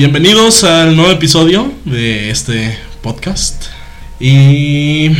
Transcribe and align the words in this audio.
Bienvenidos 0.00 0.64
al 0.64 0.96
nuevo 0.96 1.12
episodio 1.12 1.74
de 1.84 2.30
este 2.30 2.74
podcast. 3.02 3.64
Y 4.18 5.10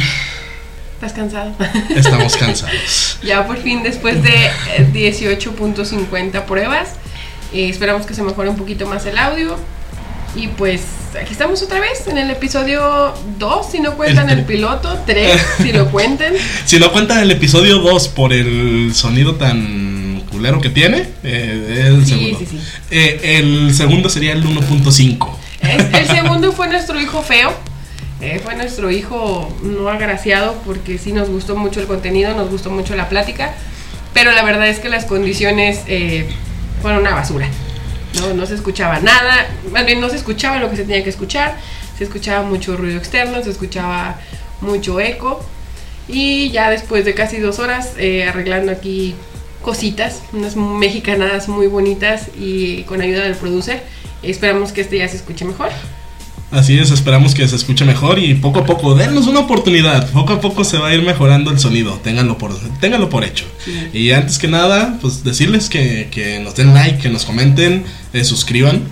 ¿Estás 0.95 1.13
cansado? 1.13 1.53
estamos 1.95 2.35
cansados. 2.39 3.19
ya 3.23 3.47
por 3.47 3.59
fin, 3.59 3.83
después 3.83 4.23
de 4.23 4.47
eh, 4.79 4.89
18.50 4.91 6.47
pruebas, 6.47 6.95
eh, 7.53 7.69
esperamos 7.69 8.07
que 8.07 8.15
se 8.15 8.23
mejore 8.23 8.49
un 8.49 8.57
poquito 8.57 8.87
más 8.87 9.05
el 9.05 9.19
audio. 9.19 9.59
Y 10.35 10.47
pues 10.47 10.81
aquí 11.21 11.33
estamos 11.33 11.61
otra 11.61 11.79
vez 11.79 12.07
en 12.07 12.17
el 12.17 12.31
episodio 12.31 13.13
2, 13.39 13.71
si 13.71 13.81
no 13.81 13.99
cuentan 13.99 14.31
El 14.31 14.39
el, 14.39 14.45
piloto, 14.47 14.99
3, 15.05 15.43
si 15.59 15.73
lo 15.73 15.91
cuentan. 15.91 16.33
Si 16.65 16.79
no 16.79 16.91
cuentan 16.91 17.19
el 17.19 17.31
episodio 17.31 17.81
2 17.81 18.09
por 18.09 18.33
el 18.33 18.95
sonido 18.95 19.35
tan 19.35 20.00
culero 20.41 20.59
que 20.63 20.71
tiene, 20.71 21.07
eh, 21.23 21.85
el 21.89 22.05
Sí, 22.07 22.13
segundo. 22.15 22.39
sí, 22.39 22.47
sí. 22.47 22.59
Eh, 22.91 23.39
el 23.39 23.75
segundo 23.75 24.09
sería 24.09 24.33
el 24.33 24.43
1.5. 24.43 25.37
Es- 25.61 25.95
el 25.95 26.07
segundo 26.17 26.53
fue 26.53 26.67
nuestro 26.69 26.99
hijo 26.99 27.23
feo. 27.23 27.53
eh, 28.23 28.39
fue 28.45 28.55
nuestro 28.55 28.91
hijo 28.91 29.55
no 29.63 29.89
agraciado 29.89 30.55
porque 30.67 30.99
sí 30.99 31.13
nos 31.13 31.29
gustó 31.31 31.57
mucho 31.57 31.81
el 31.81 31.87
contenido, 31.87 32.35
nos 32.35 32.51
gustó 32.51 32.69
mucho 32.71 32.95
la 32.97 33.09
plática, 33.11 33.53
pero 34.15 34.33
la 34.33 34.43
verdad 34.43 34.69
es 34.69 34.79
que 34.79 34.89
las 34.91 35.05
condiciones 35.07 35.81
eh, 35.87 36.27
fueron 36.83 37.01
una 37.01 37.15
basura. 37.15 37.49
No, 38.19 38.35
no 38.35 38.45
se 38.47 38.55
escuchaba 38.57 39.01
nada, 39.01 39.47
más 39.73 39.85
bien 39.87 40.01
no 40.03 40.09
se 40.11 40.17
escuchaba 40.17 40.59
lo 40.59 40.69
que 40.71 40.77
se 40.77 40.83
tenía 40.85 41.03
que 41.05 41.09
escuchar, 41.11 41.57
se 41.97 42.05
escuchaba 42.05 42.43
mucho 42.43 42.77
ruido 42.77 42.99
externo, 42.99 43.43
se 43.43 43.51
escuchaba 43.51 44.19
mucho 44.61 45.01
eco 45.01 45.43
y 46.09 46.51
ya 46.51 46.69
después 46.71 47.05
de 47.07 47.15
casi 47.15 47.39
dos 47.39 47.59
horas 47.59 47.91
eh, 47.99 48.25
arreglando 48.25 48.71
aquí 48.73 49.15
cositas, 49.63 50.23
unas 50.33 50.57
mexicanadas 50.57 51.49
muy 51.49 51.67
bonitas 51.67 52.29
y 52.39 52.83
con 52.85 53.01
ayuda 53.01 53.25
del 53.25 53.35
producer, 53.35 53.83
esperamos 54.23 54.73
que 54.73 54.81
este 54.81 54.99
ya 54.99 55.09
se 55.09 55.17
escuche 55.17 55.45
mejor. 55.45 55.69
Así 56.51 56.77
es, 56.77 56.91
esperamos 56.91 57.35
que 57.35 57.47
se 57.47 57.55
escuche 57.55 57.85
mejor 57.85 58.19
y 58.19 58.35
poco 58.35 58.61
a 58.61 58.67
poco, 58.67 58.97
denos 58.97 59.29
una 59.29 59.41
oportunidad. 59.41 60.11
Poco 60.11 60.33
a 60.33 60.41
poco 60.41 60.65
se 60.65 60.79
va 60.79 60.89
a 60.89 60.95
ir 60.95 61.03
mejorando 61.03 61.53
el 61.53 61.61
sonido, 61.61 62.01
ténganlo 62.03 62.39
por, 62.39 62.59
ténganlo 62.81 63.09
por 63.09 63.23
hecho. 63.23 63.45
Sí. 63.65 63.73
Y 63.93 64.11
antes 64.11 64.39
que 64.39 64.49
nada, 64.49 64.99
pues 65.01 65.23
decirles 65.23 65.69
que, 65.69 66.09
que 66.11 66.41
nos 66.41 66.57
den 66.57 66.75
like, 66.75 66.99
que 66.99 67.09
nos 67.09 67.25
comenten, 67.25 67.85
eh, 68.13 68.25
suscriban 68.25 68.83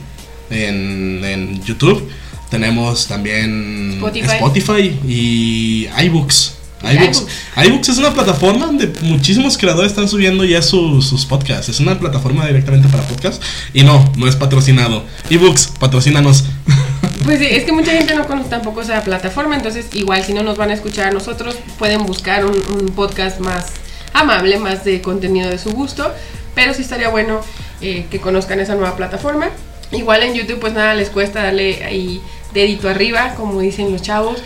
en, 0.51 1.25
en 1.25 1.65
YouTube. 1.65 2.09
Tenemos 2.49 3.09
también 3.09 3.95
Spotify. 3.95 4.37
Spotify 4.37 5.01
y 5.07 5.89
iBooks. 6.05 6.58
IBooks. 6.83 7.27
iBooks. 7.65 7.89
es 7.89 7.99
una 7.99 8.13
plataforma 8.15 8.67
donde 8.67 8.93
muchísimos 9.03 9.59
creadores 9.59 9.93
están 9.93 10.09
subiendo 10.09 10.45
ya 10.45 10.63
su- 10.63 11.03
sus 11.03 11.27
podcasts. 11.27 11.69
Es 11.69 11.81
una 11.81 11.99
plataforma 11.99 12.47
directamente 12.47 12.89
para 12.89 13.03
podcasts. 13.05 13.45
Y 13.75 13.83
no, 13.83 14.13
no 14.17 14.29
es 14.29 14.37
patrocinado. 14.37 15.05
iBooks, 15.31 15.73
patrocínanos. 15.79 16.45
Pues 17.25 17.41
sí, 17.41 17.47
es 17.51 17.65
que 17.65 17.73
mucha 17.73 17.91
gente 17.93 18.15
no 18.15 18.27
conoce 18.27 18.49
tampoco 18.49 18.81
esa 18.81 19.03
plataforma, 19.03 19.55
entonces 19.55 19.87
igual 19.93 20.25
si 20.25 20.33
no 20.33 20.43
nos 20.43 20.57
van 20.57 20.71
a 20.71 20.75
escuchar 20.75 21.09
a 21.09 21.11
nosotros, 21.11 21.57
pueden 21.79 22.07
buscar 22.07 22.47
un, 22.47 22.55
un 22.73 22.87
podcast 22.95 23.41
más 23.41 23.67
amable, 24.15 24.57
más 24.59 24.83
de 24.85 25.03
contenido 25.03 25.51
de 25.51 25.59
su 25.59 25.71
gusto, 25.73 26.11
pero 26.55 26.73
sí 26.73 26.81
estaría 26.83 27.11
bueno 27.11 27.43
eh, 27.83 28.07
que 28.11 28.19
conozcan 28.19 28.61
esa 28.61 28.77
nueva 28.77 28.97
plataforma. 28.97 29.51
Igual 29.93 30.23
en 30.23 30.35
YouTube 30.35 30.59
pues 30.61 30.73
nada 30.73 30.95
les 30.95 31.11
cuesta 31.11 31.43
darle 31.43 31.85
ahí 31.85 32.23
dedito 32.55 32.89
arriba, 32.89 33.35
como 33.37 33.61
dicen 33.61 33.93
los 33.93 34.01
chavos. 34.01 34.39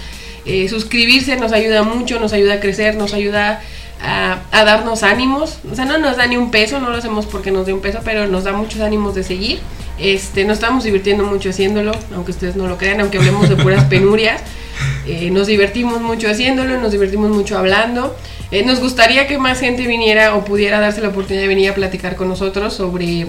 Eh, 0.44 0.68
suscribirse 0.68 1.36
nos 1.36 1.52
ayuda 1.52 1.82
mucho, 1.82 2.18
nos 2.18 2.32
ayuda 2.32 2.54
a 2.54 2.60
crecer, 2.60 2.96
nos 2.96 3.14
ayuda 3.14 3.60
a, 4.00 4.40
a 4.50 4.64
darnos 4.64 5.02
ánimos. 5.02 5.58
O 5.70 5.74
sea, 5.74 5.84
no 5.84 5.98
nos 5.98 6.16
da 6.16 6.26
ni 6.26 6.36
un 6.36 6.50
peso, 6.50 6.80
no 6.80 6.90
lo 6.90 6.96
hacemos 6.96 7.26
porque 7.26 7.50
nos 7.50 7.66
dé 7.66 7.72
un 7.72 7.80
peso, 7.80 8.00
pero 8.04 8.26
nos 8.26 8.44
da 8.44 8.52
muchos 8.52 8.80
ánimos 8.80 9.14
de 9.14 9.22
seguir. 9.22 9.60
Este, 9.98 10.44
nos 10.44 10.58
estamos 10.58 10.84
divirtiendo 10.84 11.24
mucho 11.24 11.50
haciéndolo, 11.50 11.92
aunque 12.14 12.32
ustedes 12.32 12.56
no 12.56 12.66
lo 12.66 12.78
crean, 12.78 13.00
aunque 13.00 13.18
hablemos 13.18 13.48
de 13.48 13.56
puras 13.56 13.84
penurias. 13.90 14.42
Eh, 15.06 15.30
nos 15.30 15.46
divertimos 15.46 16.00
mucho 16.00 16.28
haciéndolo, 16.28 16.80
nos 16.80 16.92
divertimos 16.92 17.30
mucho 17.30 17.58
hablando. 17.58 18.16
Eh, 18.50 18.64
nos 18.64 18.80
gustaría 18.80 19.26
que 19.26 19.38
más 19.38 19.60
gente 19.60 19.86
viniera 19.86 20.34
o 20.34 20.44
pudiera 20.44 20.80
darse 20.80 21.00
la 21.00 21.08
oportunidad 21.08 21.42
de 21.42 21.48
venir 21.48 21.70
a 21.70 21.74
platicar 21.74 22.16
con 22.16 22.28
nosotros 22.28 22.74
sobre 22.74 23.26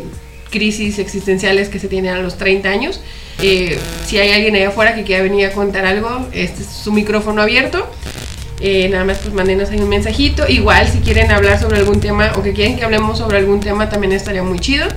crisis 0.53 0.99
existenciales 0.99 1.67
que 1.67 1.79
se 1.79 1.87
tienen 1.87 2.13
a 2.13 2.19
los 2.19 2.37
30 2.37 2.69
años. 2.69 3.01
Eh, 3.41 3.77
si 4.05 4.19
hay 4.19 4.31
alguien 4.31 4.55
allá 4.55 4.69
afuera 4.69 4.93
que 4.93 5.03
quiera 5.03 5.23
venir 5.23 5.47
a 5.47 5.51
contar 5.51 5.85
algo, 5.85 6.29
este 6.31 6.61
es 6.61 6.69
su 6.69 6.93
micrófono 6.93 7.41
abierto. 7.41 7.91
Eh, 8.61 8.87
nada 8.89 9.03
más 9.03 9.17
pues 9.17 9.33
mándenos 9.33 9.71
ahí 9.71 9.79
un 9.79 9.89
mensajito. 9.89 10.47
Igual 10.47 10.87
si 10.89 10.99
quieren 10.99 11.31
hablar 11.31 11.59
sobre 11.59 11.79
algún 11.79 11.99
tema 11.99 12.31
o 12.37 12.43
que 12.43 12.53
quieren 12.53 12.77
que 12.77 12.83
hablemos 12.85 13.17
sobre 13.17 13.39
algún 13.39 13.59
tema 13.59 13.89
también 13.89 14.13
estaría 14.13 14.43
muy 14.43 14.59
chido. 14.59 14.87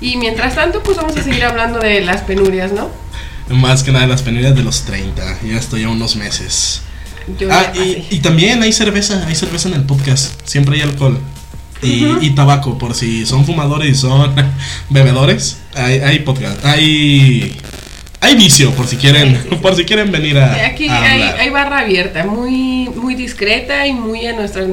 Y 0.00 0.16
mientras 0.16 0.54
tanto 0.54 0.82
pues 0.82 0.96
vamos 0.96 1.16
a 1.16 1.22
seguir 1.22 1.44
hablando 1.44 1.78
de 1.78 2.00
las 2.00 2.22
penurias, 2.22 2.72
¿no? 2.72 2.90
Más 3.50 3.82
que 3.82 3.92
nada 3.92 4.06
las 4.06 4.22
penurias 4.22 4.56
de 4.56 4.62
los 4.62 4.82
30. 4.84 5.38
Ya 5.46 5.58
estoy 5.58 5.84
a 5.84 5.90
unos 5.90 6.16
meses. 6.16 6.82
Yo 7.38 7.48
Ah, 7.52 7.72
y, 7.74 8.06
y 8.10 8.20
también 8.20 8.62
hay 8.62 8.72
cerveza, 8.72 9.26
hay 9.26 9.34
cerveza 9.34 9.68
en 9.68 9.74
el 9.74 9.82
podcast. 9.82 10.32
Siempre 10.44 10.76
hay 10.76 10.80
alcohol. 10.80 11.20
Y, 11.82 12.04
Ujú. 12.06 12.22
y 12.22 12.30
tabaco, 12.30 12.76
por 12.78 12.94
si 12.94 13.24
son 13.26 13.44
fumadores 13.44 13.90
y 13.90 13.94
son 13.94 14.34
bebedores. 14.90 15.58
Hay, 15.74 15.98
hay 16.00 16.18
podcast. 16.20 16.64
Hay. 16.64 17.56
Hay 18.20 18.34
vicio, 18.34 18.72
por 18.72 18.86
si 18.88 18.96
quieren. 18.96 19.36
Sí, 19.36 19.40
sí, 19.44 19.48
sí. 19.50 19.56
Por 19.62 19.76
si 19.76 19.84
quieren 19.84 20.10
venir 20.10 20.38
a. 20.38 20.66
Aquí 20.66 20.88
a 20.88 21.00
hay, 21.02 21.22
hay 21.22 21.50
barra 21.50 21.80
abierta, 21.80 22.24
muy, 22.24 22.88
muy 22.96 23.14
discreta 23.14 23.86
y 23.86 23.92
muy 23.92 24.26
a 24.26 24.32
nuestra 24.32 24.64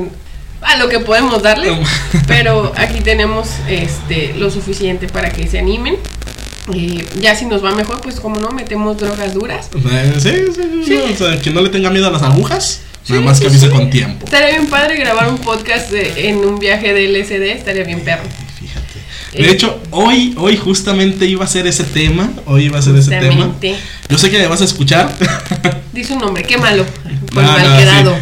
a 0.61 0.77
lo 0.77 0.89
que 0.89 0.99
podemos 0.99 1.43
darle, 1.43 1.69
pero 2.27 2.73
aquí 2.75 3.01
tenemos 3.01 3.49
este 3.69 4.33
lo 4.37 4.49
suficiente 4.49 5.07
para 5.07 5.29
que 5.29 5.47
se 5.47 5.59
animen. 5.59 5.95
Eh, 6.73 7.05
ya 7.19 7.35
si 7.35 7.45
nos 7.45 7.63
va 7.63 7.75
mejor, 7.75 8.01
pues 8.01 8.19
como 8.19 8.39
no, 8.39 8.49
metemos 8.49 8.97
drogas 8.97 9.35
duras. 9.35 9.69
Eh, 9.75 10.13
sí, 10.17 10.31
sí, 10.55 10.83
Sí. 10.83 11.13
O 11.13 11.15
sea, 11.15 11.39
que 11.39 11.51
no 11.51 11.61
le 11.61 11.69
tenga 11.69 11.91
miedo 11.91 12.07
a 12.07 12.11
las 12.11 12.23
agujas. 12.23 12.81
Nada 13.09 13.21
más 13.21 13.39
que 13.39 13.47
avise 13.47 13.67
sí. 13.67 13.71
con 13.71 13.89
tiempo. 13.89 14.25
Estaría 14.25 14.49
bien 14.49 14.67
padre 14.67 14.95
grabar 14.97 15.29
un 15.29 15.37
podcast 15.37 15.91
de- 15.91 16.29
en 16.29 16.37
un 16.37 16.57
viaje 16.59 16.93
de 16.93 17.05
LSD, 17.05 17.51
estaría 17.51 17.83
bien 17.83 18.01
perro. 18.01 18.23
Fíjate. 18.59 18.99
Eh, 19.33 19.43
De 19.43 19.51
hecho, 19.51 19.79
hoy, 19.91 20.33
hoy 20.37 20.57
justamente 20.57 21.25
iba 21.25 21.43
a 21.45 21.47
ser 21.47 21.67
ese 21.67 21.83
tema. 21.83 22.31
Hoy 22.45 22.65
iba 22.65 22.79
a 22.79 22.81
ser 22.81 22.95
ese 22.95 23.11
tema. 23.11 23.53
Yo 24.09 24.17
sé 24.17 24.29
que 24.31 24.39
me 24.39 24.47
vas 24.47 24.61
a 24.61 24.65
escuchar. 24.65 25.11
Dice 25.93 26.13
un 26.13 26.19
nombre, 26.19 26.43
qué 26.43 26.57
malo, 26.57 26.85
por 27.33 27.43
No, 27.43 27.51
mal 27.51 27.69
no, 27.69 27.77
quedado. 27.77 28.15
sí. 28.15 28.21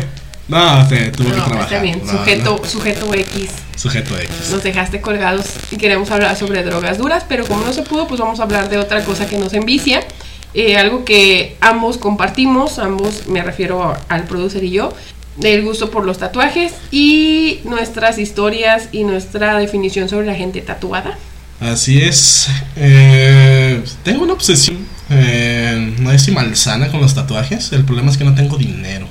No, 0.50 0.88
tuve 0.88 1.12
que 1.12 1.24
No, 1.24 1.46
trabajar. 1.46 1.62
está 1.64 1.82
bien, 1.82 2.02
sujeto, 2.08 2.62
sujeto 2.68 3.14
X. 3.14 3.50
Sujeto 3.78 4.16
X. 4.18 4.30
Nos 4.52 4.62
dejaste 4.62 5.00
colgados 5.02 5.46
y 5.72 5.78
queremos 5.78 6.12
hablar 6.12 6.36
sobre 6.36 6.62
drogas 6.64 6.98
duras, 6.98 7.24
pero 7.28 7.46
como 7.48 7.64
no 7.66 7.72
se 7.74 7.82
pudo, 7.84 8.08
pues 8.08 8.20
vamos 8.20 8.40
a 8.40 8.44
hablar 8.44 8.70
de 8.70 8.78
otra 8.78 9.04
cosa 9.06 9.26
que 9.26 9.38
nos 9.38 9.54
envicia. 9.54 10.04
Eh, 10.54 10.78
algo 10.78 11.04
que 11.04 11.58
ambos 11.62 11.98
compartimos, 11.98 12.80
ambos 12.80 13.28
me 13.28 13.42
refiero 13.42 13.98
al 14.08 14.24
producer 14.26 14.64
y 14.64 14.72
yo, 14.72 14.94
el 15.42 15.64
gusto 15.64 15.90
por 15.90 16.06
los 16.06 16.20
tatuajes 16.20 16.74
y 16.92 17.60
nuestras 17.64 18.20
historias 18.20 18.90
y 18.92 19.04
nuestra 19.04 19.58
definición 19.58 20.10
sobre 20.10 20.28
la 20.28 20.36
gente 20.36 20.62
tatuada. 20.62 21.18
Así 21.60 22.02
es. 22.02 22.50
Eh, 22.76 23.82
tengo 24.04 24.24
una 24.24 24.34
obsesión. 24.34 24.78
eh, 25.10 25.96
no 26.00 26.12
es 26.12 26.24
si 26.24 26.32
malsana 26.32 26.90
con 26.90 27.02
los 27.02 27.14
tatuajes. 27.14 27.72
El 27.72 27.86
problema 27.86 28.12
es 28.12 28.18
que 28.18 28.24
no 28.24 28.36
tengo 28.36 28.58
dinero. 28.58 29.08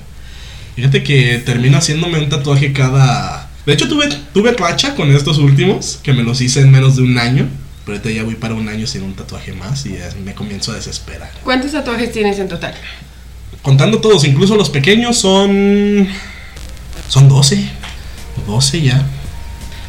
Fíjate 0.77 1.03
que 1.03 1.39
termino 1.39 1.79
haciéndome 1.79 2.19
un 2.19 2.29
tatuaje 2.29 2.73
cada. 2.73 3.51
De 3.67 3.73
hecho, 3.73 3.89
tuve, 3.89 4.09
tuve 4.33 4.53
racha 4.53 4.95
con 4.95 5.15
estos 5.15 5.39
últimos, 5.39 5.99
que 6.03 6.13
me 6.13 6.23
los 6.23 6.41
hice 6.41 6.61
en 6.61 6.71
menos 6.71 6.97
de 6.97 7.03
un 7.03 7.19
año. 7.19 7.49
Pero 7.85 7.99
ahorita 7.99 8.11
ya 8.11 8.23
voy 8.23 8.37
para 8.37 8.55
un 8.55 8.69
año 8.69 8.87
sin 8.87 9.03
un 9.03 9.15
tatuaje 9.15 9.53
más 9.53 9.85
y 9.87 9.97
me 10.25 10.35
comienzo 10.35 10.73
a 10.73 10.77
desesperar. 10.77 11.31
¿Cuántos 11.43 11.73
tatuajes 11.73 12.13
tienes 12.13 12.39
en 12.39 12.49
total? 12.49 12.75
Contando 13.63 14.01
todos, 14.01 14.25
incluso 14.25 14.57
los 14.57 14.71
pequeños, 14.71 15.19
son. 15.19 16.09
Son 17.09 17.29
12. 17.29 17.69
12 18.47 18.83
ya. 18.83 19.03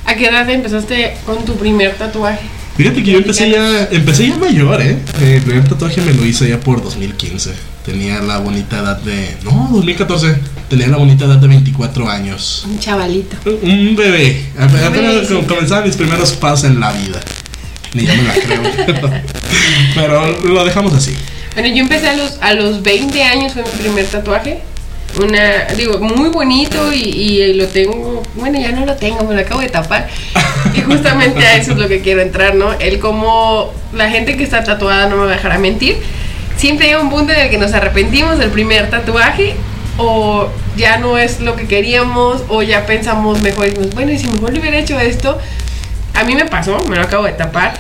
¿A 0.06 0.16
qué 0.16 0.28
edad 0.28 0.50
empezaste 0.50 1.16
con 1.26 1.46
tu 1.46 1.56
primer 1.56 1.96
tatuaje? 1.96 2.42
Fíjate 2.76 3.04
que 3.04 3.12
yo 3.12 3.18
empecé 3.20 3.52
ya, 3.52 3.88
empecé 3.92 4.28
ya 4.30 4.36
mayor, 4.38 4.82
¿eh? 4.82 4.98
El 5.22 5.42
primer 5.44 5.68
tatuaje 5.70 6.02
me 6.02 6.12
lo 6.14 6.26
hice 6.26 6.50
ya 6.50 6.60
por 6.60 6.82
2015. 6.84 7.52
Tenía 7.86 8.20
la 8.22 8.40
bonita 8.40 8.80
edad 8.80 8.98
de... 8.98 9.38
No, 9.44 9.70
2014. 9.72 10.36
Tenía 10.70 10.88
la 10.88 10.98
bonita 10.98 11.26
edad 11.26 11.38
de 11.38 11.48
24 11.48 12.10
años. 12.10 12.66
Un 12.68 12.80
chavalito. 12.80 13.38
Un 13.62 13.96
bebé. 13.96 14.46
Apenas 14.58 14.92
bebé, 14.92 15.26
sí. 15.28 15.34
com- 15.36 15.46
comenzaban 15.46 15.86
mis 15.86 15.96
primeros 15.96 16.32
pasos 16.32 16.66
en 16.70 16.80
la 16.80 16.92
vida. 16.94 17.20
Ni 17.94 18.06
yo 18.06 18.14
me 18.16 18.24
la 18.24 18.34
creo. 18.34 18.62
Pero 19.96 20.40
lo 20.44 20.66
dejamos 20.66 20.94
así. 20.94 21.16
Bueno, 21.54 21.70
yo 21.70 21.82
empecé 21.82 22.10
a 22.10 22.14
los, 22.14 22.38
a 22.42 22.54
los 22.54 22.82
20 22.82 23.24
años, 23.24 23.54
fue 23.54 23.64
mi 23.64 23.70
primer 23.70 24.06
tatuaje. 24.06 24.62
Una, 25.22 25.66
digo, 25.78 26.00
muy 26.00 26.30
bonito 26.30 26.92
y, 26.92 26.98
y 26.98 27.54
lo 27.54 27.68
tengo, 27.68 28.24
bueno, 28.34 28.60
ya 28.60 28.72
no 28.72 28.84
lo 28.84 28.96
tengo, 28.96 29.24
me 29.26 29.36
lo 29.36 29.42
acabo 29.42 29.62
de 29.62 29.70
tapar. 29.70 30.10
Y 30.74 30.82
justamente 30.82 31.46
a 31.46 31.56
eso 31.56 31.74
es 31.74 31.78
lo 31.78 31.88
que 31.88 32.02
quiero 32.02 32.22
entrar, 32.22 32.56
¿no? 32.56 32.74
El 32.74 32.98
cómo 33.00 33.72
la 33.94 34.10
gente 34.10 34.36
que 34.36 34.44
está 34.44 34.64
tatuada 34.64 35.08
no 35.08 35.18
me 35.18 35.26
va 35.26 35.34
a 35.34 35.36
dejar 35.36 35.52
a 35.52 35.60
mentir. 35.60 35.98
Siempre 36.58 36.88
llega 36.88 37.02
un 37.02 37.12
punto 37.12 37.32
en 37.34 37.42
el 37.42 37.50
que 37.50 37.60
nos 37.60 37.74
arrepentimos 37.74 38.40
del 38.40 38.50
primer 38.50 38.90
tatuaje 38.90 39.56
o 39.98 40.50
ya 40.76 40.98
no 40.98 41.18
es 41.18 41.40
lo 41.40 41.56
que 41.56 41.68
queríamos 41.68 42.44
o 42.48 42.64
ya 42.64 42.86
pensamos 42.86 43.42
mejor 43.42 43.68
y 43.68 43.70
decimos, 43.72 43.94
bueno, 43.94 44.12
y 44.12 44.18
si 44.18 44.28
mejor 44.28 44.54
le 44.54 44.60
hubiera 44.60 44.80
hecho 44.80 45.00
esto. 45.00 45.38
A 46.14 46.24
mí 46.24 46.36
me 46.36 46.46
pasó, 46.46 46.84
me 46.88 46.96
lo 46.96 47.04
acabo 47.04 47.26
de 47.26 47.34
tapar. 47.34 47.80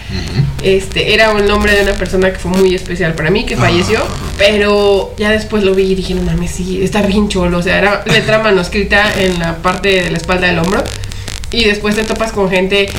Este, 0.63 1.13
era 1.13 1.31
un 1.31 1.45
nombre 1.45 1.75
de 1.75 1.83
una 1.83 1.93
persona 1.93 2.31
que 2.31 2.39
fue 2.39 2.51
muy 2.51 2.73
especial 2.73 3.13
para 3.13 3.29
mí, 3.29 3.45
que 3.45 3.55
falleció, 3.55 3.99
pero 4.37 5.13
ya 5.17 5.29
después 5.31 5.63
lo 5.63 5.75
vi 5.75 5.91
y 5.91 5.95
dije, 5.95 6.13
no 6.13 6.23
mames, 6.23 6.51
sí, 6.51 6.81
está 6.81 7.01
bien 7.01 7.27
cholo, 7.27 7.57
o 7.57 7.61
sea, 7.61 7.77
era 7.77 8.03
letra 8.05 8.39
manuscrita 8.39 9.11
en 9.19 9.39
la 9.39 9.57
parte 9.57 10.03
de 10.03 10.11
la 10.11 10.17
espalda 10.17 10.47
del 10.47 10.59
hombro. 10.59 10.83
Y 11.51 11.65
después 11.65 11.95
te 11.95 12.03
topas 12.03 12.31
con 12.31 12.49
gente, 12.49 12.89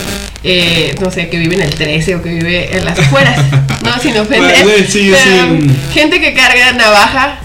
eh, 0.44 0.94
no 1.00 1.10
sé, 1.10 1.28
que 1.28 1.38
vive 1.38 1.56
en 1.56 1.62
el 1.62 1.74
13 1.74 2.14
o 2.14 2.22
que 2.22 2.28
vive 2.28 2.76
en 2.76 2.84
las 2.84 2.96
afueras, 2.96 3.36
no, 3.82 3.98
sin 4.00 4.16
ofender. 4.16 4.64
Sí, 4.86 5.12
sí. 5.12 5.76
Gente 5.92 6.20
que 6.20 6.34
carga 6.34 6.72
navaja 6.72 7.40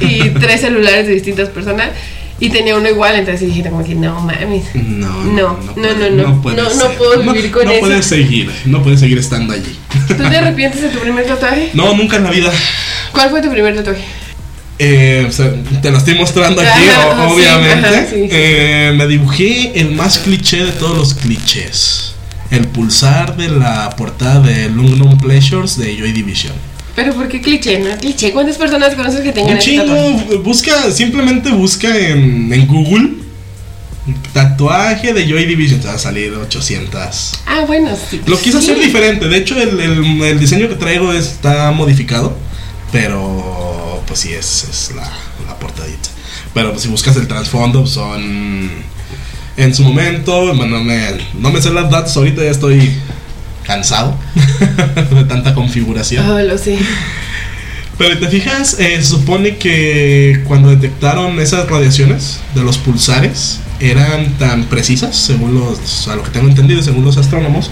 y 0.00 0.30
tres 0.30 0.62
celulares 0.62 1.06
de 1.06 1.12
distintas 1.12 1.50
personas. 1.50 1.88
Y 2.40 2.50
tenía 2.50 2.76
uno 2.76 2.88
igual, 2.88 3.14
entonces 3.14 3.46
dije 3.48 3.62
como 3.70 3.84
que 3.84 3.94
no 3.94 4.20
mames. 4.20 4.64
No, 4.74 5.24
No, 5.24 5.58
no, 5.76 5.94
no, 5.94 6.10
no, 6.10 6.42
puede 6.42 6.56
no, 6.56 6.64
no 6.64 6.70
ser. 6.70 6.96
puedo 6.98 7.22
vivir 7.32 7.50
con 7.52 7.64
no 7.64 7.70
eso. 7.70 7.80
puedes 7.80 8.06
seguir, 8.06 8.50
no 8.64 8.82
puedes 8.82 9.00
seguir 9.00 9.18
estando 9.18 9.52
allí. 9.54 9.78
¿Tú 10.08 10.14
te 10.16 10.36
arrepientes 10.36 10.82
de 10.82 10.88
tu 10.88 10.98
primer 10.98 11.24
tatuaje? 11.26 11.70
No, 11.74 11.94
nunca 11.94 12.16
en 12.16 12.24
la 12.24 12.30
vida. 12.30 12.50
¿Cuál 13.12 13.30
fue 13.30 13.40
tu 13.40 13.50
primer 13.50 13.76
tatuaje? 13.76 14.02
Eh, 14.80 15.24
o 15.28 15.30
sea, 15.32 15.52
te 15.80 15.90
lo 15.92 15.98
estoy 15.98 16.16
mostrando 16.16 16.60
aquí, 16.60 16.88
Ajá, 16.90 17.06
o- 17.06 17.12
ajá, 17.12 17.28
sí, 17.28 17.34
obviamente. 17.34 17.86
ajá, 17.88 18.06
sí. 18.10 18.28
Eh, 18.30 18.92
me 18.96 19.06
dibujé 19.06 19.78
el 19.80 19.92
más 19.92 20.18
cliché 20.18 20.64
de 20.64 20.72
todos 20.72 20.96
los 20.98 21.14
clichés. 21.14 22.14
El 22.50 22.66
pulsar 22.66 23.36
de 23.36 23.48
la 23.48 23.90
portada 23.96 24.40
de 24.40 24.68
Lungnum 24.68 25.16
Pleasures 25.18 25.78
de 25.78 25.96
Joy 25.96 26.10
Division. 26.12 26.52
Pero 26.96 27.12
¿por 27.14 27.28
qué 27.28 27.40
cliché? 27.40 27.78
¿No? 27.80 27.96
¿Cliché? 27.98 28.30
¿Cuántas 28.32 28.56
personas 28.56 28.94
conoces 28.94 29.20
que 29.22 29.32
tengan 29.32 29.54
Un 29.54 29.58
chingo, 29.60 30.40
busca, 30.44 30.90
simplemente 30.92 31.50
busca 31.50 31.96
en, 31.96 32.52
en 32.52 32.66
Google 32.66 33.10
tatuaje 34.32 35.14
de 35.14 35.26
Joy 35.26 35.46
Division, 35.46 35.80
te 35.80 35.86
va 35.88 35.94
a 35.94 35.98
salir 35.98 36.32
800. 36.34 37.32
Ah, 37.46 37.64
bueno, 37.66 37.90
sí. 38.10 38.20
Lo 38.26 38.38
quise 38.38 38.60
sí. 38.60 38.70
hacer 38.70 38.84
diferente, 38.84 39.28
de 39.28 39.36
hecho 39.38 39.58
el, 39.60 39.80
el- 39.80 40.22
el 40.22 40.38
diseño 40.38 40.68
que 40.68 40.74
traigo 40.74 41.12
está 41.12 41.70
modificado, 41.70 42.36
pero 42.92 44.02
pues 44.06 44.20
sí, 44.20 44.32
es, 44.32 44.64
es 44.70 44.92
la, 44.94 45.10
la 45.46 45.58
portadita. 45.58 46.10
Pero 46.52 46.70
pues, 46.72 46.82
si 46.82 46.88
buscas 46.88 47.16
el 47.16 47.26
trasfondo, 47.28 47.86
son... 47.86 48.70
En 49.56 49.72
su 49.72 49.84
momento, 49.84 50.52
bueno, 50.54 50.78
no 50.78 50.84
me, 50.84 51.00
no 51.38 51.50
me 51.52 51.62
sé 51.62 51.70
las 51.70 51.88
datos, 51.88 52.16
ahorita 52.16 52.42
ya 52.42 52.50
estoy 52.50 52.92
cansado 53.66 54.18
de 55.10 55.24
tanta 55.28 55.54
configuración. 55.54 56.28
Oh, 56.28 56.38
lo 56.40 56.56
sé. 56.58 56.78
Pero 57.96 58.18
te 58.18 58.28
fijas, 58.28 58.76
eh, 58.80 58.96
se 58.96 59.04
supone 59.04 59.56
que 59.56 60.42
cuando 60.48 60.70
detectaron 60.70 61.38
esas 61.38 61.68
radiaciones 61.68 62.40
de 62.54 62.62
los 62.62 62.78
pulsares 62.78 63.60
eran 63.78 64.36
tan 64.38 64.64
precisas, 64.64 65.16
según 65.16 65.54
los, 65.54 66.08
a 66.08 66.16
lo 66.16 66.24
que 66.24 66.30
tengo 66.30 66.48
entendido, 66.48 66.82
según 66.82 67.04
los 67.04 67.16
astrónomos, 67.18 67.70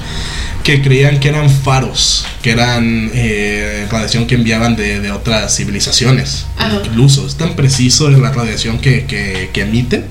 que 0.63 0.81
creían 0.81 1.19
que 1.19 1.29
eran 1.29 1.51
faros, 1.51 2.25
que 2.41 2.53
eran 2.53 3.11
eh, 3.15 3.89
radiación 3.91 4.27
que 4.27 4.37
enviaban 4.37 4.77
de, 4.77 5.01
de 5.01 5.11
otras 5.11 5.57
civilizaciones. 5.57 6.47
Ajá. 6.57 6.83
Incluso 6.85 7.27
es 7.27 7.35
tan 7.35 7.57
preciso 7.57 8.09
la 8.11 8.31
radiación 8.31 8.79
que, 8.79 9.07
que, 9.07 9.51
que 9.53 9.63
emiten 9.63 10.05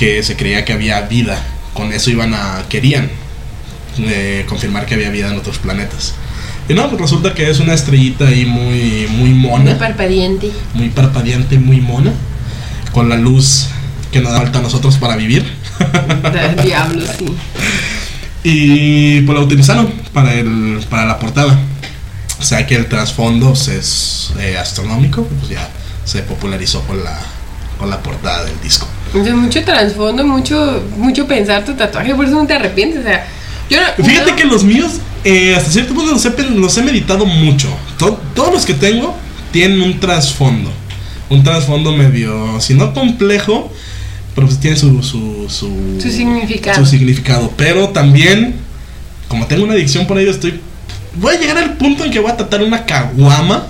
que 0.00 0.22
se 0.22 0.34
creía 0.34 0.64
que 0.64 0.72
había 0.72 1.02
vida. 1.02 1.44
Con 1.74 1.92
eso 1.92 2.10
iban 2.10 2.32
a 2.32 2.64
querían 2.70 3.10
eh, 4.08 4.44
confirmar 4.48 4.86
que 4.86 4.94
había 4.94 5.10
vida 5.10 5.30
en 5.30 5.38
otros 5.38 5.58
planetas. 5.58 6.14
Y 6.68 6.74
no, 6.74 6.88
pues 6.88 7.00
resulta 7.00 7.34
que 7.34 7.50
es 7.50 7.58
una 7.58 7.74
estrellita 7.74 8.26
ahí 8.28 8.46
muy, 8.46 9.06
muy 9.10 9.30
Muy 9.30 9.50
mona, 9.50 9.78
parpadeante. 9.78 10.50
muy 10.74 10.88
parpadeante, 10.90 11.58
muy 11.58 11.80
mona, 11.80 12.12
con 12.92 13.08
la 13.08 13.16
luz 13.16 13.66
que 14.12 14.20
nos 14.20 14.32
da 14.32 14.38
falta 14.40 14.58
a 14.60 14.62
nosotros 14.62 14.96
para 14.98 15.16
vivir. 15.16 15.44
Diablo, 16.64 17.04
sí. 17.18 17.26
Y 18.42 19.20
pues 19.22 19.36
la 19.38 19.44
utilizaron 19.44 19.92
para, 20.12 20.34
el, 20.34 20.80
para 20.88 21.04
la 21.06 21.18
portada. 21.18 21.58
O 22.38 22.42
sea 22.42 22.66
que 22.66 22.74
el 22.76 22.86
trasfondo 22.86 23.48
pues, 23.48 23.68
es 23.68 24.32
eh, 24.38 24.56
astronómico, 24.56 25.24
pues 25.24 25.50
ya 25.50 25.68
se 26.04 26.22
popularizó 26.22 26.80
con 26.82 27.04
la, 27.04 27.18
con 27.78 27.90
la 27.90 28.02
portada 28.02 28.44
del 28.44 28.58
disco. 28.62 28.86
Entonces, 29.08 29.34
mucho 29.34 29.62
trasfondo, 29.64 30.24
mucho, 30.24 30.82
mucho 30.96 31.26
pensar 31.26 31.64
tu 31.64 31.74
tatuaje, 31.74 32.14
por 32.14 32.24
eso 32.24 32.34
no 32.36 32.46
te 32.46 32.54
arrepientes. 32.54 33.00
O 33.00 33.02
sea, 33.02 33.26
yo 33.70 33.78
no- 33.80 34.04
Fíjate 34.04 34.30
no- 34.32 34.36
que 34.36 34.44
los 34.44 34.64
míos, 34.64 34.92
eh, 35.24 35.54
hasta 35.56 35.70
cierto 35.70 35.94
punto, 35.94 36.12
los 36.12 36.24
he, 36.26 36.30
los 36.50 36.76
he 36.78 36.82
meditado 36.82 37.24
mucho. 37.26 37.68
To- 37.98 38.20
todos 38.34 38.52
los 38.52 38.66
que 38.66 38.74
tengo 38.74 39.16
tienen 39.52 39.80
un 39.80 39.98
trasfondo. 40.00 40.70
Un 41.28 41.42
trasfondo 41.44 41.92
medio, 41.92 42.60
si 42.60 42.74
no 42.74 42.92
complejo, 42.92 43.72
pero 44.34 44.46
pues 44.48 44.58
tiene 44.58 44.76
su, 44.76 45.02
su, 45.02 45.46
su, 45.48 46.00
Su 46.02 46.10
significado. 46.10 46.76
su 46.84 46.86
significado. 46.90 47.52
Pero 47.56 47.90
también, 47.90 48.56
como 49.28 49.46
tengo 49.46 49.64
una 49.64 49.74
adicción 49.74 50.06
por 50.06 50.18
ello, 50.18 50.30
estoy. 50.32 50.60
Voy 51.14 51.34
a 51.36 51.38
llegar 51.40 51.58
al 51.58 51.74
punto 51.74 52.04
en 52.04 52.10
que 52.10 52.18
voy 52.20 52.30
a 52.30 52.36
tratar 52.36 52.62
una 52.62 52.84
caguama 52.84 53.66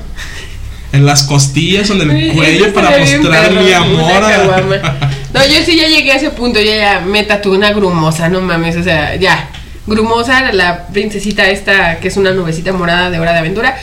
en 0.92 1.06
las 1.06 1.22
costillas 1.22 1.88
o 1.90 1.94
en 1.94 2.10
el 2.10 2.32
cuello 2.32 2.72
para 2.74 2.98
mostrar 2.98 3.52
mi 3.52 3.72
amor. 3.72 4.22
a-. 4.24 5.10
No, 5.32 5.46
yo 5.46 5.62
sí 5.64 5.76
ya 5.76 5.86
llegué 5.86 6.10
a 6.12 6.16
ese 6.16 6.30
punto, 6.30 6.58
yo 6.60 6.72
ya 6.74 7.00
me 7.06 7.22
tatué 7.22 7.56
una 7.56 7.72
grumosa, 7.72 8.28
no 8.28 8.40
mames, 8.40 8.76
o 8.76 8.82
sea, 8.82 9.14
ya. 9.16 9.48
Grumosa, 9.86 10.52
la 10.52 10.88
princesita 10.88 11.48
esta 11.48 11.98
que 12.00 12.08
es 12.08 12.16
una 12.16 12.32
nubecita 12.32 12.72
morada 12.72 13.10
de 13.10 13.18
Hora 13.18 13.32
de 13.32 13.38
Aventura. 13.38 13.76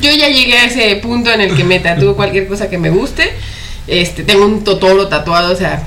Yo 0.00 0.10
ya 0.10 0.28
llegué 0.28 0.58
a 0.58 0.64
ese 0.66 0.96
punto 0.96 1.32
en 1.32 1.40
el 1.40 1.56
que 1.56 1.64
me 1.64 1.78
tatúo 1.80 2.16
cualquier 2.16 2.46
cosa 2.46 2.68
que 2.68 2.78
me 2.78 2.90
guste. 2.90 3.30
Este, 3.86 4.24
tengo 4.24 4.44
un 4.44 4.64
Totoro 4.64 5.08
tatuado, 5.08 5.52
o 5.52 5.56
sea, 5.56 5.82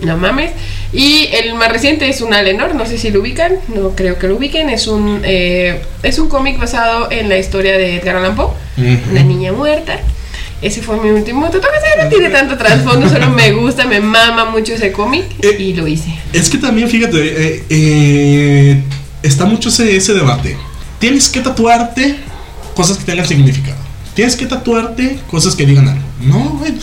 no 0.00 0.16
mames. 0.16 0.52
Y 0.92 1.28
el 1.32 1.54
más 1.54 1.70
reciente 1.70 2.08
es 2.08 2.20
un 2.20 2.32
Alenor, 2.32 2.74
no 2.74 2.86
sé 2.86 2.98
si 2.98 3.10
lo 3.10 3.20
ubican, 3.20 3.56
no 3.68 3.90
creo 3.94 4.18
que 4.18 4.28
lo 4.28 4.36
ubiquen. 4.36 4.70
Es 4.70 4.86
un, 4.86 5.20
eh, 5.24 5.82
es 6.02 6.18
un 6.18 6.28
cómic 6.28 6.58
basado 6.58 7.10
en 7.10 7.28
la 7.28 7.38
historia 7.38 7.76
de 7.76 7.96
Edgar 7.96 8.16
Allan 8.16 8.36
Poe, 8.36 8.52
una 9.10 9.22
niña 9.22 9.52
muerta. 9.52 9.98
Ese 10.60 10.82
fue 10.82 10.96
mi 10.96 11.10
último 11.10 11.48
tatuaje, 11.50 12.02
no 12.02 12.08
tiene 12.08 12.30
tanto 12.30 12.56
trasfondo, 12.56 13.08
solo 13.08 13.30
me 13.30 13.52
gusta, 13.52 13.84
me 13.86 14.00
mama 14.00 14.46
mucho 14.46 14.72
ese 14.72 14.90
cómic 14.90 15.24
Eh, 15.40 15.56
y 15.56 15.74
lo 15.74 15.86
hice. 15.86 16.10
Es 16.32 16.50
que 16.50 16.58
también, 16.58 16.88
fíjate, 16.88 17.16
eh, 17.18 17.64
eh, 17.70 18.82
está 19.22 19.44
mucho 19.44 19.68
ese, 19.68 19.96
ese 19.96 20.14
debate. 20.14 20.56
Tienes 20.98 21.28
que 21.28 21.40
tatuarte 21.40 22.18
cosas 22.74 22.98
que 22.98 23.04
tengan 23.04 23.26
significado. 23.26 23.76
Tienes 24.14 24.36
que 24.36 24.46
tatuarte 24.46 25.20
cosas 25.30 25.54
que 25.54 25.64
digan 25.66 25.88
algo. 25.88 26.02
No, 26.20 26.50
güey. 26.58 26.74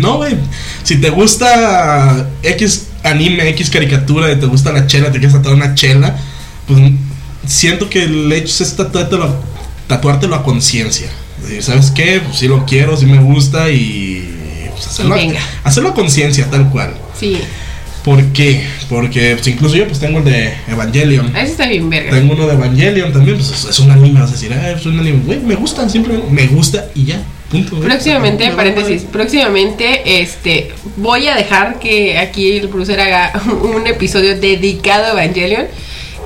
No, 0.00 0.16
güey. 0.18 0.36
Si 0.82 0.96
te 0.96 1.10
gusta 1.10 2.28
X 2.42 2.88
anime, 3.02 3.48
X 3.50 3.70
caricatura, 3.70 4.30
y 4.32 4.36
te 4.36 4.46
gusta 4.46 4.72
la 4.72 4.86
chela, 4.86 5.06
te 5.12 5.18
quieres 5.18 5.32
tatuar 5.32 5.54
una 5.54 5.74
chela, 5.74 6.16
pues 6.66 6.80
siento 7.46 7.88
que 7.88 8.04
el 8.04 8.30
hecho 8.32 8.62
es 8.62 8.76
tatuártelo, 8.76 9.34
tatuártelo 9.86 10.34
a 10.36 10.42
conciencia. 10.42 11.08
Y, 11.50 11.62
¿Sabes 11.62 11.90
qué? 11.90 12.20
Pues 12.24 12.38
sí 12.38 12.48
lo 12.48 12.64
quiero, 12.66 12.96
sí 12.96 13.06
me 13.06 13.18
gusta 13.18 13.70
y 13.70 14.68
pues, 14.74 14.86
hacerlo, 14.88 15.14
a- 15.14 15.18
venga. 15.18 15.40
hacerlo 15.64 15.90
a 15.90 15.94
conciencia, 15.94 16.50
tal 16.50 16.68
cual. 16.70 16.94
Sí, 17.18 17.38
¿Por 18.08 18.24
qué? 18.32 18.62
Porque 18.88 19.34
pues, 19.34 19.46
incluso 19.48 19.76
yo 19.76 19.86
pues 19.86 20.00
tengo 20.00 20.18
el 20.20 20.24
de 20.24 20.54
Evangelion. 20.66 21.36
a 21.36 21.42
eso 21.42 21.52
está 21.52 21.66
bien 21.66 21.90
verga. 21.90 22.10
Tengo 22.10 22.32
uno 22.32 22.46
de 22.46 22.54
Evangelion 22.54 23.12
también, 23.12 23.36
pues 23.36 23.50
es- 23.50 23.64
es 23.66 23.78
un 23.80 23.90
anime, 23.90 24.18
vas 24.20 24.30
a 24.30 24.32
decir, 24.32 24.50
ah, 24.54 24.70
es 24.70 24.86
un 24.86 24.98
anime, 24.98 25.20
güey, 25.26 25.40
me 25.40 25.54
gustan, 25.56 25.90
simplemente 25.90 26.26
me 26.30 26.46
gusta 26.46 26.86
y 26.94 27.04
ya, 27.04 27.20
punto. 27.50 27.78
Próximamente, 27.80 28.48
Me 28.48 28.56
paréntesis, 28.56 29.02
próximamente 29.02 30.20
este 30.22 30.72
voy 30.96 31.26
a 31.28 31.34
dejar 31.34 31.78
que 31.78 32.16
aquí 32.18 32.56
el 32.56 32.68
producer 32.70 32.98
haga 32.98 33.30
un 33.62 33.86
episodio 33.86 34.38
dedicado 34.40 35.04
a 35.04 35.10
Evangelion. 35.22 35.66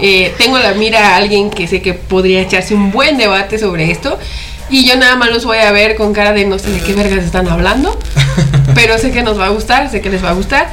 Eh, 0.00 0.32
tengo 0.38 0.58
la 0.58 0.74
mira 0.74 1.10
a 1.10 1.16
alguien 1.16 1.50
que 1.50 1.66
sé 1.66 1.82
que 1.82 1.94
podría 1.94 2.42
echarse 2.42 2.74
un 2.74 2.92
buen 2.92 3.18
debate 3.18 3.58
sobre 3.58 3.90
esto. 3.90 4.18
Y 4.70 4.86
yo 4.86 4.96
nada 4.96 5.16
más 5.16 5.30
los 5.30 5.44
voy 5.44 5.58
a 5.58 5.70
ver 5.72 5.96
con 5.96 6.12
cara 6.14 6.32
de 6.32 6.46
no 6.46 6.58
sé 6.58 6.70
de 6.70 6.80
qué 6.80 6.94
vergas 6.94 7.24
están 7.24 7.48
hablando. 7.48 7.98
pero 8.74 8.96
sé 8.98 9.10
que 9.10 9.22
nos 9.24 9.38
va 9.38 9.46
a 9.46 9.50
gustar, 9.50 9.90
sé 9.90 10.00
que 10.00 10.10
les 10.10 10.22
va 10.24 10.30
a 10.30 10.34
gustar. 10.34 10.72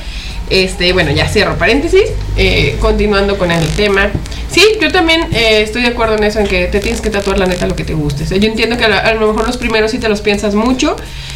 Este, 0.49 0.93
bueno, 0.93 1.11
ya 1.11 1.27
cierro 1.27 1.57
paréntesis. 1.57 2.03
Eh, 2.37 2.77
continuando 2.79 3.37
con 3.37 3.51
el 3.51 3.65
tema. 3.69 4.09
Sí, 4.51 4.63
yo 4.81 4.91
también 4.91 5.21
eh, 5.31 5.61
estoy 5.61 5.83
de 5.83 5.89
acuerdo 5.89 6.15
en 6.17 6.23
eso, 6.23 6.39
en 6.39 6.47
que 6.47 6.65
te 6.65 6.79
tienes 6.79 7.01
que 7.01 7.09
tatuar 7.11 7.37
la 7.37 7.45
neta 7.45 7.67
lo 7.67 7.75
que 7.75 7.83
te 7.83 7.93
guste. 7.93 8.23
O 8.23 8.27
sea, 8.27 8.37
yo 8.37 8.49
entiendo 8.49 8.77
que 8.77 8.85
a, 8.85 9.13
lo 9.13 9.27
mejor 9.27 9.45
los 9.45 9.57
primeros 9.57 9.91
sí 9.91 9.99
te 9.99 10.09
los 10.09 10.21
piensas 10.21 10.55
mucho, 10.55 10.95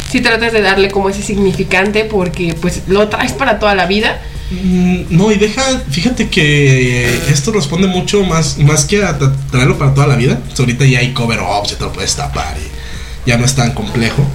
sí 0.10 0.20
tratas 0.22 0.51
de 0.51 0.62
darle 0.62 0.89
como 0.89 1.10
ese 1.10 1.22
significante 1.22 2.05
porque 2.05 2.55
pues 2.60 2.82
lo 2.88 3.08
traes 3.10 3.34
para 3.34 3.60
toda 3.60 3.75
la 3.75 3.86
vida. 3.86 4.20
Mm, 4.50 5.03
No, 5.10 5.32
y 5.32 5.36
deja, 5.38 5.62
fíjate 5.91 6.29
que 6.29 7.05
esto 7.29 7.51
responde 7.51 7.88
mucho 7.88 8.24
más, 8.24 8.58
más 8.58 8.86
que 8.86 9.03
a 9.03 9.17
tra- 9.20 9.34
traerlo 9.51 9.77
para 9.77 9.93
toda 9.93 10.08
la 10.08 10.15
vida. 10.15 10.39
Pues 10.48 10.60
ahorita 10.60 10.86
ya 10.86 11.00
hay 11.00 11.13
cover 11.13 11.39
ups, 11.39 11.72
ya 11.72 11.77
te 11.77 11.84
lo 11.84 11.93
puedes 11.93 12.15
tapar 12.15 12.55
y 12.58 13.29
ya 13.29 13.38
no 13.38 13.46
es 13.46 13.53
tan 13.53 13.74
complejo. 13.74 14.25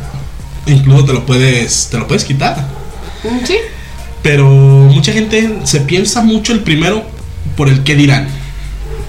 Incluso 0.67 1.05
te 1.07 1.13
lo 1.15 1.27
puedes, 1.27 1.89
te 1.91 1.99
lo 1.99 2.07
puedes 2.07 2.25
quitar. 2.25 2.57
Mm, 3.25 3.45
Sí, 3.45 3.57
Pero 4.23 4.47
mucha 4.47 5.13
gente 5.13 5.61
se 5.65 5.81
piensa 5.81 6.23
mucho 6.23 6.53
el 6.53 6.61
primero 6.61 7.05
por 7.57 7.69
el 7.69 7.83
que 7.85 7.95
dirán. 7.95 8.29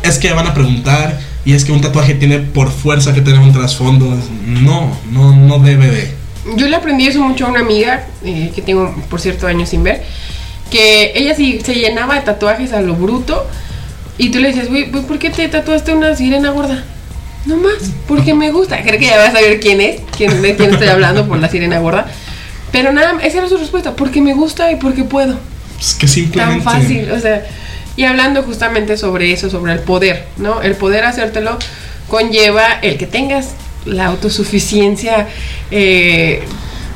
Es 0.04 0.18
que 0.18 0.32
van 0.32 0.48
a 0.48 0.54
preguntar 0.54 1.20
y 1.46 1.54
es 1.54 1.66
que 1.66 1.72
un 1.72 1.82
tatuaje 1.82 2.13
tiene 2.16 2.39
por 2.39 2.72
fuerza 2.72 3.13
que 3.13 3.22
tener 3.22 3.39
un 3.39 3.54
trasfondo. 3.54 4.18
No, 4.46 4.98
no, 5.12 5.36
no 5.36 5.60
debe 5.60 5.88
de. 5.88 6.13
yo 6.56 6.68
le 6.68 6.75
aprendí 6.75 7.08
eso 7.08 7.22
mucho 7.22 7.46
a 7.46 7.50
una 7.50 7.62
amiga 7.62 8.08
eh, 8.24 8.51
que 8.54 8.62
tengo, 8.62 8.94
por 9.10 9.20
cierto, 9.20 9.48
años 9.48 9.70
sin 9.70 9.84
ver, 9.84 10.04
que 10.70 11.12
ella 11.16 11.36
sí 11.36 11.60
se 11.63 11.75
llenaba 11.75 12.16
de 12.16 12.22
tatuajes 12.22 12.74
a 12.74 12.82
lo 12.82 12.96
bruto 12.96 13.48
Y 14.18 14.30
tú 14.30 14.39
le 14.39 14.50
dices, 14.50 14.70
güey, 14.70 14.92
güey, 14.92 15.04
¿por 15.04 15.18
qué 15.18 15.30
te 15.30 15.48
tatuaste 15.48 15.94
una 15.94 16.16
sirena 16.16 16.51
gorda? 16.51 16.84
No 17.46 17.58
más, 17.58 17.92
porque 18.08 18.34
me 18.34 18.51
gusta. 18.51 18.82
Creo 18.84 19.00
que 19.00 19.06
ya 19.06 19.18
vas 19.18 19.34
a 19.34 19.42
ver 19.42 19.60
quién 19.60 19.80
es, 19.82 20.01
quién, 20.16 20.42
de 20.42 20.56
quién 20.56 20.72
estoy 20.72 20.89
hablando 20.89 21.28
por 21.28 21.39
la 21.39 21.50
sirena 21.50 21.80
gorda. 21.80 22.12
Pero 22.72 22.92
nada, 22.92 23.18
esa 23.24 23.40
era 23.40 23.50
su 23.50 23.58
respuesta, 23.58 23.96
porque 23.96 24.22
me 24.22 24.34
gusta 24.34 24.72
y 24.72 24.76
porque 24.76 25.04
puedo. 25.04 25.38
Es 25.80 25.96
que 25.96 26.08
simplemente. 26.08 26.64
Tan 26.64 26.74
fácil, 26.74 27.12
o 27.12 27.20
sea, 27.20 27.46
y 27.96 28.04
hablando 28.04 28.44
justamente 28.44 28.98
sobre 28.98 29.32
eso, 29.32 29.50
sobre 29.50 29.74
el 29.74 29.80
poder, 29.80 30.26
¿no? 30.38 30.62
El 30.62 30.76
poder 30.76 31.06
hacértelo 31.06 31.58
conlleva 32.08 32.80
el 32.82 32.98
que 32.98 33.08
tengas 33.08 33.50
la 33.86 34.08
autosuficiencia 34.08 35.28
eh, 35.72 36.44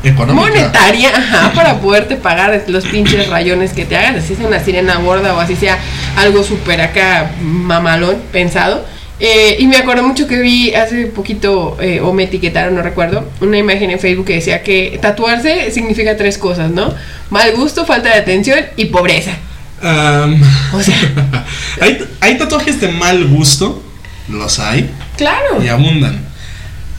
Económica. 0.03 0.49
monetaria 0.49 1.09
ajá, 1.15 1.53
para 1.53 1.79
poderte 1.79 2.15
pagar 2.15 2.63
los 2.67 2.85
pinches 2.85 3.29
rayones 3.29 3.71
que 3.73 3.85
te 3.85 3.95
hagan, 3.95 4.15
así 4.15 4.35
sea 4.35 4.47
una 4.47 4.59
sirena 4.59 4.95
gorda 4.97 5.33
o 5.33 5.39
así 5.39 5.55
sea 5.55 5.77
algo 6.17 6.43
súper 6.43 6.81
acá 6.81 7.31
mamalón 7.41 8.17
pensado. 8.31 8.85
Eh, 9.19 9.57
y 9.59 9.67
me 9.67 9.77
acuerdo 9.77 10.03
mucho 10.03 10.27
que 10.27 10.39
vi 10.39 10.73
hace 10.73 11.05
poquito, 11.07 11.77
eh, 11.79 12.01
o 12.01 12.13
me 12.13 12.23
etiquetaron, 12.23 12.75
no 12.75 12.81
recuerdo, 12.81 13.29
una 13.41 13.57
imagen 13.57 13.91
en 13.91 13.99
Facebook 13.99 14.25
que 14.25 14.35
decía 14.35 14.63
que 14.63 14.97
tatuarse 15.01 15.71
significa 15.71 16.17
tres 16.17 16.37
cosas, 16.37 16.71
¿no? 16.71 16.93
Mal 17.29 17.53
gusto, 17.55 17.85
falta 17.85 18.09
de 18.09 18.15
atención 18.15 18.59
y 18.75 18.85
pobreza. 18.85 19.37
Am, 19.81 20.41
O 20.73 20.81
sea, 20.81 20.95
hay, 21.81 22.03
hay 22.19 22.37
tatuajes 22.37 22.81
de 22.81 22.87
mal 22.87 23.27
gusto, 23.27 23.83
los 24.29 24.59
hay, 24.59 24.89
claro. 25.17 25.63
y 25.63 25.67
abundan. 25.67 26.25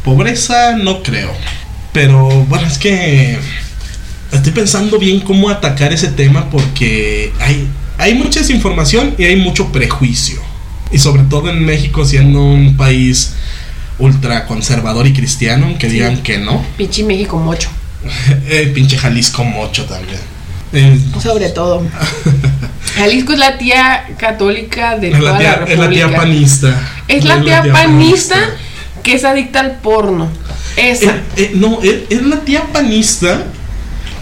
Pobreza 0.04 0.76
no 0.76 1.02
creo. 1.02 1.32
Pero 1.92 2.28
bueno, 2.28 2.66
es 2.66 2.78
que 2.78 3.38
estoy 4.32 4.52
pensando 4.52 4.98
bien 4.98 5.20
cómo 5.20 5.48
atacar 5.48 5.92
ese 5.92 6.08
tema 6.08 6.50
porque 6.50 7.32
hay, 7.40 7.68
hay 7.98 8.14
mucha 8.14 8.40
desinformación 8.40 9.14
y 9.16 9.24
hay 9.24 9.36
mucho 9.36 9.72
prejuicio. 9.72 10.40
Y 10.92 10.98
sobre 10.98 11.22
todo 11.24 11.50
en 11.50 11.64
México 11.64 12.04
siendo 12.04 12.42
un 12.44 12.76
país 12.76 13.34
ultra 13.98 14.46
conservador 14.46 15.06
y 15.06 15.12
cristiano, 15.12 15.74
que 15.78 15.88
Sí. 15.88 15.94
digan 15.94 16.22
que 16.22 16.38
no. 16.38 16.64
Pinche 16.76 17.02
México 17.04 17.38
mocho. 17.38 17.68
Eh, 18.48 18.70
pinche 18.74 18.96
Jalisco 18.98 19.44
mocho 19.44 19.84
también. 19.86 20.18
Eh, 20.72 20.98
Sobre 21.22 21.48
todo. 21.50 21.82
Jalisco 22.96 23.32
es 23.32 23.38
la 23.38 23.56
tía 23.58 24.04
católica 24.18 24.98
de 24.98 25.10
es, 25.12 25.18
toda 25.18 25.32
la 25.32 25.38
tía, 25.38 25.56
la 25.66 25.72
es 25.72 25.78
la 25.78 25.88
tía 25.88 26.06
República. 26.08 26.20
panista. 26.22 26.88
Es 27.08 27.24
la 27.24 27.40
tía 27.42 27.64
panista 27.72 28.36
que 29.02 29.14
es 29.14 29.24
adicta 29.24 29.60
al 29.60 29.76
porno. 29.78 30.28
Esa. 30.76 31.12
Eh, 31.16 31.22
eh, 31.36 31.50
no, 31.54 31.78
es 31.82 32.22
la 32.22 32.40
tía 32.40 32.64
panista 32.72 33.44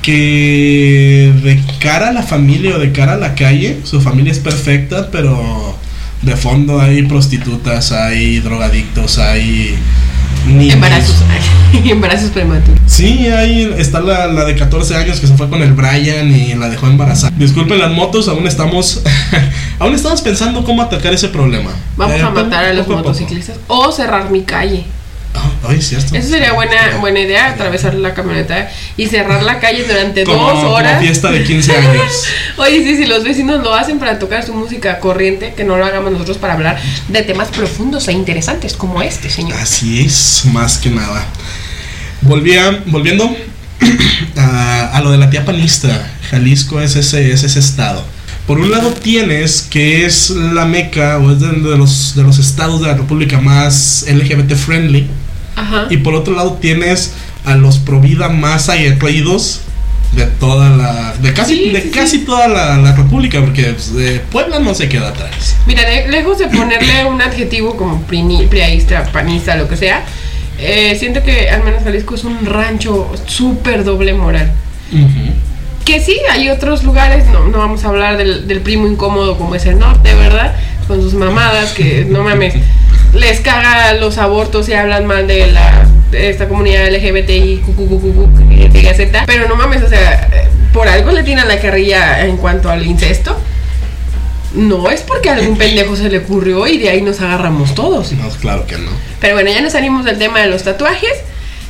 que 0.03 1.33
de 1.43 1.61
cara 1.79 2.09
a 2.09 2.13
la 2.13 2.23
familia 2.23 2.75
o 2.77 2.79
de 2.79 2.93
cara 2.93 3.15
a 3.15 3.17
la 3.17 3.35
calle, 3.35 3.81
su 3.85 4.01
familia 4.01 4.33
es 4.33 4.39
perfecta, 4.41 5.11
pero 5.11 5.79
de 6.23 6.37
fondo 6.37 6.81
hay 6.81 7.03
prostitutas, 7.05 7.93
hay 7.93 8.39
drogadictos, 8.41 9.19
hay 9.19 9.77
niños. 10.47 10.75
Embarazos. 10.75 11.17
Embarazos 11.85 12.31
prematuros. 12.31 12.81
Sí, 12.87 13.27
ahí 13.29 13.73
está 13.79 14.01
la, 14.01 14.27
la 14.29 14.45
de 14.45 14.55
14 14.57 14.97
años 14.97 15.21
que 15.21 15.27
se 15.27 15.37
fue 15.37 15.49
con 15.49 15.63
el 15.63 15.73
Brian 15.73 16.31
y 16.35 16.55
la 16.55 16.69
dejó 16.69 16.87
embarazada. 16.87 17.33
Disculpen 17.37 17.79
las 17.79 17.91
motos, 17.93 18.29
aún 18.29 18.47
estamos 18.47 19.03
aún 19.79 19.95
estamos 19.95 20.21
pensando 20.23 20.65
cómo 20.65 20.83
atacar 20.83 21.13
ese 21.13 21.29
problema. 21.29 21.71
Vamos 21.97 22.17
Eh, 22.17 22.23
a 22.23 22.31
matar 22.31 22.65
a 22.65 22.73
los 22.73 22.87
motociclistas. 22.89 23.57
O 23.67 23.91
cerrar 23.93 24.31
mi 24.31 24.43
calle. 24.43 24.85
Ah, 25.35 25.51
cierto. 25.81 26.15
Eso 26.15 26.29
sería 26.29 26.53
buena, 26.53 26.97
buena 27.01 27.21
idea, 27.21 27.51
atravesar 27.51 27.95
la 27.95 28.15
camioneta 28.15 28.71
y 28.97 29.07
cerrar 29.07 29.43
la 29.43 29.59
calle 29.61 29.85
durante 29.85 30.25
como, 30.25 30.39
dos 30.39 30.53
como 30.55 30.71
horas. 30.71 31.01
fiesta 31.01 31.31
de 31.31 31.43
15 31.45 31.77
años. 31.77 32.25
Oye, 32.59 32.85
sí, 32.85 32.97
si 32.97 33.07
los 33.07 33.25
vecinos 33.25 33.63
lo 33.63 33.75
hacen 33.75 33.99
para 33.99 34.19
tocar 34.19 34.45
su 34.45 34.55
música 34.55 34.99
corriente, 34.99 35.55
que 35.57 35.65
no 35.65 35.77
lo 35.77 35.85
hagamos 35.87 36.13
nosotros 36.13 36.39
para 36.39 36.55
hablar 36.55 36.79
de 37.09 37.23
temas 37.23 37.49
profundos 37.49 38.09
e 38.09 38.13
interesantes 38.13 38.75
como 38.75 39.01
este, 39.03 39.31
señor. 39.31 39.59
Así 39.59 40.05
es, 40.05 40.45
más 40.53 40.79
que 40.79 40.91
nada. 40.91 41.25
Volvía, 42.21 42.83
volviendo 42.87 43.35
a, 44.37 44.97
a 44.97 45.01
lo 45.01 45.11
de 45.11 45.19
la 45.19 45.31
tía 45.31 45.45
panista, 45.45 46.11
Jalisco 46.31 46.81
es 46.81 46.97
ese, 46.97 47.33
es 47.33 47.43
ese 47.43 47.59
estado. 47.59 48.05
Por 48.47 48.59
un 48.59 48.71
lado 48.73 48.91
tienes 48.91 49.63
que 49.63 50.05
es 50.05 50.31
la 50.31 50.67
meca 50.67 51.19
o 51.19 51.31
es 51.31 51.41
de, 51.41 51.49
de 51.49 51.79
los, 51.79 52.15
de 52.17 52.25
los 52.25 52.39
estados 52.39 52.81
de 52.81 52.89
la 52.89 52.95
república 52.95 53.41
más 53.41 54.05
LGBT 54.09 54.55
friendly. 54.57 55.07
Ajá. 55.63 55.87
Y 55.91 55.99
por 55.99 56.15
otro 56.15 56.35
lado 56.35 56.59
tienes 56.61 57.15
a 57.45 57.55
los 57.57 57.79
pro 57.79 58.01
vida 58.01 58.29
más 58.29 58.69
aguerridos 58.69 59.63
de 60.13 60.27
toda 60.27 60.69
la... 60.71 61.15
de 61.23 61.33
casi, 61.33 61.57
Sí, 61.57 61.71
de 61.71 61.83
sí, 61.83 61.91
casi 61.91 62.19
sí. 62.19 62.25
toda 62.25 62.47
la, 62.49 62.77
la 62.77 62.95
república, 62.95 63.41
porque 63.41 63.65
pues, 63.73 63.95
de 63.95 64.21
Puebla 64.21 64.59
no 64.59 64.75
se 64.75 64.89
queda 64.89 65.09
atrás. 65.09 65.57
Mira, 65.67 65.83
lejos 66.09 66.39
de 66.39 66.49
ponerle 66.49 67.05
un 67.07 67.23
adjetivo 67.23 67.77
como 67.77 68.03
priaísta, 68.03 69.05
panista, 69.13 69.57
lo 69.57 69.69
que 69.69 69.77
sea, 69.77 70.05
eh, 70.59 70.97
siento 70.99 71.23
que 71.23 71.49
al 71.49 71.65
menos 71.65 71.83
Jalisco 71.83 72.15
es 72.15 72.25
un 72.25 72.45
rancho 72.45 73.11
súper 73.27 73.85
doble 73.85 74.13
moral. 74.13 74.53
Que 75.85 76.01
sí, 76.01 76.17
hay 76.31 76.51
otros 76.51 76.85
lugares, 76.85 77.27
no, 77.29 77.49
no 77.49 77.59
vamos 77.59 77.85
a 77.85 77.89
hablar 77.89 78.17
del, 78.17 78.47
del 78.47 78.61
primo 78.61 78.87
incómodo 78.87 79.37
como 79.39 79.55
es 79.55 79.65
el 79.67 79.79
norte, 79.79 80.15
¿verdad? 80.15 80.55
Con 80.87 81.01
sus 81.01 81.15
mamadas, 81.15 81.73
que 81.73 82.07
no 82.09 82.23
mames, 82.23 82.55
les 83.15 83.41
caga 83.41 83.95
los 83.95 84.19
abortos 84.19 84.69
y 84.69 84.75
hablan 84.75 85.07
mal 85.07 85.27
de 85.27 85.51
la 85.53 85.87
de 86.11 86.29
esta 86.31 86.47
comunidad 86.49 86.89
LGBTI, 86.93 87.63
Z, 88.97 89.25
pero 89.27 89.49
no 89.49 89.57
mames, 89.57 89.83
o 89.83 89.89
sea, 89.89 90.29
eh, 90.33 90.49
por 90.73 90.87
algo 90.89 91.11
le 91.13 91.23
tiran 91.23 91.49
la 91.49 91.59
carrilla 91.59 92.27
en 92.27 92.37
cuanto 92.37 92.69
al 92.71 92.85
incesto. 92.87 93.39
No 94.55 94.91
es 94.91 95.01
porque 95.01 95.31
a 95.31 95.35
algún 95.35 95.57
pendejo 95.57 95.97
se 95.97 96.11
le 96.11 96.19
ocurrió 96.19 96.67
y 96.67 96.77
de 96.77 96.91
ahí 96.91 97.01
nos 97.01 97.21
agarramos 97.23 97.75
todos. 97.75 98.13
No, 98.13 98.29
claro 98.29 98.67
que 98.67 98.77
no. 98.77 98.91
Pero 99.21 99.35
bueno, 99.35 99.51
ya 99.51 99.63
nos 99.63 99.73
salimos 99.73 100.05
del 100.05 100.19
tema 100.19 100.41
de 100.41 100.49
los 100.49 100.63
tatuajes. 100.63 101.13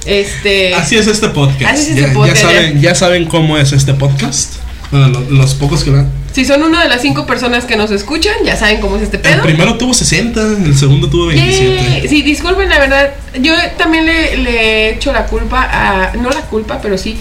Este. 0.04 0.74
Así 0.74 0.96
es 0.96 1.06
este 1.06 1.28
podcast. 1.28 1.74
Así 1.74 1.82
es 1.82 1.88
este 1.90 2.00
ya, 2.00 2.08
ya 2.08 2.12
podcast, 2.14 2.42
saben, 2.42 2.80
ya 2.80 2.94
saben 2.96 3.24
cómo 3.26 3.56
es 3.58 3.70
este 3.72 3.94
podcast. 3.94 4.54
Bueno, 4.90 5.08
lo- 5.08 5.20
los 5.30 5.54
pocos 5.54 5.84
que 5.84 5.90
van. 5.90 6.10
Si 6.32 6.44
son 6.44 6.62
una 6.62 6.82
de 6.82 6.88
las 6.88 7.02
cinco 7.02 7.26
personas 7.26 7.64
que 7.64 7.76
nos 7.76 7.90
escuchan, 7.90 8.32
ya 8.44 8.56
saben 8.56 8.80
cómo 8.80 8.96
es 8.96 9.02
este 9.02 9.16
El 9.16 9.22
pedo. 9.22 9.42
primero 9.42 9.76
tuvo 9.76 9.92
60, 9.92 10.40
el 10.64 10.76
segundo 10.76 11.08
tuvo 11.10 11.26
27. 11.26 12.00
Yay. 12.00 12.08
Sí, 12.08 12.22
disculpen, 12.22 12.68
la 12.68 12.78
verdad. 12.78 13.10
Yo 13.40 13.52
también 13.76 14.06
le, 14.06 14.38
le 14.38 14.90
echo 14.94 15.12
la 15.12 15.26
culpa 15.26 15.68
a. 15.70 16.16
No 16.16 16.30
la 16.30 16.40
culpa, 16.42 16.80
pero 16.82 16.96
sí. 16.96 17.18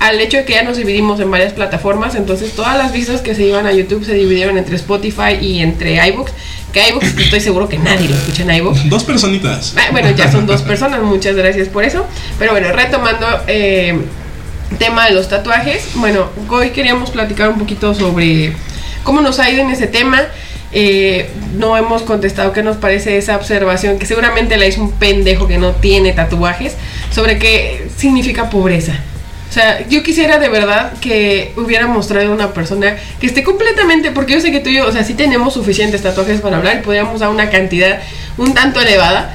Al 0.00 0.20
hecho 0.20 0.36
de 0.36 0.44
que 0.44 0.52
ya 0.52 0.62
nos 0.62 0.76
dividimos 0.76 1.18
en 1.20 1.30
varias 1.30 1.52
plataformas. 1.52 2.14
Entonces, 2.14 2.52
todas 2.54 2.76
las 2.78 2.92
vistas 2.92 3.20
que 3.20 3.34
se 3.34 3.44
iban 3.44 3.66
a 3.66 3.72
YouTube 3.72 4.04
se 4.04 4.14
dividieron 4.14 4.56
entre 4.58 4.76
Spotify 4.76 5.38
y 5.40 5.60
entre 5.60 5.94
iBooks. 6.08 6.32
Que 6.72 6.88
iBooks 6.90 7.16
estoy 7.18 7.40
seguro 7.40 7.68
que 7.68 7.78
nadie 7.78 8.08
lo 8.08 8.14
escucha 8.14 8.42
en 8.42 8.50
iBooks. 8.56 8.88
Dos 8.88 9.02
personitas. 9.04 9.74
Ah, 9.76 9.88
Bueno, 9.90 10.10
ya 10.12 10.30
son 10.30 10.46
dos 10.46 10.62
personas, 10.70 11.02
muchas 11.02 11.34
gracias 11.34 11.68
por 11.68 11.82
eso. 11.84 12.06
Pero 12.38 12.52
bueno, 12.52 12.70
retomando 12.72 13.26
eh, 13.48 13.98
tema 14.78 15.06
de 15.06 15.12
los 15.12 15.28
tatuajes. 15.28 15.90
Bueno, 15.94 16.28
hoy 16.48 16.70
queríamos 16.70 17.10
platicar 17.10 17.48
un 17.48 17.58
poquito 17.58 17.94
sobre 17.94 18.52
cómo 19.02 19.20
nos 19.20 19.38
ha 19.38 19.50
ido 19.50 19.62
en 19.62 19.70
ese 19.70 19.86
tema. 19.86 20.22
Eh, 20.70 21.30
no 21.54 21.76
hemos 21.78 22.02
contestado 22.02 22.52
qué 22.52 22.62
nos 22.62 22.76
parece 22.76 23.16
esa 23.16 23.36
observación 23.36 23.98
que 23.98 24.04
seguramente 24.04 24.58
la 24.58 24.66
hizo 24.66 24.82
un 24.82 24.92
pendejo 24.92 25.48
que 25.48 25.56
no 25.56 25.72
tiene 25.72 26.12
tatuajes 26.12 26.76
sobre 27.10 27.38
qué 27.38 27.88
significa 27.96 28.50
pobreza. 28.50 28.92
O 29.48 29.52
sea, 29.52 29.88
yo 29.88 30.02
quisiera 30.02 30.38
de 30.38 30.50
verdad 30.50 30.92
que 31.00 31.52
hubiera 31.56 31.86
mostrado 31.86 32.30
una 32.32 32.52
persona 32.52 32.98
que 33.18 33.26
esté 33.26 33.42
completamente, 33.42 34.10
porque 34.10 34.34
yo 34.34 34.40
sé 34.40 34.52
que 34.52 34.60
tú 34.60 34.68
y 34.68 34.76
yo, 34.76 34.86
o 34.86 34.92
sea, 34.92 35.04
sí 35.04 35.14
tenemos 35.14 35.54
suficientes 35.54 36.02
tatuajes 36.02 36.42
para 36.42 36.58
hablar 36.58 36.76
y 36.76 36.82
podríamos 36.82 37.20
dar 37.20 37.30
una 37.30 37.48
cantidad 37.48 37.98
un 38.36 38.52
tanto 38.52 38.80
elevada, 38.80 39.32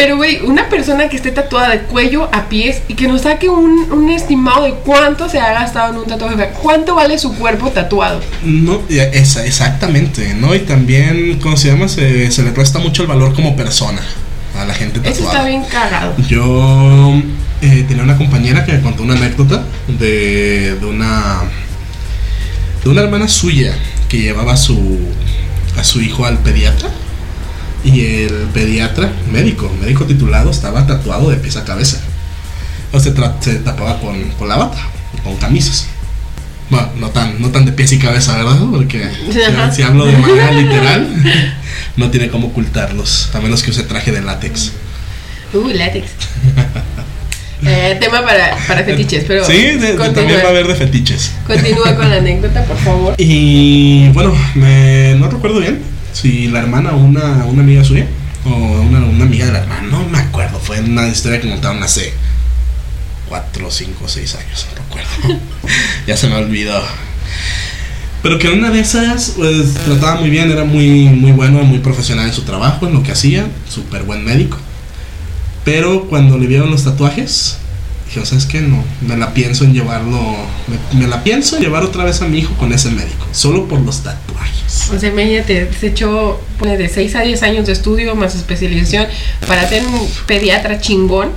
pero, 0.00 0.16
güey, 0.16 0.40
una 0.40 0.66
persona 0.70 1.10
que 1.10 1.16
esté 1.16 1.30
tatuada 1.30 1.68
de 1.68 1.80
cuello 1.80 2.30
a 2.32 2.48
pies 2.48 2.80
y 2.88 2.94
que 2.94 3.06
nos 3.06 3.20
saque 3.20 3.50
un, 3.50 3.92
un 3.92 4.08
estimado 4.08 4.64
de 4.64 4.72
cuánto 4.72 5.28
se 5.28 5.38
ha 5.38 5.52
gastado 5.52 5.92
en 5.92 5.98
un 5.98 6.06
tatuaje, 6.06 6.52
cuánto 6.62 6.94
vale 6.94 7.18
su 7.18 7.34
cuerpo 7.34 7.68
tatuado. 7.68 8.22
No, 8.42 8.80
esa, 8.88 9.44
exactamente, 9.44 10.32
¿no? 10.32 10.54
Y 10.54 10.60
también, 10.60 11.38
¿cómo 11.42 11.58
se 11.58 11.68
llama? 11.68 11.86
Se, 11.86 12.30
se 12.30 12.42
le 12.42 12.50
resta 12.52 12.78
mucho 12.78 13.02
el 13.02 13.08
valor 13.08 13.34
como 13.34 13.54
persona 13.54 14.00
a 14.58 14.64
la 14.64 14.72
gente 14.72 15.00
Eso 15.00 15.18
tatuada. 15.24 15.32
está 15.36 15.48
bien 15.50 15.64
cagado. 15.64 16.14
Yo 16.26 17.12
eh, 17.60 17.84
tenía 17.86 18.02
una 18.02 18.16
compañera 18.16 18.64
que 18.64 18.72
me 18.72 18.80
contó 18.80 19.02
una 19.02 19.16
anécdota 19.16 19.64
de, 19.86 20.76
de 20.80 20.86
una 20.86 21.42
de 22.82 22.88
una 22.88 23.02
hermana 23.02 23.28
suya 23.28 23.74
que 24.08 24.16
llevaba 24.16 24.54
a 24.54 24.56
su 24.56 24.98
a 25.78 25.84
su 25.84 26.00
hijo 26.00 26.24
al 26.24 26.38
pediatra 26.38 26.88
y 27.84 28.00
el 28.24 28.32
pediatra 28.52 29.10
médico 29.32 29.70
médico 29.80 30.04
titulado 30.04 30.50
estaba 30.50 30.86
tatuado 30.86 31.30
de 31.30 31.36
pies 31.36 31.56
a 31.56 31.64
cabeza 31.64 32.00
o 32.92 33.00
se, 33.00 33.14
se 33.40 33.54
tapaba 33.56 33.98
con, 34.00 34.30
con 34.32 34.48
la 34.48 34.56
bata 34.56 34.78
con 35.24 35.36
camisas 35.36 35.86
bueno 36.68 36.88
no 36.98 37.08
tan 37.10 37.40
no 37.40 37.48
tan 37.50 37.64
de 37.64 37.72
pies 37.72 37.92
y 37.92 37.98
cabeza 37.98 38.36
verdad 38.36 38.58
porque 38.70 39.08
si, 39.32 39.76
si 39.76 39.82
hablo 39.82 40.06
de 40.06 40.16
manera 40.18 40.50
literal 40.52 41.08
no 41.96 42.10
tiene 42.10 42.28
cómo 42.28 42.48
ocultarlos 42.48 43.30
a 43.34 43.40
menos 43.40 43.62
que 43.62 43.70
use 43.70 43.82
traje 43.84 44.12
de 44.12 44.20
látex 44.22 44.72
Uh, 45.52 45.68
látex. 45.70 46.06
Eh, 47.66 47.98
tema 48.00 48.22
para, 48.24 48.56
para 48.68 48.84
fetiches, 48.84 49.24
pero. 49.26 49.44
Sí, 49.44 49.52
de- 49.76 49.94
también 49.94 50.38
va 50.42 50.46
a 50.46 50.50
haber 50.50 50.66
de 50.66 50.74
fetiches. 50.76 51.32
Continúa 51.46 51.94
con 51.96 52.08
la 52.08 52.16
anécdota, 52.16 52.64
por 52.64 52.76
favor. 52.78 53.14
Y 53.18 54.08
bueno, 54.10 54.32
me, 54.54 55.14
no 55.18 55.28
recuerdo 55.28 55.58
bien 55.60 55.80
si 56.12 56.48
la 56.48 56.60
hermana 56.60 56.92
o 56.92 56.98
una, 56.98 57.44
una 57.44 57.62
amiga 57.62 57.84
suya, 57.84 58.06
o 58.44 58.50
una, 58.50 59.00
una 59.00 59.24
amiga 59.24 59.46
de 59.46 59.52
la 59.52 59.58
hermana, 59.60 59.82
no 59.90 60.08
me 60.08 60.18
acuerdo, 60.18 60.58
fue 60.58 60.80
una 60.80 61.08
historia 61.08 61.40
que 61.40 61.48
contaron 61.48 61.82
hace 61.82 62.12
4, 63.28 63.70
5, 63.70 64.08
6 64.08 64.34
años, 64.34 64.66
no 64.68 64.82
recuerdo. 64.82 65.40
ya 66.06 66.16
se 66.16 66.28
me 66.28 66.34
olvidó. 66.36 66.80
Pero 68.22 68.38
que 68.38 68.48
una 68.48 68.70
de 68.70 68.80
esas, 68.80 69.34
pues 69.36 69.74
trataba 69.74 70.20
muy 70.20 70.30
bien, 70.30 70.50
era 70.50 70.64
muy, 70.64 71.04
muy 71.04 71.32
bueno, 71.32 71.62
muy 71.62 71.78
profesional 71.78 72.26
en 72.26 72.34
su 72.34 72.42
trabajo, 72.42 72.86
en 72.86 72.94
lo 72.94 73.02
que 73.02 73.12
hacía, 73.12 73.46
súper 73.68 74.02
buen 74.02 74.24
médico. 74.24 74.58
Pero 75.64 76.06
cuando 76.06 76.36
le 76.36 76.46
vieron 76.46 76.70
los 76.70 76.84
tatuajes, 76.84 77.56
dije, 78.06 78.20
o 78.20 78.26
sea, 78.26 78.36
es 78.36 78.44
que 78.44 78.60
no, 78.60 78.82
me 79.00 79.16
la 79.16 79.32
pienso 79.32 79.64
en 79.64 79.72
llevarlo, 79.72 80.20
me, 80.92 81.00
me 81.00 81.06
la 81.06 81.22
pienso 81.22 81.56
en 81.56 81.62
llevar 81.62 81.82
otra 81.82 82.04
vez 82.04 82.20
a 82.20 82.28
mi 82.28 82.38
hijo 82.38 82.54
con 82.54 82.72
ese 82.72 82.90
médico, 82.90 83.26
solo 83.32 83.68
por 83.68 83.80
los 83.80 84.02
tatuajes. 84.02 84.69
O 84.94 84.98
sea, 84.98 85.10
imagínate, 85.10 85.68
se 85.78 85.88
echó 85.88 86.40
pone, 86.58 86.76
de 86.76 86.88
6 86.88 87.14
a 87.16 87.22
10 87.22 87.42
años 87.42 87.66
de 87.66 87.72
estudio 87.72 88.14
más 88.14 88.34
especialización 88.34 89.06
para 89.46 89.68
ser 89.68 89.84
un 89.84 90.08
pediatra 90.26 90.80
chingón. 90.80 91.30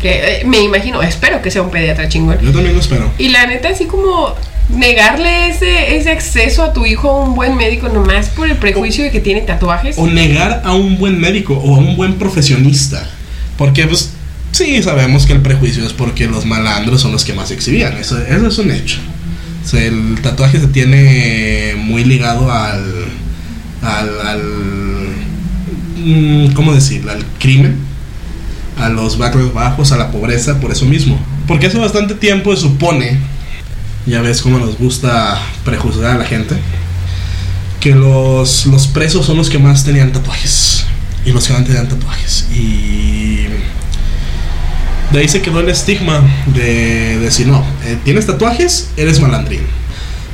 Que 0.00 0.40
eh, 0.40 0.44
me 0.44 0.60
imagino, 0.60 1.02
espero 1.02 1.40
que 1.40 1.50
sea 1.50 1.62
un 1.62 1.70
pediatra 1.70 2.08
chingón. 2.08 2.38
Yo 2.42 2.52
también 2.52 2.74
lo 2.74 2.80
espero. 2.80 3.10
Y 3.18 3.30
la 3.30 3.46
neta, 3.46 3.70
así 3.70 3.86
como 3.86 4.34
negarle 4.68 5.48
ese, 5.48 5.96
ese 5.96 6.10
acceso 6.10 6.62
a 6.62 6.72
tu 6.72 6.86
hijo 6.86 7.08
a 7.10 7.24
un 7.24 7.34
buen 7.34 7.56
médico 7.56 7.88
nomás 7.88 8.28
por 8.28 8.48
el 8.48 8.56
prejuicio 8.56 9.04
de 9.04 9.10
que 9.10 9.20
tiene 9.20 9.42
tatuajes. 9.42 9.96
O 9.98 10.06
negar 10.06 10.62
a 10.64 10.74
un 10.74 10.98
buen 10.98 11.18
médico 11.18 11.54
o 11.54 11.76
a 11.76 11.78
un 11.78 11.96
buen 11.96 12.14
profesionista. 12.14 13.08
Porque, 13.56 13.86
pues, 13.86 14.10
sí, 14.52 14.82
sabemos 14.82 15.26
que 15.26 15.32
el 15.32 15.40
prejuicio 15.40 15.84
es 15.86 15.92
porque 15.92 16.26
los 16.26 16.44
malandros 16.44 17.00
son 17.00 17.12
los 17.12 17.24
que 17.24 17.32
más 17.32 17.50
exhibían. 17.50 17.96
Eso, 17.96 18.18
eso 18.18 18.48
es 18.48 18.58
un 18.58 18.70
hecho. 18.70 18.98
El 19.72 20.20
tatuaje 20.22 20.60
se 20.60 20.68
tiene 20.68 21.74
muy 21.78 22.04
ligado 22.04 22.50
al. 22.52 22.84
al. 23.82 24.20
al 24.26 24.42
mm, 25.96 26.52
¿Cómo 26.54 26.72
decirlo? 26.74 27.12
Al 27.12 27.24
crimen. 27.38 27.76
A 28.78 28.88
los 28.88 29.18
barrios 29.18 29.54
bajos, 29.54 29.92
a 29.92 29.96
la 29.96 30.10
pobreza, 30.10 30.60
por 30.60 30.70
eso 30.70 30.84
mismo. 30.84 31.18
Porque 31.48 31.66
hace 31.66 31.78
bastante 31.78 32.14
tiempo 32.14 32.54
se 32.54 32.62
supone. 32.62 33.18
Ya 34.06 34.20
ves 34.20 34.42
cómo 34.42 34.58
nos 34.58 34.78
gusta 34.78 35.40
prejuzgar 35.64 36.16
a 36.16 36.18
la 36.18 36.24
gente. 36.24 36.54
Que 37.80 37.94
los, 37.94 38.66
los 38.66 38.86
presos 38.86 39.26
son 39.26 39.36
los 39.36 39.48
que 39.48 39.58
más 39.58 39.84
tenían 39.84 40.12
tatuajes. 40.12 40.84
Y 41.24 41.32
los 41.32 41.46
que 41.46 41.54
no 41.54 41.64
tenían 41.64 41.88
tatuajes. 41.88 42.46
Y 42.54 43.46
de 45.16 45.22
ahí 45.22 45.28
se 45.28 45.40
quedó 45.40 45.60
el 45.60 45.68
estigma 45.70 46.20
de 46.54 47.18
decir, 47.18 47.46
no, 47.46 47.64
eh, 47.84 47.96
tienes 48.04 48.26
tatuajes, 48.26 48.90
eres 48.98 49.18
malandrín. 49.18 49.62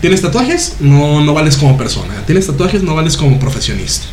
Tienes 0.01 0.21
tatuajes, 0.21 0.77
no, 0.81 1.21
no 1.25 1.33
vales 1.35 1.57
como 1.57 1.79
persona. 1.79 2.15
Tienes 2.27 2.49
tatuajes, 2.49 2.83
no 2.83 2.97
vales 2.97 3.17
como 3.17 3.39
profesionista. 3.39 4.07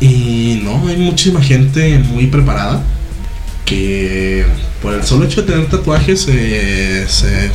Y 0.00 0.60
no, 0.62 0.86
hay 0.86 0.96
muchísima 0.98 1.42
gente 1.42 1.98
muy 1.98 2.26
preparada 2.26 2.82
que 3.64 4.44
por 4.82 4.92
el 4.94 5.02
solo 5.04 5.24
hecho 5.24 5.42
de 5.42 5.52
tener 5.52 5.66
tatuajes, 5.70 6.26
eh, 6.28 7.06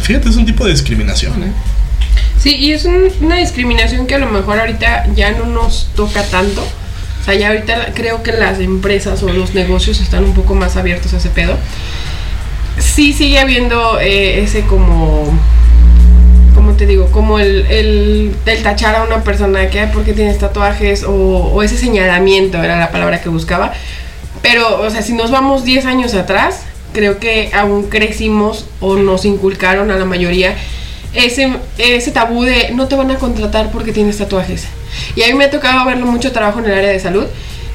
fíjate, 0.02 0.30
es 0.30 0.36
un 0.36 0.46
tipo 0.48 0.66
de 0.66 0.72
discriminación. 0.72 1.44
¿eh? 1.44 1.52
Sí, 2.42 2.56
y 2.56 2.72
es 2.72 2.86
un- 2.86 3.10
una 3.22 3.38
discriminación 3.38 4.08
que 4.08 4.16
a 4.16 4.20
lo 4.20 4.28
mejor 4.32 4.60
ahorita 4.60 5.14
ya 5.16 5.32
no 5.34 5.46
nos 5.46 5.90
toca 5.96 6.24
tanto. 6.24 6.62
O 6.62 7.26
sea, 7.26 7.34
ya 7.36 7.48
ahorita 7.50 7.94
creo 7.96 8.22
que 8.22 8.32
las 8.32 8.60
empresas 8.60 9.24
o 9.24 9.30
los 9.34 9.54
negocios 9.56 10.00
están 10.00 10.24
un 10.24 10.34
poco 10.34 10.54
más 10.56 10.76
abiertos 10.78 11.14
a 11.14 11.18
ese 11.18 11.30
pedo. 11.30 11.58
Sí 12.80 13.14
sigue 13.14 13.40
habiendo 13.40 14.00
eh, 14.00 14.44
ese 14.44 14.62
como... 14.66 15.26
¿Cómo 16.54 16.74
te 16.74 16.86
digo? 16.86 17.08
Como 17.12 17.40
el, 17.40 17.66
el, 17.68 18.36
tachar 18.64 18.96
a 18.96 19.04
una 19.04 19.24
persona 19.24 19.70
que, 19.70 19.82
"Ay, 19.82 19.90
¿por 19.94 20.04
qué 20.04 20.14
tienes 20.14 20.40
tatuajes? 20.40 21.04
O, 21.08 21.62
ese 21.64 21.78
señalamiento 21.78 22.64
era 22.64 22.80
la 22.80 22.92
palabra 22.92 23.22
que 23.22 23.30
buscaba. 23.30 23.74
Pero, 24.42 24.82
o 24.82 24.90
sea, 24.90 25.02
si 25.02 25.14
nos 25.14 25.32
vamos 25.32 25.64
10 25.66 25.86
años 25.86 26.14
atrás, 26.14 26.62
creo 26.94 27.20
que 27.20 27.52
aún 27.54 27.90
crecimos 27.90 28.66
o 28.80 28.96
nos 28.96 29.26
inculcaron 29.26 29.92
a 29.92 29.98
la 29.98 30.06
mayoría 30.06 30.56
ese, 31.16 31.52
ese 31.78 32.12
tabú 32.12 32.44
de 32.44 32.72
no 32.74 32.88
te 32.88 32.96
van 32.96 33.12
a 33.12 33.16
contratar 33.16 33.72
porque 33.72 33.92
tienes 33.92 34.18
tatuajes. 34.18 34.66
Y 35.16 35.24
a 35.24 35.28
mí 35.28 35.34
me 35.34 35.46
ha 35.46 35.50
tocado 35.50 35.86
verlo 35.86 36.06
mucho 36.06 36.32
trabajo 36.32 36.60
en 36.60 36.66
el 36.66 36.74
área 36.74 36.90
de 36.92 37.00
salud. 37.00 37.26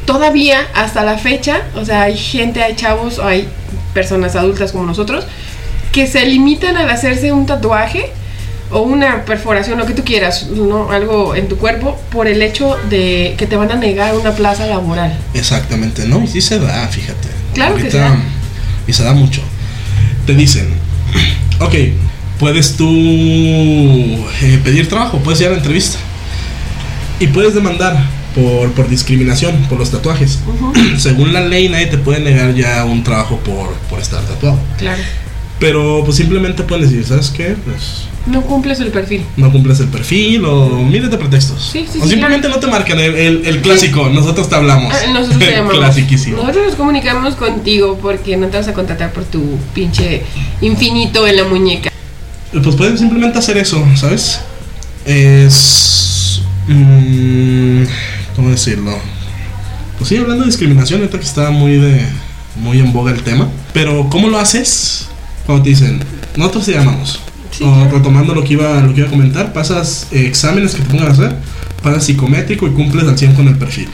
Todavía, 0.07 0.66
hasta 0.74 1.05
la 1.05 1.18
fecha, 1.18 1.62
o 1.74 1.85
sea, 1.85 2.03
hay 2.03 2.16
gente, 2.16 2.62
hay 2.62 2.74
chavos, 2.74 3.18
hay 3.18 3.48
personas 3.92 4.37
adultas 4.37 4.72
como 4.72 4.85
nosotros, 4.85 5.26
que 5.92 6.07
se 6.07 6.24
limitan 6.26 6.76
al 6.76 6.88
hacerse 6.90 7.33
un 7.33 7.46
tatuaje 7.46 8.11
o 8.70 8.83
una 8.83 9.24
perforación, 9.24 9.79
lo 9.79 9.87
que 9.87 9.94
tú 9.94 10.05
quieras, 10.05 10.46
¿no? 10.46 10.90
Algo 10.90 11.35
en 11.35 11.48
tu 11.48 11.57
cuerpo, 11.57 12.00
por 12.11 12.29
el 12.29 12.40
hecho 12.42 12.76
de 12.88 13.35
que 13.37 13.46
te 13.46 13.57
van 13.57 13.70
a 13.72 13.74
negar 13.74 14.14
una 14.14 14.33
plaza 14.33 14.66
laboral. 14.66 15.16
Exactamente, 15.35 16.07
no, 16.07 16.22
y 16.22 16.29
sí 16.29 16.40
se 16.40 16.59
da, 16.61 16.87
fíjate. 16.87 17.29
Claro 17.55 17.74
que 17.76 17.90
se 17.90 17.98
da. 17.98 18.16
Y 18.87 18.92
se 18.92 19.03
da 19.03 19.12
mucho. 19.12 19.42
Te 20.26 20.35
dicen, 20.35 20.68
ok, 21.61 21.74
puedes 22.38 22.76
tú 22.76 22.87
eh, 22.88 24.61
pedir 24.62 24.88
trabajo, 24.88 25.18
puedes 25.18 25.40
ir 25.40 25.48
a 25.48 25.50
la 25.50 25.57
entrevista. 25.57 25.98
Y 27.18 27.26
puedes 27.26 27.55
demandar 27.55 27.98
por, 28.35 28.71
por 28.73 28.88
discriminación, 28.88 29.57
por 29.69 29.79
los 29.79 29.90
tatuajes. 29.90 30.38
Según 30.99 31.33
la 31.33 31.40
ley, 31.40 31.69
nadie 31.69 31.87
te 31.87 31.99
puede 31.99 32.21
negar 32.21 32.55
ya 32.55 32.85
un 32.85 33.03
trabajo 33.05 33.38
por, 33.38 33.73
por 33.88 34.01
estar 34.01 34.23
tatuado. 34.23 34.59
Claro. 34.79 35.03
Pero 35.59 36.03
pues 36.05 36.16
simplemente 36.16 36.62
pueden 36.62 36.85
decir, 36.88 37.05
¿sabes 37.05 37.29
qué? 37.29 37.55
Pues 37.66 38.05
No 38.27 38.40
cumples 38.40 38.81
el 38.81 38.88
perfil. 38.88 39.25
no 39.37 39.53
cumples 39.53 39.79
el 39.81 39.88
perfil 39.88 40.43
o 40.47 40.71
miles 40.85 41.11
de 41.11 41.19
pretextos. 41.19 41.69
Sí, 41.71 41.87
sí, 41.93 41.99
o 42.01 42.05
sí, 42.05 42.11
simplemente 42.12 42.49
no 42.49 42.57
te 42.59 42.66
marcan 42.66 42.99
el, 42.99 43.14
el- 43.14 43.43
el 43.47 43.61
clásico, 43.61 44.09
nosotros 44.09 44.49
te 44.49 44.55
hablamos. 44.55 44.90
Ah, 44.95 45.12
Nosotros 45.12 45.38
te 45.38 45.51
llamamos. 45.57 45.77
Clasiquísimo. 45.77 46.38
Nosotros 46.38 46.64
nos 46.69 46.75
comunicamos 46.77 47.35
contigo 47.35 47.99
porque 48.01 48.38
no 48.38 48.47
te 48.47 48.57
vas 48.57 48.69
a 48.69 48.73
contratar 48.73 49.12
por 49.12 49.25
tu 49.25 49.59
pinche 49.75 50.23
infinito 50.62 51.27
en 51.27 51.37
la 51.37 51.45
muñeca. 51.45 51.90
Pues 52.62 52.75
pueden 52.75 52.97
simplemente 52.97 53.38
hacer 53.38 53.59
eso, 53.59 53.85
¿sabes? 53.97 54.40
Es... 55.05 56.40
mm, 56.69 57.83
¿Cómo 58.37 58.51
decirlo? 58.51 58.97
Pues 59.99 60.09
sí, 60.09 60.16
hablando 60.16 60.45
de 60.45 60.51
discriminación, 60.51 61.01
ahorita 61.01 61.19
que 61.19 61.27
está 61.27 61.51
muy 61.51 61.77
de 61.77 62.07
muy 62.57 62.79
en 62.81 62.93
boga 62.93 63.12
el 63.12 63.23
tema. 63.23 63.49
Pero 63.73 64.09
¿cómo 64.11 64.29
lo 64.29 64.38
haces? 64.38 65.09
Cuando 65.47 65.64
te 65.64 65.71
dicen, 65.71 66.01
nosotros 66.37 66.66
te 66.66 66.73
llamamos. 66.73 67.21
Sí, 67.51 67.64
o 67.64 67.73
claro. 67.73 67.90
retomando 67.90 68.35
lo 68.35 68.45
que 68.45 68.53
iba 68.53 68.81
lo 68.81 68.95
que 68.95 69.01
iba 69.01 69.09
a 69.09 69.11
comentar, 69.11 69.53
pasas 69.53 70.07
eh, 70.12 70.27
exámenes 70.27 70.75
que 70.75 70.83
te 70.83 70.88
pongan 70.88 71.09
a 71.09 71.11
hacer, 71.11 71.35
pasas 71.83 72.05
psicométrico 72.05 72.66
y 72.66 72.71
cumples 72.71 73.07
al 73.09 73.19
100 73.19 73.35
con 73.35 73.49
el 73.49 73.57
perfil. 73.57 73.88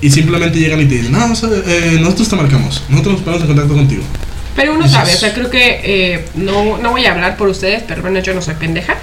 Y 0.00 0.10
simplemente 0.10 0.58
llegan 0.58 0.80
y 0.80 0.86
te 0.86 0.94
dicen, 0.96 1.12
no, 1.12 1.32
o 1.32 1.34
sea, 1.34 1.48
eh, 1.66 1.98
nosotros 2.00 2.28
te 2.28 2.36
marcamos, 2.36 2.82
nosotros 2.88 3.14
nos 3.14 3.22
ponemos 3.22 3.42
en 3.42 3.48
contacto 3.48 3.74
contigo. 3.74 4.02
Pero 4.56 4.74
uno 4.74 4.88
sabe, 4.88 5.14
o 5.14 5.16
sea, 5.16 5.34
creo 5.34 5.50
que 5.50 5.80
eh, 5.84 6.24
no, 6.34 6.78
no 6.78 6.90
voy 6.90 7.04
a 7.04 7.12
hablar 7.12 7.36
por 7.36 7.48
ustedes, 7.48 7.84
pero 7.86 8.02
bueno, 8.02 8.20
yo 8.20 8.34
no 8.34 8.42
soy 8.42 8.54
pendeja. 8.54 8.96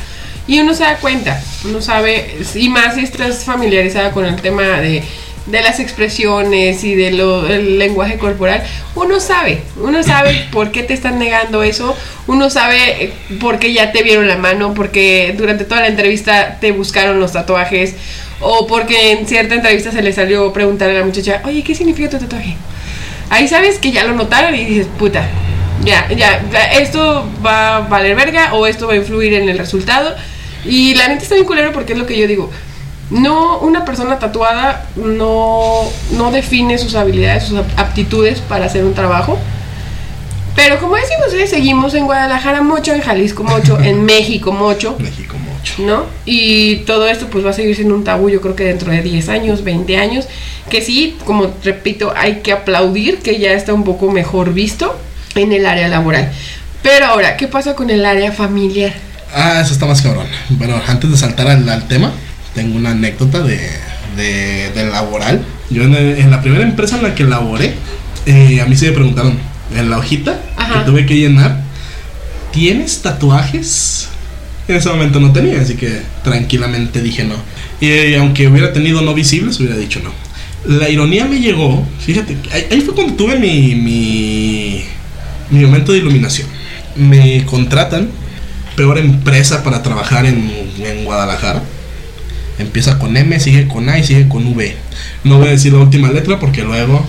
Y 0.48 0.60
uno 0.60 0.74
se 0.74 0.84
da 0.84 0.98
cuenta, 0.98 1.42
uno 1.64 1.82
sabe, 1.82 2.38
y 2.54 2.70
más 2.70 2.96
si 2.96 3.02
estás 3.02 3.44
familiarizada 3.44 4.12
con 4.12 4.26
el 4.26 4.36
tema 4.36 4.64
de, 4.80 5.04
de 5.48 5.62
las 5.62 5.80
expresiones 5.80 6.84
y 6.84 6.96
del 6.96 7.80
lenguaje 7.80 8.18
corporal, 8.18 8.64
uno 8.96 9.20
sabe, 9.20 9.62
uno 9.78 10.04
sabe 10.04 10.48
por 10.52 10.72
qué 10.72 10.84
te 10.84 10.94
están 10.94 11.20
negando 11.20 11.64
eso, 11.64 11.96
uno 12.28 12.50
sabe 12.50 13.06
eh, 13.06 13.14
por 13.40 13.60
qué 13.60 13.74
ya 13.74 13.92
te 13.92 14.04
vieron 14.04 14.28
la 14.28 14.38
mano, 14.38 14.74
porque 14.74 15.34
durante 15.38 15.66
toda 15.66 15.82
la 15.82 15.88
entrevista 15.88 16.58
te 16.60 16.72
buscaron 16.72 17.20
los 17.20 17.34
tatuajes, 17.34 17.96
o 18.40 18.68
porque 18.68 19.14
en 19.14 19.28
cierta 19.28 19.56
entrevista 19.56 19.92
se 19.92 20.02
le 20.02 20.14
salió 20.14 20.52
preguntar 20.54 20.90
a 20.90 20.94
la 20.94 21.06
muchacha, 21.06 21.42
oye, 21.46 21.64
¿qué 21.64 21.74
significa 21.74 22.10
tu 22.10 22.20
tatuaje? 22.20 22.56
Ahí 23.30 23.48
sabes 23.48 23.80
que 23.80 23.92
ya 23.92 24.04
lo 24.04 24.14
notaron 24.14 24.54
y 24.54 24.66
dices, 24.66 24.88
puta, 25.00 25.28
ya, 25.84 26.08
ya, 26.10 26.44
ya, 26.52 26.64
esto 26.80 27.28
va 27.46 27.78
a 27.78 27.80
valer 27.82 28.16
verga 28.16 28.54
o 28.54 28.68
esto 28.68 28.88
va 28.88 28.94
a 28.94 28.98
influir 28.98 29.34
en 29.34 29.50
el 29.50 29.58
resultado. 29.58 30.16
Y 30.66 30.96
la 30.96 31.08
neta 31.08 31.24
está 31.24 31.36
bien 31.36 31.46
culero 31.48 31.72
porque 31.72 31.94
es 31.94 32.00
lo 32.00 32.06
que 32.06 32.18
yo 32.18 32.28
digo. 32.28 32.50
No, 33.12 33.60
una 33.60 33.86
persona 33.86 34.18
tatuada 34.18 34.88
no, 34.96 35.82
no 36.12 36.32
define 36.32 36.78
sus 36.78 36.96
habilidades, 36.96 37.44
sus 37.44 37.60
ap- 37.60 37.78
aptitudes 37.80 38.40
para 38.42 38.66
hacer 38.66 38.84
un 38.84 38.94
trabajo. 38.96 39.38
Pero 40.56 40.80
como 40.80 40.96
decimos, 40.96 41.34
eh, 41.34 41.48
seguimos 41.48 41.94
en 41.94 42.06
Guadalajara 42.06 42.62
mucho, 42.62 42.94
en 42.94 43.02
Jalisco 43.02 43.44
mucho, 43.44 43.80
en 43.84 44.06
México 44.06 44.52
mucho. 44.52 44.96
México 45.00 45.36
mucho. 45.38 45.74
¿no? 45.80 46.06
Y 46.26 46.78
todo 46.78 47.08
esto 47.08 47.28
pues 47.28 47.46
va 47.46 47.50
a 47.50 47.54
seguir 47.54 47.76
siendo 47.76 47.94
un 47.96 48.04
tabú, 48.04 48.30
yo 48.30 48.40
creo 48.42 48.56
que 48.56 48.64
dentro 48.64 48.92
de 48.92 49.02
10 49.02 49.30
años, 49.30 49.64
20 49.64 49.98
años, 49.98 50.28
que 50.70 50.82
sí, 50.82 51.18
como 51.26 51.52
repito, 51.64 52.14
hay 52.16 52.36
que 52.42 52.54
aplaudir 52.54 53.18
que 53.20 53.38
ya 53.40 53.52
está 53.54 53.74
un 53.74 53.84
poco 53.84 54.10
mejor 54.12 54.54
visto 54.54 54.96
en 55.36 55.52
el 55.52 55.66
área 55.66 55.88
laboral. 55.90 56.32
Pero 56.82 57.08
ahora, 57.08 57.36
¿qué 57.36 57.48
pasa 57.48 57.76
con 57.76 57.90
el 57.90 58.06
área 58.06 58.32
familiar? 58.32 58.94
Ah, 59.34 59.62
eso 59.62 59.74
está 59.74 59.86
más 59.86 60.02
cabrón. 60.02 60.28
Bueno, 60.50 60.82
antes 60.88 61.10
de 61.12 61.18
saltar 61.18 61.48
al, 61.48 61.68
al 61.68 61.88
tema, 61.88 62.12
tengo 62.54 62.76
una 62.78 62.92
anécdota 62.92 63.42
de, 63.42 63.60
de, 64.16 64.72
de 64.74 64.86
laboral. 64.90 65.44
Yo 65.70 65.84
en, 65.84 65.96
en 65.96 66.32
la 66.32 66.42
primera 66.42 66.64
empresa 66.64 66.98
en 66.98 67.04
la 67.04 67.16
que 67.16 67.24
laboré, 67.24 67.74
eh, 68.26 68.62
a 68.62 68.66
mí 68.66 68.76
se 68.76 68.88
me 68.88 68.92
preguntaron, 68.94 69.38
en 69.76 69.90
la 69.90 69.98
hojita 69.98 70.40
Ajá. 70.56 70.74
que 70.80 70.92
tuve 70.92 71.06
que 71.06 71.16
llenar, 71.18 71.64
¿tienes 72.54 73.02
tatuajes? 73.02 74.10
En 74.68 74.76
ese 74.78 74.90
momento 74.90 75.20
no 75.20 75.32
tenía, 75.32 75.62
así 75.62 75.76
que 75.76 76.02
tranquilamente 76.24 77.02
dije 77.02 77.24
no. 77.24 77.36
Y, 77.82 77.88
eh, 77.88 78.18
aunque 78.18 78.48
hubiera 78.48 78.74
tenido 78.74 79.02
no 79.02 79.14
visibles, 79.14 79.60
hubiera 79.60 79.76
dicho 79.76 80.00
no. 80.04 80.12
La 80.66 80.90
ironía 80.90 81.26
me 81.26 81.40
llegó, 81.40 81.86
fíjate, 82.00 82.38
ahí, 82.52 82.66
ahí 82.72 82.82
fue 82.82 82.96
cuando 82.96 83.14
tuve 83.14 83.38
mi, 83.38 83.76
mi, 83.76 84.84
mi 85.52 85.64
momento 85.66 85.92
de 85.92 86.00
iluminación. 86.00 86.48
Me 86.96 87.44
contratan, 87.46 88.10
peor 88.76 88.98
empresa 88.98 89.64
para 89.64 89.82
trabajar 89.84 90.26
en, 90.26 90.52
en 90.84 91.06
Guadalajara. 91.06 91.62
Empieza 92.58 92.98
con 93.00 93.16
M, 93.18 93.38
sigue 93.40 93.68
con 93.68 93.90
A 93.90 94.00
y 94.00 94.04
sigue 94.04 94.28
con 94.30 94.46
V. 94.48 94.76
No 95.24 95.40
voy 95.40 95.48
a 95.50 95.52
decir 95.52 95.74
la 95.74 95.80
última 95.80 96.10
letra 96.12 96.40
porque 96.40 96.62
luego 96.64 97.06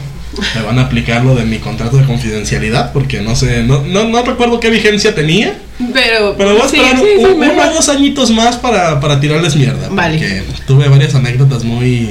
me 0.54 0.62
van 0.62 0.78
a 0.78 0.82
aplicar 0.82 1.24
lo 1.24 1.34
de 1.36 1.44
mi 1.44 1.58
contrato 1.58 1.96
de 1.96 2.04
confidencialidad 2.04 2.92
porque 2.92 3.20
no 3.22 3.36
sé, 3.36 3.62
no, 3.62 3.82
no, 3.82 4.04
no 4.08 4.22
recuerdo 4.22 4.58
qué 4.60 4.70
vigencia 4.70 5.14
tenía. 5.14 5.56
Pero, 5.92 6.34
Pero 6.36 6.52
voy 6.54 6.62
a 6.62 6.68
sí, 6.68 6.76
esperar 6.76 6.98
sí, 6.98 7.04
sí, 7.18 7.24
un- 7.24 7.38
me- 7.38 7.50
uno 7.50 7.70
o 7.70 7.74
dos 7.74 7.88
añitos 7.88 8.30
más 8.32 8.56
para, 8.56 8.98
para 8.98 9.20
tirarles 9.20 9.54
mierda. 9.54 9.88
Vale. 9.90 10.18
Porque 10.18 10.42
tuve 10.66 10.88
varias 10.88 11.14
anécdotas 11.14 11.62
muy 11.64 12.10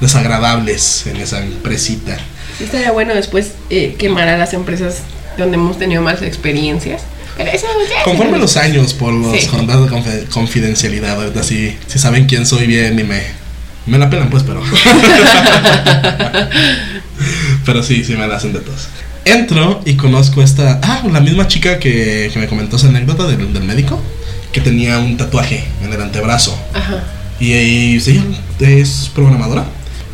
desagradables 0.00 1.06
en 1.06 1.16
esa 1.16 1.42
empresita. 1.42 2.16
Sí 2.56 2.64
estaría 2.64 2.92
bueno 2.92 3.14
después 3.14 3.52
eh, 3.70 3.94
quemar 3.98 4.28
a 4.28 4.38
las 4.38 4.52
empresas 4.54 5.02
donde 5.36 5.56
hemos 5.56 5.78
tenido 5.78 6.00
más 6.02 6.22
experiencias. 6.22 7.02
Conforme 8.04 8.38
los 8.38 8.56
años 8.56 8.94
por 8.94 9.12
los 9.12 9.40
Sí. 9.40 9.46
contratos 9.48 9.90
de 9.90 9.96
confi- 9.96 10.28
confidencialidad, 10.28 11.16
ahorita 11.20 11.42
sí, 11.42 11.76
sí 11.86 11.98
saben 11.98 12.26
quién 12.26 12.46
soy 12.46 12.66
bien 12.66 12.98
y 12.98 13.04
me, 13.04 13.22
me 13.86 13.98
la 13.98 14.10
pelan 14.10 14.28
pues, 14.30 14.42
pero... 14.42 14.62
pero 17.64 17.82
sí, 17.82 18.04
sí 18.04 18.14
me 18.16 18.26
la 18.26 18.36
hacen 18.36 18.52
de 18.52 18.60
todos. 18.60 18.88
Entro 19.24 19.82
y 19.84 19.94
conozco 19.94 20.42
esta... 20.42 20.80
Ah, 20.82 21.02
la 21.10 21.20
misma 21.20 21.48
chica 21.48 21.78
que, 21.78 22.30
que 22.32 22.38
me 22.38 22.46
comentó 22.48 22.76
esa 22.76 22.88
anécdota 22.88 23.26
del, 23.26 23.52
del 23.52 23.64
médico, 23.64 24.00
que 24.52 24.60
tenía 24.60 24.98
un 24.98 25.16
tatuaje 25.16 25.64
en 25.84 25.92
el 25.92 26.00
antebrazo. 26.00 26.58
Ajá. 26.74 27.04
Y, 27.40 27.52
ella 27.52 28.22
es 28.60 29.10
programadora. 29.14 29.64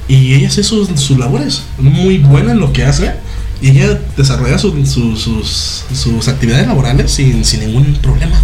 Y 0.08 0.34
ella 0.34 0.48
hace 0.48 0.64
sus, 0.64 0.88
sus 1.00 1.18
labores. 1.18 1.62
Muy 1.78 2.18
buena 2.18 2.52
en 2.52 2.58
lo 2.58 2.72
que 2.72 2.84
hace. 2.84 3.12
Y 3.60 3.70
ella 3.70 3.98
desarrolla 4.16 4.58
su- 4.58 4.84
su- 4.86 5.16
sus, 5.16 5.84
sus 5.94 6.28
actividades 6.28 6.66
laborales 6.66 7.10
sin, 7.10 7.44
sin 7.44 7.60
ningún 7.60 7.94
problema. 8.02 8.38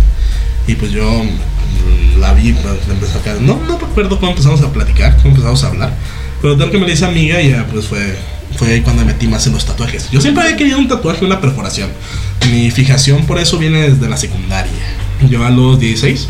Y 0.66 0.74
pues 0.76 0.92
yo 0.92 1.04
mm, 1.24 2.20
la 2.20 2.32
vi, 2.34 2.48
empecé 2.50 3.30
a. 3.30 3.34
No, 3.40 3.58
no 3.68 3.78
recuerdo 3.78 4.18
cómo 4.18 4.30
empezamos 4.32 4.60
a 4.62 4.72
platicar, 4.72 5.16
cómo 5.16 5.30
empezamos 5.30 5.62
a 5.64 5.68
hablar. 5.68 5.94
Pero 6.40 6.56
tal 6.56 6.70
que 6.70 6.78
me 6.78 6.86
le 6.86 6.92
hice 6.94 7.04
amiga 7.04 7.40
y 7.42 7.50
ya 7.50 7.66
pues 7.66 7.86
fue, 7.86 8.16
fue 8.56 8.68
ahí 8.72 8.80
cuando 8.80 9.04
me 9.04 9.12
metí 9.12 9.26
más 9.26 9.46
en 9.46 9.52
los 9.52 9.66
tatuajes. 9.66 10.10
Yo 10.10 10.20
siempre 10.20 10.44
había 10.44 10.56
querido 10.56 10.78
un 10.78 10.88
tatuaje, 10.88 11.24
una 11.24 11.40
perforación. 11.40 11.90
Mi 12.50 12.70
fijación 12.70 13.26
por 13.26 13.38
eso 13.38 13.58
viene 13.58 13.90
desde 13.90 14.08
la 14.08 14.16
secundaria. 14.16 14.72
Yo 15.28 15.44
a 15.44 15.50
los 15.50 15.78
16 15.78 16.28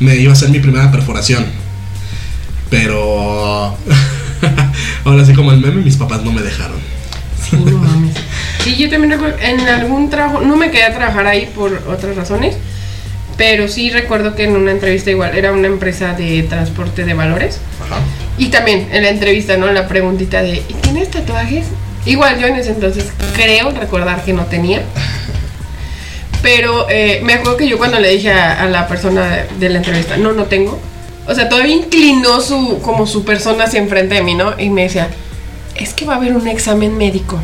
me 0.00 0.16
iba 0.16 0.30
a 0.30 0.34
hacer 0.34 0.50
mi 0.50 0.58
primera 0.60 0.90
perforación. 0.92 1.46
Pero 2.68 3.76
ahora 5.04 5.24
sí 5.24 5.32
como 5.32 5.52
el 5.52 5.60
meme, 5.60 5.80
mis 5.82 5.96
papás 5.96 6.22
no 6.22 6.32
me 6.32 6.42
dejaron. 6.42 6.76
Sí, 7.50 7.56
no 7.56 7.78
mames. 7.78 8.14
Sí, 8.64 8.76
yo 8.76 8.90
también 8.90 9.12
recuerdo, 9.12 9.38
en 9.40 9.60
algún 9.60 10.10
trabajo, 10.10 10.42
no 10.42 10.54
me 10.54 10.70
quedé 10.70 10.84
a 10.84 10.94
trabajar 10.94 11.26
ahí 11.26 11.50
por 11.54 11.72
otras 11.88 12.14
razones, 12.14 12.56
pero 13.38 13.68
sí 13.68 13.88
recuerdo 13.88 14.34
que 14.34 14.44
en 14.44 14.54
una 14.54 14.70
entrevista 14.70 15.10
igual, 15.10 15.34
era 15.34 15.50
una 15.52 15.66
empresa 15.66 16.12
de 16.12 16.42
transporte 16.42 17.06
de 17.06 17.14
valores, 17.14 17.58
Ajá. 17.82 18.00
y 18.36 18.48
también 18.48 18.88
en 18.92 19.02
la 19.02 19.08
entrevista, 19.08 19.56
¿no? 19.56 19.72
La 19.72 19.88
preguntita 19.88 20.42
de, 20.42 20.62
¿y 20.68 20.74
tienes 20.74 21.10
tatuajes? 21.10 21.68
Igual 22.04 22.38
yo 22.38 22.48
en 22.48 22.56
ese 22.56 22.72
entonces 22.72 23.06
creo 23.34 23.70
recordar 23.70 24.22
que 24.24 24.34
no 24.34 24.44
tenía. 24.44 24.82
Pero 26.42 26.86
eh, 26.90 27.20
me 27.22 27.34
acuerdo 27.34 27.56
que 27.56 27.68
yo 27.68 27.78
cuando 27.78 27.98
le 27.98 28.10
dije 28.10 28.32
a, 28.32 28.62
a 28.62 28.66
la 28.68 28.88
persona 28.88 29.26
de, 29.28 29.46
de 29.58 29.68
la 29.70 29.78
entrevista, 29.78 30.16
no, 30.18 30.32
no 30.32 30.44
tengo. 30.44 30.78
O 31.26 31.34
sea, 31.34 31.48
todavía 31.48 31.76
inclinó 31.76 32.40
su, 32.40 32.80
como 32.82 33.06
su 33.06 33.24
persona 33.24 33.64
hacia 33.64 33.80
enfrente 33.80 34.16
de 34.16 34.22
mí, 34.22 34.34
¿no? 34.34 34.58
Y 34.58 34.70
me 34.70 34.82
decía, 34.82 35.08
es 35.76 35.94
que 35.94 36.04
va 36.04 36.14
a 36.14 36.16
haber 36.16 36.34
un 36.36 36.48
examen 36.48 36.96
médico. 36.96 37.38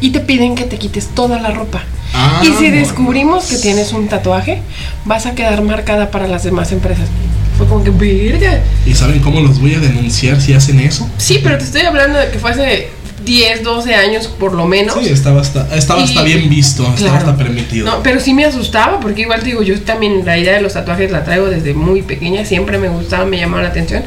Y 0.00 0.10
te 0.10 0.20
piden 0.20 0.54
que 0.54 0.64
te 0.64 0.78
quites 0.78 1.08
toda 1.14 1.40
la 1.40 1.50
ropa. 1.50 1.82
Ah, 2.14 2.42
y 2.42 2.52
si 2.52 2.70
descubrimos 2.70 3.46
que 3.46 3.56
tienes 3.58 3.92
un 3.92 4.08
tatuaje, 4.08 4.60
vas 5.04 5.26
a 5.26 5.34
quedar 5.34 5.62
marcada 5.62 6.10
para 6.10 6.28
las 6.28 6.44
demás 6.44 6.72
empresas. 6.72 7.08
Fue 7.56 7.66
como 7.66 7.82
que, 7.82 7.90
verga. 7.90 8.60
¿Y 8.84 8.94
saben 8.94 9.20
cómo 9.20 9.40
los 9.40 9.60
voy 9.60 9.74
a 9.74 9.78
denunciar 9.80 10.40
si 10.40 10.52
hacen 10.52 10.80
eso? 10.80 11.08
Sí, 11.16 11.40
pero 11.42 11.56
te 11.58 11.64
estoy 11.64 11.82
hablando 11.82 12.18
de 12.18 12.30
que 12.30 12.38
fue 12.38 12.50
hace 12.50 12.88
10, 13.24 13.64
12 13.64 13.94
años 13.94 14.26
por 14.28 14.52
lo 14.52 14.66
menos. 14.66 14.96
Sí, 15.02 15.08
estaba 15.08 15.40
hasta, 15.40 15.74
estaba 15.74 16.02
hasta 16.02 16.22
bien 16.22 16.50
visto, 16.50 16.82
estaba 16.82 16.96
Claro. 16.96 17.16
hasta 17.16 17.36
permitido. 17.36 17.86
No, 17.86 18.02
pero 18.02 18.20
sí 18.20 18.34
me 18.34 18.44
asustaba, 18.44 19.00
porque 19.00 19.22
igual 19.22 19.40
te 19.40 19.46
digo, 19.46 19.62
yo 19.62 19.80
también 19.80 20.24
la 20.26 20.36
idea 20.38 20.52
de 20.54 20.60
los 20.60 20.74
tatuajes 20.74 21.10
la 21.10 21.24
traigo 21.24 21.46
desde 21.46 21.72
muy 21.74 22.02
pequeña, 22.02 22.44
siempre 22.44 22.78
me 22.78 22.88
gustaba, 22.88 23.24
me 23.24 23.38
llamaba 23.38 23.62
la 23.62 23.70
atención. 23.70 24.04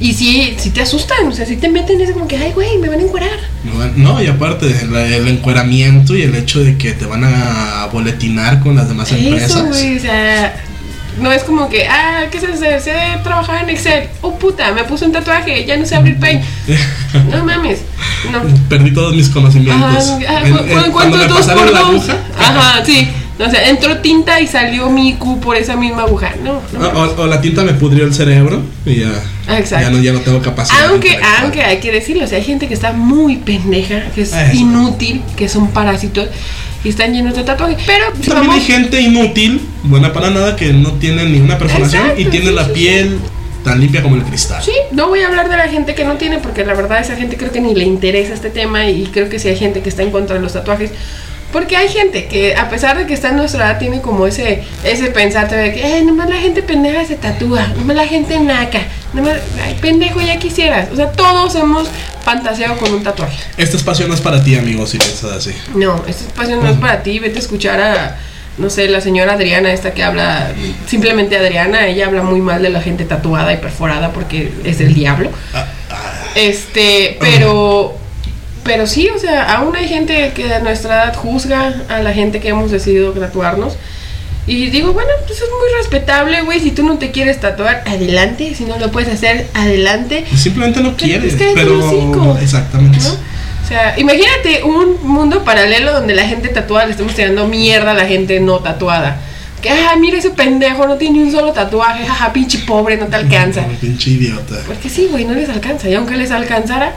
Y 0.00 0.12
sí, 0.12 0.54
sí 0.58 0.70
te 0.70 0.82
asustan, 0.82 1.28
o 1.28 1.32
sea, 1.32 1.46
sí 1.46 1.56
te 1.56 1.68
meten 1.68 2.00
ese 2.00 2.12
como 2.12 2.26
que, 2.26 2.36
ay, 2.36 2.50
güey, 2.52 2.78
me 2.78 2.88
van 2.88 2.98
a 2.98 3.02
encuerar. 3.02 3.38
No, 3.62 3.86
No, 4.14 4.22
y 4.22 4.26
aparte 4.26 4.66
el, 4.66 4.94
el 4.94 5.28
encueramiento 5.28 6.16
y 6.16 6.22
el 6.22 6.34
hecho 6.34 6.60
de 6.64 6.76
que 6.76 6.92
te 6.92 7.06
van 7.06 7.22
a 7.24 7.88
boletinar 7.92 8.60
con 8.60 8.74
las 8.76 8.88
demás 8.88 9.10
empresas. 9.12 9.50
Eso, 9.50 9.64
güey, 9.66 9.96
o 9.96 10.00
sea, 10.00 10.56
no 11.20 11.30
es 11.32 11.44
como 11.44 11.68
que, 11.70 11.86
ah, 11.86 12.24
¿qué 12.30 12.40
sé 12.40 12.48
hacer? 12.48 12.80
Sé 12.80 12.92
trabajar 13.22 13.62
en 13.62 13.70
Excel. 13.70 14.08
Oh, 14.20 14.36
puta, 14.36 14.72
me 14.72 14.82
puse 14.82 15.04
un 15.06 15.12
tatuaje, 15.12 15.64
ya 15.64 15.76
no 15.76 15.86
sé 15.86 15.94
abrir 15.94 16.18
Paint. 16.18 16.42
No 17.30 17.44
mames, 17.44 17.78
no. 18.32 18.42
Perdí 18.68 18.92
todos 18.92 19.14
mis 19.14 19.28
conocimientos. 19.28 20.08
Ajá, 20.10 20.18
ah, 20.28 20.42
En- 20.44 20.56
¿cu- 20.56 20.64
en- 20.64 20.68
cu- 20.86 20.92
cuando 20.92 20.92
¿Cuánto 20.92 21.22
es 21.22 21.28
dos 21.28 21.46
por 21.56 21.70
dos? 21.70 21.78
aguja. 21.78 22.16
Ajá, 22.36 22.84
sí. 22.84 23.08
O 23.36 23.50
sea, 23.50 23.68
entró 23.68 23.98
tinta 23.98 24.40
y 24.40 24.46
salió 24.46 24.88
mi 24.90 25.14
Q 25.14 25.40
por 25.40 25.56
esa 25.56 25.74
misma 25.76 26.02
aguja. 26.02 26.32
No, 26.44 26.60
no. 26.78 26.88
O, 26.88 27.02
o- 27.04 27.22
o 27.22 27.26
la 27.26 27.40
tinta 27.40 27.64
me 27.64 27.72
pudrió 27.74 28.04
el 28.04 28.14
cerebro 28.14 28.62
y 28.86 29.00
ya, 29.00 29.10
Ah, 29.48 29.58
exacto. 29.58 29.86
ya, 29.86 29.90
no, 29.90 30.00
ya 30.02 30.12
no 30.12 30.20
tengo 30.20 30.40
capacidad. 30.40 30.86
Aunque, 30.88 31.18
aunque 31.40 31.62
hay 31.62 31.78
que 31.78 31.90
decirlo, 31.90 32.24
o 32.24 32.28
sea, 32.28 32.38
hay 32.38 32.44
gente 32.44 32.68
que 32.68 32.74
está 32.74 32.92
muy 32.92 33.36
pendeja, 33.38 34.04
que 34.14 34.22
es 34.22 34.32
Ah, 34.32 34.46
Eso. 34.52 34.56
inútil, 34.60 35.22
que 35.36 35.48
son 35.48 35.68
parásitos 35.72 36.28
y 36.84 36.90
están 36.90 37.12
llenos 37.12 37.34
de 37.34 37.42
tatuajes. 37.42 37.78
Pero 37.84 38.04
si 38.20 38.30
También 38.30 38.52
hay 38.52 38.60
gente 38.60 39.00
inútil, 39.00 39.60
buena 39.82 40.12
para 40.12 40.30
nada, 40.30 40.54
que 40.54 40.72
no 40.72 40.92
tiene 40.92 41.24
ni 41.24 41.40
una 41.40 41.58
perforación 41.58 42.02
Exacto, 42.02 42.20
y 42.20 42.26
tiene 42.26 42.46
sí, 42.50 42.52
la 42.54 42.64
sí, 42.66 42.70
piel 42.72 43.18
tan 43.64 43.80
limpia 43.80 44.00
como 44.02 44.14
el 44.14 44.22
cristal. 44.22 44.62
Sí, 44.62 44.72
no 44.92 45.08
voy 45.08 45.22
a 45.22 45.26
hablar 45.26 45.48
de 45.48 45.56
la 45.56 45.66
gente 45.68 45.96
que 45.96 46.04
no 46.04 46.14
tiene, 46.18 46.38
porque 46.38 46.64
la 46.64 46.74
verdad 46.74 47.00
esa 47.00 47.16
gente 47.16 47.36
creo 47.36 47.50
que 47.50 47.60
ni 47.60 47.74
le 47.74 47.84
interesa 47.84 48.32
este 48.34 48.50
tema 48.50 48.88
y 48.88 49.06
creo 49.06 49.28
que 49.28 49.38
sí 49.40 49.48
hay 49.48 49.56
gente 49.56 49.80
que 49.80 49.88
está 49.88 50.02
en 50.04 50.12
contra 50.12 50.36
de 50.36 50.42
los 50.42 50.52
tatuajes. 50.52 50.92
Porque 51.54 51.76
hay 51.76 51.88
gente 51.88 52.26
que, 52.26 52.56
a 52.56 52.68
pesar 52.68 52.98
de 52.98 53.06
que 53.06 53.14
está 53.14 53.28
en 53.28 53.36
nuestra 53.36 53.70
edad, 53.70 53.78
tiene 53.78 54.00
como 54.00 54.26
ese, 54.26 54.64
ese 54.82 55.12
pensarte 55.12 55.54
de 55.54 55.72
que, 55.72 55.98
eh, 55.98 56.02
nomás 56.02 56.28
la 56.28 56.34
gente 56.34 56.64
pendeja 56.64 57.04
se 57.04 57.14
tatúa, 57.14 57.68
nomás 57.76 57.94
la 57.94 58.08
gente 58.08 58.40
naca, 58.40 58.80
nomás, 59.12 59.36
ay, 59.64 59.76
pendejo, 59.80 60.20
ya 60.20 60.36
quisieras. 60.40 60.88
O 60.92 60.96
sea, 60.96 61.12
todos 61.12 61.54
hemos 61.54 61.86
fantaseado 62.24 62.76
con 62.76 62.92
un 62.92 63.04
tatuaje. 63.04 63.38
Este 63.56 63.76
espacio 63.76 64.08
no 64.08 64.14
es 64.14 64.20
para 64.20 64.42
ti, 64.42 64.56
amigo, 64.56 64.84
si 64.84 64.98
piensas 64.98 65.30
así. 65.30 65.52
No, 65.76 66.02
este 66.08 66.24
espacio 66.24 66.56
no 66.56 66.68
es 66.68 66.76
para 66.76 67.04
ti. 67.04 67.20
Vete 67.20 67.36
a 67.36 67.42
escuchar 67.42 67.80
a, 67.80 68.18
no 68.58 68.68
sé, 68.68 68.88
la 68.88 69.00
señora 69.00 69.34
Adriana, 69.34 69.72
esta 69.72 69.94
que 69.94 70.02
habla, 70.02 70.52
simplemente 70.88 71.38
Adriana. 71.38 71.86
Ella 71.86 72.06
habla 72.06 72.24
muy 72.24 72.40
mal 72.40 72.62
de 72.62 72.70
la 72.70 72.82
gente 72.82 73.04
tatuada 73.04 73.52
y 73.52 73.58
perforada 73.58 74.10
porque 74.10 74.52
es 74.64 74.78
del 74.78 74.92
diablo. 74.92 75.30
Ah, 75.52 75.66
ah, 75.90 76.12
Este, 76.34 77.16
pero, 77.20 77.96
pero 78.64 78.86
sí, 78.86 79.08
o 79.14 79.18
sea, 79.18 79.56
aún 79.56 79.76
hay 79.76 79.86
gente 79.86 80.32
que 80.34 80.52
a 80.52 80.58
nuestra 80.60 81.04
edad 81.04 81.14
juzga 81.14 81.74
a 81.88 82.00
la 82.00 82.12
gente 82.12 82.40
que 82.40 82.48
hemos 82.48 82.70
decidido 82.70 83.12
tatuarnos. 83.12 83.76
Y 84.46 84.68
digo, 84.70 84.92
bueno, 84.92 85.10
pues 85.26 85.40
es 85.40 85.48
muy 85.48 85.78
respetable, 85.78 86.42
güey. 86.42 86.60
Si 86.60 86.70
tú 86.70 86.82
no 86.82 86.98
te 86.98 87.10
quieres 87.10 87.40
tatuar, 87.40 87.82
adelante. 87.86 88.54
Si 88.54 88.64
no 88.64 88.78
lo 88.78 88.90
puedes 88.90 89.12
hacer, 89.12 89.46
adelante. 89.54 90.24
simplemente 90.36 90.80
no 90.80 90.96
quieres, 90.96 91.40
el 91.40 91.54
pero 91.54 91.78
hocico, 91.78 92.38
exactamente. 92.40 92.98
¿no? 92.98 93.10
O 93.64 93.66
sea, 93.66 93.98
imagínate 93.98 94.62
un 94.62 94.98
mundo 95.02 95.42
paralelo 95.42 95.94
donde 95.94 96.14
la 96.14 96.28
gente 96.28 96.48
tatuada 96.48 96.84
le 96.84 96.90
estemos 96.90 97.14
tirando 97.14 97.48
mierda 97.48 97.92
a 97.92 97.94
la 97.94 98.06
gente 98.06 98.38
no 98.40 98.58
tatuada. 98.58 99.18
Que, 99.62 99.70
ah, 99.70 99.96
mira 99.98 100.18
ese 100.18 100.28
pendejo, 100.28 100.86
no 100.86 100.96
tiene 100.96 101.20
ni 101.20 101.24
un 101.24 101.32
solo 101.32 101.52
tatuaje, 101.52 102.04
jaja, 102.04 102.30
pinche 102.34 102.58
pobre, 102.58 102.98
no 102.98 103.06
te 103.06 103.16
alcanza. 103.22 103.62
Como 103.62 103.76
pinche 103.76 104.10
idiota. 104.10 104.56
Porque 104.66 104.90
sí, 104.90 105.08
güey, 105.10 105.24
no 105.24 105.32
les 105.32 105.48
alcanza. 105.48 105.88
Y 105.88 105.94
aunque 105.94 106.18
les 106.18 106.30
alcanzara, 106.30 106.94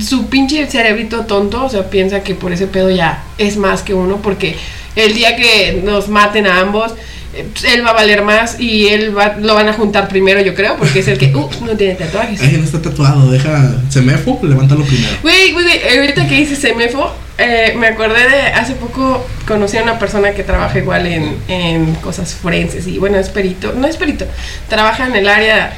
su 0.00 0.28
pinche 0.28 0.66
cerebrito 0.66 1.20
tonto, 1.24 1.64
o 1.64 1.68
sea, 1.68 1.88
piensa 1.88 2.22
que 2.22 2.34
por 2.34 2.52
ese 2.52 2.66
pedo 2.66 2.90
ya 2.90 3.24
es 3.38 3.56
más 3.56 3.82
que 3.82 3.94
uno, 3.94 4.18
porque 4.22 4.56
el 4.96 5.14
día 5.14 5.36
que 5.36 5.80
nos 5.84 6.08
maten 6.08 6.46
a 6.46 6.60
ambos, 6.60 6.92
eh, 7.34 7.46
él 7.72 7.84
va 7.84 7.90
a 7.90 7.94
valer 7.94 8.22
más 8.22 8.60
y 8.60 8.88
él 8.88 9.16
va, 9.16 9.36
lo 9.38 9.54
van 9.54 9.68
a 9.68 9.72
juntar 9.72 10.08
primero, 10.08 10.40
yo 10.40 10.54
creo, 10.54 10.76
porque 10.76 10.98
es 11.00 11.08
el 11.08 11.18
que, 11.18 11.26
ups, 11.34 11.60
no 11.62 11.76
tiene 11.76 11.94
tatuajes. 11.94 12.40
Ay, 12.40 12.56
no 12.58 12.64
está 12.64 12.82
tatuado, 12.82 13.30
deja. 13.30 13.76
Semefo, 13.88 14.38
levántalo 14.42 14.84
primero. 14.84 15.12
Güey, 15.22 15.52
güey, 15.52 15.98
ahorita 15.98 16.28
que 16.28 16.34
dice 16.34 16.56
Semefo, 16.56 17.10
eh, 17.38 17.74
me 17.78 17.86
acordé 17.86 18.28
de 18.28 18.40
hace 18.48 18.74
poco 18.74 19.24
conocí 19.46 19.76
a 19.78 19.82
una 19.82 19.98
persona 19.98 20.32
que 20.32 20.42
trabaja 20.42 20.78
igual 20.78 21.06
en, 21.06 21.36
en 21.46 21.94
cosas 21.96 22.34
forenses 22.34 22.86
y 22.88 22.98
bueno, 22.98 23.16
es 23.16 23.28
perito, 23.28 23.72
no 23.74 23.86
es 23.86 23.96
perito, 23.96 24.26
trabaja 24.68 25.06
en 25.06 25.14
el 25.14 25.28
área 25.28 25.72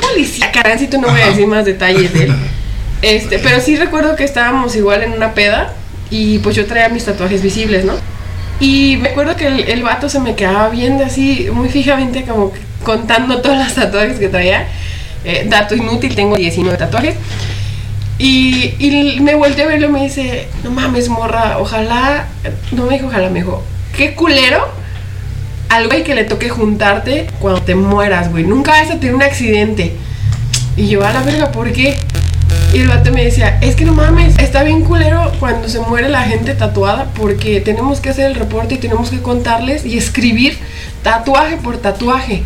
policía, 0.00 0.50
carancito, 0.50 0.98
no 0.98 1.08
voy 1.08 1.20
a 1.20 1.22
Ajá. 1.22 1.30
decir 1.30 1.46
más 1.46 1.64
detalles 1.64 2.12
de 2.12 2.24
él. 2.24 2.34
Este, 3.02 3.38
pero 3.38 3.60
sí 3.60 3.76
recuerdo 3.76 4.16
que 4.16 4.24
estábamos 4.24 4.74
igual 4.76 5.02
en 5.02 5.12
una 5.12 5.34
peda 5.34 5.74
y 6.10 6.38
pues 6.38 6.56
yo 6.56 6.66
traía 6.66 6.88
mis 6.88 7.04
tatuajes 7.04 7.42
visibles, 7.42 7.84
¿no? 7.84 7.94
Y 8.58 8.96
me 8.98 9.10
acuerdo 9.10 9.36
que 9.36 9.46
el, 9.46 9.60
el 9.60 9.82
vato 9.82 10.08
se 10.08 10.18
me 10.18 10.34
quedaba 10.34 10.70
viendo 10.70 11.04
así 11.04 11.48
muy 11.52 11.68
fijamente 11.68 12.22
como 12.24 12.52
contando 12.82 13.40
todas 13.42 13.58
las 13.58 13.74
tatuajes 13.74 14.18
que 14.18 14.28
traía. 14.28 14.66
Eh, 15.24 15.46
dato 15.48 15.74
inútil, 15.74 16.14
tengo 16.14 16.36
19 16.36 16.78
tatuajes. 16.78 17.16
Y, 18.18 18.74
y 18.78 19.20
me 19.20 19.34
volteé 19.34 19.64
a 19.64 19.66
verlo 19.66 19.88
y 19.88 19.90
me 19.90 20.02
dice, 20.04 20.48
no 20.62 20.70
mames, 20.70 21.08
morra, 21.08 21.58
ojalá, 21.58 22.28
no 22.72 22.86
me 22.86 22.94
dijo 22.94 23.08
ojalá, 23.08 23.28
me 23.28 23.40
dijo, 23.40 23.62
qué 23.94 24.14
culero 24.14 24.66
al 25.68 25.88
güey 25.88 26.04
que 26.04 26.14
le 26.14 26.24
toque 26.24 26.48
juntarte 26.48 27.26
cuando 27.40 27.60
te 27.62 27.74
mueras, 27.74 28.30
güey. 28.30 28.44
Nunca 28.44 28.70
vas 28.70 28.90
a 28.90 29.00
tener 29.00 29.14
un 29.14 29.22
accidente. 29.22 29.96
Y 30.76 30.88
yo, 30.88 31.04
a 31.04 31.12
la 31.12 31.22
verga, 31.22 31.50
¿por 31.52 31.72
qué? 31.72 31.98
Y 32.72 32.80
el 32.80 32.88
vato 32.88 33.10
me 33.10 33.24
decía, 33.24 33.58
es 33.60 33.74
que 33.74 33.84
no 33.84 33.94
mames, 33.94 34.38
está 34.38 34.62
bien 34.62 34.82
culero 34.82 35.32
cuando 35.38 35.68
se 35.68 35.80
muere 35.80 36.08
la 36.08 36.22
gente 36.22 36.54
tatuada 36.54 37.06
porque 37.14 37.60
tenemos 37.60 38.00
que 38.00 38.10
hacer 38.10 38.26
el 38.26 38.34
reporte 38.34 38.74
y 38.74 38.78
tenemos 38.78 39.10
que 39.10 39.22
contarles 39.22 39.86
y 39.86 39.96
escribir 39.96 40.58
tatuaje 41.02 41.56
por 41.56 41.78
tatuaje. 41.78 42.42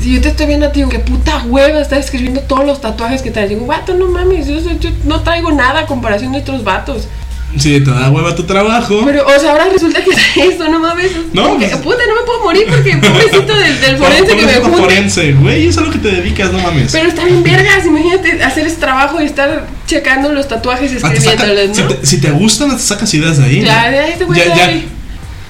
Si 0.00 0.14
yo 0.14 0.22
te 0.22 0.28
estoy 0.28 0.46
viendo 0.46 0.66
a 0.66 0.72
ti, 0.72 0.82
que 0.88 1.00
puta 1.00 1.44
hueva 1.44 1.80
está 1.80 1.98
escribiendo 1.98 2.40
todos 2.40 2.64
los 2.64 2.80
tatuajes 2.80 3.20
que 3.20 3.30
traes. 3.30 3.50
Digo, 3.50 3.66
vato, 3.66 3.92
no 3.92 4.06
mames, 4.06 4.46
yo, 4.46 4.58
yo 4.58 4.90
no 5.04 5.20
traigo 5.20 5.52
nada 5.52 5.80
a 5.80 5.86
comparación 5.86 6.32
de 6.32 6.38
otros 6.38 6.64
vatos. 6.64 7.08
Sí, 7.58 7.80
te 7.80 7.90
da 7.90 8.10
hueva 8.10 8.34
tu 8.34 8.44
trabajo. 8.44 9.02
Pero, 9.04 9.26
o 9.26 9.38
sea, 9.38 9.52
ahora 9.52 9.66
resulta 9.70 10.00
que 10.02 10.10
eso, 10.48 10.68
no 10.68 10.80
mames. 10.80 11.10
No, 11.34 11.56
pues- 11.58 11.76
puta, 11.76 11.98
no 12.08 12.14
me 12.14 12.22
puedo 12.26 12.44
morir 12.44 12.64
porque 12.68 12.96
pobrecito 12.96 13.54
del, 13.54 13.80
del 13.80 13.96
forense 13.98 14.36
que 14.36 14.46
me 14.46 14.52
junta. 14.54 14.78
forense, 14.78 15.32
güey, 15.34 15.66
es 15.68 15.76
a 15.76 15.82
lo 15.82 15.90
que 15.90 15.98
te 15.98 16.08
dedicas, 16.12 16.50
no 16.52 16.58
mames. 16.60 16.92
Pero 16.92 17.08
está 17.08 17.24
bien 17.24 17.42
vergas, 17.42 17.84
imagínate 17.84 18.42
hacer 18.42 18.66
ese 18.66 18.76
trabajo 18.76 19.20
y 19.20 19.24
estar 19.26 19.66
checando 19.86 20.32
los 20.32 20.48
tatuajes 20.48 20.92
Ah, 21.02 21.10
te 21.10 21.20
saca- 21.20 21.34
escribiéndoles, 21.44 21.76
si, 21.76 21.82
¿no? 21.82 21.88
te, 21.88 22.06
si 22.06 22.20
te 22.20 22.30
gustan, 22.30 22.70
te 22.76 22.82
sacas 22.82 23.12
ideas 23.14 23.36
de 23.38 23.44
ahí. 23.44 23.60
¿no? 23.60 23.66
Ya, 23.66 23.90
ya, 23.90 24.08
este 24.08 24.24
güey 24.24 24.38
ya, 24.38 24.44
está 24.46 24.56
ya 24.56 24.66
ahí. 24.66 24.88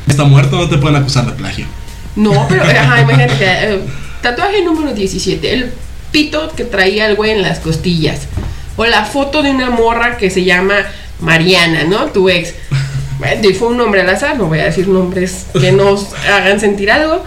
está 0.08 0.24
muerto, 0.24 0.56
no 0.56 0.68
te 0.68 0.78
pueden 0.78 0.96
acusar 0.96 1.26
de 1.26 1.32
plagio. 1.32 1.66
No, 2.16 2.46
pero, 2.48 2.62
ajá, 2.80 3.00
imagínate. 3.02 3.36
eh, 3.40 3.80
tatuaje 4.22 4.62
número 4.64 4.92
17. 4.92 5.52
El 5.52 5.72
pito 6.10 6.50
que 6.56 6.64
traía 6.64 7.06
el 7.06 7.14
güey 7.14 7.30
en 7.30 7.42
las 7.42 7.60
costillas. 7.60 8.22
O 8.76 8.86
la 8.86 9.04
foto 9.04 9.42
de 9.42 9.50
una 9.50 9.70
morra 9.70 10.16
que 10.16 10.30
se 10.30 10.44
llama 10.44 10.74
Mariana, 11.22 11.84
¿no? 11.84 12.06
Tu 12.06 12.28
ex. 12.28 12.54
Bueno, 13.18 13.48
y 13.48 13.54
fue 13.54 13.68
un 13.68 13.76
nombre 13.76 14.00
al 14.00 14.08
azar, 14.08 14.36
no 14.36 14.46
voy 14.46 14.58
a 14.58 14.64
decir 14.64 14.88
nombres 14.88 15.46
que 15.58 15.72
nos 15.72 16.12
hagan 16.30 16.58
sentir 16.60 16.90
algo. 16.90 17.24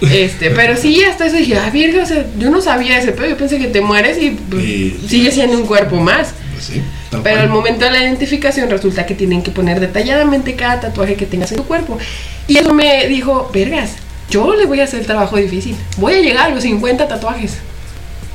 Este, 0.00 0.50
pero 0.50 0.76
sí, 0.76 1.02
hasta 1.02 1.26
eso 1.26 1.36
dije, 1.36 1.56
ah, 1.58 1.70
virga, 1.70 2.04
o 2.04 2.06
sea, 2.06 2.24
yo 2.38 2.50
no 2.50 2.60
sabía 2.60 2.98
ese 2.98 3.10
pedo, 3.12 3.30
yo 3.30 3.36
pensé 3.36 3.58
que 3.58 3.66
te 3.66 3.80
mueres 3.80 4.16
y 4.22 4.30
pues, 4.30 4.62
Y- 4.64 4.96
sigue 5.08 5.32
siendo 5.32 5.56
un 5.58 5.66
cuerpo 5.66 5.96
más. 5.96 6.34
Pues 6.52 6.64
sí, 6.66 6.82
Pero 7.10 7.22
cual. 7.22 7.38
al 7.38 7.48
momento 7.48 7.84
de 7.84 7.90
la 7.92 8.02
identificación 8.02 8.70
resulta 8.70 9.06
que 9.06 9.14
tienen 9.14 9.42
que 9.42 9.50
poner 9.50 9.80
detalladamente 9.80 10.54
cada 10.54 10.80
tatuaje 10.80 11.14
que 11.16 11.26
tengas 11.26 11.50
en 11.50 11.56
tu 11.58 11.64
cuerpo. 11.64 11.98
Y 12.46 12.58
eso 12.58 12.74
me 12.74 13.08
dijo, 13.08 13.50
vergas, 13.52 13.92
yo 14.30 14.54
le 14.54 14.66
voy 14.66 14.80
a 14.80 14.84
hacer 14.84 15.00
el 15.00 15.06
trabajo 15.06 15.36
difícil. 15.36 15.74
Voy 15.96 16.14
a 16.14 16.20
llegar 16.20 16.46
a 16.50 16.54
los 16.54 16.62
50 16.62 17.08
tatuajes. 17.08 17.54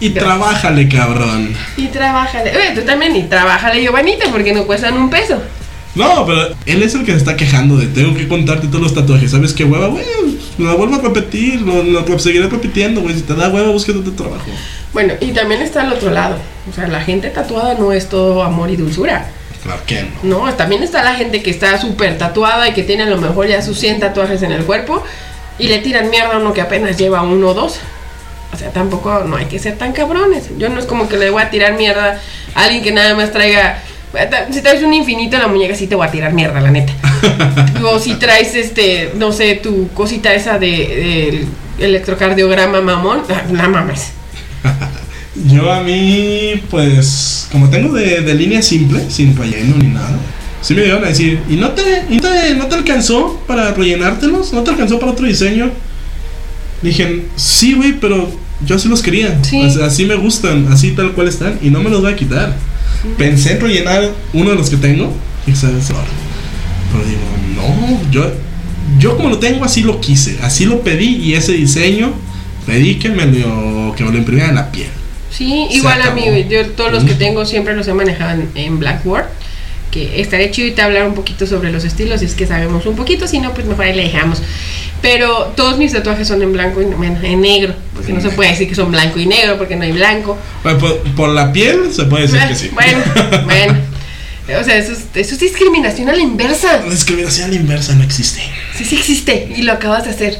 Y 0.03 0.09
trabájale, 0.09 0.89
cabrón. 0.89 1.55
Y 1.77 1.87
trabájale. 1.87 2.51
Oye, 2.57 2.71
tú 2.75 2.81
también, 2.81 3.15
y 3.15 3.23
trabájale, 3.23 3.81
Giovanita, 3.81 4.25
porque 4.31 4.51
no 4.51 4.65
cuestan 4.65 4.97
un 4.97 5.09
peso. 5.09 5.41
No, 5.95 6.25
pero 6.25 6.53
él 6.65 6.83
es 6.83 6.93
el 6.93 7.05
que 7.05 7.13
se 7.13 7.19
está 7.19 7.37
quejando 7.37 7.77
de 7.77 7.87
tengo 7.87 8.13
que 8.13 8.27
contarte 8.27 8.67
todos 8.67 8.81
los 8.81 8.93
tatuajes. 8.93 9.31
¿Sabes 9.31 9.53
qué 9.53 9.63
hueva, 9.63 9.87
güey? 9.87 10.03
Lo 10.57 10.75
vuelvo 10.75 10.95
a 10.95 10.99
repetir, 10.99 11.61
lo, 11.61 11.83
lo 11.83 12.19
seguiré 12.19 12.49
repitiendo, 12.49 12.99
güey. 12.99 13.15
Si 13.15 13.21
te 13.21 13.33
da 13.33 13.47
hueva, 13.47 13.69
búsquete 13.69 13.99
otro 13.99 14.11
trabajo. 14.11 14.43
Bueno, 14.91 15.13
y 15.21 15.31
también 15.31 15.61
está 15.61 15.85
el 15.85 15.93
otro 15.93 16.11
lado. 16.11 16.35
O 16.69 16.73
sea, 16.73 16.87
la 16.87 16.99
gente 16.99 17.29
tatuada 17.29 17.75
no 17.75 17.93
es 17.93 18.09
todo 18.09 18.43
amor 18.43 18.71
y 18.71 18.75
dulzura. 18.75 19.29
Claro 19.63 19.81
que 19.85 20.05
no. 20.21 20.47
No, 20.47 20.53
también 20.55 20.83
está 20.83 21.01
la 21.01 21.15
gente 21.15 21.41
que 21.41 21.49
está 21.49 21.79
súper 21.79 22.17
tatuada 22.17 22.67
y 22.67 22.73
que 22.73 22.83
tiene 22.83 23.03
a 23.03 23.09
lo 23.09 23.21
mejor 23.21 23.47
ya 23.47 23.61
sus 23.61 23.79
100 23.79 24.01
tatuajes 24.01 24.41
en 24.41 24.51
el 24.51 24.65
cuerpo 24.65 25.01
y 25.57 25.69
le 25.69 25.77
tiran 25.79 26.09
mierda 26.09 26.33
a 26.33 26.39
uno 26.39 26.51
que 26.51 26.59
apenas 26.59 26.97
lleva 26.97 27.21
uno 27.21 27.47
o 27.47 27.53
dos. 27.53 27.79
O 28.53 28.57
sea, 28.57 28.69
tampoco 28.71 29.23
no 29.25 29.35
hay 29.35 29.45
que 29.45 29.57
ser 29.57 29.77
tan 29.77 29.93
cabrones. 29.93 30.49
Yo 30.59 30.69
no 30.69 30.79
es 30.79 30.85
como 30.85 31.09
que 31.09 31.17
le 31.17 31.31
voy 31.31 31.41
a 31.41 31.49
tirar 31.49 31.75
mierda 31.75 32.19
a 32.53 32.63
alguien 32.63 32.83
que 32.83 32.91
nada 32.91 33.15
más 33.15 33.31
traiga. 33.31 33.81
Si 34.51 34.61
traes 34.61 34.83
un 34.83 34.93
infinito 34.93 35.35
en 35.35 35.41
la 35.41 35.47
muñeca, 35.47 35.73
sí 35.73 35.87
te 35.87 35.95
voy 35.95 36.05
a 36.05 36.11
tirar 36.11 36.33
mierda, 36.33 36.61
la 36.61 36.69
neta. 36.69 36.93
o 37.83 37.97
si 37.97 38.13
traes, 38.15 38.53
este, 38.53 39.11
no 39.15 39.31
sé, 39.31 39.55
tu 39.55 39.87
cosita 39.89 40.33
esa 40.35 40.59
de, 40.59 41.47
electrocardiograma 41.79 42.79
mamón, 42.81 43.23
ah, 43.29 43.41
la 43.51 43.67
mames. 43.67 44.11
Yo 45.47 45.71
a 45.71 45.81
mí, 45.81 46.61
pues, 46.69 47.47
como 47.51 47.71
tengo 47.71 47.91
de, 47.95 48.21
de 48.21 48.35
línea 48.35 48.61
simple, 48.61 49.09
sin 49.09 49.35
relleno 49.35 49.77
ni 49.77 49.87
nada, 49.87 50.19
sí 50.61 50.75
me 50.75 50.83
dieron 50.83 51.03
a 51.03 51.07
decir, 51.07 51.41
¿y 51.49 51.55
no 51.55 51.71
te, 51.71 52.05
y 52.07 52.17
no 52.17 52.21
te, 52.21 52.53
no 52.53 52.67
te 52.67 52.75
alcanzó 52.75 53.41
para 53.47 53.73
rellenártelos? 53.73 54.53
¿No 54.53 54.61
te 54.61 54.69
alcanzó 54.69 54.99
para 54.99 55.13
otro 55.13 55.25
diseño? 55.25 55.71
Dije, 56.83 57.23
sí, 57.35 57.73
güey, 57.73 57.93
pero 57.93 58.42
yo 58.65 58.75
así 58.75 58.87
los 58.87 59.01
quería. 59.01 59.37
Sí. 59.43 59.61
Así 59.61 60.05
me 60.05 60.15
gustan, 60.15 60.67
así 60.71 60.91
tal 60.91 61.11
cual 61.13 61.27
están, 61.27 61.59
y 61.61 61.69
no 61.69 61.81
me 61.81 61.89
los 61.89 62.01
voy 62.01 62.11
a 62.11 62.15
quitar. 62.15 62.55
Pensé 63.17 63.53
en 63.53 63.61
rellenar 63.61 64.11
uno 64.33 64.51
de 64.51 64.55
los 64.55 64.69
que 64.69 64.77
tengo, 64.77 65.13
y 65.45 65.53
¿sabes? 65.53 65.87
Pero 65.87 67.03
digo, 67.05 67.21
no, 67.55 68.11
yo, 68.11 68.31
yo 68.99 69.17
como 69.17 69.29
lo 69.29 69.39
tengo, 69.39 69.65
así 69.65 69.81
lo 69.81 69.99
quise, 69.99 70.37
así 70.41 70.65
lo 70.65 70.81
pedí, 70.81 71.17
y 71.17 71.33
ese 71.33 71.53
diseño 71.53 72.13
pedí 72.65 72.95
que 72.95 73.09
me 73.09 73.25
lo, 73.25 73.93
que 73.97 74.03
me 74.03 74.11
lo 74.11 74.17
imprimiera 74.17 74.49
en 74.49 74.55
la 74.55 74.71
piel. 74.71 74.87
Sí, 75.29 75.67
Se 75.69 75.77
igual 75.77 76.01
a 76.01 76.11
mí, 76.11 76.23
yo 76.49 76.65
todos 76.71 76.91
los 76.91 77.03
que 77.03 77.15
tengo 77.15 77.45
siempre 77.45 77.75
los 77.75 77.87
he 77.87 77.93
manejado 77.93 78.39
en, 78.39 78.49
en 78.55 78.79
Blackboard. 78.79 79.25
Que 79.93 80.19
estaría 80.19 80.49
chido 80.49 80.65
ahorita 80.65 80.85
hablar 80.85 81.07
un 81.07 81.13
poquito 81.13 81.45
sobre 81.45 81.71
los 81.71 81.83
estilos, 81.83 82.21
si 82.21 82.25
es 82.25 82.33
que 82.33 82.47
sabemos 82.47 82.87
un 82.87 82.95
poquito, 82.95 83.27
si 83.27 83.39
no, 83.39 83.53
pues 83.53 83.67
mejor 83.67 83.85
ahí 83.85 83.93
le 83.93 84.03
dejamos. 84.03 84.41
Pero 85.03 85.53
todos 85.55 85.77
mis 85.77 85.91
tatuajes 85.91 86.27
son 86.27 86.41
en 86.41 86.51
blanco 86.51 86.81
y 86.81 86.85
bueno, 86.85 87.19
en 87.21 87.41
negro, 87.41 87.75
porque 87.93 88.11
no 88.11 88.19
se 88.19 88.29
puede 88.29 88.49
decir 88.49 88.67
que 88.67 88.73
son 88.73 88.89
blanco 88.89 89.19
y 89.19 89.27
negro, 89.27 89.57
porque 89.57 89.75
no 89.75 89.83
hay 89.83 89.91
blanco. 89.91 90.35
Bueno, 90.63 90.79
por, 90.79 91.03
por 91.15 91.29
la 91.29 91.53
piel 91.53 91.93
se 91.93 92.05
puede 92.05 92.23
decir 92.23 92.39
que 92.47 92.55
sí. 92.55 92.69
Bueno, 92.73 92.97
bueno. 93.45 93.93
O 94.59 94.63
sea, 94.63 94.77
eso 94.77 94.91
es, 94.91 95.05
eso 95.13 95.35
es 95.35 95.39
discriminación 95.39 96.09
a 96.09 96.13
la 96.13 96.21
inversa. 96.21 96.81
La 96.85 96.91
discriminación 96.91 97.45
a 97.45 97.49
la 97.49 97.55
inversa 97.55 97.93
no 97.93 98.03
existe. 98.03 98.41
Sí, 98.75 98.83
sí 98.83 98.97
existe 98.97 99.53
y 99.55 99.61
lo 99.61 99.73
acabas 99.73 100.05
de 100.05 100.09
hacer. 100.09 100.39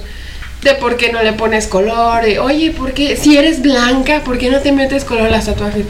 De 0.62 0.74
por 0.76 0.98
qué 0.98 1.12
no 1.12 1.22
le 1.22 1.34
pones 1.34 1.68
color. 1.68 2.24
de, 2.24 2.39
Oye, 2.39 2.72
¿por 2.72 2.94
qué? 2.94 3.16
Si 3.16 3.38
eres 3.38 3.62
blanca, 3.62 4.24
¿por 4.24 4.38
qué 4.38 4.50
no 4.50 4.60
te 4.60 4.72
metes 4.72 5.04
color 5.04 5.28
a 5.28 5.30
las 5.30 5.46
tatuajes? 5.46 5.86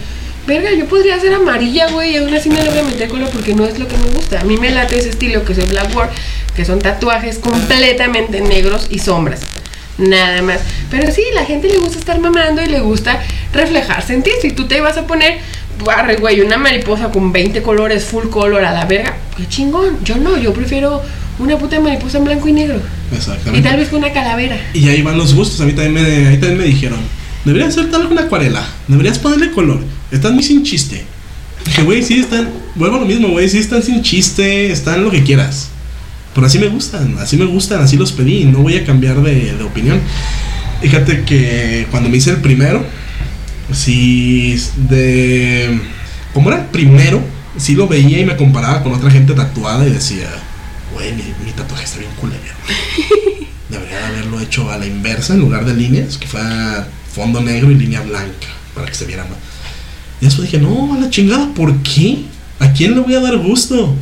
Verga, 0.45 0.71
yo 0.77 0.86
podría 0.88 1.19
ser 1.19 1.34
amarilla, 1.34 1.89
güey, 1.91 2.12
y 2.13 2.17
aún 2.17 2.34
así 2.34 2.49
no 2.49 2.62
le 2.62 2.69
voy 2.69 2.79
a 2.79 2.84
meter 2.84 3.08
color 3.08 3.29
porque 3.29 3.53
no 3.56 3.65
es 3.65 3.79
lo 3.79 3.88
que 3.88 3.97
me 3.97 4.10
gusta. 4.10 4.41
A 4.41 4.43
mí 4.43 4.58
me 4.58 4.71
late 4.71 4.97
ese 4.97 5.10
estilo 5.10 5.45
que 5.45 5.53
es 5.53 5.60
el 5.60 5.67
blackboard, 5.67 6.10
que 6.56 6.65
son 6.65 6.79
tatuajes 6.79 7.39
completamente 7.39 8.41
negros 8.41 8.88
y 8.89 8.99
sombras. 8.99 9.41
Nada 9.97 10.41
más. 10.41 10.60
Pero 10.91 11.12
sí, 11.12 11.21
la 11.34 11.45
gente 11.45 11.69
le 11.69 11.77
gusta 11.77 11.97
estar 11.99 12.19
mamando 12.19 12.62
y 12.62 12.65
le 12.65 12.82
gusta 12.82 13.21
reflejarse 13.53 14.13
en 14.13 14.23
ti. 14.23 14.32
Si 14.41 14.51
tú 14.51 14.65
te 14.67 14.82
vas 14.82 14.97
a 14.97 15.08
poner, 15.08 15.38
barre, 15.86 16.17
güey, 16.17 16.41
una 16.41 16.58
mariposa 16.58 17.10
con 17.10 17.32
20 17.32 17.62
colores, 17.62 18.03
full 18.03 18.27
color 18.29 18.65
a 18.65 18.73
la 18.73 18.86
verga, 18.86 19.15
qué 19.38 19.47
chingón. 19.47 20.03
Yo 20.03 20.17
no, 20.17 20.38
yo 20.38 20.51
prefiero 20.53 21.01
una 21.39 21.58
puta 21.58 21.79
mariposa 21.79 22.17
en 22.17 22.25
blanco 22.25 22.47
y 22.49 22.53
negro. 22.53 22.82
Y 23.12 23.15
Exactamente. 23.15 23.69
tal 23.69 23.79
vez 23.79 23.88
con 23.89 23.99
una 23.99 24.12
calavera. 24.12 24.58
Y 24.73 24.89
ahí 24.89 25.01
van 25.01 25.17
los 25.17 25.34
gustos. 25.34 25.62
A 25.62 25.65
mí 25.65 25.73
también 25.73 25.93
me, 25.93 26.27
ahí 26.27 26.38
también 26.38 26.58
me 26.58 26.65
dijeron: 26.65 26.99
Deberías 27.45 27.69
hacer 27.69 27.91
tal 27.91 28.06
una 28.06 28.21
acuarela. 28.21 28.65
Deberías 28.88 29.19
ponerle 29.19 29.51
color. 29.51 29.82
Están 30.12 30.34
muy 30.34 30.43
sin 30.43 30.63
chiste. 30.63 31.03
Dije, 31.65 31.84
güey, 31.84 32.03
sí 32.03 32.19
están. 32.19 32.49
Vuelvo 32.75 32.97
a 32.97 32.99
lo 32.99 33.06
mismo, 33.06 33.29
güey. 33.29 33.49
Sí 33.49 33.58
están 33.58 33.84
sin 33.84 34.01
chiste. 34.01 34.71
Están 34.71 35.03
lo 35.03 35.12
que 35.12 35.23
quieras. 35.23 35.69
Pero 36.34 36.47
así 36.47 36.58
me 36.60 36.67
gustan. 36.67 37.17
Así 37.19 37.38
me 37.38 37.45
gustan. 37.45 37.82
Así 37.82 37.97
los 37.97 38.12
pedí. 38.13 38.45
No 38.45 38.60
voy 38.60 38.77
a 38.77 38.86
cambiar 38.86 39.21
de, 39.21 39.53
de 39.53 39.63
opinión. 39.63 39.99
Fíjate 40.82 41.23
que 41.23 41.88
cuando 41.91 42.10
me 42.10 42.17
hice 42.17 42.32
el 42.32 42.38
primero. 42.38 42.86
Sí. 43.73 44.58
De. 44.89 45.79
Como 46.34 46.49
era 46.49 46.62
el 46.62 46.67
primero. 46.67 47.21
Sí 47.58 47.75
lo 47.75 47.88
veía 47.88 48.19
y 48.19 48.25
me 48.25 48.36
comparaba 48.36 48.82
con 48.82 48.93
otra 48.93 49.12
gente 49.12 49.34
tatuada 49.34 49.86
y 49.86 49.91
decía, 49.91 50.27
güey, 50.91 51.13
mi, 51.13 51.23
mi 51.45 51.51
tatuaje 51.51 51.84
está 51.84 51.99
bien 51.99 52.10
culero. 52.19 52.39
Debería 53.69 53.97
de 53.99 54.06
haberlo 54.06 54.39
hecho 54.39 54.71
a 54.71 54.77
la 54.77 54.88
inversa 54.88 55.36
en 55.36 55.41
lugar 55.41 55.63
de 55.63 55.75
líneas, 55.75 56.17
que 56.17 56.25
fuera 56.25 56.88
fondo 57.13 57.41
negro 57.41 57.71
y 57.71 57.76
línea 57.76 58.02
blanca, 58.02 58.47
para 58.73 58.88
que 58.88 58.95
se 58.95 59.06
viera 59.06 59.23
más. 59.23 59.38
Y 60.21 60.26
después 60.26 60.52
dije, 60.52 60.63
no, 60.63 60.93
a 60.93 60.99
la 60.99 61.10
chingada, 61.10 61.54
¿por 61.54 61.76
qué? 61.84 62.23
¿A 62.60 62.71
quién 62.71 62.95
le 62.95 63.02
voy 63.02 63.15
a 63.15 63.19
dar 63.19 63.38
gusto? 63.38 63.93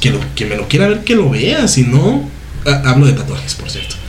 Que, 0.00 0.10
lo, 0.10 0.20
que 0.34 0.46
me 0.46 0.56
lo 0.56 0.68
quiera 0.68 0.88
ver, 0.88 1.04
que 1.04 1.14
lo 1.14 1.30
vea, 1.30 1.68
si 1.68 1.82
no... 1.82 2.28
Ah, 2.66 2.82
hablo 2.86 3.06
de 3.06 3.12
tatuajes, 3.12 3.54
por 3.54 3.70
cierto. 3.70 3.94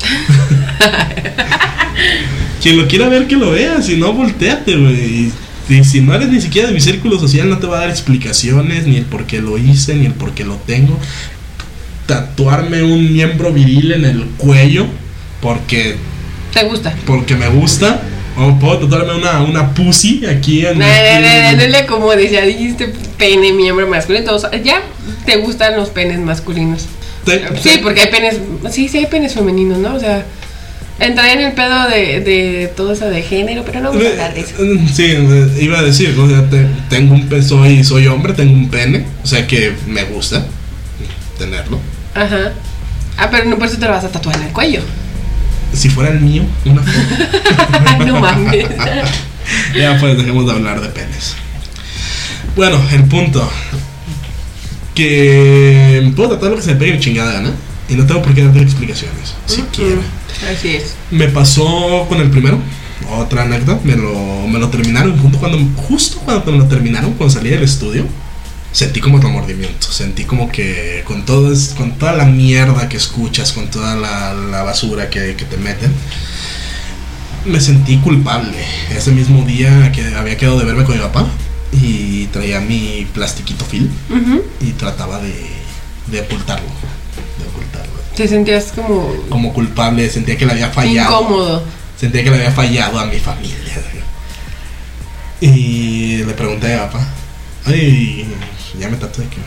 Quien 2.62 2.78
lo 2.78 2.88
quiera 2.88 3.10
ver, 3.10 3.28
que 3.28 3.36
lo 3.36 3.52
vea, 3.52 3.82
si 3.82 3.98
no, 3.98 4.14
volteate, 4.14 4.78
güey. 4.78 5.32
Y 5.70 5.84
si 5.84 6.02
no 6.02 6.14
eres 6.14 6.30
ni 6.30 6.42
siquiera 6.42 6.68
de 6.68 6.74
mi 6.74 6.82
círculo 6.82 7.20
social, 7.20 7.50
no 7.50 7.58
te 7.58 7.68
va 7.68 7.78
a 7.78 7.82
dar 7.82 7.90
explicaciones, 7.90 8.88
ni 8.88 8.98
el 8.98 9.06
por 9.06 9.26
qué 9.26 9.42
lo 9.42 9.58
hice, 9.58 9.96
ni 9.96 10.06
el 10.06 10.14
por 10.14 10.34
qué 10.34 10.44
lo 10.44 10.56
tengo. 10.56 10.98
Tatuarme 12.06 12.84
un 12.84 13.14
miembro 13.14 13.52
viril 13.52 13.92
en 13.92 14.06
el 14.06 14.26
cuello, 14.38 14.86
porque, 15.42 15.96
¿Te 16.54 16.64
gusta? 16.66 16.96
porque 17.06 17.36
me 17.36 17.50
gusta. 17.50 18.02
O 18.38 18.60
puedo 18.60 18.80
tatuarme 18.80 19.16
una, 19.16 19.42
una 19.44 19.74
pussy 19.74 20.26
aquí 20.26 20.66
en 20.66 20.78
No, 20.80 20.86
no, 20.86 21.58
no, 21.58 21.68
no, 21.80 21.88
como 21.88 22.12
decía, 22.16 22.42
dijiste 22.42 22.92
pene, 23.18 23.54
miembro 23.54 23.88
masculino. 23.88 24.26
Entonces, 24.26 24.50
ya 24.64 24.82
te 25.26 25.38
gustan 25.38 25.76
los 25.78 25.90
penes 25.90 26.20
masculinos. 26.20 26.86
Sí, 27.62 27.80
porque 27.82 28.02
hay 28.02 28.08
penes. 28.08 28.38
Sí, 28.72 28.88
sí 28.90 28.98
hay 29.00 29.06
penes 29.08 29.34
femeninos, 29.34 29.78
¿no? 29.80 29.96
O 29.96 30.00
sea, 30.00 30.26
entraría 31.00 31.34
en 31.34 31.42
el 31.42 31.52
pedo 31.54 31.88
de, 31.90 32.20
de 32.22 32.72
todo 32.76 32.92
eso 32.94 33.10
de 33.10 33.22
género, 33.24 33.64
pero 33.66 33.80
no 33.80 33.90
vamos 33.90 34.06
a 34.06 34.10
hablar 34.12 34.34
de 34.34 34.42
eso. 34.42 34.56
Sí, 34.94 35.06
eh, 35.08 35.58
iba 35.62 35.80
a 35.80 35.84
decir, 35.84 36.14
o 36.20 36.30
sea, 36.30 36.50
te- 36.50 36.68
tengo 36.90 37.14
un 37.16 37.28
pe- 37.28 37.42
soy, 37.42 37.84
soy 37.84 38.08
hombre, 38.08 38.34
tengo 38.34 38.54
un 38.54 38.70
pene, 38.70 39.06
o 39.24 39.28
sea 39.28 39.48
que 39.48 39.74
me 39.88 40.04
gusta 40.04 40.46
tenerlo. 41.40 41.80
Ajá. 42.14 42.52
Ah, 43.18 43.30
pero 43.32 43.46
no 43.46 43.58
por 43.58 43.68
eso 43.68 43.78
te 43.78 43.86
lo 43.86 43.92
vas 43.92 44.04
a 44.04 44.10
tatuar 44.10 44.36
en 44.38 44.44
el 44.44 44.52
cuello. 44.52 44.82
Si 45.74 45.90
fuera 45.90 46.12
el 46.12 46.22
mío, 46.22 46.44
una 46.66 46.82
foto. 46.82 48.06
no 48.06 48.20
mames. 48.20 48.66
ya 49.76 49.98
pues 50.00 50.18
dejemos 50.18 50.46
de 50.46 50.52
hablar 50.54 50.82
de 50.82 50.90
penes. 50.90 51.36
Bueno, 52.56 52.80
el 52.92 53.04
punto. 53.04 53.50
Que 54.94 56.12
puedo 56.16 56.30
tratar 56.30 56.52
lo 56.52 56.56
que 56.56 56.62
se 56.62 56.74
me 56.74 56.80
pegue 56.80 56.94
mi 56.94 57.00
chingada 57.00 57.34
gana. 57.34 57.52
Y 57.90 57.94
no 57.96 58.06
tengo 58.06 58.22
por 58.22 58.34
qué 58.34 58.44
darte 58.44 58.62
explicaciones. 58.62 59.36
Si 59.46 59.62
Ujú. 59.62 59.70
quiero. 59.72 60.02
Así 60.52 60.70
es. 60.76 60.96
Me 61.12 61.28
pasó 61.28 62.06
con 62.08 62.20
el 62.22 62.30
primero. 62.30 62.60
Otra 63.18 63.44
anécdota. 63.44 63.80
Me 63.84 63.96
lo, 63.96 64.48
me 64.48 64.58
lo 64.60 64.70
terminaron 64.70 65.18
junto 65.20 65.38
cuando, 65.38 65.60
justo 65.76 66.20
cuando 66.24 66.52
me 66.52 66.58
lo 66.60 66.66
terminaron, 66.68 67.14
cuando 67.14 67.34
salí 67.36 67.50
del 67.50 67.64
estudio. 67.64 68.06
Sentí 68.76 69.00
como 69.00 69.20
remordimiento. 69.20 69.90
Sentí 69.90 70.26
como 70.26 70.52
que 70.52 71.02
con, 71.08 71.24
todo 71.26 71.54
con 71.78 71.94
toda 71.98 72.12
la 72.12 72.26
mierda 72.26 72.90
que 72.90 72.98
escuchas, 72.98 73.54
con 73.54 73.70
toda 73.70 73.96
la, 73.96 74.34
la 74.34 74.64
basura 74.64 75.10
que, 75.10 75.36
que 75.38 75.46
te 75.46 75.56
meten, 75.56 75.94
me 77.46 77.62
sentí 77.62 77.96
culpable. 78.00 78.58
Ese 78.94 79.12
mismo 79.12 79.46
día 79.46 79.94
que 79.94 80.14
había 80.16 80.36
quedado 80.38 80.60
de 80.60 80.66
verme 80.66 80.84
con 80.84 80.96
mi 80.98 81.02
papá 81.02 81.26
y 81.72 82.26
traía 82.28 82.60
mi 82.60 83.08
plastiquito 83.14 83.64
film 83.64 83.90
y 84.60 84.72
trataba 84.72 85.20
de, 85.20 85.34
de 86.08 86.20
ocultarlo. 86.20 86.68
De 87.40 87.48
ocultarlo. 87.48 87.94
Te 88.14 88.28
sentías 88.28 88.74
como 88.76 89.16
Como 89.30 89.54
culpable, 89.54 90.10
sentía 90.10 90.38
que 90.38 90.46
le 90.46 90.52
había 90.52 90.70
fallado. 90.70 91.22
incómodo. 91.22 91.64
Sentía 91.98 92.26
que 92.26 92.30
le 92.30 92.36
había 92.40 92.52
fallado 92.52 93.00
a 93.00 93.06
mi 93.06 93.20
familia. 93.20 93.56
Y 95.40 96.18
le 96.26 96.34
pregunté 96.34 96.74
a 96.74 96.84
mi 96.84 96.88
papá, 96.92 97.08
ay, 97.68 98.26
ya 98.80 98.90
me 98.90 98.98
tatué 98.98 99.26
que 99.28 99.38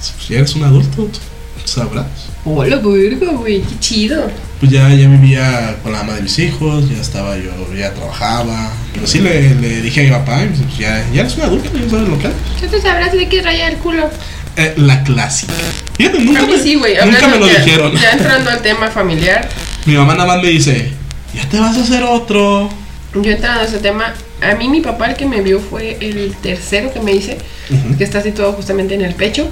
si 0.00 0.34
eres 0.34 0.54
un 0.54 0.64
adulto, 0.64 1.04
tú 1.04 1.18
sabrás. 1.64 2.06
Hola, 2.44 2.76
verga, 2.76 3.32
güey, 3.32 3.60
qué 3.62 3.78
chido. 3.80 4.30
Pues 4.60 4.72
ya, 4.72 4.88
ya 4.94 5.08
vivía 5.08 5.76
con 5.82 5.92
la 5.92 6.00
ama 6.00 6.14
de 6.14 6.22
mis 6.22 6.38
hijos, 6.38 6.88
ya 6.88 6.98
estaba 7.00 7.36
yo, 7.36 7.50
ya 7.76 7.92
trabajaba. 7.92 8.72
Pero 8.94 9.06
sí 9.06 9.18
le, 9.20 9.54
le 9.56 9.82
dije 9.82 10.00
a 10.00 10.04
mi 10.04 10.10
papá, 10.10 10.42
y 10.42 10.46
me 10.46 10.50
dice, 10.52 10.64
pues 10.64 10.78
ya, 10.78 11.06
ya 11.12 11.20
eres 11.20 11.34
un 11.36 11.42
adulto, 11.42 11.70
ya 11.78 11.90
sabes 11.90 12.08
lo 12.08 12.18
que 12.18 12.26
haces. 12.28 12.38
Ya 12.62 12.68
tú 12.68 12.80
sabrás 12.80 13.12
de 13.12 13.28
qué 13.28 13.42
raya 13.42 13.68
el 13.68 13.76
culo. 13.76 14.08
Eh, 14.56 14.74
la 14.78 15.02
clásica. 15.04 15.52
Fíjate, 15.96 16.18
nunca, 16.20 16.40
A 16.40 16.46
mí 16.46 16.52
me, 16.54 16.62
sí, 16.62 16.74
güey. 16.76 16.94
nunca 16.94 17.06
me 17.06 17.16
hablando 17.16 17.46
lo 17.46 17.52
ya- 17.52 17.58
dijeron. 17.64 17.92
Ya 17.94 18.10
entrando 18.12 18.50
al 18.50 18.62
tema 18.62 18.88
familiar, 18.90 19.48
Mi 19.84 19.94
mamá 19.94 20.14
nada 20.14 20.26
más 20.34 20.42
me 20.42 20.48
dice, 20.48 20.92
ya 21.34 21.46
te 21.48 21.60
vas 21.60 21.76
a 21.76 21.82
hacer 21.82 22.02
otro. 22.04 22.70
yo 23.14 23.30
entrando 23.30 23.60
a 23.60 23.64
ese 23.64 23.78
tema, 23.78 24.14
a 24.42 24.54
mí 24.54 24.68
mi 24.68 24.80
papá 24.80 25.06
el 25.06 25.16
que 25.16 25.26
me 25.26 25.40
vio 25.40 25.60
fue 25.60 25.96
el 26.00 26.34
tercero 26.36 26.92
que 26.92 27.00
me 27.00 27.12
hice, 27.12 27.38
que 27.98 28.04
está 28.04 28.22
situado 28.22 28.52
justamente 28.52 28.94
en 28.94 29.02
el 29.02 29.14
pecho, 29.14 29.48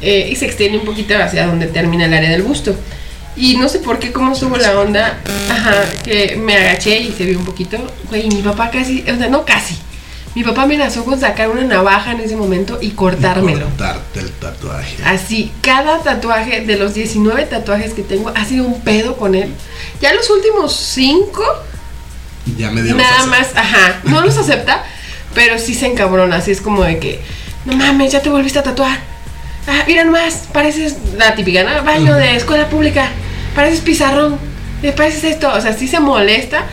eh, 0.00 0.28
y 0.30 0.36
se 0.36 0.46
extiende 0.46 0.78
un 0.78 0.84
poquito 0.84 1.16
hacia 1.16 1.46
donde 1.46 1.66
termina 1.66 2.04
el 2.06 2.14
área 2.14 2.30
del 2.30 2.42
busto. 2.42 2.74
Y 3.36 3.56
no 3.56 3.68
sé 3.68 3.80
por 3.80 3.98
qué, 3.98 4.12
cómo 4.12 4.32
estuvo 4.32 4.56
la 4.56 4.78
onda, 4.78 5.18
ajá, 5.50 5.84
que 6.04 6.36
me 6.36 6.56
agaché 6.56 7.00
y 7.00 7.12
se 7.12 7.24
vio 7.24 7.38
un 7.38 7.44
poquito, 7.44 7.78
güey, 8.08 8.26
y 8.26 8.28
mi 8.28 8.42
papá 8.42 8.70
casi, 8.70 9.04
o 9.10 9.16
sea, 9.16 9.28
no 9.28 9.44
casi, 9.44 9.76
mi 10.34 10.42
papá 10.42 10.62
amenazó 10.62 11.04
con 11.04 11.18
sacar 11.20 11.48
una 11.48 11.62
navaja 11.62 12.10
en 12.10 12.20
ese 12.20 12.34
momento 12.34 12.78
y 12.80 12.90
cortármelo. 12.90 13.66
Cortarte 13.66 14.18
el 14.18 14.32
tatuaje. 14.32 14.96
Así, 15.04 15.52
cada 15.60 16.00
tatuaje 16.00 16.62
de 16.62 16.76
los 16.76 16.94
19 16.94 17.44
tatuajes 17.44 17.94
que 17.94 18.02
tengo 18.02 18.32
ha 18.34 18.44
sido 18.44 18.66
un 18.66 18.80
pedo 18.80 19.16
con 19.16 19.36
él. 19.36 19.52
Ya 20.00 20.12
los 20.12 20.28
últimos 20.30 20.74
5, 20.74 21.42
Ya 22.58 22.70
me 22.70 22.82
dio 22.82 22.94
nada 22.94 23.26
más, 23.26 23.48
ajá, 23.56 24.00
no 24.04 24.20
los 24.20 24.36
acepta, 24.36 24.84
pero 25.34 25.58
sí 25.58 25.74
se 25.74 25.86
encabrona. 25.86 26.36
Así 26.36 26.50
es 26.50 26.60
como 26.60 26.84
de 26.84 26.98
que, 26.98 27.20
no 27.64 27.74
mames, 27.76 28.12
ya 28.12 28.20
te 28.20 28.28
volviste 28.28 28.58
a 28.58 28.62
tatuar. 28.62 28.98
Ah, 29.66 29.84
mira 29.86 30.04
nomás, 30.04 30.44
pareces 30.52 30.96
la 31.16 31.34
típica, 31.34 31.62
¿no? 31.62 31.82
Baño 31.84 32.14
de 32.14 32.36
escuela 32.36 32.68
pública, 32.68 33.08
pareces 33.54 33.80
pizarrón, 33.80 34.38
eh, 34.82 34.92
pareces 34.92 35.24
esto. 35.24 35.50
O 35.52 35.60
sea, 35.60 35.72
sí 35.72 35.88
se 35.88 36.00
molesta, 36.00 36.66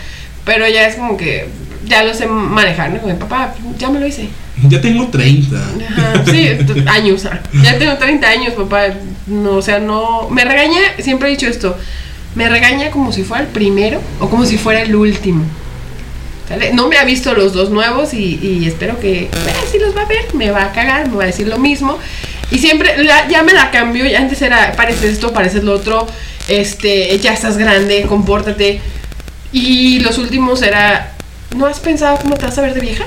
pero 0.43 0.67
ya 0.67 0.87
es 0.87 0.95
como 0.95 1.15
que 1.15 1.47
ya 1.85 2.03
lo 2.03 2.13
sé 2.13 2.27
manejar, 2.27 2.91
¿no? 2.91 2.99
Como, 2.99 3.17
papá, 3.17 3.53
ya 3.77 3.89
me 3.89 3.99
lo 3.99 4.07
hice. 4.07 4.27
Ya 4.67 4.79
tengo 4.81 5.07
30. 5.07 5.57
Ajá, 5.57 6.25
sí, 6.29 6.49
años. 6.87 7.25
ah. 7.25 7.39
Ya 7.63 7.79
tengo 7.79 7.97
30 7.97 8.27
años, 8.27 8.53
papá. 8.53 8.87
No, 9.25 9.53
o 9.53 9.61
sea, 9.61 9.79
no. 9.79 10.29
Me 10.29 10.43
regaña, 10.43 10.79
siempre 10.99 11.29
he 11.29 11.31
dicho 11.31 11.47
esto. 11.47 11.77
Me 12.35 12.47
regaña 12.47 12.91
como 12.91 13.11
si 13.11 13.23
fuera 13.23 13.43
el 13.43 13.49
primero 13.49 13.99
o 14.19 14.29
como 14.29 14.45
si 14.45 14.57
fuera 14.57 14.81
el 14.81 14.95
último. 14.95 15.45
No 16.73 16.87
me 16.87 16.97
ha 16.97 17.05
visto 17.05 17.33
los 17.33 17.53
dos 17.53 17.69
nuevos 17.69 18.13
y, 18.13 18.65
espero 18.65 18.99
que. 18.99 19.29
si 19.71 19.79
los 19.79 19.95
va 19.95 20.01
a 20.03 20.05
ver, 20.05 20.33
me 20.33 20.51
va 20.51 20.65
a 20.65 20.71
cagar, 20.71 21.09
me 21.09 21.17
va 21.17 21.23
a 21.23 21.27
decir 21.27 21.47
lo 21.47 21.57
mismo. 21.57 21.97
Y 22.51 22.57
siempre, 22.59 22.95
ya 23.29 23.43
me 23.43 23.53
la 23.53 23.71
cambió. 23.71 24.05
Ya 24.05 24.19
antes 24.19 24.41
era, 24.41 24.73
pareces 24.73 25.13
esto, 25.13 25.31
pareces 25.33 25.63
lo 25.63 25.73
otro. 25.73 26.07
Este, 26.47 27.17
ya 27.19 27.33
estás 27.33 27.57
grande, 27.57 28.05
compórtate. 28.07 28.81
Y 29.51 29.99
los 29.99 30.17
últimos 30.17 30.61
era. 30.61 31.13
¿No 31.55 31.65
has 31.65 31.79
pensado 31.79 32.17
cómo 32.21 32.35
te 32.35 32.45
vas 32.45 32.57
a 32.57 32.61
ver 32.61 32.73
de 32.73 32.81
vieja? 32.81 33.05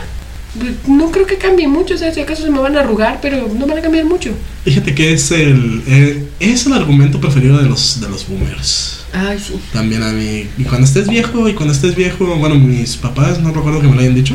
No 0.87 1.11
creo 1.11 1.27
que 1.27 1.37
cambie 1.37 1.67
mucho, 1.67 1.95
o 1.95 1.99
sea, 1.99 2.15
si 2.15 2.21
acaso 2.21 2.43
se 2.43 2.51
me 2.51 2.61
van 2.61 2.77
a 2.77 2.81
arrugar, 2.81 3.19
pero 3.21 3.49
no 3.53 3.67
van 3.67 3.79
a 3.79 3.81
cambiar 3.81 4.05
mucho. 4.05 4.31
Fíjate 4.65 4.95
que 4.95 5.13
es 5.13 5.31
el, 5.33 5.83
eh, 5.89 6.25
es 6.39 6.67
el 6.67 6.75
argumento 6.75 7.21
preferido 7.21 7.59
de 7.59 7.69
los, 7.69 8.01
de 8.01 8.09
los 8.09 8.29
boomers. 8.29 9.04
Ay, 9.15 9.39
sí. 9.39 9.55
También 9.73 10.03
a 10.03 10.11
mí. 10.13 10.49
Y 10.59 10.65
cuando 10.65 10.87
estés 10.87 11.09
viejo, 11.09 11.49
y 11.49 11.55
cuando 11.55 11.73
estés 11.73 11.95
viejo, 11.95 12.27
bueno, 12.37 12.57
mis 12.57 12.97
papás 12.97 13.39
no 13.41 13.53
recuerdo 13.53 13.81
que 13.81 13.87
me 13.87 13.95
lo 13.95 14.01
hayan 14.01 14.15
dicho, 14.15 14.35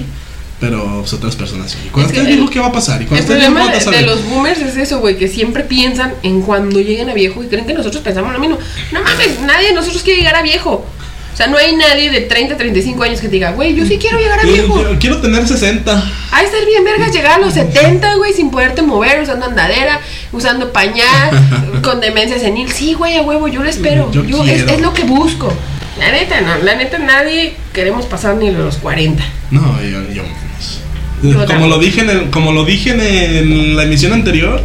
pero 0.59 0.99
pues, 1.01 1.13
otras 1.13 1.35
personas 1.35 1.71
sí. 1.71 1.77
Y 1.85 1.89
cuando 1.89 2.11
Es 2.11 2.17
estés 2.17 2.27
viejo, 2.33 2.47
el- 2.47 2.53
¿qué 2.53 2.59
va 2.59 2.67
a 2.67 2.71
pasar? 2.71 3.01
Y 3.01 3.05
cuando 3.05 3.17
El 3.17 3.21
estés 3.23 3.37
viejo, 3.37 3.53
problema 3.53 3.71
¿cuántas 3.71 3.91
de, 3.91 3.97
de 3.99 4.05
los 4.05 4.25
boomers 4.29 4.59
es 4.61 4.77
eso, 4.77 4.99
güey, 4.99 5.17
que 5.17 5.27
siempre 5.27 5.63
piensan 5.63 6.13
en 6.23 6.41
cuando 6.41 6.79
lleguen 6.79 7.09
a 7.09 7.13
viejo 7.13 7.43
y 7.43 7.47
creen 7.47 7.65
que 7.65 7.73
nosotros 7.73 8.01
pensamos 8.03 8.31
lo 8.33 8.39
mismo. 8.39 8.57
No 8.91 9.01
mames, 9.03 9.41
nadie 9.41 9.67
de 9.67 9.73
nosotros 9.73 10.01
quiere 10.03 10.19
llegar 10.19 10.35
a 10.35 10.41
viejo. 10.41 10.85
O 11.39 11.41
sea, 11.41 11.47
no 11.47 11.57
hay 11.57 11.73
nadie 11.73 12.11
de 12.11 12.19
30, 12.19 12.57
35 12.57 13.01
años 13.01 13.21
que 13.21 13.27
te 13.27 13.35
diga, 13.35 13.51
güey, 13.51 13.73
yo 13.73 13.85
sí 13.85 13.97
quiero 13.97 14.19
llegar 14.19 14.39
a 14.41 14.43
Yo- 14.43 14.51
viejo. 14.51 14.81
yo 14.83 14.99
quiero 14.99 15.21
tener 15.21 15.47
60. 15.47 16.03
Ahí 16.31 16.43
estar 16.43 16.65
bien, 16.65 16.83
vergas, 16.83 17.13
llegar 17.13 17.37
a 17.37 17.39
los 17.39 17.53
70, 17.53 18.15
güey, 18.15 18.33
sin 18.33 18.51
poderte 18.51 18.81
mover, 18.81 19.21
usando 19.21 19.45
andadera, 19.45 20.01
usando 20.33 20.73
pañal, 20.73 21.31
con 21.81 22.01
demencia 22.01 22.37
senil. 22.37 22.69
Sí, 22.73 22.93
güey, 22.93 23.15
a 23.15 23.21
huevo, 23.21 23.47
yo 23.47 23.63
lo 23.63 23.69
espero. 23.69 24.11
Yo 24.11 24.25
Yo, 24.25 24.43
es, 24.43 24.81
lo 24.81 24.93
que 24.93 25.03
busco. 25.03 25.53
La 25.97 26.11
neta, 26.11 26.41
no, 26.41 26.57
la 26.61 26.75
neta, 26.75 26.99
nadie 26.99 27.53
queremos 27.71 28.05
pasar 28.05 28.35
ni 28.35 28.51
los 28.51 28.75
40. 28.75 29.23
No, 29.51 29.81
yo, 29.81 30.01
yo 30.11 30.23
como 31.47 31.67
lo 31.67 31.79
dije 31.79 32.01
en 32.01 32.09
el- 32.09 32.29
como 32.31 32.51
lo 32.51 32.65
dije 32.65 32.89
en, 32.91 32.99
el- 32.99 33.75
la 33.77 33.83
emisión 33.83 34.11
anterior, 34.11 34.61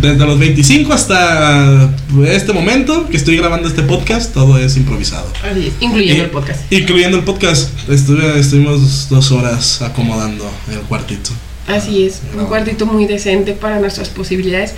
desde 0.00 0.24
los 0.26 0.38
25 0.38 0.92
hasta 0.92 1.90
este 2.26 2.52
momento 2.52 3.08
que 3.08 3.16
estoy 3.16 3.36
grabando 3.36 3.68
este 3.68 3.82
podcast, 3.82 4.32
todo 4.34 4.58
es 4.58 4.76
improvisado. 4.76 5.32
Así 5.50 5.68
es, 5.68 5.72
incluyendo 5.80 6.22
Y- 6.22 6.24
el 6.26 6.30
podcast. 6.30 6.72
Incluyendo 6.72 7.16
el 7.18 7.24
podcast. 7.24 7.70
Estuve, 7.88 8.38
estuvimos 8.38 9.08
dos 9.08 9.30
horas 9.32 9.82
acomodando 9.82 10.50
el 10.70 10.78
cuartito. 10.80 11.30
Así 11.66 12.04
es, 12.06 12.20
un 12.38 12.46
cuartito 12.46 12.86
muy 12.86 13.06
decente 13.06 13.52
para 13.52 13.78
nuestras 13.80 14.08
posibilidades. 14.08 14.74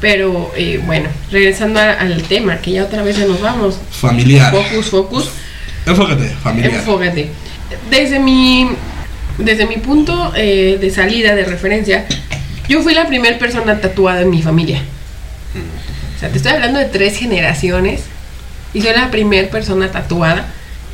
Pero 0.00 0.50
eh, 0.56 0.80
bueno, 0.84 1.08
regresando 1.30 1.78
a- 1.78 1.92
al 1.92 2.22
tema, 2.24 2.58
que 2.60 2.72
ya 2.72 2.84
otra 2.84 3.02
vez 3.02 3.16
ya 3.18 3.26
nos 3.26 3.40
vamos. 3.40 3.76
Familiar. 3.90 4.52
Focus, 4.52 4.86
focus, 4.86 5.28
Enfócate, 5.86 6.28
familiar. 6.42 6.74
enfócate. 6.74 7.28
Desde 7.90 8.18
mi, 8.18 8.68
desde 9.38 9.66
mi 9.66 9.76
punto 9.76 10.32
eh, 10.36 10.78
de 10.80 10.90
salida, 10.90 11.34
de 11.36 11.44
referencia, 11.44 12.04
yo 12.72 12.82
fui 12.82 12.94
la 12.94 13.06
primera 13.06 13.38
persona 13.38 13.82
tatuada 13.82 14.22
en 14.22 14.30
mi 14.30 14.40
familia. 14.40 14.80
O 16.16 16.18
sea, 16.18 16.30
te 16.30 16.38
estoy 16.38 16.52
hablando 16.52 16.78
de 16.78 16.86
tres 16.86 17.18
generaciones 17.18 18.04
y 18.72 18.80
soy 18.80 18.94
la 18.94 19.10
primera 19.10 19.50
persona 19.50 19.90
tatuada. 19.90 20.46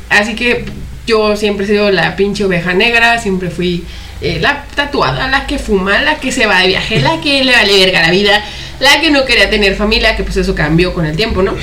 Así 0.09 0.35
que 0.35 0.65
yo 1.07 1.37
siempre 1.37 1.65
he 1.65 1.69
sido 1.69 1.89
la 1.89 2.17
pinche 2.17 2.43
oveja 2.43 2.73
negra, 2.73 3.17
siempre 3.19 3.49
fui 3.49 3.85
eh, 4.19 4.39
la 4.41 4.65
tatuada, 4.75 5.29
la 5.29 5.47
que 5.47 5.57
fuma, 5.57 6.01
la 6.01 6.15
que 6.15 6.33
se 6.33 6.47
va 6.47 6.59
de 6.59 6.67
viaje, 6.67 6.99
la 6.99 7.21
que 7.21 7.45
le 7.45 7.53
vale 7.53 7.85
verga 7.85 8.01
la 8.01 8.11
vida, 8.11 8.43
la 8.81 8.99
que 8.99 9.09
no 9.09 9.23
quería 9.23 9.49
tener 9.49 9.75
familia, 9.75 10.17
que 10.17 10.23
pues 10.23 10.35
eso 10.35 10.53
cambió 10.53 10.93
con 10.93 11.05
el 11.05 11.15
tiempo, 11.15 11.43
¿no? 11.43 11.55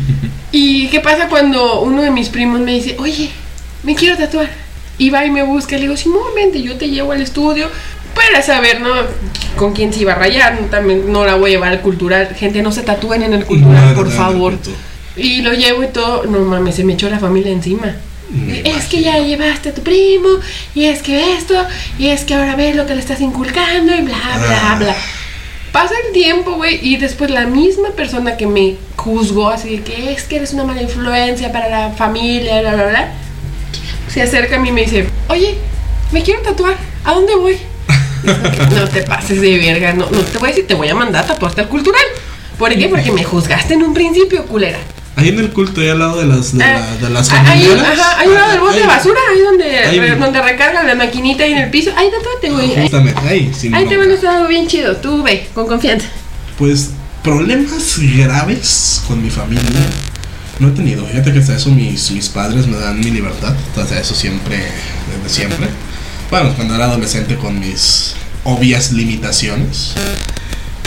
¿Y 0.50 0.88
qué 0.88 1.00
pasa 1.00 1.28
cuando 1.28 1.82
uno 1.82 2.00
de 2.00 2.10
mis 2.10 2.30
primos 2.30 2.60
me 2.60 2.72
dice, 2.72 2.96
oye, 2.98 3.28
me 3.82 3.94
quiero 3.94 4.16
tatuar? 4.16 4.48
Y 4.96 5.10
va 5.10 5.26
y 5.26 5.30
me 5.30 5.42
busca, 5.42 5.76
le 5.76 5.82
digo, 5.82 5.96
sí, 5.98 6.08
momento, 6.08 6.56
yo 6.58 6.76
te 6.76 6.88
llevo 6.88 7.12
al 7.12 7.20
estudio 7.20 7.68
para 8.14 8.42
saber, 8.42 8.80
¿no? 8.80 8.90
Con 9.56 9.72
quién 9.72 9.92
se 9.92 10.00
iba 10.00 10.12
a 10.12 10.16
rayar, 10.16 10.58
también 10.70 11.10
no 11.12 11.24
la 11.24 11.34
voy 11.34 11.50
a 11.50 11.54
llevar 11.54 11.70
al 11.70 11.80
cultural. 11.80 12.34
Gente, 12.36 12.62
no 12.62 12.72
se 12.72 12.82
tatúen 12.82 13.22
en 13.22 13.32
el 13.32 13.44
cultural, 13.44 13.90
No, 13.90 13.94
por 13.94 14.06
no, 14.06 14.12
favor. 14.12 14.54
Y 15.16 15.42
lo 15.42 15.52
llevo 15.52 15.82
y 15.82 15.88
todo, 15.88 16.24
no 16.24 16.38
mames, 16.40 16.76
se 16.76 16.84
me 16.84 16.92
echó 16.92 17.08
la 17.10 17.18
familia 17.18 17.50
encima. 17.52 17.94
Me 18.30 18.60
Es 18.60 18.86
que 18.86 19.00
ya 19.02 19.18
llevaste 19.18 19.70
a 19.70 19.74
tu 19.74 19.82
primo, 19.82 20.28
y 20.74 20.84
es 20.84 21.02
que 21.02 21.34
esto, 21.34 21.54
y 21.98 22.08
es 22.08 22.24
que 22.24 22.34
ahora 22.34 22.54
ves 22.56 22.76
lo 22.76 22.86
que 22.86 22.94
le 22.94 23.00
estás 23.00 23.20
inculcando, 23.20 23.94
y 23.94 24.02
bla, 24.02 24.16
bla, 24.38 24.60
Ah. 24.72 24.76
bla. 24.78 24.96
Pasa 25.72 25.94
el 26.06 26.12
tiempo, 26.12 26.52
güey, 26.52 26.78
y 26.82 26.96
después 26.96 27.30
la 27.30 27.46
misma 27.46 27.90
persona 27.90 28.36
que 28.36 28.46
me 28.46 28.76
juzgó 28.96 29.48
así 29.50 29.76
de 29.76 29.82
que 29.82 30.12
es 30.12 30.22
que 30.24 30.36
eres 30.36 30.52
una 30.54 30.64
mala 30.64 30.82
influencia 30.82 31.52
para 31.52 31.68
la 31.68 31.90
familia, 31.90 32.60
bla, 32.60 32.74
bla, 32.74 32.86
bla, 32.86 33.12
se 34.08 34.22
acerca 34.22 34.56
a 34.56 34.58
mí 34.60 34.70
y 34.70 34.72
me 34.72 34.82
dice, 34.82 35.06
oye, 35.28 35.56
me 36.12 36.22
quiero 36.22 36.40
tatuar, 36.42 36.76
¿a 37.04 37.12
dónde 37.14 37.34
voy? 37.36 37.56
No 38.74 38.88
te 38.88 39.02
pases 39.02 39.40
de 39.40 39.58
verga, 39.58 39.92
no, 39.92 40.08
no 40.10 40.18
te 40.20 40.38
voy 40.38 40.48
a 40.48 40.52
decir, 40.52 40.66
te 40.66 40.74
voy 40.74 40.88
a 40.88 40.94
mandar 40.94 41.24
a 41.24 41.28
tatuarte 41.28 41.60
al 41.62 41.68
cultural. 41.68 42.02
¿Por 42.58 42.74
qué? 42.76 42.88
Porque 42.88 43.12
me 43.12 43.22
juzgaste 43.24 43.74
en 43.74 43.82
un 43.82 43.94
principio, 43.94 44.44
culera. 44.46 44.78
Ahí 45.16 45.28
en 45.30 45.38
el 45.40 45.50
culto, 45.50 45.80
ahí 45.80 45.88
al 45.88 45.98
lado 45.98 46.20
de 46.20 46.26
las, 46.26 46.56
de, 46.56 46.62
Ah, 46.62 46.80
la- 47.00 47.08
de 47.08 47.12
las 47.12 47.30
ah, 47.30 47.40
ahí, 47.46 47.64
familiares. 47.64 47.98
ajá, 48.00 48.20
hay 48.20 48.28
un 48.28 48.34
lado 48.34 48.50
del 48.52 48.60
bote 48.60 48.80
de 48.80 48.86
basura, 48.86 49.18
ahí 49.32 49.40
donde, 49.40 49.78
Ahí. 49.78 49.98
re- 50.00 50.16
donde 50.16 50.40
recargan 50.42 50.86
la 50.86 50.94
maquinita 50.94 51.42
ahí 51.44 51.52
en 51.52 51.58
el 51.58 51.70
piso. 51.70 51.90
Ahí 51.96 52.08
tatúate, 52.10 52.50
güey. 52.50 52.82
Justamente, 52.82 53.20
ahí, 53.28 53.52
sin 53.56 53.74
ahí 53.74 53.86
te 53.86 53.96
van 53.96 54.10
a 54.12 54.36
algo 54.36 54.48
bien 54.48 54.68
chido. 54.68 54.96
Tú 54.96 55.22
ve, 55.24 55.48
con 55.54 55.66
confianza. 55.66 56.06
Pues 56.56 56.90
problemas 57.24 57.98
graves 58.16 59.02
con 59.08 59.22
mi 59.22 59.30
familia 59.30 59.62
no 60.60 60.68
he 60.68 60.70
tenido. 60.72 61.04
Fíjate 61.06 61.32
que 61.32 61.38
hasta 61.40 61.56
eso 61.56 61.70
mis, 61.70 62.10
mis 62.12 62.28
padres 62.28 62.66
me 62.66 62.76
dan 62.76 62.98
mi 63.00 63.10
libertad. 63.10 63.54
Hasta 63.76 63.98
eso 64.00 64.14
siempre, 64.14 64.56
desde 64.56 65.34
siempre. 65.34 65.68
Bueno, 66.30 66.52
cuando 66.54 66.74
era 66.74 66.84
adolescente 66.84 67.36
con 67.36 67.58
mis 67.58 68.14
obvias 68.44 68.92
limitaciones. 68.92 69.94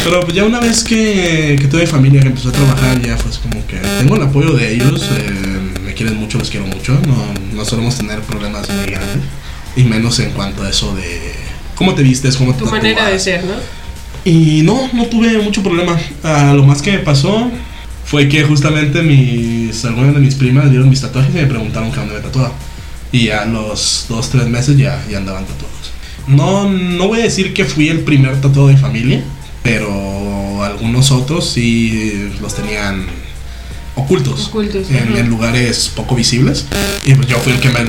Pero 0.04 0.22
pues 0.22 0.34
ya 0.34 0.44
una 0.46 0.60
vez 0.60 0.84
que, 0.84 1.58
que 1.60 1.68
tuve 1.68 1.86
familia, 1.86 2.22
que 2.22 2.28
empezó 2.28 2.50
a 2.50 2.52
trabajar, 2.52 3.02
ya 3.02 3.18
fue 3.18 3.32
como 3.42 3.66
que 3.68 3.78
tengo 4.00 4.16
el 4.16 4.24
apoyo 4.24 4.54
de 4.54 4.74
ellos. 4.74 5.04
eh, 5.18 5.80
me 5.84 5.94
quieren 5.94 6.18
mucho, 6.18 6.38
los 6.40 6.50
quiero 6.50 6.66
mucho. 6.68 6.94
No, 7.08 7.56
no 7.56 7.66
solemos 7.66 7.98
tener 7.98 8.22
problemas 8.22 8.70
muy 8.70 8.86
grandes. 8.86 9.24
Y 9.76 9.84
menos 9.84 10.20
en 10.20 10.32
cuanto 10.32 10.64
a 10.64 10.70
eso 10.70 10.96
de 10.96 11.34
cómo 11.76 11.96
te 11.96 12.04
vistes, 12.04 12.36
cómo 12.36 12.54
te 12.54 12.64
Tu 12.64 12.70
manera 12.70 13.10
de 13.10 13.20
ser, 13.20 13.44
¿no? 13.44 13.54
Y 14.26 14.62
no, 14.64 14.90
no 14.94 15.06
tuve 15.06 15.38
mucho 15.40 15.64
problema. 15.64 15.98
Ah, 16.24 16.54
lo 16.56 16.64
más 16.64 16.82
que 16.82 16.92
me 16.94 17.00
pasó 17.00 17.50
fue 18.06 18.28
que 18.28 18.44
justamente 18.44 19.02
mis, 19.02 19.84
algunas 19.86 20.14
de 20.14 20.20
mis 20.20 20.36
primas 20.36 20.70
vieron 20.70 20.90
mis 20.90 21.02
tatuajes 21.02 21.34
y 21.34 21.38
me 21.38 21.46
preguntaron 21.48 21.92
que 21.92 21.98
dónde 21.98 22.16
me 22.16 22.20
tatuaba. 22.22 22.52
Y 23.12 23.30
a 23.30 23.46
los 23.46 24.06
dos, 24.10 24.30
tres 24.30 24.48
meses 24.48 24.78
ya, 24.78 25.04
ya 25.10 25.18
andaban 25.18 25.46
tatuados. 25.46 25.92
No, 26.28 26.70
no 26.70 27.08
voy 27.08 27.20
a 27.20 27.24
decir 27.24 27.54
que 27.54 27.66
fui 27.66 27.90
el 27.90 28.02
primer 28.02 28.40
tatuado 28.40 28.68
de 28.68 28.76
mi 28.76 28.80
familia, 28.80 29.24
pero 29.64 30.64
algunos 30.64 31.12
otros 31.12 31.50
sí 31.50 32.30
los 32.42 32.56
tenían 32.56 33.06
ocultos, 33.96 34.48
Ocultos, 34.48 34.90
en, 34.92 35.18
en 35.18 35.28
lugares 35.30 35.92
poco 35.96 36.16
visibles. 36.16 36.66
Y 37.04 37.14
pues 37.16 37.28
yo 37.28 37.38
fui 37.40 37.54
el 37.54 37.60
que 37.60 37.70
me, 37.70 37.80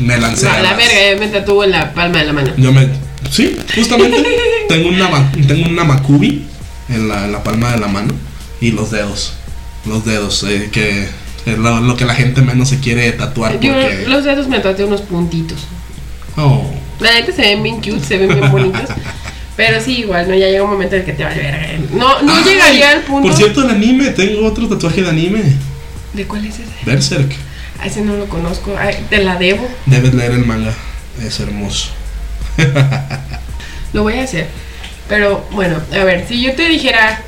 me 0.00 0.18
lancé. 0.18 0.46
No, 0.46 0.52
a 0.52 0.56
la 0.58 0.62
las- 0.70 0.76
verga, 0.76 0.94
ya 1.14 1.18
me 1.18 1.28
tatuó 1.28 1.64
en 1.64 1.70
la 1.72 1.92
palma 1.94 2.18
de 2.18 2.24
la 2.26 2.32
mano. 2.32 2.52
yo 2.56 2.72
me. 2.72 2.88
Sí, 3.30 3.56
justamente. 3.74 4.22
tengo 4.68 4.88
una 4.88 5.32
tengo 5.48 5.68
una 5.68 5.84
macubi 5.84 6.44
en 6.88 7.08
la, 7.08 7.24
en 7.24 7.32
la 7.32 7.42
palma 7.42 7.72
de 7.72 7.78
la 7.80 7.88
mano. 7.88 8.14
Y 8.60 8.70
los 8.70 8.90
dedos. 8.90 9.32
Los 9.86 10.04
dedos. 10.04 10.44
eh, 10.44 10.68
que 10.70 11.08
es 11.46 11.58
lo, 11.58 11.80
lo 11.80 11.96
que 11.96 12.04
la 12.04 12.14
gente 12.14 12.40
menos 12.42 12.68
se 12.68 12.80
quiere 12.80 13.10
tatuar. 13.12 13.60
Yo 13.60 13.72
los 14.06 14.24
dedos 14.24 14.48
me 14.48 14.60
tatué 14.60 14.84
unos 14.84 15.02
puntitos. 15.02 15.58
Oh, 16.36 16.68
La 17.00 17.12
neta 17.12 17.32
se 17.32 17.42
ven 17.42 17.62
bien 17.62 17.76
cute, 17.76 18.00
se 18.00 18.18
ven 18.18 18.28
bien 18.28 18.50
bonitos. 18.50 18.90
Pero 19.56 19.80
sí, 19.80 20.00
igual, 20.00 20.28
¿no? 20.28 20.34
Ya 20.34 20.48
llega 20.48 20.64
un 20.64 20.70
momento 20.70 20.96
en 20.96 21.02
el 21.02 21.06
que 21.06 21.12
te 21.12 21.22
vale 21.22 21.40
verga. 21.40 21.68
No, 21.92 22.22
no 22.22 22.34
Ay, 22.34 22.44
llegaría 22.44 22.90
al 22.90 23.02
punto. 23.02 23.28
Por 23.28 23.36
cierto, 23.36 23.62
el 23.62 23.70
anime. 23.70 24.10
Tengo 24.10 24.44
otro 24.46 24.68
tatuaje 24.68 25.02
de 25.02 25.10
anime. 25.10 25.42
¿De 26.12 26.26
cuál 26.26 26.44
es 26.44 26.54
ese? 26.54 26.64
Berserk. 26.84 27.32
A 27.80 27.86
ese 27.86 28.00
no 28.00 28.16
lo 28.16 28.26
conozco. 28.28 28.74
Ay, 28.76 28.96
te 29.10 29.18
la 29.22 29.36
debo. 29.36 29.68
Debes 29.86 30.12
leer 30.14 30.32
el 30.32 30.44
manga. 30.44 30.72
Es 31.24 31.38
hermoso. 31.38 31.90
Lo 33.92 34.02
voy 34.02 34.14
a 34.14 34.24
hacer. 34.24 34.48
Pero 35.08 35.46
bueno, 35.52 35.76
a 35.92 36.04
ver, 36.04 36.26
si 36.26 36.42
yo 36.42 36.54
te 36.54 36.68
dijera, 36.68 37.22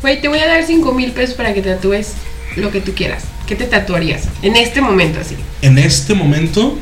güey, 0.00 0.20
te 0.20 0.28
voy 0.28 0.38
a 0.38 0.46
dar 0.46 0.64
5 0.64 0.92
mil 0.92 1.12
pesos 1.12 1.34
para 1.34 1.52
que 1.52 1.60
tatúes 1.60 2.12
lo 2.56 2.70
que 2.70 2.80
tú 2.80 2.94
quieras. 2.94 3.24
¿Qué 3.46 3.54
te 3.54 3.64
tatuarías? 3.64 4.24
En 4.42 4.56
este 4.56 4.80
momento, 4.80 5.20
así. 5.20 5.36
En 5.62 5.78
este 5.78 6.14
momento. 6.14 6.78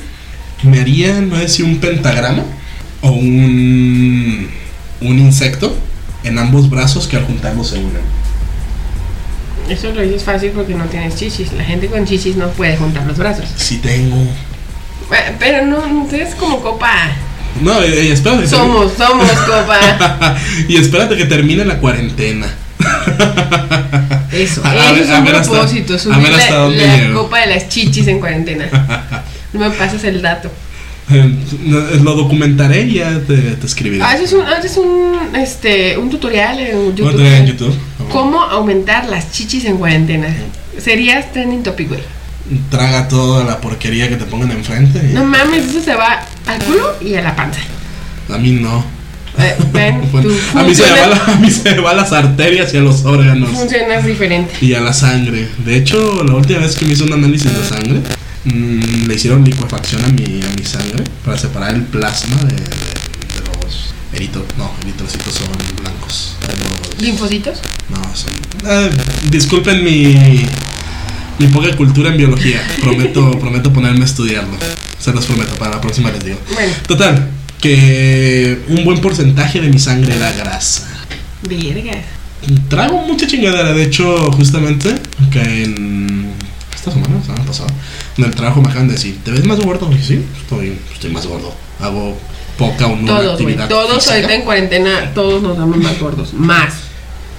Me 0.62 0.80
haría, 0.80 1.20
no 1.20 1.36
sé 1.36 1.48
si 1.48 1.62
un 1.62 1.78
pentagrama. 1.78 2.44
O 3.02 3.10
un. 3.10 4.48
Un 5.00 5.18
insecto. 5.18 5.76
En 6.22 6.38
ambos 6.38 6.70
brazos 6.70 7.06
que 7.06 7.16
al 7.16 7.24
juntarlos 7.24 7.68
se 7.68 7.78
unen. 7.78 8.14
Eso 9.68 9.92
lo 9.92 10.00
dices 10.02 10.24
fácil 10.24 10.50
porque 10.50 10.74
no 10.74 10.84
tienes 10.86 11.16
chichis. 11.16 11.52
La 11.52 11.64
gente 11.64 11.88
con 11.88 12.06
chichis 12.06 12.36
no 12.36 12.48
puede 12.50 12.76
juntar 12.76 13.06
los 13.06 13.18
brazos. 13.18 13.46
Si 13.56 13.78
tengo. 13.78 14.16
Eh, 14.16 15.34
Pero 15.38 15.66
no, 15.66 15.86
no 15.86 16.10
es 16.10 16.34
como 16.34 16.60
copa. 16.62 16.92
No, 17.60 17.82
eh, 17.82 18.08
eh, 18.08 18.12
espérate. 18.12 18.46
Somos, 18.48 18.92
somos 18.94 19.30
copa. 19.30 20.36
y 20.68 20.76
espérate 20.76 21.16
que 21.16 21.26
termine 21.26 21.64
la 21.64 21.78
cuarentena. 21.78 22.46
Eso, 24.32 24.62
A 24.64 24.74
eso 24.90 24.96
es 25.04 25.10
a 25.10 25.20
un 25.20 25.28
hasta- 25.28 25.42
propósito. 25.52 25.94
a 25.94 25.98
Subir 25.98 26.26
hasta 26.34 26.68
la, 26.68 27.12
copa 27.14 27.38
de 27.40 27.46
las 27.54 27.68
chichis 27.68 28.06
en 28.08 28.18
cuarentena. 28.18 28.66
No 29.52 29.60
me 29.60 29.70
pases 29.70 30.02
el 30.04 30.20
dato. 30.20 30.50
Eh, 31.10 31.34
Lo 32.02 32.14
documentaré 32.16 32.82
y 32.82 32.94
ya 32.94 33.20
te, 33.20 33.36
te 33.36 33.66
escribiré. 33.66 34.02
Haces 34.02 34.32
un, 34.32 34.42
haces 34.46 34.76
un, 34.76 35.36
este, 35.36 35.96
un 35.98 36.10
tutorial 36.10 36.58
en 36.58 36.96
YouTube. 36.96 37.16
tener 37.16 37.34
en 37.42 37.46
YouTube. 37.46 37.74
¿Cómo 38.10 38.40
aumentar 38.42 39.06
las 39.06 39.30
chichis 39.30 39.64
en 39.66 39.76
cuarentena? 39.76 40.34
Serías 40.78 41.30
trending 41.32 41.62
topic, 41.62 41.88
güey. 41.90 42.00
Traga 42.70 43.06
toda 43.06 43.44
la 43.44 43.60
porquería 43.60 44.08
que 44.08 44.16
te 44.16 44.24
pongan 44.24 44.50
enfrente. 44.50 44.98
y- 45.10 45.14
No 45.14 45.24
mames, 45.24 45.66
eso 45.68 45.80
se 45.80 45.94
va 45.94 46.24
al 46.46 46.58
culo 46.64 46.96
y 47.00 47.14
a 47.14 47.22
la 47.22 47.36
panza. 47.36 47.60
A 48.32 48.38
mí 48.38 48.50
no. 48.52 48.84
Eh, 49.38 49.56
ven, 49.72 50.00
Bueno, 50.12 50.28
tú 50.52 50.58
a, 50.58 50.62
mí 50.62 50.74
se 50.74 50.82
me 50.84 50.90
va 51.00 51.06
la- 51.08 51.24
a 51.24 51.36
mí 51.36 51.50
se 51.50 51.74
me 51.74 51.80
van 51.80 51.96
las 51.96 52.12
arterias 52.12 52.72
y 52.72 52.76
a 52.76 52.80
los 52.80 53.04
órganos. 53.04 53.50
funcionas 53.50 54.04
diferente. 54.06 54.54
Y 54.60 54.74
a 54.74 54.80
la 54.80 54.92
sangre. 54.92 55.48
De 55.64 55.76
hecho, 55.76 56.22
la 56.24 56.34
última 56.34 56.60
vez 56.60 56.76
que 56.76 56.86
me 56.86 56.92
hizo 56.92 57.04
un 57.04 57.12
análisis 57.14 57.50
de 57.52 57.64
sangre, 57.68 58.00
mm, 58.44 59.06
le 59.08 59.14
hicieron 59.14 59.44
licuefacción 59.44 60.04
a 60.04 60.08
mi, 60.08 60.22
a 60.42 60.48
mi 60.58 60.64
sangre 60.64 61.02
para 61.24 61.36
separar 61.38 61.74
el 61.74 61.82
plasma 61.82 62.36
de, 62.44 62.54
de- 62.54 62.60
de 62.60 63.40
los 63.64 63.94
eritos. 64.12 64.42
No, 64.56 64.70
eritrocitos 64.82 65.34
son 65.34 65.48
blancos. 65.82 66.36
Los- 66.42 67.02
¿Linfocitos? 67.02 67.58
No, 67.90 68.00
son. 68.14 68.32
eh, 68.70 68.90
disculpen 69.30 69.82
mi. 69.84 70.46
Mi 71.36 71.48
poca 71.48 71.74
cultura 71.76 72.10
en 72.10 72.16
biología. 72.16 72.62
Prometo, 72.80 73.32
prometo 73.40 73.72
ponerme 73.72 74.02
a 74.02 74.04
estudiarlo. 74.04 74.56
Se 75.00 75.12
los 75.12 75.26
prometo, 75.26 75.52
para 75.56 75.72
la 75.72 75.80
próxima 75.80 76.12
les 76.12 76.24
digo. 76.24 76.38
Bueno, 76.54 76.72
Total, 76.86 77.28
que 77.64 78.60
un 78.68 78.84
buen 78.84 79.00
porcentaje 79.00 79.58
de 79.58 79.68
mi 79.70 79.78
sangre 79.78 80.14
era 80.14 80.30
grasa. 80.32 80.86
verga. 81.48 81.92
Trago 82.68 83.00
mucha 83.06 83.26
chingadera. 83.26 83.72
De 83.72 83.82
hecho, 83.84 84.30
justamente, 84.32 84.94
que 85.32 85.64
en. 85.64 86.30
Esta 86.74 86.92
semana, 86.92 87.14
la 87.16 87.22
semana 87.24 87.44
pasada, 87.44 87.70
en 88.18 88.24
el 88.24 88.34
trabajo 88.34 88.60
me 88.60 88.68
acaban 88.68 88.88
de 88.88 88.94
decir: 88.94 89.18
¿Te 89.24 89.30
ves 89.30 89.46
más 89.46 89.58
gordo? 89.60 89.88
Y 89.90 89.94
dije, 89.94 90.06
sí, 90.06 90.24
estoy, 90.42 90.78
estoy 90.92 91.10
más 91.10 91.26
gordo. 91.26 91.54
Hago 91.80 92.18
poca 92.58 92.86
o 92.86 92.96
nula 92.96 93.16
Todos, 93.16 93.32
actividad. 93.32 93.68
Todos 93.68 93.94
física. 93.94 94.14
ahorita 94.14 94.34
en 94.34 94.42
cuarentena, 94.42 95.14
todos 95.14 95.42
nos 95.42 95.56
damos 95.56 95.78
más 95.78 95.98
gordos. 95.98 96.34
Más. 96.34 96.74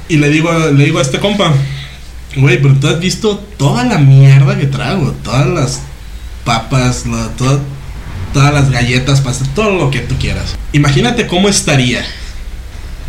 Y 0.09 0.17
le 0.17 0.29
digo, 0.29 0.51
le 0.71 0.85
digo 0.85 0.97
a 0.97 1.03
este 1.03 1.19
compa, 1.19 1.53
güey, 2.37 2.59
pero 2.59 2.73
tú 2.75 2.87
has 2.87 2.99
visto 2.99 3.37
toda 3.57 3.83
la 3.83 3.99
mierda 3.99 4.57
que 4.57 4.65
trago, 4.65 5.11
todas 5.23 5.45
las 5.47 5.81
papas, 6.43 7.05
la- 7.05 7.29
toda- 7.37 7.59
todas 8.35 8.53
las 8.53 8.69
galletas, 8.69 9.21
pastas, 9.21 9.47
todo 9.55 9.71
lo 9.77 9.89
que 9.89 9.99
tú 10.01 10.15
quieras. 10.19 10.57
Imagínate 10.73 11.25
cómo 11.25 11.47
estaría 11.47 12.03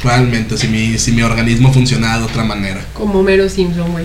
realmente 0.04 0.56
si 0.56 0.68
mi, 0.68 0.96
si 0.98 1.10
mi 1.10 1.22
organismo 1.22 1.72
funcionara 1.72 2.18
de 2.18 2.24
otra 2.26 2.44
manera, 2.44 2.80
Como 2.94 3.24
Mero 3.24 3.48
Simpson, 3.48 3.90
güey. 3.90 4.04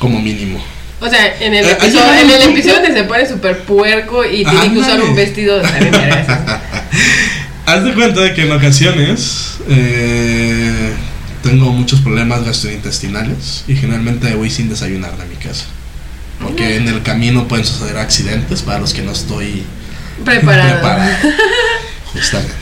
como 0.00 0.20
mínimo. 0.20 0.60
O 1.00 1.08
sea, 1.08 1.36
en 1.40 1.54
el 1.54 1.64
Eh, 1.64 1.70
episodio, 1.72 2.12
en 2.20 2.28
el 2.30 2.42
episodio 2.50 2.74
donde 2.80 2.92
se 2.92 3.04
pone 3.04 3.28
súper 3.28 3.60
puerco 3.60 4.24
y 4.24 4.44
tiene 4.44 4.72
que 4.72 4.78
usar 4.80 5.00
un 5.00 5.14
vestido 5.14 5.58
de. 5.58 5.64
Haz 7.66 7.84
de 7.84 7.94
cuenta 7.94 8.20
de 8.22 8.34
que 8.34 8.42
en 8.42 8.50
ocasiones 8.52 9.58
eh, 9.68 10.92
tengo 11.44 11.70
muchos 11.70 12.00
problemas 12.00 12.44
gastrointestinales 12.44 13.62
y 13.68 13.76
generalmente 13.76 14.34
voy 14.34 14.50
sin 14.50 14.68
desayunar 14.68 15.16
de 15.16 15.24
mi 15.26 15.36
casa. 15.36 15.66
Porque 16.42 16.76
en 16.78 16.88
el 16.88 17.02
camino 17.02 17.46
pueden 17.46 17.64
suceder 17.64 17.98
accidentes 17.98 18.62
para 18.62 18.80
los 18.80 18.92
que 18.92 19.02
no 19.02 19.12
estoy 19.12 19.62
Preparado. 20.24 20.72
preparado. 20.72 21.12
Justamente. 22.12 22.54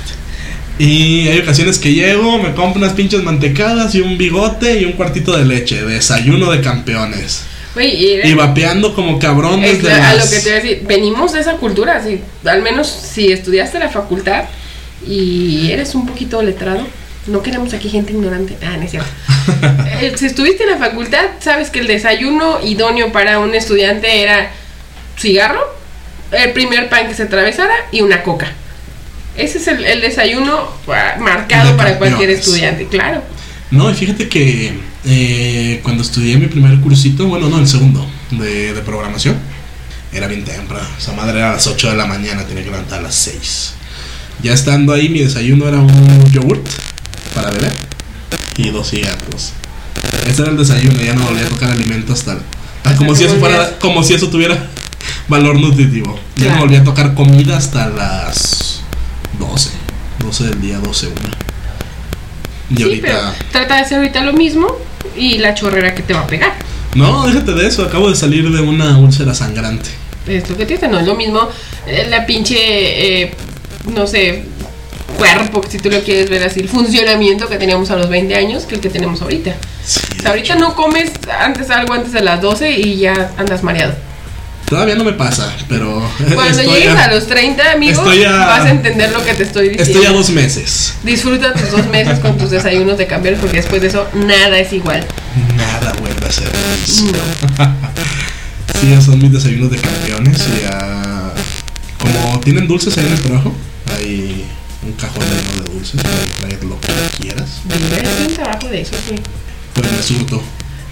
Y 0.78 1.28
hay 1.28 1.40
ocasiones 1.40 1.78
que 1.78 1.92
llego, 1.92 2.38
me 2.38 2.54
compro 2.54 2.80
unas 2.80 2.94
pinches 2.94 3.22
mantecadas 3.22 3.94
y 3.94 4.00
un 4.00 4.16
bigote 4.16 4.80
y 4.80 4.86
un 4.86 4.92
cuartito 4.92 5.36
de 5.36 5.44
leche. 5.44 5.82
Desayuno 5.84 6.50
de 6.50 6.62
campeones. 6.62 7.44
Y 7.76 8.20
Y 8.24 8.34
vapeando 8.34 8.94
como 8.94 9.18
cabrón 9.18 9.62
es 9.62 9.82
desde 9.82 9.94
a 9.94 10.14
las... 10.14 10.24
lo 10.24 10.30
que 10.30 10.38
te 10.38 10.50
voy 10.50 10.58
a 10.58 10.62
decir, 10.62 10.82
venimos 10.86 11.32
de 11.32 11.40
esa 11.40 11.52
cultura, 11.54 11.96
así, 11.96 12.20
al 12.44 12.62
menos 12.62 12.88
si 12.88 13.30
estudiaste 13.30 13.78
la 13.78 13.88
facultad 13.88 14.44
y 15.06 15.70
eres 15.70 15.94
un 15.94 16.06
poquito 16.06 16.42
letrado, 16.42 16.86
no 17.26 17.42
queremos 17.42 17.72
aquí 17.72 17.88
gente 17.88 18.12
ignorante, 18.12 18.56
ah, 18.62 18.76
no 18.76 18.82
es 18.82 18.90
cierto. 18.90 19.08
Eh, 20.00 20.14
si 20.16 20.26
estuviste 20.26 20.64
en 20.64 20.70
la 20.70 20.78
facultad, 20.78 21.24
sabes 21.40 21.68
que 21.68 21.80
el 21.80 21.86
desayuno 21.86 22.58
idóneo 22.62 23.12
para 23.12 23.38
un 23.38 23.54
estudiante 23.54 24.22
era 24.22 24.50
cigarro, 25.18 25.60
el 26.32 26.52
primer 26.52 26.88
pan 26.88 27.08
que 27.08 27.14
se 27.14 27.24
atravesara 27.24 27.74
y 27.92 28.00
una 28.02 28.22
coca. 28.22 28.52
Ese 29.36 29.58
es 29.58 29.68
el, 29.68 29.84
el 29.84 30.00
desayuno 30.00 30.68
ah, 30.88 31.16
marcado 31.20 31.70
De 31.72 31.76
para 31.76 31.98
cualquier 31.98 32.30
estudiante, 32.30 32.86
claro. 32.86 33.22
No, 33.70 33.90
y 33.90 33.94
fíjate 33.94 34.28
que 34.28 34.72
eh, 35.04 35.80
cuando 35.82 36.02
estudié 36.02 36.36
mi 36.36 36.46
primer 36.46 36.78
cursito, 36.80 37.26
bueno, 37.26 37.48
no, 37.48 37.58
el 37.58 37.68
segundo, 37.68 38.04
de, 38.32 38.74
de 38.74 38.80
programación, 38.82 39.36
era 40.12 40.26
bien 40.26 40.44
temprano. 40.44 40.86
Esa 40.98 41.12
madre 41.12 41.38
era 41.38 41.50
a 41.50 41.52
las 41.54 41.66
8 41.66 41.90
de 41.90 41.96
la 41.96 42.06
mañana, 42.06 42.44
tenía 42.44 42.64
que 42.64 42.70
levantar 42.70 42.98
a 42.98 43.02
las 43.02 43.14
6. 43.14 43.74
Ya 44.42 44.52
estando 44.52 44.92
ahí, 44.92 45.08
mi 45.08 45.20
desayuno 45.20 45.68
era 45.68 45.78
un 45.78 46.32
yogurt 46.32 46.66
para 47.34 47.50
beber 47.50 47.72
y 48.56 48.70
dos 48.70 48.90
cigarros. 48.90 49.52
Ese 50.26 50.42
era 50.42 50.50
el 50.50 50.56
desayuno, 50.56 51.00
ya 51.00 51.14
no 51.14 51.24
volví 51.24 51.40
a 51.40 51.48
tocar 51.48 51.70
alimento 51.70 52.12
hasta. 52.12 52.32
el- 52.32 52.38
ah, 52.84 52.94
como, 52.96 53.14
si 53.14 53.24
eso 53.24 53.36
fuera, 53.36 53.78
como 53.78 54.02
si 54.02 54.14
eso 54.14 54.28
tuviera 54.28 54.68
valor 55.30 55.58
nutritivo. 55.58 56.18
Ya 56.36 56.42
Claro. 56.44 56.54
no 56.56 56.60
volví 56.62 56.76
a 56.76 56.84
tocar 56.84 57.14
comida 57.14 57.56
hasta 57.56 57.88
las 57.88 58.82
12. 59.38 59.70
12 60.18 60.44
del 60.44 60.60
día, 60.60 60.78
12, 60.78 61.06
1. 61.06 61.16
Y 62.70 62.76
Sí, 62.76 62.82
ahorita. 62.82 63.06
pero 63.06 63.20
trata 63.52 63.76
de 63.76 63.80
hacer 63.80 63.98
ahorita 63.98 64.20
lo 64.22 64.32
mismo 64.34 64.68
y 65.16 65.38
la 65.38 65.54
chorrera 65.54 65.94
que 65.94 66.02
te 66.02 66.12
va 66.12 66.20
a 66.20 66.26
pegar. 66.26 66.52
No, 66.94 67.26
déjate 67.26 67.52
de 67.54 67.66
eso, 67.66 67.84
acabo 67.84 68.10
de 68.10 68.16
salir 68.16 68.50
de 68.50 68.60
una 68.60 68.98
úlcera 68.98 69.32
sangrante. 69.34 69.88
Esto 70.26 70.56
que 70.56 70.66
te 70.66 70.74
dice, 70.74 70.88
no 70.88 70.98
es 70.98 71.06
lo 71.06 71.14
mismo 71.14 71.48
eh, 71.86 72.06
la 72.10 72.26
pinche, 72.26 73.22
eh, 73.22 73.34
no 73.94 74.06
sé, 74.06 74.44
cuerpo, 75.16 75.62
si 75.68 75.78
tú 75.78 75.90
lo 75.90 76.00
quieres 76.02 76.28
ver 76.28 76.42
así, 76.44 76.60
el 76.60 76.68
funcionamiento 76.68 77.48
que 77.48 77.56
teníamos 77.56 77.90
a 77.90 77.96
los 77.96 78.08
20 78.10 78.34
años 78.36 78.64
que 78.64 78.74
el 78.76 78.80
que 78.80 78.90
tenemos 78.90 79.22
ahorita. 79.22 79.54
Sí, 79.84 80.00
O 80.18 80.22
sea, 80.22 80.30
ahorita 80.30 80.56
no 80.56 80.74
comes 80.74 81.10
antes 81.40 81.70
algo 81.70 81.94
antes 81.94 82.12
de 82.12 82.20
las 82.22 82.40
12 82.42 82.70
y 82.78 82.98
ya 82.98 83.30
andas 83.38 83.62
mareado. 83.62 83.94
Todavía 84.70 84.94
no 84.94 85.02
me 85.04 85.12
pasa, 85.12 85.52
pero. 85.68 86.00
Cuando 86.34 86.62
llegues 86.62 86.94
a- 86.94 87.04
a 87.06 87.10
los 87.14 87.26
30, 87.26 87.72
amigos, 87.72 87.98
a- 88.24 88.46
vas 88.46 88.64
a 88.64 88.70
entender 88.70 89.10
lo 89.12 89.22
que 89.24 89.34
te 89.34 89.42
estoy 89.42 89.68
diciendo. 89.70 89.92
Estoy 89.92 90.06
a 90.06 90.12
dos 90.12 90.30
meses. 90.30 90.94
Disfruta 91.02 91.52
tus 91.52 91.72
dos 91.72 91.86
meses 91.88 92.20
con 92.20 92.38
tus 92.38 92.50
desayunos 92.50 92.96
de 92.96 93.06
cambiar 93.08 93.34
porque 93.36 93.56
después 93.58 93.82
de 93.82 93.88
eso 93.88 94.06
nada 94.14 94.58
es 94.58 94.72
igual. 94.72 95.04
Nada 95.56 95.92
vuelve 96.00 96.24
a 96.26 96.32
ser. 96.32 96.50
No. 97.04 97.74
Sí, 98.80 98.90
esos 98.92 99.04
son 99.06 99.18
mis 99.18 99.30
desayunos 99.30 99.70
de 99.70 99.76
campeones. 99.76 100.38
Y 100.38 100.64
ah, 100.72 101.32
como 101.98 102.40
tienen 102.40 102.66
dulces 102.66 102.96
ahí 102.96 103.04
en 103.04 103.12
el 103.12 103.20
trabajo, 103.20 103.52
hay 103.94 104.46
un 104.86 104.92
cajón 104.92 105.22
lleno 105.24 105.64
de 105.64 105.72
dulces. 105.74 106.00
Puedes 106.00 106.30
traer 106.38 106.64
lo 106.64 106.80
que 106.80 106.88
quieras. 107.20 107.60
Es 107.68 108.26
un 108.28 108.34
trabajo 108.34 108.68
de 108.68 108.80
eso, 108.80 108.92
sí. 109.06 109.16
Pues 109.74 109.92
me 109.92 110.02
surto. 110.02 110.42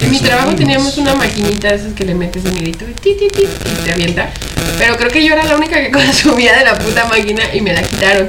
En 0.01 0.11
mi 0.11 0.17
surto 0.19 0.29
trabajo 0.31 0.55
teníamos 0.57 0.97
una 0.99 1.15
maquinita 1.15 1.69
de 1.69 1.75
esas 1.77 1.93
que 1.95 2.05
le 2.05 2.15
metes 2.15 2.45
el 2.45 2.57
hilito 2.57 2.85
y 2.89 2.93
ti, 2.95 3.17
ti, 3.19 3.29
ti, 3.29 3.43
y 3.45 3.85
te 3.85 3.93
avienta. 3.93 4.31
Pero 4.79 4.97
creo 4.97 5.11
que 5.11 5.25
yo 5.25 5.33
era 5.35 5.45
la 5.45 5.57
única 5.57 5.81
que 5.81 5.91
consumía 5.93 6.57
de 6.57 6.65
la 6.65 6.79
puta 6.79 7.07
máquina 7.07 7.43
y 7.53 7.61
me 7.61 7.73
la 7.73 7.83
quitaron. 7.83 8.29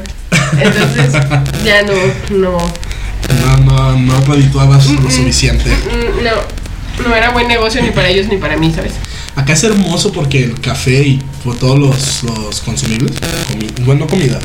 Entonces 0.60 1.14
ya 1.66 1.84
no, 1.84 1.94
no, 2.38 2.58
No, 3.42 3.58
no, 3.66 4.00
no 4.00 4.26
redituabas 4.26 4.88
lo 4.88 5.10
suficiente. 5.12 5.70
mm, 5.70 6.24
no, 6.24 7.08
no 7.08 7.16
era 7.16 7.30
buen 7.32 7.48
negocio 7.48 7.82
ni 7.82 7.92
para 7.92 8.10
ellos 8.10 8.28
ni 8.28 8.38
para 8.38 8.58
mí, 8.58 8.72
¿sabes? 8.74 8.94
Acá 9.36 9.54
es 9.54 9.64
hermoso 9.64 10.12
porque 10.12 10.44
el 10.44 10.60
café 10.60 11.02
y 11.02 11.22
pues, 11.44 11.60
todos 11.60 11.78
los, 11.80 12.24
los 12.24 12.60
consumibles, 12.62 13.14
bueno, 13.86 14.02
no 14.02 14.08
comida, 14.08 14.40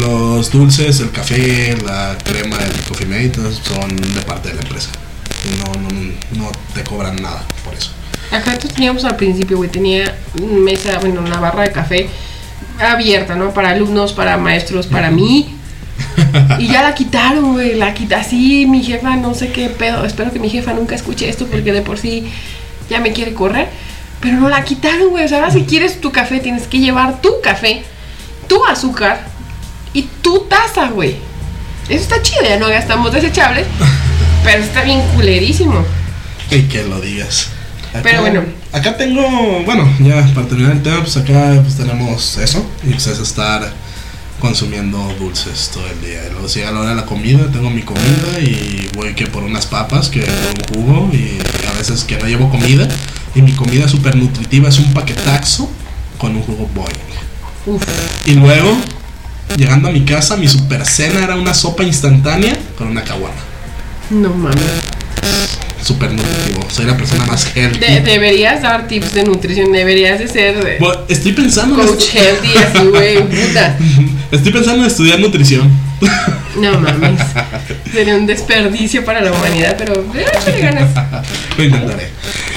los 0.00 0.50
dulces, 0.50 1.00
el 1.00 1.10
café, 1.10 1.76
la 1.84 2.16
crema, 2.24 2.56
el 2.58 2.80
coffee 2.88 3.06
mate, 3.06 3.34
son 3.62 3.96
de 3.96 4.20
parte 4.22 4.48
de 4.50 4.54
la 4.54 4.62
empresa. 4.62 4.90
No, 5.58 5.80
no, 5.80 6.44
no 6.44 6.52
te 6.74 6.84
cobran 6.84 7.16
nada 7.16 7.44
por 7.64 7.74
eso. 7.74 7.90
Acá 8.30 8.46
nosotros 8.46 8.74
teníamos 8.74 9.04
al 9.04 9.16
principio, 9.16 9.56
güey, 9.56 9.70
tenía 9.70 10.14
mesa, 10.42 10.98
bueno, 10.98 11.20
una 11.20 11.38
barra 11.38 11.62
de 11.62 11.72
café 11.72 12.08
abierta, 12.78 13.34
¿no? 13.34 13.52
Para 13.52 13.70
alumnos, 13.70 14.12
para 14.12 14.36
maestros, 14.36 14.86
para 14.86 15.10
mí. 15.10 15.54
Y 16.58 16.68
ya 16.68 16.82
la 16.82 16.94
quitaron, 16.94 17.52
güey, 17.52 17.74
la 17.74 17.94
quita 17.94 18.20
así, 18.20 18.66
mi 18.66 18.82
jefa, 18.82 19.16
no 19.16 19.34
sé 19.34 19.50
qué 19.50 19.68
pedo, 19.68 20.04
espero 20.04 20.32
que 20.32 20.38
mi 20.38 20.50
jefa 20.50 20.72
nunca 20.72 20.94
escuche 20.94 21.28
esto 21.28 21.46
porque 21.46 21.72
de 21.72 21.80
por 21.80 21.98
sí 21.98 22.30
ya 22.90 23.00
me 23.00 23.12
quiere 23.12 23.34
correr, 23.34 23.68
pero 24.20 24.36
no 24.36 24.48
la 24.48 24.64
quitaron, 24.64 25.10
güey, 25.10 25.24
o 25.24 25.28
sea, 25.28 25.38
ahora 25.38 25.50
si 25.50 25.62
quieres 25.62 26.00
tu 26.00 26.12
café 26.12 26.40
tienes 26.40 26.66
que 26.66 26.78
llevar 26.80 27.20
tu 27.20 27.40
café, 27.40 27.82
tu 28.46 28.64
azúcar 28.64 29.26
y 29.92 30.02
tu 30.22 30.40
taza, 30.40 30.88
güey. 30.88 31.16
Eso 31.88 32.02
está 32.02 32.20
chido, 32.20 32.42
ya 32.42 32.58
no 32.58 32.68
gastamos 32.68 33.12
desechables, 33.12 33.66
pero 34.44 34.62
está 34.62 34.82
bien 34.82 35.00
culerísimo. 35.14 35.84
Y 36.50 36.62
que 36.62 36.84
lo 36.84 37.00
digas. 37.00 37.48
Acá- 37.90 38.00
Pero 38.02 38.20
bueno. 38.20 38.42
Acá 38.72 38.96
tengo, 38.96 39.62
bueno, 39.64 39.88
ya 40.00 40.26
para 40.34 40.46
terminar 40.46 40.72
el 40.72 40.82
tema, 40.82 41.00
pues 41.00 41.16
acá 41.16 41.58
pues 41.62 41.76
tenemos 41.76 42.36
eso. 42.38 42.64
Y 42.84 42.90
pues 42.90 43.06
es 43.06 43.18
estar 43.18 43.72
consumiendo 44.40 44.98
dulces 45.18 45.70
todo 45.72 45.86
el 45.86 46.00
día. 46.00 46.20
Y 46.28 46.32
luego 46.32 46.48
si 46.48 46.62
a 46.62 46.70
la 46.70 46.80
hora 46.80 46.90
de 46.90 46.96
la 46.96 47.06
comida, 47.06 47.40
tengo 47.52 47.70
mi 47.70 47.82
comida 47.82 48.40
y 48.40 48.88
voy 48.94 49.14
que 49.14 49.26
por 49.26 49.42
unas 49.42 49.66
papas, 49.66 50.08
que 50.08 50.20
por 50.20 50.78
un 50.78 50.84
jugo 50.86 51.10
y 51.14 51.38
a 51.66 51.78
veces 51.78 52.04
que 52.04 52.16
no 52.18 52.26
llevo 52.26 52.50
comida. 52.50 52.86
Y 53.34 53.42
mi 53.42 53.52
comida 53.52 53.88
súper 53.88 54.16
nutritiva 54.16 54.68
es 54.68 54.78
un 54.78 54.92
paquetaxo 54.94 55.68
con 56.18 56.36
un 56.36 56.42
jugo 56.42 56.68
Boeing. 56.74 56.96
Uf. 57.66 57.82
Y 58.26 58.32
luego, 58.34 58.76
llegando 59.56 59.88
a 59.88 59.92
mi 59.92 60.04
casa, 60.04 60.36
mi 60.36 60.48
super 60.48 60.84
cena 60.86 61.24
era 61.24 61.36
una 61.36 61.54
sopa 61.54 61.84
instantánea 61.84 62.56
con 62.76 62.88
una 62.88 63.02
caguama. 63.02 63.34
No 64.10 64.30
mames. 64.30 64.62
Súper 65.82 66.12
nutritivo. 66.12 66.66
Soy 66.70 66.84
la 66.86 66.96
persona 66.96 67.24
más 67.26 67.46
healthy. 67.54 67.78
De- 67.78 68.00
deberías 68.00 68.60
dar 68.62 68.86
tips 68.88 69.14
de 69.14 69.24
nutrición, 69.24 69.72
deberías 69.72 70.18
de 70.18 70.28
ser 70.28 70.76
Bueno, 70.80 71.00
estoy 71.08 71.32
pensando 71.32 71.80
en 71.80 71.86
coach 71.88 72.14
healthy 72.14 72.58
así, 72.58 72.86
güey, 72.88 73.22
puta. 73.24 73.76
Estoy 74.30 74.52
pensando 74.52 74.82
en 74.82 74.90
estudiar 74.90 75.18
nutrición. 75.20 75.70
No 76.56 76.78
mames. 76.80 77.20
Sería 77.92 78.16
un 78.16 78.26
desperdicio 78.26 79.04
para 79.04 79.22
la 79.22 79.32
humanidad, 79.32 79.76
pero 79.78 79.94
eh, 80.14 80.60
ganas. 80.60 80.90
Lo 81.56 81.64
intentaré. 81.64 82.08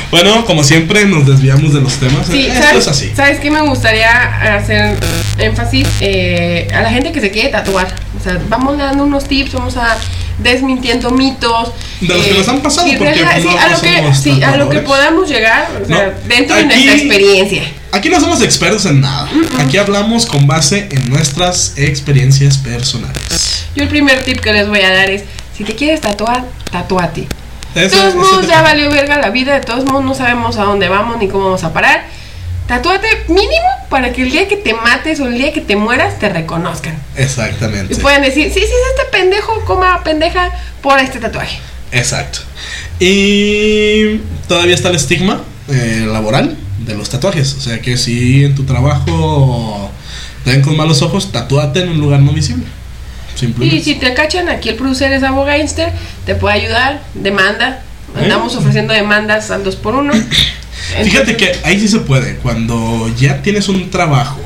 Bueno, 0.10 0.44
como 0.44 0.62
siempre, 0.64 1.06
nos 1.06 1.26
desviamos 1.26 1.74
de 1.74 1.80
los 1.80 1.94
temas. 1.94 2.28
Sí, 2.30 2.48
Esto 2.48 2.62
¿sabes, 2.62 2.78
es 2.82 2.88
así. 2.90 3.12
¿sabes 3.16 3.40
qué 3.40 3.50
me 3.50 3.62
gustaría 3.62 4.58
hacer 4.58 4.98
énfasis? 5.38 5.88
Eh, 6.02 6.68
a 6.74 6.82
la 6.82 6.90
gente 6.90 7.14
que 7.14 7.22
se 7.22 7.32
quiere 7.32 7.48
tatuar. 7.48 7.88
O 8.22 8.24
sea, 8.24 8.40
vamos 8.48 8.78
dando 8.78 9.04
unos 9.04 9.26
tips, 9.28 9.54
vamos 9.54 9.76
a 9.78 9.98
desmintiendo 10.38 11.10
mitos. 11.12 11.72
De 12.00 12.08
los 12.16 12.26
que 12.26 12.34
nos 12.34 12.48
han 12.48 12.62
pasado, 12.62 12.88
porque 12.98 13.14
sí, 13.16 13.44
no- 13.44 13.60
a 13.60 13.68
lo 13.70 13.82
que, 13.82 14.14
sí, 14.16 14.44
a 14.44 14.58
lo 14.58 14.70
que 14.70 14.80
podamos 14.80 15.30
llegar, 15.30 15.68
o 15.84 15.86
sea, 15.86 16.08
No, 16.08 16.28
dentro 16.28 16.56
de 16.56 16.66
nuestra 16.66 16.94
experiencia. 16.94 17.64
Aquí 17.92 18.10
no 18.10 18.20
somos 18.20 18.42
expertos 18.42 18.86
en 18.86 19.02
nada. 19.02 19.30
Aquí 19.60 19.78
hablamos 19.78 20.26
con 20.26 20.48
base 20.48 20.88
en 20.92 21.10
nuestras 21.10 21.74
experiencias 21.78 22.58
personales. 22.58 23.66
Yo 23.76 23.84
el 23.84 23.90
primer 23.90 24.24
tip 24.24 24.40
que 24.40 24.54
les 24.54 24.68
voy 24.68 24.80
a 24.82 24.92
dar 24.94 25.10
es, 25.10 25.24
si 25.58 25.64
te 25.64 25.76
quieres 25.76 26.02
tatuar, 26.02 26.46
tatúate. 26.72 27.28
De 27.76 27.90
todos 27.90 28.16
modos 28.16 28.48
ya 28.48 28.62
valió 28.62 28.90
verga 28.92 29.18
la 29.20 29.30
vida, 29.30 29.54
de 29.54 29.62
todos 29.62 29.86
modos 29.86 30.04
no 30.04 30.14
sabemos 30.14 30.58
a 30.58 30.64
dónde 30.64 30.90
vamos 30.90 31.18
ni 31.20 31.28
cómo 31.28 31.46
vamos 31.46 31.64
a 31.64 31.72
parar. 31.74 32.06
Tatúate 32.72 33.26
mínimo 33.28 33.68
para 33.90 34.14
que 34.14 34.22
el 34.22 34.32
día 34.32 34.48
que 34.48 34.56
te 34.56 34.74
mates 34.74 35.20
o 35.20 35.28
el 35.28 35.38
día 35.38 35.52
que 35.52 35.60
te 35.60 35.76
mueras 35.76 36.18
te 36.20 36.30
reconozcan. 36.30 36.98
Exactamente. 37.18 37.94
Y 37.94 37.98
puedan 37.98 38.22
decir, 38.22 38.46
sí, 38.46 38.62
sí, 38.62 38.66
es 38.66 38.98
este 38.98 39.12
pendejo, 39.12 39.60
coma 39.66 40.02
pendeja 40.06 40.50
por 40.82 40.98
este 40.98 41.20
tatuaje. 41.20 41.60
Exacto. 41.92 42.40
Y 42.98 44.22
todavía 44.48 44.74
está 44.74 44.88
el 44.88 44.96
estigma 44.96 45.42
eh, 45.68 46.08
laboral 46.10 46.56
de 46.80 46.96
los 46.96 47.10
tatuajes. 47.10 47.56
O 47.56 47.60
sea 47.60 47.82
que 47.82 47.98
si 47.98 48.46
en 48.46 48.56
tu 48.56 48.64
trabajo 48.64 49.92
te 50.46 50.52
ven 50.52 50.62
con 50.62 50.78
malos 50.78 51.02
ojos, 51.02 51.34
tatúate 51.34 51.82
en 51.82 51.90
un 51.90 52.00
lugar 52.00 52.22
no 52.22 52.32
visible. 52.32 52.64
Simplemente. 53.36 53.76
Y 53.76 53.84
si 53.84 53.96
te 53.96 54.14
cachan, 54.14 54.48
aquí 54.48 54.70
el 54.70 54.76
producer 54.76 55.12
es 55.12 55.24
Abogánster, 55.24 55.92
te 56.26 56.36
puede 56.36 56.56
ayudar, 56.56 57.02
demanda. 57.16 57.84
¿Eh? 58.16 58.24
Andamos 58.24 58.56
ofreciendo 58.56 58.94
demandas 58.94 59.52
al 59.52 59.66
2 59.66 59.76
por 59.76 59.96
1 59.96 60.14
Fíjate 61.04 61.38
que 61.38 61.52
ahí 61.64 61.80
sí 61.80 61.88
se 61.88 62.00
puede. 62.00 62.36
Cuando 62.38 63.12
ya 63.18 63.42
tienes 63.42 63.70
un 63.70 63.90
trabajo 63.90 64.40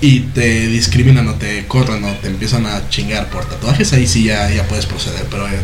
y 0.00 0.20
te 0.20 0.66
discriminan 0.68 1.28
o 1.28 1.34
te 1.34 1.66
corren 1.66 2.04
o 2.04 2.12
te 2.14 2.28
empiezan 2.28 2.66
a 2.66 2.88
chingar 2.88 3.28
por 3.28 3.44
tatuajes, 3.44 3.92
ahí 3.92 4.06
sí 4.06 4.24
ya, 4.24 4.50
ya 4.50 4.64
puedes 4.64 4.86
proceder. 4.86 5.26
Pero 5.30 5.46
eh, 5.46 5.60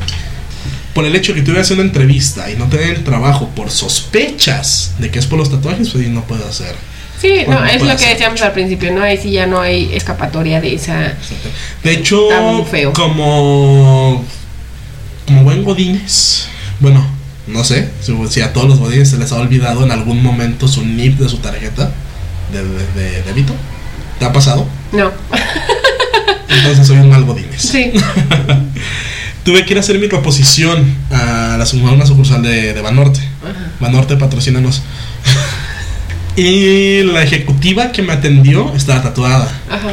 por 0.94 1.04
el 1.04 1.14
hecho 1.14 1.32
de 1.32 1.40
que 1.40 1.46
tú 1.46 1.52
vayas 1.52 1.70
a 1.70 1.74
una 1.74 1.82
entrevista 1.82 2.50
y 2.50 2.56
no 2.56 2.66
te 2.68 2.78
den 2.78 2.90
el 2.90 3.04
trabajo 3.04 3.48
por 3.54 3.70
sospechas 3.70 4.94
de 4.98 5.10
que 5.10 5.18
es 5.18 5.26
por 5.26 5.38
los 5.38 5.50
tatuajes, 5.50 5.88
pues 5.90 6.04
ahí 6.04 6.10
no 6.10 6.24
puedes 6.24 6.46
hacer. 6.46 6.74
Sí, 7.20 7.44
Bueno, 7.46 7.62
no, 7.62 7.66
es 7.66 7.82
lo 7.82 7.96
que 7.96 8.08
decíamos 8.08 8.42
al 8.42 8.52
principio, 8.52 8.92
¿no? 8.92 9.02
Ahí 9.02 9.16
sí 9.16 9.30
ya 9.30 9.46
no 9.46 9.58
hay 9.58 9.90
escapatoria 9.94 10.60
de 10.60 10.74
esa... 10.74 11.14
De 11.82 11.92
hecho, 11.92 12.28
feo. 12.70 12.92
como 12.92 14.22
como 15.26 15.42
buen 15.42 15.64
godines, 15.64 16.48
bueno, 16.78 17.04
no 17.47 17.62
sé 17.64 17.90
si, 18.30 18.40
a 18.40 18.53
todos 18.53 18.68
los 18.68 18.78
godines 18.78 19.11
se 19.11 19.18
les 19.18 19.32
ha 19.32 19.36
olvidado 19.36 19.84
en 19.84 19.90
algún 19.92 20.22
momento 20.22 20.66
su 20.68 20.84
NIP 20.84 21.18
de 21.18 21.28
su 21.28 21.38
tarjeta 21.38 21.90
de, 22.53 22.62
de- 22.64 23.11
de 23.11 23.22
débito. 23.22 23.55
¿Te 24.18 24.24
ha 24.24 24.32
pasado? 24.32 24.66
No. 24.92 25.11
Entonces 26.49 26.86
soy 26.86 26.97
un 26.99 27.11
mal 27.11 27.24
godines. 27.24 27.61
Sí. 27.62 27.92
Tuve 29.44 29.64
que 29.64 29.72
ir 29.74 29.76
a 29.76 29.80
hacer 29.80 29.99
mi 29.99 30.09
reposición 30.09 30.92
a, 31.12 31.57
la, 31.59 31.64
a 31.64 31.92
una 31.92 32.07
sucursal 32.07 32.42
de, 32.42 32.72
de 32.72 32.80
Banorte. 32.80 33.20
Ajá. 33.44 33.70
Banorte, 33.78 34.16
patrocínanos. 34.16 34.82
y 36.36 37.03
la 37.05 37.22
ejecutiva 37.22 37.92
que 37.92 38.03
me 38.03 38.12
atendió 38.12 38.74
estaba 38.74 39.03
tatuada. 39.03 39.49
Ajá. 39.70 39.88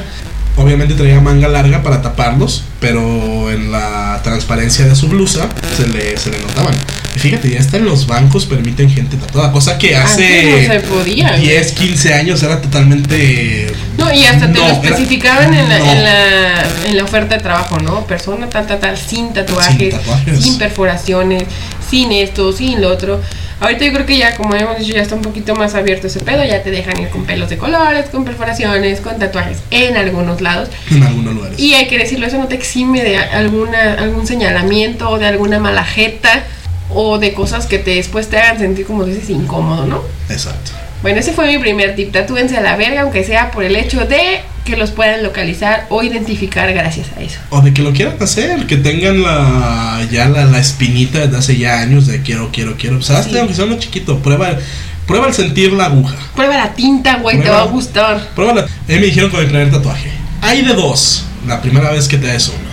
Obviamente 0.55 0.93
traía 0.93 1.19
manga 1.19 1.47
larga 1.47 1.81
para 1.81 2.01
taparlos, 2.03 2.63
pero 2.79 3.49
en 3.51 3.71
la 3.71 4.21
transparencia 4.23 4.85
de 4.85 4.95
su 4.95 5.07
blusa 5.07 5.49
se 5.75 5.87
le, 5.87 6.15
se 6.15 6.29
le 6.29 6.37
notaban. 6.39 6.75
Y 7.15 7.19
fíjate, 7.19 7.49
ya 7.49 7.59
hasta 7.59 7.77
en 7.77 7.85
los 7.85 8.05
bancos 8.05 8.45
permiten 8.45 8.89
gente 8.89 9.17
tatuada, 9.17 9.51
cosa 9.51 9.77
que 9.79 9.95
hace 9.95 10.25
Antes 10.41 10.67
no 10.67 10.73
se 10.73 10.79
podía. 10.81 11.31
10, 11.33 11.71
15 11.71 12.13
años 12.13 12.43
era 12.43 12.61
totalmente... 12.61 13.71
No, 13.97 14.13
y 14.13 14.23
hasta 14.25 14.45
te 14.51 14.59
No, 14.59 14.59
lo 14.59 14.65
era- 14.65 14.73
especificaban 14.73 15.53
en, 15.55 15.69
la, 15.69 15.79
no. 15.79 15.91
en, 15.91 16.03
la, 16.03 16.63
en 16.87 16.97
la 16.97 17.03
oferta 17.03 17.35
de 17.35 17.41
trabajo, 17.41 17.79
¿no? 17.79 18.05
Persona 18.05 18.47
tal, 18.47 18.67
tal, 18.67 18.79
tal, 18.79 18.97
sin 18.97 19.33
tatuajes, 19.33 19.77
Sin 19.77 19.89
tatuajes. 19.91 20.41
sin 20.43 20.57
perforaciones, 20.59 21.43
sin 21.89 22.11
esto, 22.11 22.51
sin 22.51 22.79
lo 22.81 22.89
otro. 22.89 23.21
Ahorita 23.63 23.85
yo 23.85 23.93
creo 23.93 24.05
que 24.05 24.17
ya, 24.17 24.35
como 24.35 24.53
hemos 24.55 24.77
dicho, 24.77 24.93
ya 24.93 25.01
está 25.01 25.15
un 25.15 25.21
poquito 25.21 25.55
más 25.55 25.73
abierto 25.73 26.07
ese 26.07 26.19
pedo. 26.19 26.43
Ya 26.43 26.61
te 26.63 26.69
dejan 26.69 26.99
ir 26.99 27.07
con 27.07 27.23
pelos 27.23 27.49
de 27.49 27.57
colores, 27.57 28.09
con 28.09 28.25
perforaciones, 28.25 28.99
con 28.99 29.17
tatuajes 29.17 29.59
en 29.71 29.95
algunos 29.95 30.41
lados. 30.41 30.67
En 30.91 31.01
algunos 31.01 31.33
lugares. 31.33 31.57
Y 31.57 31.73
hay 31.73 31.87
que 31.87 31.97
decirlo, 31.97 32.27
eso 32.27 32.37
no 32.37 32.49
te 32.49 32.55
exime 32.55 33.01
de 33.03 33.17
alguna, 33.17 33.93
algún 33.93 34.27
señalamiento 34.27 35.09
o 35.09 35.17
de 35.17 35.27
alguna 35.27 35.59
malajeta 35.59 36.43
o 36.89 37.19
de 37.19 37.33
cosas 37.33 37.65
que 37.65 37.79
te 37.79 37.91
después 37.91 38.27
te 38.27 38.37
hagan 38.37 38.59
sentir, 38.59 38.85
como 38.85 39.05
dices, 39.05 39.29
incómodo, 39.29 39.85
¿no? 39.85 40.03
Exacto. 40.29 40.71
Bueno, 41.03 41.19
ese 41.19 41.33
fue 41.33 41.45
mi 41.47 41.59
primer 41.59 41.95
tip. 41.95 42.11
Tatúense 42.11 42.57
a 42.57 42.61
la 42.61 42.75
verga, 42.77 43.01
aunque 43.01 43.23
sea 43.23 43.51
por 43.51 43.63
el 43.63 43.75
hecho 43.75 44.05
de 44.05 44.41
que 44.65 44.77
los 44.77 44.91
puedan 44.91 45.21
localizar 45.21 45.85
o 45.89 46.01
identificar 46.01 46.73
gracias 46.73 47.07
a 47.17 47.21
eso. 47.21 47.39
O 47.49 47.61
de 47.61 47.73
que 47.73 47.81
lo 47.81 47.91
quieran 47.91 48.15
hacer, 48.21 48.65
que 48.65 48.77
tengan 48.77 49.21
la 49.21 49.99
ya 50.09 50.29
la, 50.29 50.45
la 50.45 50.59
espinita 50.59 51.19
desde 51.19 51.37
hace 51.37 51.57
ya 51.57 51.81
años 51.81 52.07
de 52.07 52.21
quiero, 52.21 52.49
quiero, 52.53 52.75
quiero. 52.77 53.01
¿Sabes? 53.01 53.25
Sí. 53.25 53.37
Aunque 53.37 53.53
sea 53.53 53.65
uno 53.65 53.77
chiquito, 53.77 54.19
prueba, 54.19 54.57
prueba 55.05 55.27
el 55.27 55.33
sentir 55.33 55.73
la 55.73 55.85
aguja. 55.87 56.15
Prueba 56.35 56.55
la 56.55 56.73
tinta, 56.73 57.17
güey, 57.17 57.37
te 57.41 57.49
va 57.49 57.55
a 57.57 57.59
Prueba. 57.63 57.71
gustar. 57.73 58.29
Pruébala. 58.33 58.61
A 58.61 58.65
mí 58.91 58.95
me 58.95 59.05
dijeron 59.07 59.29
con 59.29 59.41
el 59.41 59.47
primer 59.47 59.69
tatuaje. 59.69 60.09
Hay 60.41 60.61
de 60.61 60.73
dos. 60.73 61.25
La 61.45 61.61
primera 61.61 61.91
vez 61.91 62.07
que 62.07 62.17
te 62.17 62.27
das 62.27 62.47
uno. 62.47 62.69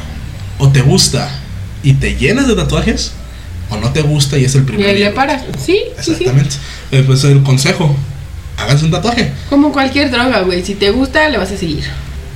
O 0.59 0.69
te 0.71 0.83
gusta 0.83 1.29
y 1.83 1.95
te 1.95 2.15
llenas 2.15 2.47
de 2.47 2.55
tatuajes. 2.55 3.13
O 3.71 3.77
no 3.79 3.91
te 3.93 4.03
gusta 4.03 4.39
y 4.39 4.45
es 4.45 4.55
el 4.55 4.63
Y 4.63 4.65
primer. 4.67 4.87
ahí 4.87 4.93
le 4.95 4.99
libro. 5.01 5.15
paras. 5.17 5.43
Sí, 5.65 5.79
sí, 5.99 6.05
sí. 6.05 6.11
Exactamente. 6.13 6.55
Eh, 6.93 7.03
pues 7.05 7.25
el 7.25 7.43
consejo. 7.43 7.97
Háganse 8.61 8.85
un 8.85 8.91
tatuaje. 8.91 9.33
Como 9.49 9.73
cualquier 9.73 10.11
droga, 10.11 10.41
güey. 10.41 10.65
Si 10.65 10.75
te 10.75 10.91
gusta, 10.91 11.29
le 11.29 11.39
vas 11.39 11.51
a 11.51 11.57
seguir. 11.57 11.85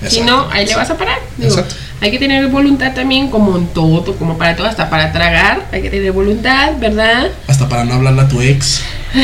Si 0.06 0.18
Exacto. 0.20 0.24
no, 0.24 0.50
ahí 0.50 0.66
le 0.66 0.74
vas 0.74 0.90
a 0.90 0.96
parar. 0.96 1.18
Digo, 1.36 1.50
Exacto. 1.50 1.74
hay 2.00 2.10
que 2.10 2.18
tener 2.18 2.46
voluntad 2.48 2.94
también, 2.94 3.30
como 3.30 3.56
en 3.56 3.66
todo, 3.68 4.16
como 4.16 4.36
para 4.36 4.56
todo, 4.56 4.66
hasta 4.66 4.90
para 4.90 5.12
tragar. 5.12 5.66
Hay 5.72 5.82
que 5.82 5.90
tener 5.90 6.12
voluntad, 6.12 6.72
¿verdad? 6.78 7.28
Hasta 7.46 7.68
para 7.68 7.84
no 7.84 7.94
hablarle 7.94 8.22
a 8.22 8.28
tu 8.28 8.40
ex. 8.40 8.82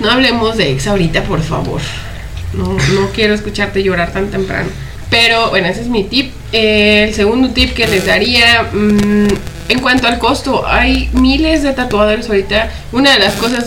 No 0.00 0.10
hablemos 0.10 0.56
de 0.56 0.70
ex 0.72 0.86
ahorita, 0.86 1.24
por 1.24 1.42
favor. 1.42 1.80
No, 2.54 2.64
no 2.72 3.10
quiero 3.14 3.34
escucharte 3.34 3.82
llorar 3.82 4.12
tan 4.12 4.30
temprano. 4.30 4.70
Pero 5.10 5.50
bueno, 5.50 5.68
ese 5.68 5.82
es 5.82 5.88
mi 5.88 6.04
tip. 6.04 6.32
Eh, 6.52 7.04
el 7.08 7.14
segundo 7.14 7.50
tip 7.50 7.74
que 7.74 7.86
les 7.86 8.06
daría, 8.06 8.62
mm, 8.72 9.26
en 9.68 9.78
cuanto 9.80 10.06
al 10.06 10.18
costo, 10.18 10.66
hay 10.66 11.10
miles 11.12 11.62
de 11.62 11.72
tatuadores 11.72 12.28
ahorita. 12.28 12.70
Una 12.92 13.12
de 13.12 13.18
las 13.18 13.34
cosas 13.34 13.66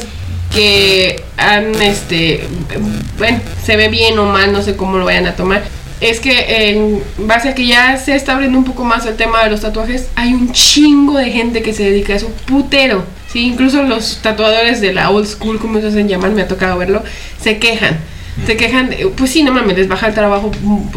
que 0.54 1.24
han, 1.38 1.74
este, 1.82 2.47
bueno, 3.18 3.39
se 3.64 3.76
ve 3.76 3.89
bien 3.89 4.18
o 4.20 4.26
mal, 4.26 4.51
no 4.51 4.62
sé 4.62 4.76
cómo 4.76 4.97
lo 4.97 5.06
vayan 5.06 5.28
a 5.28 5.36
tomar. 5.36 5.64
Es 6.01 6.20
que 6.20 6.70
en 6.70 7.01
base 7.18 7.49
a 7.49 7.56
que 7.56 7.66
ya 7.66 7.97
se 7.97 8.16
está 8.16 8.34
abriendo 8.34 8.58
un 8.58 8.66
poco 8.66 8.84
más 8.84 9.06
el 9.06 9.16
tema 9.16 9.43
de 9.43 9.49
los 9.49 9.62
tatuajes, 9.62 10.10
hay 10.16 10.34
un 10.34 10.51
chingo 10.51 11.18
de 11.18 11.32
gente 11.32 11.62
que 11.62 11.74
se 11.74 11.84
dedica 11.84 12.14
a 12.14 12.18
eso, 12.18 12.30
putero. 12.45 13.06
Sí, 13.32 13.47
incluso 13.47 13.84
los 13.84 14.20
tatuadores 14.22 14.80
de 14.82 14.93
la 14.93 15.10
old 15.10 15.28
school, 15.28 15.60
como 15.60 15.80
se 15.80 15.88
hacen 15.88 16.08
llamar, 16.08 16.32
me 16.32 16.43
ha 16.43 16.47
tocado 16.47 16.78
verlo, 16.78 17.04
se 17.41 17.58
quejan. 17.58 17.97
Se 18.45 18.58
quejan, 18.58 18.89
pues 19.16 19.32
sí, 19.32 19.43
no 19.43 19.54
mames, 19.54 19.78
les 19.78 19.88
baja 19.88 20.08
el 20.08 20.14
trabajo. 20.14 20.51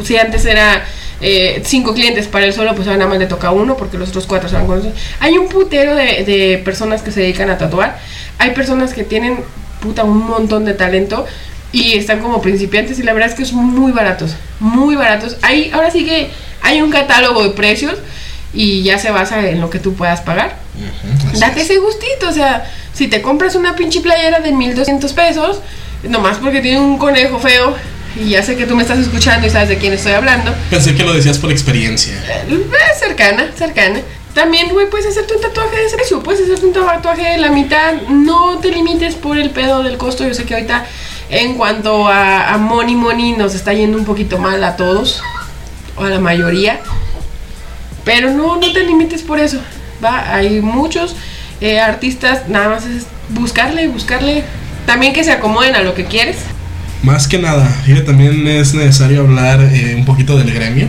Si 0.05 0.17
antes 0.17 0.45
era 0.45 0.85
eh, 1.21 1.63
cinco 1.65 1.95
clientes 1.95 2.29
para 2.29 2.45
él 2.45 2.53
solo, 2.53 2.75
pues 2.75 2.87
ahora 2.87 2.99
nada 2.99 3.11
más 3.11 3.19
le 3.19 3.27
toca 3.27 3.51
uno 3.51 3.77
porque 3.77 3.99
los 3.99 4.11
otros 4.11 4.27
cuatro 4.27 4.49
se 4.49 4.57
van 4.57 4.67
con 4.67 4.79
eso. 4.79 4.93
Hay 5.21 5.39
un 5.39 5.49
putero 5.49 5.95
de, 5.95 6.25
de 6.25 6.61
personas 6.65 7.03
que 7.03 7.11
se 7.11 7.21
dedican 7.21 7.51
a 7.51 7.59
tatuar. 7.59 7.99
Hay 8.39 8.51
personas 8.51 8.93
que 8.93 9.05
tienen, 9.05 9.39
puta, 9.81 10.05
un 10.05 10.19
montón 10.27 10.65
de 10.65 10.75
talento 10.75 11.27
y 11.73 11.95
están 11.95 12.21
como 12.21 12.41
principiantes 12.41 12.99
y 12.99 13.03
la 13.03 13.13
verdad 13.13 13.31
es 13.31 13.35
que 13.35 13.45
son 13.45 13.65
muy 13.65 13.93
baratos, 13.93 14.35
muy 14.61 14.97
baratos. 14.97 15.37
Hay, 15.43 15.71
ahora 15.73 15.91
sí 15.91 16.05
que 16.05 16.31
hay 16.63 16.83
un 16.83 16.91
catálogo 16.91 17.43
de 17.43 17.51
precios 17.51 17.99
y 18.53 18.83
ya 18.83 18.99
se 18.99 19.11
basa 19.11 19.49
en 19.49 19.61
lo 19.61 19.71
que 19.71 19.79
tú 19.79 19.95
puedas 19.95 20.21
pagar. 20.21 20.57
Así 21.31 21.41
Date 21.41 21.61
es. 21.61 21.71
ese 21.71 21.79
gustito, 21.79 22.29
o 22.29 22.33
sea, 22.33 22.71
si 22.95 23.09
te 23.09 23.21
compras 23.21 23.55
una 23.55 23.77
pinche 23.77 24.01
playera 24.01 24.41
de 24.41 24.53
1200 24.53 25.13
pesos, 25.13 25.61
nomás 26.03 26.39
porque 26.39 26.61
tiene 26.61 26.81
un 26.81 26.99
conejo 26.99 27.39
feo, 27.39 27.75
y 28.19 28.31
ya 28.31 28.43
sé 28.43 28.57
que 28.57 28.67
tú 28.67 28.75
me 28.77 28.83
estás 28.83 28.99
escuchando 28.99 29.47
y 29.47 29.51
sabes 29.51 29.69
de 29.69 29.79
quién 29.79 29.93
estoy 29.93 30.13
hablando, 30.13 30.55
Pensé 30.71 30.95
que 30.95 31.05
lo 31.05 31.13
decías 31.13 31.39
por 31.39 31.51
experiencia. 31.51 32.15
eh, 32.49 32.99
cercana, 32.99 33.51
cercana. 33.57 34.01
También, 34.35 34.69
güey, 34.69 34.91
puedes 34.91 35.07
hacerte 35.07 35.35
un 35.35 35.41
tatuaje 35.41 35.77
de 35.77 35.89
precio, 35.97 36.23
puedes 36.23 36.43
hacerte 36.43 36.67
un 36.67 36.73
tatuaje 36.73 37.23
de 37.23 37.39
la 37.39 37.51
mitad, 37.51 37.95
no 38.09 38.59
te 38.59 38.71
limites 38.71 39.15
por 39.15 39.39
el 39.39 39.51
pedo 39.51 39.83
del 39.83 39.97
costo, 39.97 40.27
yo 40.27 40.35
sé 40.35 40.45
que 40.45 40.55
ahorita 40.55 40.85
en 41.31 41.55
cuanto 41.55 42.07
a, 42.07 42.53
a 42.53 42.59
money 42.59 42.95
money 42.95 43.33
nos 43.33 43.55
está 43.55 43.73
yendo 43.73 43.97
un 43.97 44.05
poquito 44.05 44.37
mal 44.39 44.63
a 44.63 44.77
todos, 44.77 45.23
o 45.97 46.05
a 46.05 46.11
la 46.11 46.21
mayoría, 46.21 46.81
pero 48.05 48.31
no, 48.31 48.57
no 48.57 48.73
te 48.73 48.85
limites 48.85 49.23
por 49.23 49.41
eso, 49.41 49.59
va, 50.05 50.35
hay 50.35 50.61
muchos 50.61 51.17
eh, 51.63 51.81
artistas, 51.81 52.49
nada 52.49 52.69
más 52.69 52.85
es 52.85 53.07
buscarle, 53.31 53.89
buscarle, 53.89 54.45
también 54.85 55.15
que 55.15 55.25
se 55.25 55.33
acomoden 55.33 55.75
a 55.77 55.83
lo 55.83 55.95
que 55.95 56.05
quieres. 56.05 56.37
Más 57.03 57.29
que 57.29 57.39
nada, 57.39 57.65
fíjate, 57.85 58.05
también 58.05 58.47
es 58.49 58.75
necesario 58.75 59.21
hablar 59.21 59.61
eh, 59.61 59.95
un 59.97 60.05
poquito 60.05 60.37
del 60.37 60.53
gremio. 60.53 60.89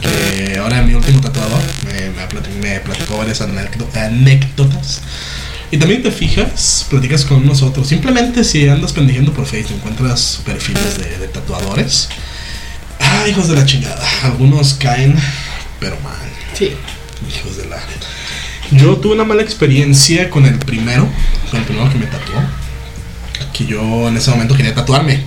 Que 0.00 0.58
ahora 0.58 0.82
mi 0.82 0.94
último 0.94 1.20
tatuador 1.20 1.60
me, 1.84 2.10
me 2.10 2.28
plati- 2.28 2.54
me 2.60 2.80
platicó 2.80 3.18
varias 3.18 3.40
anécdo- 3.40 3.88
anécdotas. 3.94 5.02
Y 5.70 5.76
también 5.78 6.02
te 6.02 6.10
fijas, 6.10 6.86
platicas 6.90 7.24
con 7.24 7.46
nosotros. 7.46 7.86
Simplemente 7.88 8.44
si 8.44 8.68
andas 8.68 8.92
pendiendo 8.92 9.32
por 9.32 9.46
Facebook, 9.46 9.76
encuentras 9.78 10.40
perfiles 10.44 10.98
de, 10.98 11.18
de 11.18 11.28
tatuadores. 11.28 12.08
Ah, 13.00 13.26
hijos 13.28 13.48
de 13.48 13.54
la 13.56 13.64
chingada. 13.64 14.02
Algunos 14.24 14.74
caen, 14.74 15.14
pero 15.80 15.96
mal. 16.02 16.16
Sí. 16.58 16.72
Hijos 17.28 17.56
de 17.56 17.66
la. 17.66 17.78
Yo 18.72 18.96
tuve 18.96 19.14
una 19.14 19.24
mala 19.24 19.42
experiencia 19.42 20.30
con 20.30 20.46
el 20.46 20.58
primero, 20.58 21.06
con 21.50 21.60
el 21.60 21.66
primero 21.66 21.90
que 21.92 21.98
me 21.98 22.06
tatuó. 22.06 22.34
Que 23.52 23.66
yo 23.66 24.08
en 24.08 24.16
ese 24.16 24.30
momento 24.30 24.54
quería 24.56 24.74
tatuarme, 24.74 25.22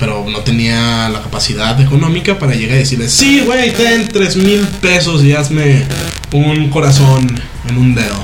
pero 0.00 0.26
no 0.28 0.38
tenía 0.40 1.08
la 1.10 1.22
capacidad 1.22 1.78
económica 1.80 2.38
para 2.38 2.54
llegar 2.54 2.76
y 2.76 2.80
decirle: 2.80 3.08
Sí, 3.08 3.40
güey, 3.46 3.72
ten 3.72 4.08
tres 4.08 4.36
mil 4.36 4.60
pesos 4.80 5.22
y 5.22 5.32
hazme 5.34 5.84
un 6.32 6.68
corazón 6.70 7.26
en 7.68 7.76
un 7.76 7.94
dedo. 7.94 8.20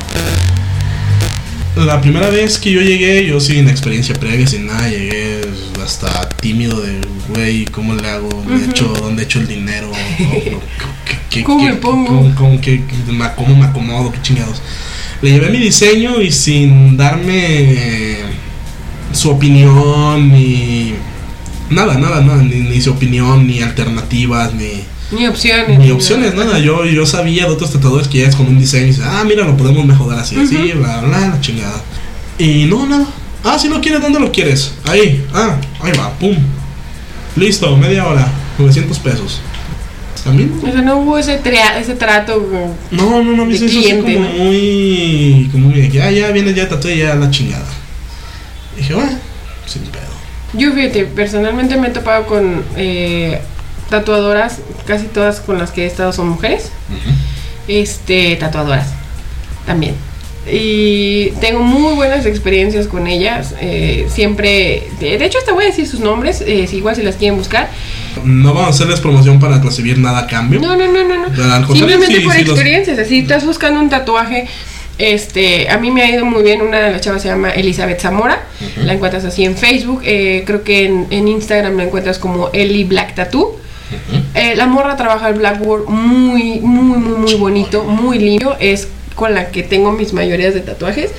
La 1.77 2.01
primera 2.01 2.31
vez 2.31 2.59
que 2.59 2.73
yo 2.73 2.81
llegué, 2.81 3.27
yo 3.27 3.39
sin 3.39 3.69
experiencia 3.69 4.15
previa, 4.15 4.47
sin 4.47 4.67
nada, 4.67 4.89
llegué 4.89 5.43
hasta 5.85 6.27
tímido 6.31 6.81
de, 6.81 7.01
güey, 7.29 7.67
¿cómo 7.67 7.95
le 7.95 8.09
hago? 8.09 8.29
¿Dónde, 8.31 8.55
Ujú. 8.63 8.71
echo, 8.71 8.85
¿Dónde 8.87 9.23
echo 9.25 9.41
el 9.41 9.47
dinero? 9.47 9.91
¿Qué- 10.19 11.19
qué- 11.29 11.45
¿Cómo 11.45 11.61
qué- 11.67 11.71
me 11.73 11.77
pongo? 11.77 12.07
cómo- 12.07 12.35
cómo- 12.35 12.61
qué- 12.63 12.83
qué- 12.87 13.13
ma- 13.13 13.35
¿Cómo 13.35 13.55
me 13.55 13.67
acomodo? 13.67 14.11
¿Qué 14.11 14.23
chingados? 14.23 14.63
Le 15.21 15.33
llevé 15.33 15.51
mi 15.51 15.59
diseño 15.59 16.23
y 16.23 16.33
sin 16.33 16.97
darme 16.97 18.17
su 19.13 19.31
opinión 19.31 20.31
ni 20.33 20.95
nada, 21.71 21.99
nada, 21.99 22.21
nada, 22.21 22.43
ni, 22.43 22.57
ni 22.57 22.81
su 22.81 22.93
opinión, 22.93 23.47
ni 23.47 23.61
alternativas, 23.63 24.53
ni, 24.55 24.85
Ni 25.13 25.27
opciones. 25.27 25.79
ni 25.79 25.91
opciones, 25.91 26.35
nada. 26.35 26.59
Yo, 26.59 26.85
yo 26.85 27.07
sabía 27.07 27.45
de 27.47 27.51
otros 27.51 27.73
tatuadores 27.73 28.09
que 28.09 28.19
llegas 28.19 28.37
con 28.37 28.47
un 28.47 28.59
diseño 28.59 28.85
y 28.85 28.89
dices, 28.89 29.05
ah, 29.07 29.25
mira, 29.27 29.45
lo 29.45 29.57
podemos 29.57 29.85
mejorar 29.85 30.19
así, 30.21 30.37
así, 30.37 30.73
bla, 30.73 31.01
bla, 31.01 31.29
la 31.29 31.41
chingada. 31.41 31.83
Y 32.39 32.65
no, 32.65 32.87
nada. 32.87 33.07
Ah, 33.45 33.59
si 33.59 33.69
lo 33.69 33.81
quieres, 33.81 34.01
¿dónde 34.03 34.19
lo 34.19 34.33
quieres? 34.33 34.73
Ahí, 34.85 35.25
ah, 35.33 35.57
ahí 35.81 35.93
va, 35.97 36.11
pum. 36.19 36.37
Listo, 37.37 37.77
media 37.77 38.07
hora, 38.07 38.27
900 38.59 38.99
pesos. 38.99 39.41
También. 40.25 40.59
O 40.61 40.73
sea, 40.73 40.83
no 40.83 40.97
hubo 40.97 41.19
ese, 41.19 41.41
ese 41.79 41.95
trato. 41.95 42.45
No, 42.91 43.23
no, 43.23 43.37
no, 43.37 43.47
me 43.47 43.55
hizo 43.55 43.67
así 43.67 43.79
cliente, 43.79 44.15
como 44.17 44.29
¿no? 44.29 44.35
muy. 44.35 45.49
Como 45.53 45.69
muy. 45.69 45.89
Ya, 45.89 46.11
ya, 46.11 46.33
viene 46.33 46.53
ya, 46.53 46.69
tatué 46.69 46.97
ya 46.97 47.15
la 47.15 47.31
chingada. 47.31 47.65
dije, 48.77 48.93
bueno, 48.95 49.13
sin 49.67 49.83
pedo. 49.83 50.06
Yo 50.57 50.73
fíjate, 50.73 51.05
personalmente 51.05 51.77
me 51.77 51.89
he 51.89 51.91
topado 51.91 52.27
con 52.27 52.65
eh, 52.77 53.41
tatuadoras, 53.91 54.59
casi 54.87 55.07
todas 55.07 55.41
con 55.41 55.59
las 55.59 55.71
que 55.71 55.85
he 55.85 55.87
estado 55.87 56.13
son 56.13 56.29
mujeres. 56.29 56.71
Este, 57.69 58.37
tatuadoras 58.37 58.89
también. 59.67 59.95
Y 60.51 61.31
tengo 61.41 61.61
muy 61.61 61.95
buenas 61.95 62.25
experiencias 62.25 62.87
con 62.87 63.09
ellas. 63.09 63.55
eh, 63.61 64.07
siempre, 64.09 64.89
de, 65.01 65.25
hecho, 65.25 65.39
hasta 65.39 65.53
voy 65.53 65.65
a 65.65 65.67
decir 65.67 65.89
sus 65.89 65.99
nombres, 66.01 66.41
eh, 66.47 66.67
si 66.69 66.77
igual 66.77 66.95
si 66.95 67.03
las 67.03 67.17
quieren 67.17 67.37
buscar. 67.37 67.69
No 68.25 68.55
vamos 68.55 68.69
a 68.69 68.71
hacerles 68.71 69.01
promoción 69.01 69.41
para 69.41 69.59
recibir 69.61 69.99
nada 69.99 70.21
a 70.21 70.27
cambio. 70.29 70.61
No, 70.61 70.77
no, 70.77 70.87
no, 70.87 71.03
no, 71.05 71.29
no. 71.29 71.67
Simplemente 71.75 72.17
sí, 72.19 72.21
por 72.21 72.33
sí 72.33 72.45
los- 72.45 72.51
experiencias. 72.51 72.99
Así 72.99 73.19
estás 73.19 73.45
buscando 73.45 73.81
un 73.81 73.89
tatuaje. 73.91 74.47
Este, 74.99 75.69
a 75.69 75.77
mí 75.79 75.91
me 75.91 76.03
ha 76.03 76.11
ido 76.11 76.25
muy 76.25 76.43
bien. 76.43 76.63
Una 76.63 76.79
de 76.81 76.93
las 76.93 77.01
chavas 77.01 77.23
se 77.23 77.29
llama 77.29 77.51
Elizabeth 77.51 78.01
Zamora. 78.01 78.47
La 78.83 78.95
encuentras 78.95 79.25
así 79.25 79.45
en 79.45 79.57
Facebook. 79.57 80.03
eh, 80.05 80.43
creo 80.47 80.65
que 80.65 80.87
en, 80.87 81.07
en 81.11 81.29
Instagram 81.29 81.77
la 81.77 81.85
encuentras 81.85 82.19
como 82.19 82.51
Eli 82.53 82.85
Black 82.85 83.15
Tattoo. 83.15 83.59
Eh, 84.35 84.57
la 84.57 84.67
morra 84.67 84.97
trabaja 84.97 85.29
el 85.29 85.35
Blackboard 85.35 85.89
muy, 85.89 86.61
muy, 86.61 86.99
muy, 86.99 87.19
muy 87.19 87.35
bonito, 87.35 87.85
muy 87.85 88.19
limpio. 88.19 88.57
Es 88.59 88.89
con 89.15 89.35
la 89.35 89.51
que 89.51 89.63
tengo 89.63 89.93
mis 89.93 90.13
mayorías 90.13 90.55
de 90.55 90.61
tatuajes. 90.61 91.11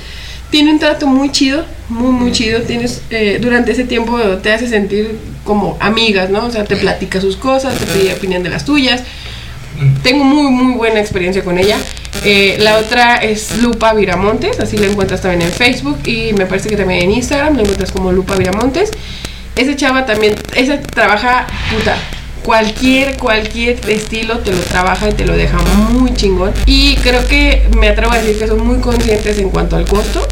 Tiene 0.50 0.70
un 0.70 0.78
trato 0.78 1.06
muy 1.06 1.30
chido, 1.30 1.64
muy, 1.88 2.10
muy 2.10 2.32
chido. 2.32 2.62
Tienes, 2.62 3.02
eh, 3.10 3.38
durante 3.40 3.72
ese 3.72 3.84
tiempo 3.84 4.18
te 4.42 4.52
hace 4.52 4.66
sentir 4.68 5.18
como 5.44 5.76
amigas, 5.80 6.30
¿no? 6.30 6.46
O 6.46 6.50
sea, 6.50 6.64
te 6.64 6.76
platica 6.76 7.20
sus 7.20 7.36
cosas, 7.36 7.78
te 7.78 7.86
pide 7.86 8.14
opinión 8.14 8.42
de 8.42 8.50
las 8.50 8.64
tuyas. 8.64 9.02
Tengo 10.02 10.24
muy, 10.24 10.50
muy 10.50 10.74
buena 10.74 11.00
experiencia 11.00 11.44
con 11.44 11.58
ella. 11.58 11.76
Eh, 12.24 12.56
la 12.60 12.78
otra 12.78 13.16
es 13.16 13.58
Lupa 13.58 13.94
Viramontes, 13.94 14.58
así 14.60 14.76
la 14.76 14.86
encuentras 14.86 15.22
también 15.22 15.42
en 15.42 15.52
Facebook 15.52 15.98
y 16.04 16.32
me 16.32 16.46
parece 16.46 16.68
que 16.68 16.76
también 16.76 17.02
en 17.02 17.12
Instagram 17.12 17.56
la 17.56 17.62
encuentras 17.62 17.92
como 17.92 18.12
Lupa 18.12 18.36
Viramontes. 18.36 18.90
Esa 19.56 19.76
chava 19.76 20.06
también, 20.06 20.34
esa 20.54 20.80
trabaja, 20.80 21.46
puta, 21.72 21.96
cualquier, 22.42 23.16
cualquier 23.18 23.78
estilo 23.90 24.38
te 24.38 24.52
lo 24.52 24.60
trabaja 24.60 25.08
y 25.08 25.12
te 25.12 25.26
lo 25.26 25.36
deja 25.36 25.58
muy 25.90 26.14
chingón. 26.14 26.52
Y 26.66 26.96
creo 26.96 27.26
que 27.26 27.68
me 27.76 27.88
atrevo 27.88 28.12
a 28.12 28.18
decir 28.18 28.38
que 28.38 28.46
son 28.46 28.66
muy 28.66 28.78
conscientes 28.80 29.38
en 29.38 29.50
cuanto 29.50 29.76
al 29.76 29.86
costo. 29.86 30.26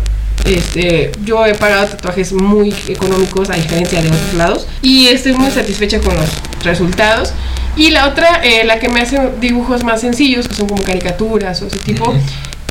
Este, 0.44 1.10
yo 1.24 1.44
he 1.44 1.54
pagado 1.54 1.86
tatuajes 1.88 2.32
muy 2.32 2.72
económicos 2.88 3.50
a 3.50 3.54
diferencia 3.54 4.00
de 4.00 4.08
otros 4.08 4.34
lados 4.34 4.66
y 4.80 5.08
estoy 5.08 5.32
muy 5.32 5.50
satisfecha 5.50 6.00
con 6.00 6.14
los 6.14 6.28
resultados. 6.62 7.32
Y 7.76 7.90
la 7.90 8.08
otra, 8.08 8.40
eh, 8.42 8.64
la 8.64 8.78
que 8.78 8.88
me 8.88 9.00
hace 9.00 9.18
dibujos 9.40 9.84
más 9.84 10.00
sencillos, 10.00 10.48
que 10.48 10.54
son 10.54 10.68
como 10.68 10.82
caricaturas 10.82 11.60
o 11.62 11.66
ese 11.66 11.78
tipo, 11.78 12.14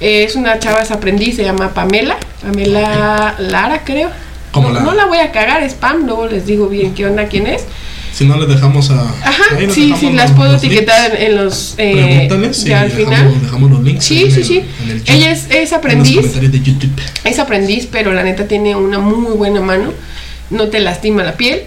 eh, 0.01 0.23
es 0.23 0.35
una 0.35 0.57
chava, 0.59 0.81
es 0.81 0.91
aprendiz, 0.91 1.35
se 1.35 1.43
llama 1.43 1.73
Pamela, 1.73 2.17
Pamela 2.41 3.35
Lara 3.39 3.83
creo. 3.83 4.09
¿Cómo 4.51 4.69
no, 4.69 4.73
Lara? 4.75 4.85
no 4.85 4.93
la 4.93 5.05
voy 5.05 5.17
a 5.19 5.31
cagar, 5.31 5.61
es 5.63 5.73
Pam, 5.73 6.05
luego 6.05 6.27
les 6.27 6.45
digo 6.45 6.67
bien 6.67 6.93
qué 6.93 7.05
onda, 7.05 7.25
quién 7.27 7.45
es. 7.47 7.65
Si 8.13 8.25
no, 8.25 8.37
les 8.37 8.47
dejamos 8.47 8.89
a. 8.91 9.01
Ajá, 9.01 9.43
sí, 9.69 9.93
sí, 9.99 10.13
las 10.13 10.31
puedo 10.31 10.53
los 10.53 10.63
etiquetar 10.63 11.09
links. 11.11 11.21
en, 11.21 11.35
los... 11.35 11.75
eh, 11.77 11.91
Pregúntales 12.29 12.63
ya 12.63 12.81
al 12.81 12.87
dejamos, 12.95 13.09
final. 13.19 13.41
dejamos 13.41 13.71
los 13.71 13.83
links. 13.83 14.05
Sí, 14.05 14.31
sí, 14.31 14.39
el- 14.39 14.45
sí. 14.45 14.63
Ella 15.11 15.31
es, 15.31 15.49
es 15.51 15.71
En 15.73 15.77
aprendiz. 15.77 16.39
de 16.39 16.61
YouTube. 16.61 16.91
Es 17.25 17.39
aprendiz, 17.39 17.89
pero 17.91 18.13
la 18.13 18.23
neta 18.23 18.47
tiene 18.47 18.73
una 18.75 18.99
muy 18.99 19.33
buena 19.35 19.59
mano. 19.59 19.91
No 20.49 20.69
te 20.69 20.79
lastima 20.79 21.23
la 21.23 21.33
piel. 21.35 21.63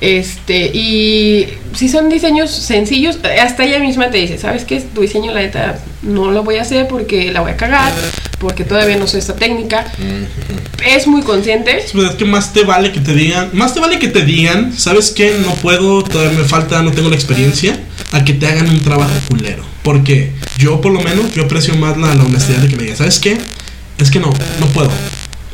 Este, 0.00 0.66
y 0.74 1.46
si 1.74 1.88
son 1.88 2.10
diseños 2.10 2.50
sencillos, 2.50 3.18
hasta 3.42 3.64
ella 3.64 3.78
misma 3.78 4.10
te 4.10 4.18
dice, 4.18 4.38
¿sabes 4.38 4.64
qué? 4.64 4.80
Tu 4.80 5.00
diseño, 5.00 5.32
la 5.32 5.40
neta, 5.40 5.78
no 6.02 6.30
lo 6.30 6.42
voy 6.42 6.56
a 6.56 6.62
hacer 6.62 6.86
porque 6.86 7.32
la 7.32 7.40
voy 7.40 7.52
a 7.52 7.56
cagar, 7.56 7.92
porque 8.38 8.64
todavía 8.64 8.96
no 8.96 9.06
sé 9.06 9.18
esta 9.18 9.34
técnica. 9.36 9.86
Es 10.86 11.06
muy 11.06 11.22
consciente. 11.22 11.78
Es 11.78 11.94
verdad 11.94 12.14
que 12.16 12.26
más 12.26 12.52
te 12.52 12.64
vale 12.64 12.92
que 12.92 13.00
te 13.00 13.14
digan, 13.14 13.50
más 13.54 13.72
te 13.72 13.80
vale 13.80 13.98
que 13.98 14.08
te 14.08 14.22
digan, 14.22 14.76
¿sabes 14.76 15.10
qué? 15.10 15.34
No 15.42 15.54
puedo, 15.54 16.02
todavía 16.04 16.38
me 16.38 16.44
falta, 16.44 16.82
no 16.82 16.92
tengo 16.92 17.08
la 17.08 17.16
experiencia, 17.16 17.78
a 18.12 18.22
que 18.22 18.34
te 18.34 18.46
hagan 18.46 18.68
un 18.68 18.82
trabajo 18.82 19.14
culero. 19.28 19.64
Porque 19.82 20.32
yo 20.58 20.80
por 20.80 20.92
lo 20.92 21.00
menos, 21.00 21.32
yo 21.32 21.44
aprecio 21.44 21.74
más 21.76 21.96
la, 21.96 22.14
la 22.14 22.24
honestidad 22.24 22.58
de 22.58 22.68
que 22.68 22.76
me 22.76 22.82
digan, 22.82 22.98
¿sabes 22.98 23.18
qué? 23.18 23.38
Es 23.98 24.10
que 24.10 24.20
no, 24.20 24.30
no 24.60 24.66
puedo. 24.74 24.90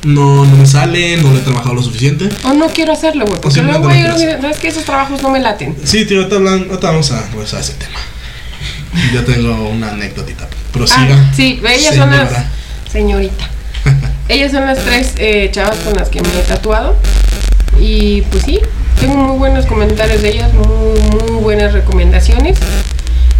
No, 0.05 0.44
no 0.44 0.57
me 0.57 0.66
sale, 0.66 1.16
no 1.18 1.30
lo 1.30 1.38
he 1.38 1.42
trabajado 1.42 1.74
lo 1.74 1.82
suficiente. 1.82 2.28
O 2.44 2.53
no 2.55 2.66
quiero 2.68 2.92
hacerlo, 2.92 3.24
güey. 3.24 3.40
Porque 3.40 3.62
luego, 3.62 3.78
no 3.78 3.84
güey, 3.84 4.03
quieres. 4.03 4.40
¿sabes 4.40 4.59
que 4.59 4.68
Esos 4.68 4.84
trabajos 4.84 5.22
no 5.22 5.30
me 5.30 5.38
laten. 5.38 5.76
Sí, 5.84 6.05
tío, 6.05 6.22
ahorita, 6.22 6.38
vamos 6.90 7.11
a 7.12 7.28
regresar 7.28 7.61
a 7.61 7.62
ese 7.62 7.74
tema. 7.74 7.98
Yo 9.12 9.24
tengo 9.24 9.68
una 9.68 9.90
anécdotita. 9.90 10.48
Prosiga. 10.72 11.14
Ah, 11.14 11.32
sí, 11.34 11.61
ellas 11.68 11.94
son 11.94 12.11
las. 12.11 12.32
Señorita. 12.90 13.48
ellas 14.28 14.53
son 14.53 14.66
las 14.66 14.78
tres 14.78 15.14
eh, 15.18 15.50
chavas 15.53 15.76
con 15.78 15.94
las 15.94 16.09
que 16.09 16.20
me 16.20 16.28
he 16.28 16.42
tatuado. 16.42 16.96
Y 17.80 18.22
pues 18.22 18.44
sí, 18.44 18.61
tengo 19.00 19.16
muy 19.16 19.38
buenos 19.38 19.66
comentarios 19.66 20.20
de 20.22 20.30
ellas, 20.30 20.53
muy, 20.53 21.30
muy 21.30 21.42
buenas 21.42 21.72
recomendaciones. 21.72 22.59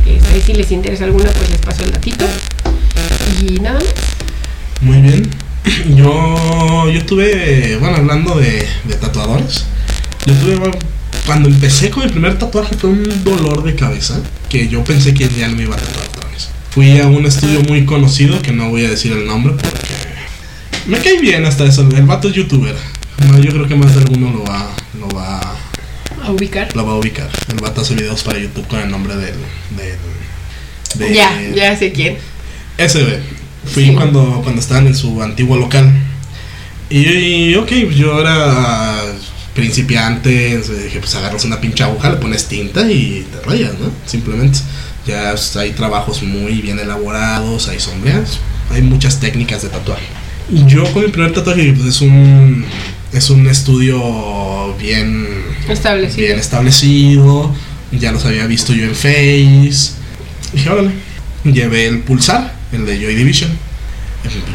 Este, 0.06 0.34
ahí 0.34 0.42
si 0.42 0.54
les 0.54 0.70
interesa 0.70 1.04
alguna, 1.04 1.30
pues 1.30 1.50
les 1.50 1.60
paso 1.60 1.84
el 1.84 1.92
datito. 1.92 2.24
Y 3.40 3.60
nada 3.60 3.78
más. 3.78 3.94
Muy 4.80 5.00
bien. 5.00 5.41
Yo, 5.96 6.88
yo 6.90 7.04
tuve, 7.06 7.76
bueno, 7.76 7.96
hablando 7.96 8.34
de, 8.36 8.66
de 8.84 8.94
tatuadores, 8.96 9.64
yo 10.26 10.34
tuve, 10.34 10.56
bueno, 10.56 10.74
cuando 11.26 11.48
empecé 11.48 11.88
con 11.90 12.04
mi 12.04 12.10
primer 12.10 12.38
tatuaje 12.38 12.76
fue 12.76 12.90
un 12.90 13.24
dolor 13.24 13.62
de 13.62 13.74
cabeza 13.76 14.20
que 14.48 14.68
yo 14.68 14.82
pensé 14.82 15.14
que 15.14 15.28
ya 15.28 15.48
no 15.48 15.56
me 15.56 15.62
iba 15.62 15.76
a 15.76 15.78
tatuar 15.78 16.06
otra 16.08 16.28
vez. 16.30 16.48
Fui 16.70 16.98
a 17.00 17.06
un 17.06 17.24
estudio 17.26 17.60
muy 17.62 17.84
conocido, 17.84 18.42
que 18.42 18.52
no 18.52 18.70
voy 18.70 18.84
a 18.86 18.90
decir 18.90 19.12
el 19.12 19.24
nombre 19.26 19.54
porque 19.54 19.78
me 20.86 20.98
cae 20.98 21.20
bien 21.20 21.44
hasta 21.44 21.64
eso. 21.64 21.82
El 21.82 22.06
vato 22.06 22.28
es 22.28 22.34
youtuber. 22.34 22.74
No, 23.28 23.38
yo 23.38 23.52
creo 23.52 23.68
que 23.68 23.76
más 23.76 23.94
de 23.94 24.00
alguno 24.02 24.32
lo 24.32 24.42
va, 24.44 24.68
lo 24.98 25.08
va, 25.10 25.38
A 26.24 26.30
ubicar. 26.32 26.74
lo 26.74 26.84
va 26.84 26.92
a 26.92 26.96
ubicar. 26.96 27.28
El 27.48 27.56
vato 27.60 27.82
hace 27.82 27.94
videos 27.94 28.22
para 28.24 28.38
YouTube 28.40 28.66
con 28.66 28.80
el 28.80 28.90
nombre 28.90 29.14
del, 29.16 29.34
del 29.76 29.96
de- 31.08 31.14
Ya, 31.14 31.40
ya 31.54 31.76
sé 31.76 31.92
quién. 31.92 32.16
ese. 32.78 33.20
Fui 33.66 33.86
Sí. 33.86 33.94
cuando, 33.94 34.40
cuando 34.42 34.60
estaban 34.60 34.86
en 34.86 34.94
su 34.96 35.22
antiguo 35.22 35.56
local. 35.56 35.90
Y, 36.90 37.06
y, 37.08 37.54
ok, 37.56 37.70
yo 37.96 38.20
era 38.20 38.96
principiante. 39.54 40.58
dije, 40.58 40.98
pues 41.00 41.14
agarras 41.14 41.44
una 41.44 41.60
pinche 41.60 41.84
aguja, 41.84 42.10
le 42.10 42.16
pones 42.16 42.46
tinta 42.48 42.90
y 42.90 43.26
te 43.32 43.48
rayas, 43.48 43.72
¿no? 43.78 43.90
Simplemente. 44.06 44.58
Ya 45.06 45.30
pues, 45.30 45.56
hay 45.56 45.70
trabajos 45.72 46.22
muy 46.22 46.60
bien 46.60 46.78
elaborados, 46.78 47.68
hay 47.68 47.80
sombreas, 47.80 48.38
hay 48.70 48.82
muchas 48.82 49.18
técnicas 49.20 49.62
de 49.62 49.68
tatuaje. 49.68 50.04
Y 50.50 50.66
yo 50.66 50.84
con 50.92 51.02
mi 51.04 51.08
primer 51.10 51.32
tatuaje, 51.32 51.72
pues 51.72 51.86
es 51.96 52.00
un, 52.02 52.64
es 53.12 53.30
un 53.30 53.46
estudio 53.48 54.74
bien 54.76 55.26
Establecido. 55.68 56.26
bien 56.26 56.38
establecido, 56.38 57.54
ya 57.92 58.12
los 58.12 58.24
había 58.26 58.46
visto 58.46 58.72
yo 58.74 58.84
en 58.84 58.94
Face. 58.94 59.92
Dije, 60.52 60.68
órale, 60.70 60.90
llevé 61.44 61.86
el 61.86 62.00
pulsar, 62.00 62.54
el 62.72 62.86
de 62.86 62.98
Joy 63.00 63.14
Division. 63.14 63.50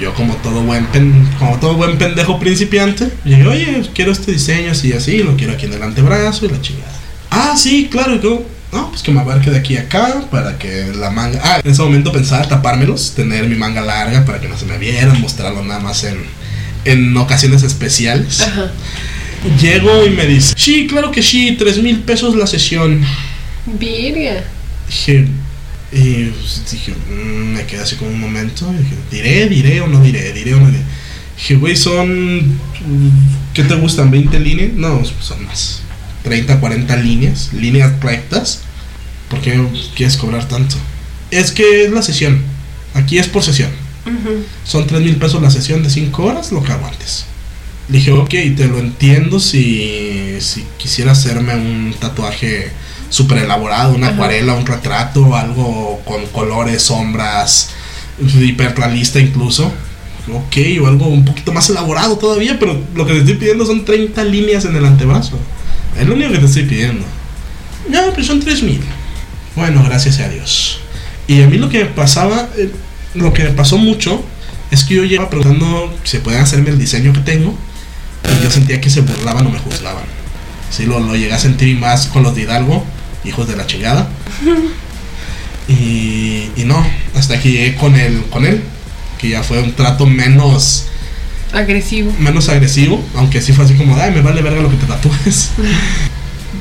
Yo 0.01 0.13
como 0.13 0.33
todo 0.37 0.61
buen 0.61 0.85
pen- 0.87 1.27
como 1.39 1.57
todo 1.59 1.73
buen 1.75 1.97
pendejo 1.97 2.39
principiante, 2.39 3.11
llegué, 3.25 3.45
oye, 3.47 3.83
quiero 3.93 4.13
este 4.13 4.31
diseño 4.31 4.71
así 4.71 4.93
así, 4.93 5.17
lo 5.19 5.35
quiero 5.35 5.53
aquí 5.53 5.65
en 5.65 5.73
el 5.73 5.83
antebrazo 5.83 6.45
y 6.45 6.49
la 6.49 6.61
chingada. 6.61 6.93
Ah, 7.29 7.53
sí, 7.57 7.89
claro, 7.91 8.15
y 8.15 8.21
yo, 8.21 8.45
no, 8.71 8.89
pues 8.91 9.01
que 9.03 9.11
me 9.11 9.19
abarque 9.19 9.51
de 9.51 9.57
aquí 9.57 9.75
a 9.75 9.81
acá 9.81 10.21
para 10.31 10.57
que 10.57 10.93
la 10.95 11.09
manga. 11.09 11.41
Ah, 11.43 11.59
en 11.61 11.69
ese 11.69 11.81
momento 11.81 12.13
pensaba 12.13 12.47
tapármelos, 12.47 13.13
tener 13.13 13.45
mi 13.45 13.55
manga 13.55 13.81
larga 13.81 14.23
para 14.23 14.39
que 14.39 14.47
no 14.47 14.57
se 14.57 14.65
me 14.65 14.77
vieran, 14.77 15.19
mostrarlo 15.19 15.61
nada 15.65 15.81
más 15.81 16.05
en, 16.05 16.17
en 16.85 17.17
ocasiones 17.17 17.61
especiales. 17.63 18.39
Ajá. 18.41 18.71
Llego 19.61 20.05
y 20.05 20.11
me 20.11 20.25
dice, 20.27 20.53
sí, 20.57 20.87
claro 20.87 21.11
que 21.11 21.21
sí, 21.21 21.57
tres 21.59 21.77
mil 21.83 21.99
pesos 21.99 22.35
la 22.35 22.47
sesión. 22.47 23.01
Virga. 23.65 24.45
Dije, 24.87 25.27
y 25.91 26.25
pues, 26.25 26.63
dije, 26.69 26.93
mm, 26.93 27.53
me 27.53 27.65
quedé 27.65 27.81
así 27.81 27.95
como 27.95 28.11
un 28.11 28.19
momento. 28.19 28.71
y 28.73 28.83
Dije, 28.83 28.95
diré, 29.11 29.49
diré 29.49 29.81
o 29.81 29.87
no 29.87 30.01
diré, 30.03 30.33
diré 30.33 30.53
o 30.53 30.59
no 30.59 30.67
diré. 30.67 30.81
Dije, 31.37 31.55
güey, 31.55 31.77
son, 31.77 32.57
¿qué 33.53 33.63
te 33.63 33.75
gustan? 33.75 34.11
¿20 34.11 34.39
líneas? 34.39 34.73
No, 34.73 35.01
son 35.21 35.45
más. 35.45 35.81
30, 36.23 36.59
40 36.59 36.95
líneas, 36.97 37.53
líneas 37.53 37.99
rectas. 38.01 38.61
¿Por 39.29 39.39
qué 39.41 39.61
quieres 39.95 40.17
cobrar 40.17 40.47
tanto? 40.47 40.75
Es 41.31 41.51
que 41.51 41.85
es 41.85 41.91
la 41.91 42.01
sesión. 42.01 42.41
Aquí 42.93 43.19
es 43.19 43.27
por 43.27 43.43
sesión. 43.43 43.69
Ujú. 44.05 44.43
Son 44.63 44.87
3 44.87 45.01
mil 45.01 45.15
pesos 45.17 45.41
la 45.41 45.51
sesión 45.51 45.83
de 45.83 45.89
5 45.89 46.23
horas, 46.23 46.51
lo 46.51 46.63
que 46.63 46.71
aguantes. 46.71 47.25
Le 47.89 47.99
dije, 47.99 48.11
ok, 48.11 48.29
te 48.29 48.67
lo 48.67 48.79
entiendo 48.79 49.39
si, 49.39 50.37
si 50.39 50.65
quisiera 50.77 51.11
hacerme 51.11 51.55
un 51.55 51.93
tatuaje 51.99 52.71
súper 53.09 53.39
elaborado, 53.39 53.93
una 53.93 54.07
Ajá. 54.07 54.15
acuarela, 54.15 54.53
un 54.53 54.65
retrato, 54.65 55.35
algo 55.35 56.01
con 56.05 56.25
colores, 56.27 56.83
sombras, 56.83 57.71
hiperrealista 58.19 59.19
incluso. 59.19 59.71
Ok, 60.33 60.57
o 60.81 60.87
algo 60.87 61.07
un 61.07 61.23
poquito 61.23 61.53
más 61.53 61.69
elaborado 61.69 62.17
todavía, 62.17 62.57
pero 62.59 62.77
lo 62.95 63.05
que 63.05 63.13
te 63.13 63.19
estoy 63.19 63.35
pidiendo 63.35 63.65
son 63.65 63.85
30 63.85 64.23
líneas 64.25 64.65
en 64.65 64.75
el 64.75 64.85
antebrazo. 64.85 65.39
Es 65.97 66.05
lo 66.05 66.15
único 66.15 66.31
que 66.31 66.39
te 66.39 66.45
estoy 66.45 66.63
pidiendo. 66.63 67.05
No, 67.89 68.13
pues 68.13 68.27
son 68.27 68.41
3 68.41 68.63
mil. 68.63 68.81
Bueno, 69.55 69.83
gracias 69.83 70.19
a 70.19 70.27
Dios. 70.27 70.79
Y 71.27 71.41
a 71.41 71.47
mí 71.47 71.57
lo 71.57 71.69
que 71.69 71.79
me 71.79 71.85
pasaba, 71.85 72.49
eh, 72.57 72.71
lo 73.13 73.31
que 73.33 73.43
me 73.45 73.51
pasó 73.51 73.77
mucho, 73.77 74.21
es 74.69 74.83
que 74.83 74.95
yo 74.95 75.03
llevaba 75.05 75.29
preguntando 75.29 75.93
si 76.03 76.17
pueden 76.17 76.41
hacerme 76.41 76.71
el 76.71 76.77
diseño 76.77 77.13
que 77.13 77.21
tengo. 77.21 77.55
Y 78.39 78.43
yo 78.43 78.51
sentía 78.51 78.81
que 78.81 78.89
se 78.89 79.01
burlaban 79.01 79.47
o 79.47 79.49
me 79.49 79.59
juzgaban. 79.59 80.03
Sí, 80.69 80.85
lo, 80.85 80.99
lo 80.99 81.15
llegué 81.15 81.33
a 81.33 81.39
sentir 81.39 81.77
más 81.77 82.07
con 82.07 82.23
los 82.23 82.35
de 82.35 82.41
Hidalgo, 82.41 82.83
hijos 83.23 83.47
de 83.47 83.55
la 83.55 83.65
chingada. 83.67 84.07
Y, 85.67 86.49
y 86.55 86.63
no, 86.65 86.85
hasta 87.15 87.39
que 87.39 87.51
llegué 87.51 87.75
con 87.75 87.95
él, 87.95 88.23
con 88.29 88.45
él, 88.45 88.61
que 89.17 89.29
ya 89.29 89.43
fue 89.43 89.61
un 89.61 89.73
trato 89.73 90.05
menos, 90.05 90.85
Agresivo. 91.51 92.13
menos 92.19 92.47
agresivo, 92.49 93.03
aunque 93.15 93.41
sí 93.41 93.51
fue 93.53 93.65
así 93.65 93.73
como, 93.75 93.95
ay, 93.97 94.11
me 94.11 94.21
vale 94.21 94.41
verga 94.41 94.61
lo 94.61 94.69
que 94.69 94.77
te 94.77 94.85
tatúes. 94.85 95.49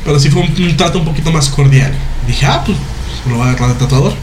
Pero 0.04 0.18
sí 0.18 0.28
fue 0.30 0.42
un, 0.42 0.62
un 0.62 0.76
trato 0.76 0.98
un 0.98 1.04
poquito 1.04 1.30
más 1.30 1.48
cordial. 1.48 1.92
Dije, 2.26 2.46
ah, 2.46 2.62
pues 2.64 2.76
lo 3.28 3.36
voy 3.36 3.46
a 3.46 3.50
agarrar 3.50 3.70
de 3.70 3.74
tatuador. 3.80 4.14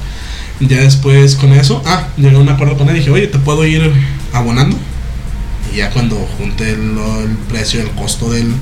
Ya 0.60 0.78
después 0.82 1.36
con 1.36 1.52
eso, 1.54 1.82
ah, 1.86 2.08
llegué 2.18 2.36
a 2.36 2.40
un 2.40 2.50
acuerdo 2.50 2.78
con 2.78 2.88
él 2.90 2.96
dije, 2.96 3.10
oye, 3.10 3.28
¿te 3.28 3.40
puedo 3.40 3.66
ir 3.66 3.92
abonando? 4.34 4.78
Y 5.74 5.78
ya 5.78 5.90
cuando 5.92 6.16
junté 6.38 6.72
el, 6.72 6.98
el 7.24 7.38
precio, 7.50 7.82
el 7.82 7.90
costo 7.92 8.30
del, 8.32 8.54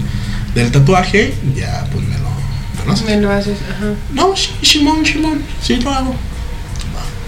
del 0.55 0.72
tatuaje, 0.72 1.34
ya 1.55 1.86
pues 1.91 2.03
me 2.07 2.17
lo, 2.17 2.30
¿me 2.82 2.88
lo 2.88 2.93
haces? 2.93 3.05
Me 3.05 3.17
lo 3.17 3.32
haces, 3.32 3.57
ajá. 3.69 3.93
No, 4.13 4.36
sí, 4.36 4.51
Simón, 4.61 5.05
Simón, 5.05 5.41
sí 5.61 5.77
lo 5.77 5.91
hago. 5.91 6.15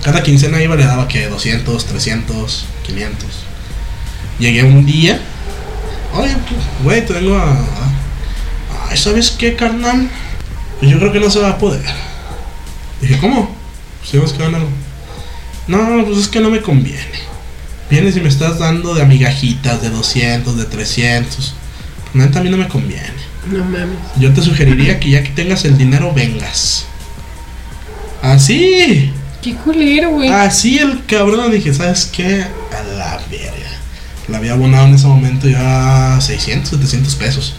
Cada 0.04 0.22
quincena 0.22 0.62
iba 0.62 0.76
le 0.76 0.86
daba 0.86 1.08
que 1.08 1.28
200, 1.28 1.86
300, 1.86 2.66
500. 2.86 3.30
Llegué 4.38 4.64
un 4.64 4.86
día. 4.86 5.20
Oye, 6.14 6.36
pues, 6.48 6.62
güey, 6.84 7.06
te 7.06 7.14
vengo 7.14 7.38
a. 7.38 7.58
Ay, 8.90 8.98
¿sabes 8.98 9.32
qué, 9.32 9.56
carnal? 9.56 10.10
Pues 10.80 10.92
yo 10.92 11.00
creo 11.00 11.12
que 11.14 11.20
no 11.20 11.30
se 11.30 11.40
va 11.40 11.52
a 11.52 11.58
poder. 11.58 11.86
Dije, 13.00 13.18
¿cómo? 13.20 13.56
Pues 14.00 14.12
tenemos 14.12 14.34
que 14.34 14.44
ganar. 14.44 14.62
No, 15.68 16.06
pues 16.06 16.18
es 16.18 16.28
que 16.28 16.42
no 16.42 16.50
me 16.50 16.62
conviene. 16.62 17.00
Vienes 17.90 18.18
y 18.18 18.20
me 18.22 18.28
estás 18.28 18.60
dando 18.60 18.94
de 18.94 19.02
amigajitas 19.02 19.82
de 19.82 19.90
200, 19.90 20.58
de 20.58 20.66
300. 20.66 21.36
Pues 21.36 22.16
neta, 22.16 22.40
a 22.40 22.44
mí 22.44 22.50
no 22.50 22.58
me 22.58 22.68
conviene. 22.68 23.23
No 23.52 23.64
mames. 23.64 23.98
Yo 24.18 24.34
te 24.34 24.42
sugeriría 24.42 25.00
que 25.00 25.10
ya 25.10 25.24
que 25.24 25.30
tengas 25.30 25.66
el 25.66 25.78
dinero, 25.78 26.14
vengas. 26.14 26.86
Así. 28.22 29.12
Qué 29.42 29.56
culero, 29.56 30.12
güey. 30.12 30.30
Así 30.30 30.78
el 30.80 31.06
cabrón. 31.06 31.52
Dije, 31.52 31.74
¿sabes 31.74 32.06
qué? 32.06 32.42
A 32.44 32.84
la 32.98 33.20
verga. 33.30 33.72
Le 34.30 34.38
había 34.38 34.54
abonado 34.54 34.88
en 34.88 34.96
ese 34.96 35.08
momento 35.08 35.50
ya 35.50 36.18
600, 36.22 36.70
700 36.70 37.16
pesos. 37.16 37.56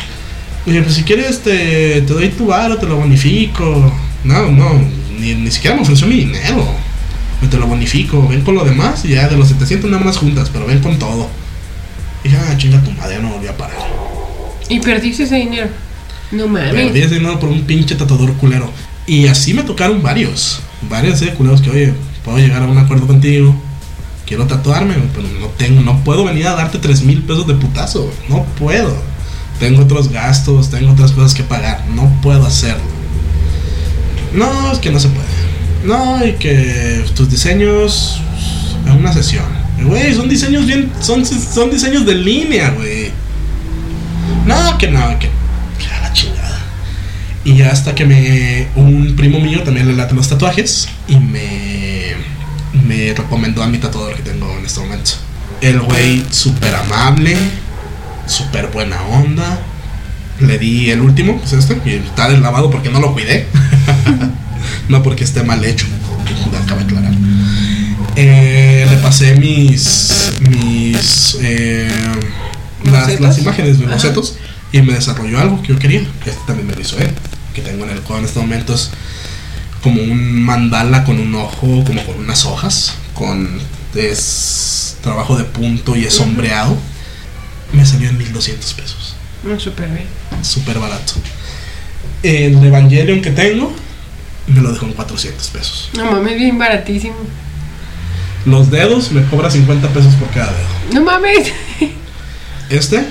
Oye, 0.67 0.81
pues 0.81 0.95
si 0.95 1.03
quieres 1.03 1.41
te, 1.41 2.01
te 2.01 2.13
doy 2.15 2.31
tu 2.31 2.47
varo, 2.47 2.79
te 2.79 2.87
lo 2.87 2.97
bonifico. 2.97 3.93
No, 4.25 4.51
no, 4.51 4.81
ni, 5.19 5.35
ni 5.35 5.51
siquiera 5.51 5.77
me 5.77 5.83
ofreció 5.83 6.07
mi 6.07 6.17
dinero. 6.17 6.67
Yo 7.43 7.49
te 7.51 7.59
lo 7.59 7.67
bonifico, 7.67 8.27
ven 8.27 8.41
con 8.41 8.55
lo 8.55 8.65
demás 8.65 9.05
y 9.05 9.09
ya 9.09 9.29
de 9.29 9.37
los 9.37 9.49
700 9.49 9.91
nada 9.91 10.03
más 10.03 10.17
juntas, 10.17 10.49
pero 10.51 10.65
ven 10.65 10.81
con 10.81 10.99
todo. 10.99 11.29
Y 12.23 12.29
dije, 12.29 12.41
ah, 12.41 12.57
chinga 12.57 12.83
tu 12.83 12.91
madre, 12.93 13.19
no 13.21 13.29
volví 13.29 13.49
a 13.49 13.57
parar. 13.57 14.04
Y 14.69 14.81
perdiste 14.81 15.25
ese 15.25 15.37
dinero. 15.37 15.69
No 16.31 16.47
mames. 16.49 16.73
Perdí 16.73 17.01
ese 17.01 17.15
dinero 17.17 17.39
por 17.39 17.49
un 17.49 17.63
pinche 17.63 17.95
tatuador 17.95 18.33
culero. 18.35 18.71
Y 19.07 19.27
así 19.27 19.55
me 19.55 19.63
tocaron 19.63 20.03
varios. 20.03 20.61
Varios 20.89 21.21
de 21.21 21.35
culeros 21.35 21.61
que, 21.61 21.71
oye, 21.71 21.95
puedo 22.25 22.39
llegar 22.39 22.63
a 22.63 22.67
un 22.67 22.79
acuerdo 22.79 23.07
contigo. 23.07 23.55
Quiero 24.27 24.47
tatuarme, 24.47 24.95
pero 25.15 25.29
no 25.39 25.49
tengo, 25.49 25.83
no 25.83 26.03
puedo 26.03 26.25
venir 26.25 26.47
a 26.47 26.55
darte 26.55 26.79
3 26.79 27.03
mil 27.03 27.23
pesos 27.23 27.47
de 27.47 27.55
putazo. 27.55 28.11
No 28.29 28.45
puedo. 28.59 28.97
Tengo 29.59 29.83
otros 29.83 30.11
gastos, 30.11 30.71
tengo 30.71 30.93
otras 30.93 31.13
cosas 31.13 31.35
que 31.35 31.43
pagar. 31.43 31.85
No 31.95 32.11
puedo 32.23 32.47
hacerlo. 32.47 32.83
No, 34.33 34.73
es 34.73 34.79
que 34.79 34.91
no 34.91 34.99
se 34.99 35.09
puede. 35.09 35.27
No, 35.85 36.25
y 36.25 36.33
que 36.33 37.05
tus 37.15 37.31
diseños 37.31 38.21
en 38.87 38.93
una 38.93 39.13
sesión. 39.13 39.45
Güey, 39.83 40.15
son 40.15 40.29
diseños 40.29 40.67
bien, 40.67 40.91
son, 41.01 41.25
son 41.27 41.71
diseños 41.71 42.07
de 42.07 42.15
línea, 42.15 42.71
güey. 42.71 43.13
No, 44.47 44.79
que 44.79 44.89
no, 44.89 45.19
que, 45.19 45.31
que 45.79 45.87
a 45.87 46.01
la 46.03 46.13
chingada. 46.13 46.61
Y 47.45 47.57
ya 47.57 47.71
hasta 47.71 47.95
que 47.95 48.05
me. 48.05 48.69
Un 48.75 49.15
primo 49.17 49.41
mío 49.41 49.63
también 49.63 49.87
le 49.87 49.95
late 49.95 50.15
los 50.15 50.29
tatuajes. 50.29 50.89
Y 51.09 51.17
me. 51.17 52.15
Me 52.87 53.15
recomendó 53.15 53.63
a 53.63 53.69
mi 53.69 53.79
tatuador 53.79 54.15
que 54.17 54.23
tengo 54.23 54.51
en 54.59 54.67
este 54.67 54.81
momento. 54.81 55.13
El 55.61 55.81
güey 55.81 56.25
súper 56.31 56.75
amable. 56.75 57.37
Súper 58.27 58.69
buena 58.69 59.01
onda. 59.03 59.61
Le 60.41 60.59
di 60.59 60.91
el 60.91 61.01
último, 61.01 61.39
que 61.39 61.47
es 61.47 61.53
este. 61.53 61.81
Y 61.85 61.95
está 61.95 62.29
deslavado 62.29 62.71
porque 62.71 62.91
no 62.91 63.01
lo 63.01 63.13
cuidé. 63.13 63.47
no 64.89 65.03
porque 65.03 65.25
esté 65.25 65.43
mal 65.43 65.65
hecho. 65.65 65.87
Acaba 66.63 66.81
de 66.81 66.85
aclarar. 66.85 67.15
Eh, 68.17 68.87
le 68.91 68.97
pasé 68.99 69.35
mis. 69.37 70.33
Mis. 70.49 71.39
Eh, 71.43 71.89
las, 72.91 73.21
las 73.21 73.39
imágenes 73.39 73.79
Ajá. 73.81 73.95
bocetos 73.95 74.37
y 74.73 74.83
me 74.83 74.95
desarrolló 74.95 75.39
algo 75.41 75.63
que 75.63 75.69
yo 75.69 75.79
quería. 75.79 76.01
Que 76.23 76.31
este 76.31 76.43
también 76.47 76.67
me 76.67 76.75
lo 76.75 76.81
hizo 76.81 76.99
él. 76.99 77.11
Que 77.55 77.63
tengo 77.63 77.85
en 77.85 77.91
el 77.91 78.01
cuadro 78.01 78.21
en 78.21 78.25
estos 78.27 78.43
momentos 78.43 78.91
como 79.83 80.03
un 80.03 80.43
mandala 80.43 81.05
con 81.05 81.21
un 81.21 81.35
ojo, 81.35 81.85
como 81.85 82.05
con 82.05 82.19
unas 82.19 82.47
hojas, 82.47 82.95
con 83.13 83.61
es 83.95 84.97
trabajo 85.03 85.37
de 85.37 85.45
punto 85.45 85.95
y 85.95 86.05
es 86.05 86.15
sombreado. 86.15 86.77
Me 87.73 87.85
salió 87.85 88.09
en 88.09 88.19
1200 88.19 88.73
pesos. 88.75 89.15
No, 89.45 89.61
súper 89.61 89.89
bien. 89.91 90.07
Súper 90.43 90.79
barato. 90.79 91.13
El 92.23 92.65
Evangelion 92.65 93.21
que 93.21 93.31
tengo 93.31 93.73
me 94.47 94.61
lo 94.61 94.73
dejó 94.73 94.87
en 94.87 94.95
400 94.95 95.49
pesos. 95.49 95.91
No 95.95 96.11
mames, 96.11 96.37
bien 96.37 96.59
baratísimo. 96.59 97.17
Los 98.47 98.71
dedos 98.71 99.13
me 99.13 99.25
cobra 99.27 99.51
50 99.51 99.89
pesos 99.89 100.15
por 100.15 100.29
cada 100.31 100.53
dedo. 100.53 100.95
No 100.95 101.05
mames. 101.05 101.53
Este 102.71 103.05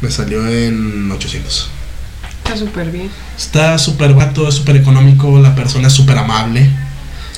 me 0.00 0.10
salió 0.10 0.46
en 0.46 1.10
800. 1.10 1.70
Está 2.44 2.56
súper 2.56 2.90
bien. 2.90 3.10
Está 3.36 3.78
súper 3.78 4.14
barato, 4.14 4.48
es 4.48 4.54
súper 4.54 4.76
económico, 4.76 5.38
la 5.40 5.54
persona 5.54 5.88
es 5.88 5.94
súper 5.94 6.18
amable. 6.18 6.70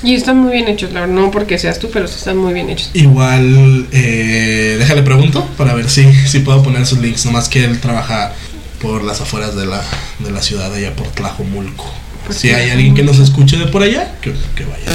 Y 0.03 0.15
están 0.15 0.37
muy 0.37 0.53
bien 0.53 0.67
hechos, 0.67 0.93
la 0.93 1.01
verdad. 1.01 1.15
No 1.15 1.31
porque 1.31 1.57
seas 1.57 1.79
tú, 1.79 1.89
pero 1.91 2.05
están 2.05 2.37
muy 2.37 2.53
bien 2.53 2.69
hechos. 2.69 2.89
Igual, 2.93 3.87
eh, 3.91 4.77
déjale 4.79 5.01
pregunto 5.03 5.45
para 5.57 5.73
ver 5.73 5.89
si, 5.89 6.11
si 6.27 6.39
puedo 6.39 6.63
poner 6.63 6.85
sus 6.85 6.99
links. 6.99 7.25
Nomás 7.25 7.49
que 7.49 7.65
él 7.65 7.79
trabaja 7.79 8.33
por 8.81 9.03
las 9.03 9.19
afueras 9.19 9.55
de 9.55 9.65
la, 9.65 9.81
de 10.19 10.31
la 10.31 10.41
ciudad, 10.41 10.73
allá 10.73 10.95
por 10.95 11.07
Tlajomulco. 11.07 11.85
Si 12.31 12.49
hay 12.49 12.69
alguien 12.69 12.93
que 12.95 13.03
nos 13.03 13.19
escuche 13.19 13.57
de 13.57 13.65
por 13.67 13.81
allá, 13.83 14.11
que, 14.21 14.33
que 14.55 14.65
vaya. 14.65 14.85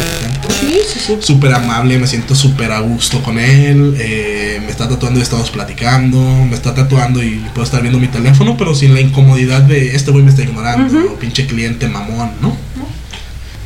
Sí, 0.60 0.78
sí, 0.92 0.98
sí. 1.06 1.16
Súper 1.20 1.52
amable, 1.54 1.98
me 1.98 2.06
siento 2.06 2.34
súper 2.34 2.70
a 2.72 2.80
gusto 2.80 3.22
con 3.22 3.38
él. 3.38 3.94
eh, 3.98 4.60
me 4.64 4.70
está 4.70 4.88
tatuando 4.88 5.18
y 5.18 5.22
estamos 5.22 5.50
platicando. 5.50 6.18
Me 6.48 6.54
está 6.54 6.74
tatuando 6.74 7.22
y 7.22 7.44
puedo 7.54 7.64
estar 7.64 7.80
viendo 7.82 7.98
mi 7.98 8.08
teléfono, 8.08 8.56
pero 8.56 8.74
sin 8.74 8.94
la 8.94 9.00
incomodidad 9.00 9.62
de 9.62 9.94
este 9.96 10.10
güey 10.10 10.22
me 10.24 10.30
está 10.30 10.42
ignorando. 10.42 10.86
Ujú. 10.86 11.12
o 11.14 11.18
pinche 11.18 11.46
cliente 11.46 11.88
mamón, 11.88 12.30
¿no? 12.40 12.56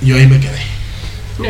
Yo 0.03 0.17
ahí 0.17 0.27
me 0.27 0.39
quedé. 0.41 0.59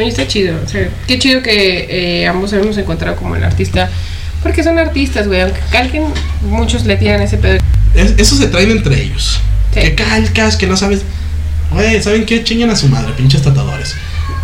Y 0.05 0.09
está 0.09 0.27
chido. 0.27 0.59
O 0.65 0.69
sea, 0.69 0.89
qué 1.07 1.19
chido 1.19 1.43
que 1.43 2.21
eh, 2.23 2.27
ambos 2.27 2.53
hemos 2.53 2.77
encontrado 2.77 3.17
como 3.17 3.37
el 3.37 3.45
artista. 3.45 3.89
Porque 4.43 4.63
son 4.63 4.79
artistas, 4.79 5.27
güey. 5.27 5.41
Aunque 5.41 5.61
calquen, 5.73 6.05
muchos 6.43 6.85
le 6.85 6.97
tiran 6.97 7.21
ese 7.23 7.39
pedo. 7.39 7.59
Es- 7.95 8.15
eso 8.19 8.37
se 8.37 8.47
traen 8.49 8.71
entre 8.71 9.03
ellos. 9.03 9.41
Sí. 9.75 9.81
Que 9.81 9.95
calcas, 9.95 10.57
que 10.57 10.67
no 10.67 10.77
sabes. 10.77 11.03
Güey, 11.71 12.03
¿saben 12.03 12.25
qué? 12.27 12.43
Chingan 12.45 12.71
a 12.71 12.77
su 12.77 12.89
madre, 12.89 13.13
pinches 13.17 13.43
tatuadores. 13.43 13.95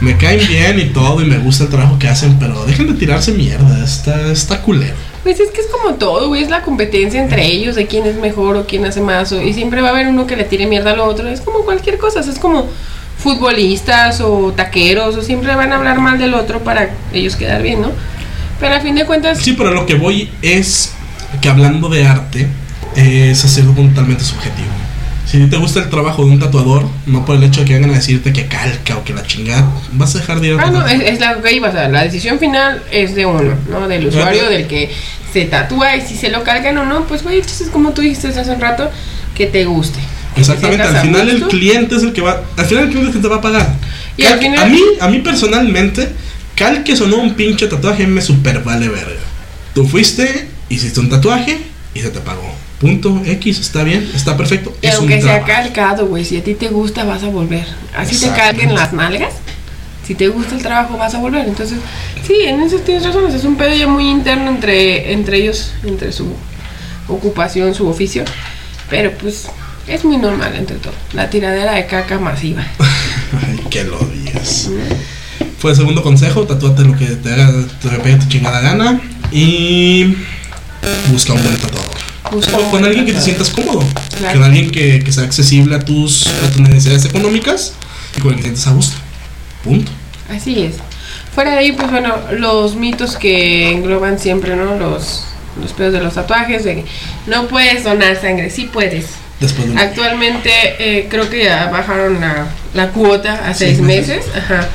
Me 0.01 0.17
caen 0.17 0.47
bien 0.47 0.79
y 0.79 0.87
todo, 0.87 1.23
y 1.23 1.25
me 1.25 1.39
gusta 1.39 1.65
el 1.65 1.71
trabajo 1.71 1.99
que 1.99 2.09
hacen, 2.09 2.39
pero 2.39 2.65
dejen 2.67 2.87
de 2.89 2.95
tirarse 2.95 3.33
mierda. 3.33 3.83
Está, 3.83 4.31
está 4.31 4.61
culero. 4.61 4.95
Pues 5.23 5.41
es 5.41 5.51
que 5.51 5.61
es 5.63 5.67
como 5.69 5.95
todo, 5.95 6.29
güey. 6.29 6.43
Es 6.43 6.51
la 6.51 6.61
competencia 6.63 7.23
entre 7.23 7.47
ellos 7.47 7.77
de 7.77 7.87
quién 7.87 8.05
es 8.07 8.17
mejor 8.17 8.57
o 8.57 8.67
quién 8.67 8.85
hace 8.85 9.01
más. 9.01 9.33
o- 9.33 9.41
y 9.41 9.55
siempre 9.55 9.81
va 9.81 9.89
a 9.89 9.91
haber 9.93 10.09
uno 10.09 10.27
que 10.27 10.37
le 10.37 10.45
tire 10.45 10.67
mierda 10.67 10.91
al 10.93 11.01
otro. 11.01 11.27
Es 11.29 11.41
como 11.41 11.61
cualquier 11.61 11.97
cosa. 11.97 12.21
Es 12.21 12.39
como 12.39 12.69
futbolistas 13.19 14.21
o 14.21 14.53
taqueros. 14.55 15.17
O 15.17 15.23
siempre 15.23 15.55
van 15.55 15.73
a 15.73 15.77
hablar 15.77 15.99
mal 16.01 16.19
del 16.19 16.35
otro 16.35 16.63
para 16.63 16.91
ellos 17.13 17.37
quedar 17.37 17.63
bien, 17.63 17.81
¿no? 17.81 17.91
Pero 18.61 18.75
a 18.75 18.81
fin 18.81 18.95
de 18.95 19.07
cuentas, 19.07 19.39
Sí, 19.39 19.55
pero 19.55 19.71
lo 19.71 19.87
que 19.87 19.95
voy 19.95 20.31
es 20.43 20.93
que 21.41 21.49
hablando 21.49 21.89
de 21.89 22.07
arte, 22.07 22.47
es 22.97 23.43
hacerlo 23.45 23.73
totalmente 23.73 24.25
subjetivo. 24.25 24.69
Si 25.27 25.45
te 25.49 25.57
gusta 25.57 25.81
el 25.81 25.91
trabajo 25.91 26.25
de 26.25 26.31
un 26.33 26.39
tatuador, 26.39 26.87
no 27.07 27.25
por 27.25 27.37
el 27.37 27.43
hecho 27.45 27.61
de 27.61 27.67
que 27.67 27.73
vengan 27.75 27.91
a 27.91 27.95
decirte 27.95 28.33
que 28.33 28.47
calca 28.47 28.97
o 28.99 29.05
que 29.05 29.13
la 29.15 29.27
chingada, 29.27 29.67
vas 29.93 30.15
a 30.15 30.19
dejar 30.19 30.41
de 30.41 30.49
ir 30.49 30.55
a 30.55 30.63
Ah, 30.63 30.71
no, 30.71 30.87
es, 30.87 31.01
es 31.03 31.19
la 31.21 31.41
que 31.41 31.53
iba, 31.53 31.69
o 31.69 31.73
sea, 31.73 31.89
la 31.89 32.05
decisión 32.05 32.39
final 32.39 32.83
es 32.93 33.15
de 33.15 33.27
uno, 33.27 33.55
¿no? 33.71 33.89
Del 33.89 34.07
usuario, 34.07 34.49
del 34.49 34.67
que 34.67 34.91
se 35.33 35.47
tatúa 35.47 35.97
y 35.97 36.03
si 36.03 36.17
se 36.17 36.29
lo 36.29 36.45
cargan 36.45 36.79
o 36.79 36.85
no, 36.85 37.05
pues 37.07 37.23
güey, 37.23 37.39
el 37.39 37.47
chiste 37.47 37.65
es 37.65 37.71
como 37.71 37.91
tú 37.93 38.03
dijiste 38.03 38.29
hace 38.29 38.51
un 38.51 38.61
rato, 38.61 38.91
que 39.35 39.47
te 39.47 39.65
guste. 39.65 39.99
Exactamente, 40.37 40.83
al 40.83 40.97
a 40.97 41.01
final 41.01 41.29
el 41.29 41.43
cliente 41.45 41.97
es 41.97 42.03
el 42.03 42.13
que 42.13 42.21
va, 42.21 42.43
al 42.57 42.67
final 42.67 42.85
el 42.85 42.91
cliente 42.91 43.11
es 43.11 43.17
el 43.17 43.23
que 43.23 43.27
te 43.29 43.33
va 43.33 43.37
a 43.39 43.43
pagar. 43.43 43.75
Y 44.17 44.25
al 44.25 44.39
final- 44.39 44.59
A 44.61 44.67
mí, 44.67 44.81
a 45.01 45.09
mí 45.09 45.19
personalmente, 45.21 46.09
calques 46.55 47.01
o 47.01 47.07
no 47.07 47.17
un 47.17 47.35
pinche 47.35 47.67
tatuaje 47.67 48.07
me 48.07 48.21
super 48.21 48.63
vale 48.63 48.89
verga. 48.89 49.21
Tú 49.75 49.87
fuiste, 49.89 50.49
hiciste 50.69 51.01
un 51.01 51.09
tatuaje 51.09 51.59
y 51.95 52.01
se 52.01 52.11
te 52.11 52.21
pagó. 52.21 52.55
Punto 52.85 53.23
X, 53.25 53.61
está 53.61 53.83
bien, 53.83 54.11
está 54.15 54.37
perfecto. 54.37 54.77
Y 54.83 54.87
Es 54.87 54.95
un 54.95 55.01
aunque 55.01 55.23
sea 55.23 55.43
trabajo. 55.45 55.47
calcado, 55.47 56.07
güey, 56.07 56.25
si 56.25 56.37
a 56.37 56.45
ti 56.45 56.55
te 56.55 56.69
gusta 56.69 57.05
vas 57.05 57.23
a 57.23 57.29
volver. 57.29 57.67
Así 57.97 58.19
te 58.21 58.29
calquen 58.35 58.75
las 58.75 58.93
nalgas. 58.93 59.33
Si 60.07 60.15
te 60.15 60.29
gusta 60.29 60.55
el 60.55 60.63
trabajo 60.63 60.99
vas 60.99 61.15
a 61.15 61.19
volver. 61.19 61.49
Entonces, 61.49 61.79
sí, 62.27 62.35
en 62.45 62.61
eso 62.61 62.77
tienes 62.79 63.05
razón. 63.05 63.35
Es 63.35 63.45
un 63.45 63.57
pedo 63.57 63.75
ya 63.75 63.87
muy 63.87 64.11
interno 64.11 64.51
entre, 64.51 65.13
entre 65.13 65.39
ellos, 65.39 65.73
entre 65.83 66.13
su 66.13 66.27
ocupación, 67.09 67.75
su 67.75 67.89
oficio. 67.89 68.25
Pero 68.91 69.13
pues 69.13 69.47
es 69.87 70.05
muy 70.05 70.19
normal 70.19 70.55
entre 70.55 70.77
todo. 70.77 70.93
La 71.15 71.31
tiradera 71.31 71.73
de 71.73 71.87
caca 71.87 72.19
masiva. 72.19 72.67
Ay, 73.49 73.61
que 73.71 73.85
lo 73.85 73.99
digas. 73.99 74.69
Fue 75.59 75.71
el 75.71 75.77
segundo 75.79 76.03
consejo, 76.03 76.47
tatúate 76.47 76.85
lo 76.85 76.95
que 76.99 77.07
te 77.07 77.33
haga, 77.33 77.51
te 77.81 77.89
pegue 77.89 78.17
tu 78.17 78.29
chingada 78.29 78.61
gana 78.61 79.01
y 79.33 80.15
busca 81.11 81.33
un 81.33 81.43
buen 81.43 81.57
tatuador. 81.57 81.94
Con 82.71 82.85
alguien 82.85 83.07
que 83.07 83.13
te 83.13 83.21
sientas 83.21 83.51
cómodo. 83.51 83.83
Claro. 84.19 84.39
Con 84.41 84.45
alguien 84.45 84.71
que, 84.71 85.03
que 85.03 85.13
sea 85.13 85.25
accesible 85.25 85.77
a 85.77 85.81
tus, 85.81 86.27
a 86.27 86.51
tus 86.51 86.61
necesidades 86.61 87.05
económicas 87.05 87.73
y 88.17 88.21
con 88.21 88.31
el 88.33 88.37
que 88.37 88.43
te 88.43 88.49
sientas 88.49 88.67
a 88.69 88.71
gusto. 88.73 88.97
Punto. 89.63 89.93
Así 90.31 90.63
es. 90.65 90.75
Fuera 91.35 91.53
de 91.53 91.59
ahí, 91.59 91.73
pues 91.73 91.91
bueno, 91.91 92.15
los 92.33 92.77
mitos 92.77 93.17
que 93.17 93.71
engloban 93.73 94.19
siempre, 94.19 94.55
¿no? 94.57 94.77
Los, 94.79 95.25
los 95.61 95.73
pedos 95.73 95.93
de 95.93 96.01
los 96.01 96.15
tatuajes, 96.15 96.65
de 96.65 96.77
que 96.77 96.85
no 97.27 97.49
puedes 97.49 97.83
donar 97.85 98.21
sangre, 98.21 98.51
sí 98.51 98.69
puedes. 98.73 99.07
Después 99.41 99.75
de. 99.75 99.81
Actualmente 99.81 100.51
eh, 100.79 101.09
creo 101.11 101.29
que 101.29 101.45
ya 101.45 101.67
bajaron 101.67 102.21
la, 102.21 102.47
la 102.73 102.89
cuota 102.91 103.33
a 103.49 103.53
Seis 103.53 103.77
seis 103.77 103.81
meses. 103.81 104.19
meses. 104.27 104.33
Ajá. 104.37 104.69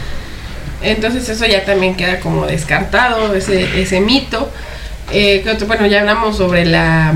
Entonces 0.81 1.27
eso 1.29 1.45
ya 1.45 1.63
también 1.65 1.95
queda 1.95 2.19
como 2.19 2.45
descartado, 2.45 3.33
ese, 3.35 3.81
ese 3.81 4.01
mito. 4.01 4.51
Eh, 5.11 5.41
que 5.43 5.49
otro- 5.51 5.65
bueno, 5.67 5.87
ya 5.87 6.01
hablamos 6.01 6.37
sobre 6.37 6.65
la, 6.65 7.13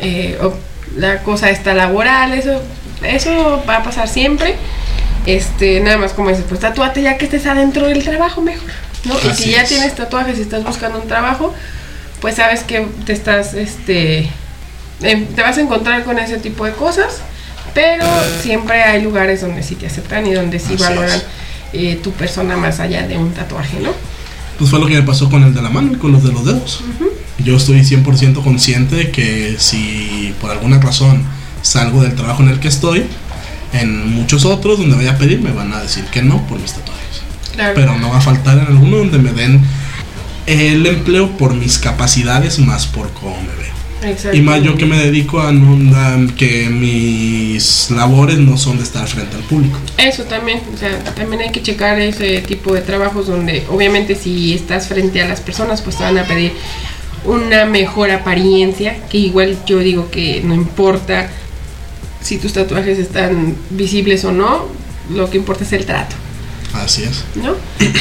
eh, 0.00 0.38
o- 0.42 0.54
la 0.96 1.22
cosa 1.22 1.50
esta 1.50 1.74
laboral, 1.74 2.32
eso, 2.34 2.62
eso 3.02 3.62
va 3.68 3.78
a 3.78 3.82
pasar 3.82 4.08
siempre. 4.08 4.54
Este, 5.26 5.80
nada 5.80 5.98
más 5.98 6.12
como 6.12 6.30
dices, 6.30 6.44
pues 6.48 6.60
tatúate 6.60 7.02
ya 7.02 7.18
que 7.18 7.24
estés 7.24 7.46
adentro 7.46 7.86
del 7.86 8.02
trabajo 8.04 8.40
mejor. 8.42 8.70
¿no? 9.04 9.14
Y 9.30 9.34
si 9.34 9.50
ya 9.50 9.62
es. 9.62 9.68
tienes 9.68 9.94
tatuajes 9.94 10.38
y 10.38 10.42
estás 10.42 10.64
buscando 10.64 11.00
un 11.00 11.08
trabajo, 11.08 11.52
pues 12.20 12.36
sabes 12.36 12.62
que 12.62 12.86
te 13.04 13.12
estás, 13.12 13.54
este, 13.54 14.28
em, 15.02 15.26
te 15.26 15.42
vas 15.42 15.58
a 15.58 15.60
encontrar 15.60 16.04
con 16.04 16.18
ese 16.18 16.38
tipo 16.38 16.64
de 16.64 16.72
cosas, 16.72 17.18
pero 17.74 18.04
siempre 18.42 18.82
hay 18.82 19.02
lugares 19.02 19.40
donde 19.42 19.62
sí 19.62 19.74
te 19.74 19.86
aceptan 19.86 20.26
y 20.26 20.32
donde 20.32 20.58
sí 20.58 20.74
Así 20.74 20.82
valoran 20.82 21.20
eh, 21.72 22.00
tu 22.02 22.12
persona 22.12 22.56
más 22.56 22.80
allá 22.80 23.06
de 23.06 23.18
un 23.18 23.32
tatuaje, 23.32 23.78
¿no? 23.80 23.90
Pues 24.58 24.70
fue 24.70 24.78
lo 24.78 24.86
que 24.86 24.94
me 24.94 25.02
pasó 25.02 25.28
con 25.28 25.42
el 25.42 25.52
de 25.52 25.60
la 25.60 25.68
mano 25.68 25.92
y 25.92 25.96
con 25.96 26.10
los 26.12 26.22
de 26.24 26.32
los 26.32 26.44
dedos. 26.44 26.82
Yo 27.44 27.56
estoy 27.56 27.80
100% 27.80 28.42
consciente 28.42 28.96
de 28.96 29.10
que 29.10 29.56
si 29.58 30.34
por 30.40 30.50
alguna 30.50 30.80
razón 30.80 31.22
salgo 31.62 32.02
del 32.02 32.14
trabajo 32.14 32.42
en 32.42 32.48
el 32.50 32.60
que 32.60 32.68
estoy, 32.68 33.04
en 33.72 34.08
muchos 34.14 34.44
otros 34.44 34.78
donde 34.78 34.96
vaya 34.96 35.12
a 35.12 35.18
pedir 35.18 35.40
me 35.40 35.52
van 35.52 35.72
a 35.72 35.80
decir 35.82 36.04
que 36.04 36.22
no 36.22 36.46
por 36.46 36.58
mis 36.58 36.72
tatuajes. 36.72 37.22
Claro. 37.54 37.72
Pero 37.74 37.98
no 37.98 38.10
va 38.10 38.18
a 38.18 38.20
faltar 38.20 38.58
en 38.58 38.66
alguno 38.66 38.98
donde 38.98 39.18
me 39.18 39.32
den 39.32 39.62
el 40.46 40.86
empleo 40.86 41.36
por 41.36 41.54
mis 41.54 41.78
capacidades 41.78 42.58
más 42.58 42.86
por 42.86 43.10
cómo 43.12 43.36
me 43.42 43.48
veo. 43.48 43.76
Y 44.34 44.40
más 44.40 44.62
yo 44.62 44.76
que 44.76 44.86
me 44.86 44.96
dedico 44.98 45.40
a, 45.40 45.50
no- 45.52 45.96
a 45.96 46.16
que 46.36 46.68
mis 46.68 47.90
labores 47.90 48.38
no 48.38 48.56
son 48.56 48.76
de 48.76 48.84
estar 48.84 49.06
frente 49.08 49.34
al 49.36 49.42
público. 49.42 49.78
Eso 49.98 50.22
también, 50.24 50.60
o 50.72 50.76
sea, 50.78 51.02
también 51.14 51.42
hay 51.42 51.50
que 51.50 51.62
checar 51.62 51.98
ese 51.98 52.40
tipo 52.42 52.72
de 52.74 52.82
trabajos 52.82 53.26
donde 53.26 53.64
obviamente 53.70 54.14
si 54.14 54.54
estás 54.54 54.86
frente 54.88 55.22
a 55.22 55.28
las 55.28 55.40
personas 55.40 55.80
pues 55.82 55.96
te 55.96 56.04
van 56.04 56.18
a 56.18 56.24
pedir 56.24 56.52
una 57.26 57.66
mejor 57.66 58.10
apariencia, 58.10 58.96
que 59.10 59.18
igual 59.18 59.58
yo 59.66 59.78
digo 59.78 60.10
que 60.10 60.40
no 60.44 60.54
importa 60.54 61.28
si 62.20 62.38
tus 62.38 62.52
tatuajes 62.52 62.98
están 62.98 63.56
visibles 63.70 64.24
o 64.24 64.32
no, 64.32 64.66
lo 65.10 65.30
que 65.30 65.36
importa 65.36 65.64
es 65.64 65.72
el 65.72 65.86
trato, 65.86 66.16
Así 66.74 67.04
es. 67.04 67.24
¿no? 67.36 67.54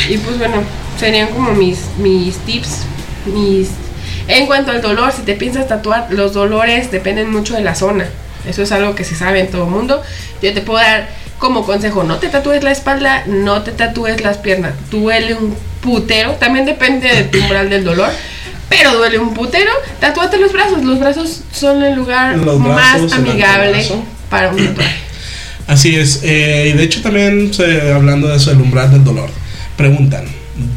Y 0.10 0.18
pues 0.18 0.38
bueno, 0.38 0.64
serían 1.00 1.30
como 1.30 1.52
mis, 1.54 1.80
mis 2.00 2.38
tips, 2.40 2.82
mis... 3.26 3.70
En 4.28 4.48
cuanto 4.48 4.72
al 4.72 4.82
dolor, 4.82 5.12
si 5.12 5.22
te 5.22 5.36
piensas 5.36 5.68
tatuar, 5.68 6.08
los 6.10 6.34
dolores 6.34 6.92
dependen 6.92 7.32
mucho 7.32 7.54
de 7.54 7.62
la 7.62 7.76
zona. 7.76 8.08
Eso 8.48 8.64
es 8.64 8.72
algo 8.72 8.96
que 8.96 9.04
se 9.04 9.16
sabe 9.16 9.40
en 9.42 9.52
todo 9.52 9.66
el 9.66 9.70
mundo. 9.70 10.02
Yo 10.42 10.54
te 10.54 10.62
puedo 10.62 10.80
dar 10.80 11.08
como 11.38 11.66
consejo, 11.66 12.04
no 12.04 12.18
te 12.18 12.30
tatúes 12.30 12.64
la 12.64 12.72
espalda, 12.72 13.24
no 13.28 13.62
te 13.62 13.72
tatúes 13.72 14.22
las 14.22 14.38
piernas. 14.38 14.74
Duele 14.90 15.36
un 15.36 15.56
putero, 15.82 16.34
también 16.34 16.66
depende 16.66 17.08
de 17.08 17.24
tu 17.26 17.40
umbral 17.40 17.70
del 17.70 17.84
dolor. 17.84 18.10
Pero 18.70 18.98
duele 18.98 19.20
un 19.20 19.34
putero, 19.34 19.72
tatúate 20.00 20.38
los 20.38 20.52
brazos. 20.52 20.84
Los 20.84 21.00
brazos 21.00 21.42
son 21.52 21.84
el 21.84 21.96
lugar 21.96 22.38
Los 22.38 22.60
más 22.60 23.02
brazos, 23.02 23.14
amigable 23.14 23.86
para 24.30 24.50
un 24.50 24.58
tatuaje. 24.58 24.96
Así 25.68 25.96
es, 25.96 26.22
eh, 26.24 26.72
y 26.74 26.78
de 26.78 26.84
hecho 26.84 27.02
también 27.02 27.52
hablando 27.94 28.28
de 28.28 28.38
eso, 28.38 28.52
el 28.52 28.62
umbral 28.62 28.92
del 28.92 29.04
dolor. 29.04 29.30
Preguntan, 29.78 30.26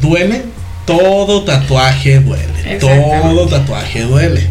¿duele? 0.01 0.43
Todo 0.85 1.43
tatuaje 1.43 2.19
duele. 2.19 2.77
Todo 2.79 3.47
tatuaje 3.47 4.01
duele. 4.01 4.47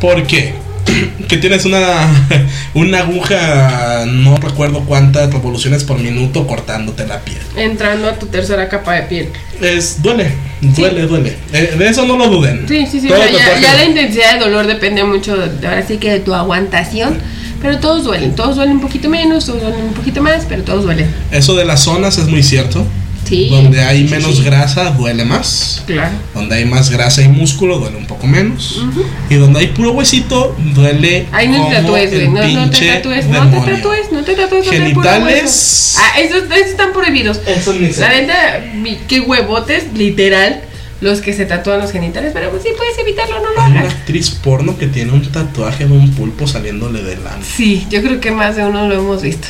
¿Por 0.00 0.26
qué? 0.26 0.54
Que 1.28 1.36
tienes 1.36 1.64
una, 1.64 2.08
una 2.74 3.00
aguja, 3.00 4.04
no 4.06 4.36
recuerdo 4.36 4.80
cuántas 4.80 5.32
revoluciones 5.32 5.84
por 5.84 5.98
minuto 5.98 6.46
cortándote 6.46 7.06
la 7.06 7.20
piel. 7.20 7.38
Entrando 7.56 8.08
a 8.08 8.18
tu 8.18 8.26
tercera 8.26 8.68
capa 8.68 8.94
de 8.94 9.02
piel. 9.02 9.28
Es, 9.60 10.02
duele, 10.02 10.32
duele, 10.60 11.06
duele. 11.06 11.36
Eh, 11.52 11.74
de 11.78 11.88
eso 11.88 12.06
no 12.06 12.16
lo 12.16 12.28
duden. 12.28 12.66
Sí, 12.68 12.86
sí, 12.86 13.00
sí. 13.00 13.08
Ya, 13.08 13.60
ya 13.60 13.74
la 13.74 13.84
intensidad 13.84 14.34
de 14.34 14.40
dolor 14.40 14.66
depende 14.66 15.04
mucho, 15.04 15.36
de, 15.36 15.66
ahora 15.66 15.86
sí 15.86 15.98
que 15.98 16.10
de 16.10 16.20
tu 16.20 16.34
aguantación. 16.34 17.18
Pero 17.60 17.78
todos 17.78 18.04
duelen. 18.04 18.34
Todos 18.34 18.56
duelen 18.56 18.76
un 18.76 18.80
poquito 18.80 19.08
menos, 19.10 19.44
todos 19.46 19.60
duelen 19.60 19.84
un 19.84 19.92
poquito 19.92 20.22
más, 20.22 20.46
pero 20.48 20.62
todos 20.62 20.84
duelen. 20.84 21.12
Eso 21.30 21.54
de 21.54 21.64
las 21.64 21.80
zonas 21.80 22.16
es 22.16 22.26
muy 22.26 22.42
cierto. 22.42 22.86
Sí. 23.30 23.48
Donde 23.48 23.82
hay 23.82 24.06
sí, 24.06 24.12
menos 24.14 24.36
sí. 24.36 24.42
grasa 24.42 24.90
duele 24.90 25.24
más. 25.24 25.82
Claro. 25.86 26.10
Donde 26.34 26.56
hay 26.56 26.64
más 26.66 26.90
grasa 26.90 27.22
y 27.22 27.28
músculo 27.28 27.78
duele 27.78 27.96
un 27.96 28.06
poco 28.06 28.26
menos. 28.26 28.82
Y 29.30 29.36
donde 29.36 29.60
hay 29.60 29.68
puro 29.68 29.92
huesito 29.92 30.54
duele 30.74 31.26
Ahí 31.32 31.46
no 31.48 31.54
te 31.54 31.58
como 31.60 31.70
tatúes, 31.70 32.10
güey. 32.10 32.22
el 32.24 32.32
No, 32.34 32.40
no 32.40 32.42
te 32.42 32.76
pinche 32.78 32.92
tatúes, 32.92 33.26
no 33.26 33.32
demonio. 33.44 33.64
te 33.64 33.70
tatúes, 33.76 34.12
no 34.12 34.24
te 34.24 34.34
tatúes. 34.34 34.66
donde 34.66 34.84
hay 34.84 34.92
puro 34.94 35.08
Genitales. 35.08 35.42
hueso. 35.44 36.00
Ah, 36.02 36.20
esos, 36.20 36.42
esos 36.44 36.66
están 36.70 36.92
prohibidos. 36.92 37.40
Eso 37.46 37.72
ni 37.74 37.92
se- 37.92 38.00
La 38.00 38.08
neta, 38.10 38.64
qué 39.08 39.20
huevotes, 39.20 39.84
literal, 39.94 40.62
los 41.00 41.20
que 41.20 41.32
se 41.32 41.46
tatúan 41.46 41.78
los 41.80 41.92
genitales. 41.92 42.32
Pero 42.34 42.50
pues 42.50 42.62
sí 42.64 42.70
puedes 42.76 42.98
evitarlo, 42.98 43.36
no 43.40 43.52
lo 43.54 43.60
Hay 43.62 43.70
una 43.70 43.80
hagas. 43.80 43.94
actriz 43.94 44.30
porno 44.30 44.76
que 44.76 44.86
tiene 44.88 45.12
un 45.12 45.22
tatuaje 45.30 45.86
de 45.86 45.92
un 45.92 46.10
pulpo 46.14 46.46
saliéndole 46.48 47.02
del 47.02 47.24
ano. 47.26 47.44
Sí, 47.56 47.86
yo 47.90 48.02
creo 48.02 48.20
que 48.20 48.32
más 48.32 48.56
de 48.56 48.64
uno 48.64 48.88
lo 48.88 48.94
hemos 48.96 49.22
visto. 49.22 49.46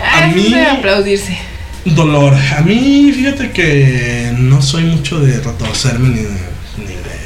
A 0.00 0.20
Ah, 0.20 0.28
eso 0.28 0.36
mí- 0.36 0.54
es 0.54 0.68
aplaudirse. 0.68 1.36
Dolor. 1.94 2.34
A 2.34 2.60
mí, 2.62 3.12
fíjate 3.14 3.50
que 3.52 4.32
no 4.38 4.60
soy 4.62 4.84
mucho 4.84 5.20
de 5.20 5.40
retorcerme 5.40 6.08
ni 6.08 6.16
de, 6.22 6.28
ni 6.78 6.84
de- 6.86 7.18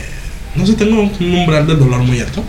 No 0.57 0.67
sé, 0.67 0.75
tengo 0.75 1.01
un 1.03 1.35
umbral 1.35 1.67
del 1.67 1.79
dolor 1.79 2.01
muy 2.03 2.21
alto. 2.21 2.45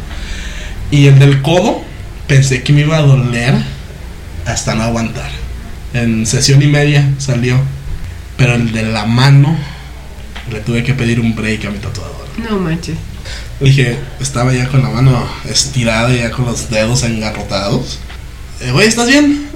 Y 0.92 1.08
el 1.08 1.18
del 1.20 1.42
codo, 1.42 1.82
pensé 2.28 2.62
que 2.64 2.74
me 2.74 2.82
iba 2.82 2.98
a 2.98 3.02
doler 3.02 3.56
hasta 4.46 4.76
no 4.76 4.84
aguantar. 4.84 5.30
En 5.94 6.26
sesión 6.26 6.62
y 6.62 6.68
media 6.68 7.10
salió. 7.18 7.58
Pero 8.38 8.56
el 8.56 8.72
de 8.72 8.84
la 8.84 9.06
mano, 9.06 9.56
le 10.52 10.60
tuve 10.62 10.84
que 10.84 10.94
pedir 10.94 11.20
un 11.20 11.36
break 11.36 11.66
a 11.66 11.70
mi 11.70 11.78
tatuador. 11.78 12.28
No 12.50 12.58
manches. 12.60 12.96
Dije, 13.60 13.98
estaba 14.20 14.54
ya 14.54 14.68
con 14.68 14.82
la 14.82 14.90
mano 14.90 15.26
estirada, 15.50 16.14
ya 16.14 16.32
con 16.32 16.46
los 16.46 16.70
dedos 16.70 17.04
engarrotados. 17.04 18.00
Eh, 18.60 18.72
Güey, 18.72 18.88
¿estás 18.88 19.08
bien? 19.08 19.48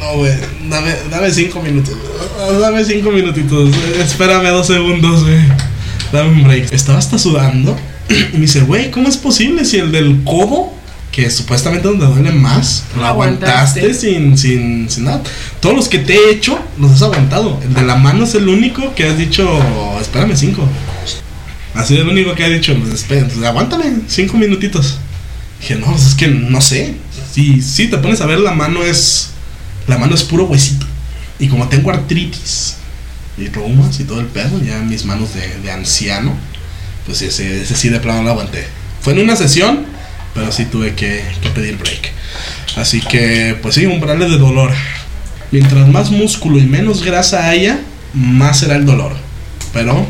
No, 0.00 0.18
güey, 0.18 0.32
dame, 0.68 0.94
dame 1.10 1.30
cinco 1.30 1.62
minutos. 1.62 1.94
Dame 2.60 2.84
cinco 2.84 3.10
minutitos. 3.10 3.70
Espérame 3.98 4.48
dos 4.50 4.66
segundos, 4.66 5.22
güey. 5.22 5.40
Dame 6.12 6.30
un 6.30 6.44
break. 6.44 6.72
Estaba 6.72 6.98
hasta 6.98 7.18
sudando. 7.18 7.76
Y 8.08 8.34
me 8.34 8.40
dice, 8.40 8.60
güey, 8.60 8.90
¿cómo 8.90 9.08
es 9.08 9.16
posible 9.16 9.64
si 9.64 9.78
el 9.78 9.92
del 9.92 10.22
codo, 10.24 10.72
que 11.10 11.30
supuestamente 11.30 11.88
donde 11.88 12.06
duele 12.06 12.32
más, 12.32 12.84
lo 12.96 13.04
aguantaste, 13.06 13.80
aguantaste. 13.80 13.94
sin, 13.94 14.36
sin, 14.36 14.90
sin 14.90 15.04
nada? 15.04 15.22
Todos 15.60 15.74
los 15.74 15.88
que 15.88 15.98
te 15.98 16.14
he 16.14 16.30
hecho, 16.30 16.58
los 16.78 16.90
has 16.92 17.02
aguantado. 17.02 17.58
El 17.62 17.72
de 17.72 17.82
la 17.82 17.96
mano 17.96 18.24
es 18.24 18.34
el 18.34 18.48
único 18.48 18.94
que 18.94 19.06
has 19.06 19.16
dicho, 19.16 19.48
espérame 20.00 20.36
cinco. 20.36 20.68
Así 21.74 21.94
es 21.94 22.00
el 22.00 22.08
único 22.08 22.34
que 22.34 22.44
ha 22.44 22.48
dicho, 22.48 22.76
pues, 22.78 22.92
espera, 22.94 23.26
pues, 23.26 23.44
aguántame 23.44 23.84
cinco 24.06 24.36
minutitos. 24.36 24.98
Dije, 25.60 25.76
no, 25.76 25.86
pues, 25.86 26.06
es 26.06 26.14
que 26.14 26.28
no 26.28 26.60
sé. 26.60 26.94
Si, 27.32 27.62
si 27.62 27.88
te 27.88 27.98
pones 27.98 28.20
a 28.20 28.26
ver, 28.26 28.40
la 28.40 28.52
mano 28.52 28.82
es. 28.82 29.30
La 29.86 29.98
mano 29.98 30.14
es 30.14 30.24
puro 30.24 30.44
huesito. 30.44 30.86
Y 31.38 31.48
como 31.48 31.68
tengo 31.68 31.90
artritis 31.90 32.76
y 33.36 33.48
reumas 33.48 33.98
y 34.00 34.04
todo 34.04 34.20
el 34.20 34.26
pedo, 34.26 34.62
ya 34.62 34.78
mis 34.78 35.04
manos 35.04 35.30
de, 35.34 35.70
anciano, 35.70 36.34
pues 37.06 37.22
ese, 37.22 37.62
ese 37.62 37.76
sí 37.76 37.88
de 37.88 38.00
plano 38.00 38.22
lo 38.22 38.30
aguanté. 38.30 38.66
Fue 39.00 39.12
en 39.12 39.20
una 39.20 39.36
sesión, 39.36 39.84
pero 40.32 40.52
sí 40.52 40.64
tuve 40.66 40.94
que, 40.94 41.22
que 41.42 41.50
pedir 41.50 41.76
break. 41.76 42.12
Así 42.76 43.00
que, 43.00 43.56
pues 43.62 43.74
sí, 43.74 43.86
umbrales 43.86 44.30
de 44.30 44.38
dolor. 44.38 44.72
Mientras 45.50 45.86
más 45.88 46.10
músculo 46.10 46.58
y 46.58 46.62
menos 46.62 47.04
grasa 47.04 47.48
haya, 47.48 47.80
más 48.12 48.60
será 48.60 48.76
el 48.76 48.86
dolor. 48.86 49.14
Pero, 49.72 50.06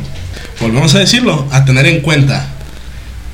volvemos 0.61 0.95
a 0.95 0.99
decirlo, 0.99 1.49
a 1.51 1.65
tener 1.65 1.87
en 1.87 2.01
cuenta. 2.01 2.49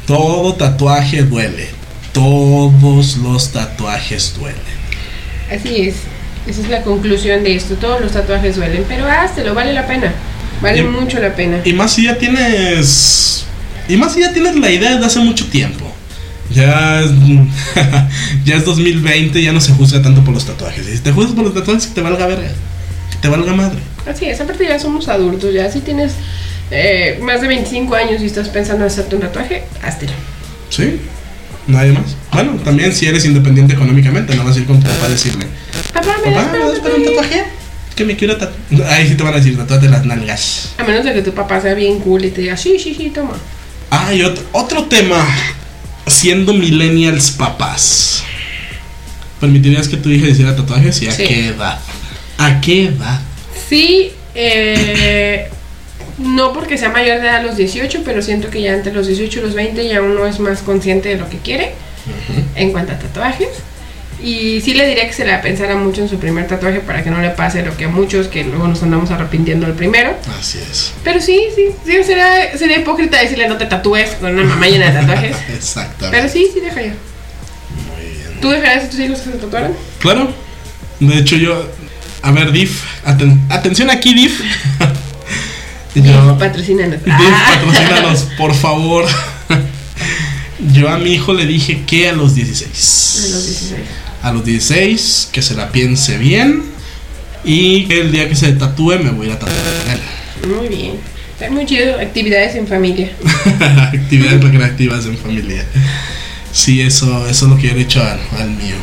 Todo 0.06 0.54
tatuaje 0.54 1.22
duele. 1.22 1.68
Todos 2.12 3.16
los 3.18 3.52
tatuajes 3.52 4.34
duelen. 4.38 4.60
Así 5.50 5.82
es. 5.82 5.94
Esa 6.46 6.60
es 6.62 6.68
la 6.68 6.82
conclusión 6.82 7.42
de 7.44 7.54
esto. 7.54 7.74
Todos 7.74 8.00
los 8.00 8.12
tatuajes 8.12 8.56
duelen, 8.56 8.84
pero 8.88 9.06
háztelo, 9.06 9.54
vale 9.54 9.72
la 9.72 9.86
pena. 9.86 10.12
Vale 10.60 10.78
Y- 10.80 10.82
mucho 10.82 11.18
la 11.20 11.34
pena. 11.34 11.58
Y 11.64 11.72
más 11.72 11.92
si 11.92 12.04
ya 12.04 12.16
tienes. 12.18 13.44
Y 13.88 13.96
más 13.96 14.14
si 14.14 14.20
ya 14.20 14.32
tienes 14.32 14.56
la 14.56 14.70
idea 14.70 14.92
desde 14.92 15.06
hace 15.06 15.18
mucho 15.20 15.46
tiempo. 15.48 15.86
Ya 16.52 17.00
es, 17.02 17.10
ya 18.44 18.56
es 18.56 18.64
2020, 18.64 19.40
ya 19.42 19.52
no 19.52 19.60
se 19.60 19.72
juzga 19.72 20.02
tanto 20.02 20.22
por 20.24 20.34
los 20.34 20.44
tatuajes. 20.46 20.86
Y 20.88 20.92
si 20.96 20.98
te 20.98 21.12
juzgas 21.12 21.32
por 21.34 21.44
los 21.44 21.54
tatuajes, 21.54 21.86
que 21.86 21.94
te 21.94 22.00
valga 22.00 22.26
verga. 22.26 22.48
Que 23.10 23.16
te 23.20 23.28
valga 23.28 23.52
madre. 23.54 23.78
Así 24.06 24.24
es, 24.26 24.40
aparte 24.40 24.64
ya 24.66 24.78
somos 24.78 25.08
adultos, 25.08 25.52
ya 25.54 25.70
si 25.70 25.80
tienes 25.80 26.12
eh, 26.70 27.18
más 27.22 27.40
de 27.40 27.48
25 27.48 27.94
años 27.94 28.22
y 28.22 28.26
estás 28.26 28.48
pensando 28.48 28.84
en 28.84 28.90
hacerte 28.90 29.14
un 29.14 29.20
tatuaje, 29.22 29.64
háztelo. 29.82 30.12
¿Sí? 30.70 31.00
Nadie 31.66 31.92
más. 31.92 32.16
Bueno, 32.32 32.52
también 32.64 32.92
si 32.94 33.06
eres 33.06 33.24
independiente 33.26 33.74
económicamente, 33.74 34.34
no 34.34 34.44
vas 34.44 34.56
a 34.56 34.60
ir 34.60 34.66
con 34.66 34.80
tu 34.80 34.86
papá 34.88 35.06
a 35.06 35.08
decirle: 35.10 35.46
Papá, 36.00 36.16
me 36.24 36.30
das 36.32 36.44
Papá, 36.46 36.58
¿me 36.58 36.80
para 36.80 36.94
un 36.94 37.04
tatuaje?" 37.04 37.28
tatuaje? 37.36 37.44
Que 37.96 38.04
me 38.04 38.16
quiero 38.16 38.36
tatuar. 38.36 38.90
Ahí 38.92 39.08
sí 39.08 39.14
te 39.14 39.22
van 39.22 39.34
a 39.34 39.36
decir: 39.36 39.56
tatuate 39.58 39.88
las 39.88 40.04
nalgas. 40.06 40.72
A 40.78 40.84
menos 40.84 41.04
de 41.04 41.12
que 41.12 41.22
tu 41.22 41.32
papá 41.32 41.60
sea 41.60 41.74
bien 41.74 42.00
cool 42.00 42.24
y 42.24 42.30
te 42.30 42.40
diga, 42.42 42.56
sí, 42.56 42.78
sí, 42.78 42.94
sí, 42.94 43.10
toma. 43.10 43.36
Ah, 43.90 44.12
y 44.14 44.22
otro, 44.22 44.42
otro 44.52 44.84
tema. 44.84 45.26
Siendo 46.06 46.54
millennials 46.54 47.30
papás. 47.32 48.24
¿Permitirías 49.40 49.88
que 49.88 49.96
tu 49.96 50.08
hija 50.10 50.26
hiciera 50.28 50.56
tatuajes 50.56 51.00
y 51.02 51.08
a 51.08 51.12
Sí. 51.12 51.24
qué 51.24 51.46
edad? 51.48 51.78
¿A 52.38 52.60
qué 52.60 52.86
edad? 52.86 53.20
Sí, 53.68 54.12
eh, 54.34 55.48
no 56.18 56.52
porque 56.52 56.76
sea 56.78 56.90
mayor 56.90 57.20
de 57.20 57.26
edad 57.28 57.36
a 57.36 57.42
los 57.42 57.56
18, 57.56 58.02
pero 58.04 58.22
siento 58.22 58.50
que 58.50 58.60
ya 58.62 58.74
entre 58.74 58.92
los 58.92 59.06
18 59.06 59.38
y 59.38 59.42
los 59.42 59.54
20 59.54 59.86
ya 59.88 60.00
uno 60.02 60.26
es 60.26 60.40
más 60.40 60.60
consciente 60.60 61.08
de 61.10 61.16
lo 61.16 61.28
que 61.28 61.38
quiere 61.38 61.72
en 62.56 62.72
cuanto 62.72 62.92
a 62.92 62.98
tatuajes. 62.98 63.48
Y 64.22 64.60
sí 64.60 64.74
le 64.74 64.86
diría 64.86 65.06
que 65.06 65.12
se 65.14 65.24
la 65.24 65.40
pensara 65.40 65.76
mucho 65.76 66.02
en 66.02 66.08
su 66.08 66.18
primer 66.18 66.46
tatuaje 66.46 66.80
para 66.80 67.02
que 67.02 67.10
no 67.10 67.20
le 67.22 67.30
pase 67.30 67.62
lo 67.64 67.74
que 67.76 67.84
a 67.86 67.88
muchos 67.88 68.26
que 68.28 68.44
luego 68.44 68.68
nos 68.68 68.82
andamos 68.82 69.10
arrepintiendo 69.10 69.66
del 69.66 69.74
primero. 69.74 70.14
Así 70.38 70.58
es. 70.58 70.92
Pero 71.02 71.20
sí, 71.20 71.40
sí, 71.56 71.68
sí 71.86 72.04
sería, 72.04 72.56
sería 72.58 72.78
hipócrita 72.78 73.18
decirle 73.20 73.48
no 73.48 73.56
te 73.56 73.64
tatúes 73.66 74.10
con 74.20 74.32
una 74.34 74.44
mamá 74.44 74.66
llena 74.68 74.90
de 74.90 75.00
tatuajes. 75.00 75.36
Exactamente. 75.54 76.16
Pero 76.18 76.28
sí, 76.32 76.48
sí 76.52 76.60
dejaría. 76.60 76.94
Muy 77.96 78.04
bien. 78.10 78.40
¿Tú 78.42 78.50
dejarías 78.50 78.84
a 78.84 78.90
tus 78.90 79.00
hijos 79.00 79.20
que 79.20 79.30
se 79.32 79.38
tatuaran? 79.38 79.72
Claro. 80.00 80.30
De 81.00 81.16
hecho, 81.18 81.36
yo. 81.36 81.66
A 82.22 82.30
ver, 82.32 82.52
Diff. 82.52 82.82
aten- 83.06 83.40
atención 83.48 83.88
aquí, 83.88 84.12
Diff. 84.12 84.40
yo. 85.94 86.36
Patrocínanos. 86.38 87.02
Diff, 87.04 87.14
Ah. 87.14 87.54
patrocínanos, 87.54 88.28
por 88.36 88.54
favor. 88.54 89.06
yo 90.72 90.88
a 90.90 90.98
mi 90.98 91.14
hijo 91.14 91.32
le 91.32 91.46
dije 91.46 91.84
que 91.86 92.10
a 92.10 92.12
los 92.12 92.34
16. 92.34 92.68
A 92.68 93.28
los 93.34 93.46
16. 93.46 93.80
A 94.22 94.32
los 94.32 94.44
16, 94.44 95.30
que 95.32 95.42
se 95.42 95.54
la 95.54 95.70
piense 95.70 96.18
bien. 96.18 96.64
Y 97.44 97.86
que 97.86 98.00
el 98.00 98.12
día 98.12 98.28
que 98.28 98.36
se 98.36 98.52
tatúe 98.52 98.98
me 99.02 99.10
voy 99.10 99.30
a 99.30 99.38
tatuar 99.38 99.56
con 99.56 100.52
él. 100.52 100.58
Muy 100.58 100.68
bien. 100.68 100.92
Está 101.32 101.50
muy 101.50 101.64
chido. 101.64 101.98
Actividades 101.98 102.54
en 102.54 102.66
familia. 102.66 103.10
Actividades 103.92 104.42
recreativas 104.42 105.06
en 105.06 105.16
familia. 105.16 105.64
Sí, 106.52 106.82
eso, 106.82 107.26
eso 107.26 107.44
es 107.46 107.50
lo 107.50 107.56
que 107.56 107.68
yo 107.68 107.74
le 107.74 107.80
he 107.80 107.84
hecho 107.84 108.02
al, 108.02 108.20
al 108.38 108.50
mío. 108.50 108.76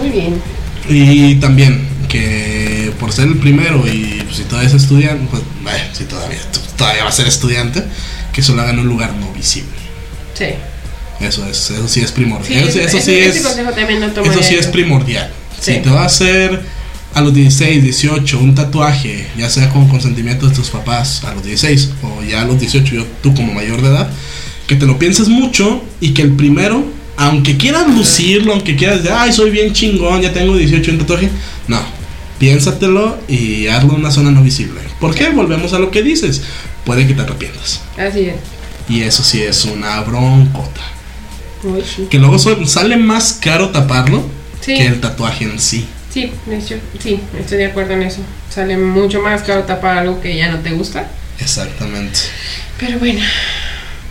Muy 0.00 0.10
bien. 0.10 0.40
Y 0.88 1.36
también 1.36 1.88
que 2.12 2.92
por 3.00 3.10
ser 3.10 3.28
el 3.28 3.38
primero 3.38 3.86
y 3.86 4.22
pues, 4.24 4.36
si 4.36 4.44
todavía 4.44 4.68
es 4.68 4.74
estudiante, 4.74 5.26
pues 5.30 5.42
eh, 5.42 5.88
si 5.92 6.04
todavía, 6.04 6.38
todavía 6.76 7.04
va 7.04 7.08
a 7.08 7.12
ser 7.12 7.26
estudiante, 7.26 7.82
que 8.32 8.42
se 8.42 8.52
lo 8.52 8.60
haga 8.60 8.72
en 8.72 8.80
un 8.80 8.86
lugar 8.86 9.14
no 9.14 9.32
visible. 9.32 9.70
Sí. 10.34 10.48
Eso 11.22 11.46
es, 11.46 11.70
eso 11.70 11.88
sí 11.88 12.00
es 12.00 12.10
primordial. 12.10 12.70
Sí, 12.70 12.80
eso, 12.80 13.00
sí 13.00 13.14
es, 13.14 13.36
eso 13.36 14.42
sí 14.42 14.54
primordial. 14.72 15.30
Sí. 15.60 15.74
Si 15.74 15.78
te 15.80 15.90
va 15.90 16.02
a 16.02 16.06
hacer 16.06 16.60
a 17.14 17.20
los 17.20 17.34
16, 17.34 17.82
18 17.82 18.38
un 18.38 18.54
tatuaje, 18.54 19.26
ya 19.36 19.48
sea 19.48 19.68
con 19.68 19.88
consentimiento 19.88 20.48
de 20.48 20.54
tus 20.54 20.70
papás 20.70 21.22
a 21.24 21.34
los 21.34 21.44
16 21.44 21.90
o 22.02 22.22
ya 22.22 22.42
a 22.42 22.44
los 22.44 22.58
18, 22.58 22.94
yo, 22.94 23.06
tú 23.22 23.34
como 23.34 23.52
mayor 23.52 23.82
de 23.82 23.88
edad, 23.88 24.10
que 24.66 24.76
te 24.76 24.86
lo 24.86 24.98
pienses 24.98 25.28
mucho 25.28 25.82
y 26.00 26.10
que 26.14 26.22
el 26.22 26.32
primero, 26.32 26.84
aunque 27.16 27.56
quieras 27.56 27.88
lucirlo, 27.94 28.52
aunque 28.52 28.76
quieras, 28.76 29.02
de, 29.02 29.10
ay, 29.10 29.32
soy 29.32 29.50
bien 29.50 29.72
chingón, 29.72 30.22
ya 30.22 30.32
tengo 30.32 30.56
18 30.56 30.90
un 30.92 30.98
tatuaje, 30.98 31.28
no. 31.68 31.80
Piénsatelo 32.38 33.18
y 33.28 33.68
hazlo 33.68 33.92
en 33.92 34.00
una 34.00 34.10
zona 34.10 34.32
no 34.32 34.42
visible. 34.42 34.80
¿Por 34.98 35.14
qué? 35.14 35.28
Volvemos 35.30 35.74
a 35.74 35.78
lo 35.78 35.92
que 35.92 36.02
dices. 36.02 36.42
Puede 36.84 37.06
que 37.06 37.14
te 37.14 37.20
arrepientas. 37.20 37.82
Así 37.96 38.20
es. 38.20 38.34
Y 38.88 39.02
eso 39.02 39.22
sí 39.22 39.40
es 39.40 39.64
una 39.64 40.00
broncota. 40.00 40.80
Sí. 41.62 42.06
Que 42.10 42.18
luego 42.18 42.38
sale 42.38 42.96
más 42.96 43.38
caro 43.40 43.70
taparlo 43.70 44.22
Sí. 44.60 44.74
que 44.74 44.86
el 44.86 45.00
tatuaje 45.00 45.44
en 45.44 45.58
sí. 45.58 45.86
Sí, 46.12 46.30
hecho, 46.50 46.76
sí, 47.02 47.18
estoy 47.38 47.58
de 47.58 47.66
acuerdo 47.66 47.94
en 47.94 48.02
eso. 48.02 48.20
Sale 48.50 48.76
mucho 48.76 49.20
más 49.22 49.42
caro 49.42 49.62
tapar 49.62 49.98
algo 49.98 50.20
que 50.20 50.36
ya 50.36 50.50
no 50.52 50.58
te 50.58 50.70
gusta. 50.72 51.08
Exactamente. 51.38 52.18
Pero 52.78 52.98
bueno, 52.98 53.20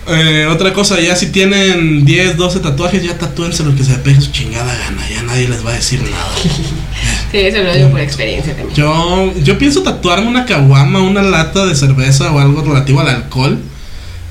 Eh, 0.08 0.48
otra 0.50 0.74
cosa, 0.74 1.00
ya 1.00 1.16
si 1.16 1.28
tienen 1.28 2.04
10, 2.06 2.36
12 2.36 2.60
tatuajes, 2.60 3.04
ya 3.04 3.16
tatúense 3.20 3.64
lo 3.64 3.76
que 3.76 3.84
se 3.84 3.94
pegue 4.00 4.20
su 4.20 4.32
chingada 4.32 4.76
gana. 4.76 5.08
Ya 5.08 5.22
nadie 5.22 5.48
les 5.48 5.64
va 5.64 5.70
a 5.70 5.76
decir 5.76 6.02
nada. 6.02 6.32
sí, 7.32 7.38
eso 7.38 7.60
lo 7.62 7.72
digo 7.72 7.92
por 7.92 8.00
experiencia 8.00 8.56
también. 8.56 8.76
Yo, 8.76 9.32
yo 9.44 9.60
pienso 9.60 9.84
tatuarme 9.84 10.28
una 10.28 10.46
caguama, 10.48 11.02
una 11.02 11.22
lata 11.22 11.68
de 11.68 11.76
cerveza 11.76 12.32
o 12.32 12.40
algo 12.40 12.64
relativo 12.64 13.00
al 13.00 13.10
alcohol. 13.10 13.60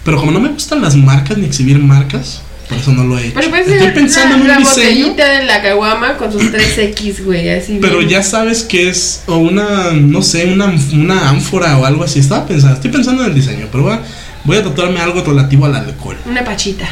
Pero 0.05 0.17
como 0.19 0.33
no 0.33 0.41
me 0.41 0.49
gustan 0.49 0.83
las 0.83 0.97
marcas 0.97 1.39
ni 1.39 1.47
exhibir 1.47 1.79
marcas, 1.79 2.43
por 2.71 2.79
eso 2.79 2.93
no 2.93 3.05
lo 3.05 3.19
he 3.19 3.27
hecho. 3.27 3.35
Pero 3.35 3.51
puede 3.51 3.63
Estoy 3.77 3.91
pensando 3.93 4.37
la, 4.39 4.43
en 4.43 4.49
la 4.49 4.57
un 4.59 4.65
diseño. 4.65 4.87
botellita 5.09 5.29
de 5.39 5.45
la 5.45 5.61
caguama 5.63 6.17
con 6.17 6.33
sus 6.33 6.43
3X, 6.45 7.25
güey, 7.25 7.51
así. 7.51 7.79
Pero 7.83 7.99
bien. 7.99 8.09
ya 8.11 8.23
sabes 8.23 8.63
que 8.63 8.89
es 8.89 9.23
o 9.27 9.37
una, 9.37 9.91
no 9.93 10.23
sé, 10.23 10.47
una, 10.47 10.73
una 10.95 11.29
ánfora 11.29 11.77
o 11.79 11.85
algo 11.85 12.05
así. 12.05 12.21
Estaba 12.21 12.47
pensando, 12.47 12.77
estoy 12.77 12.91
pensando 12.91 13.23
en 13.25 13.29
el 13.31 13.35
diseño, 13.35 13.67
pero 13.71 13.85
voy 13.85 13.93
a, 13.95 14.01
voy 14.45 14.57
a 14.57 14.63
tatuarme 14.65 15.01
algo 15.01 15.23
relativo 15.23 15.67
al 15.67 15.75
alcohol. 15.77 16.17
Una 16.25 16.43
pachita. 16.45 16.89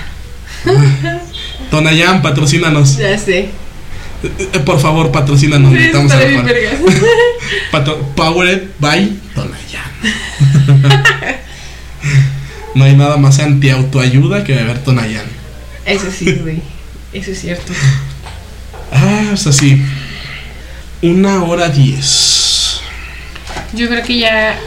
Tonayán, 1.71 2.21
patrocínanos. 2.23 2.97
Ya 2.99 3.17
sé. 3.17 3.49
Eh, 4.23 4.59
por 4.65 4.81
favor, 4.81 5.13
patrocínanos. 5.13 5.71
Sí, 5.71 5.79
bien 5.79 5.97
alcohol. 5.97 6.45
vergas. 6.45 6.75
Patro- 7.71 8.01
Powered 8.17 8.63
by 8.81 9.17
Tonayán. 9.35 9.89
no 12.75 12.85
hay 12.85 12.97
nada 12.97 13.17
más 13.17 13.39
anti-autoayuda 13.39 14.43
que 14.45 14.55
beber 14.55 14.79
Tonayán. 14.83 15.38
Eso 15.89 16.11
sí, 16.11 16.33
güey. 16.43 16.61
Eso 17.13 17.31
es 17.31 17.41
cierto. 17.41 17.73
Ah, 18.93 19.31
es 19.33 19.47
así. 19.47 19.83
Una 21.03 21.45
hora 21.45 21.69
diez. 21.69 22.81
Yo 23.75 23.89
creo 23.89 24.03
que 24.03 24.19
ya, 24.19 24.59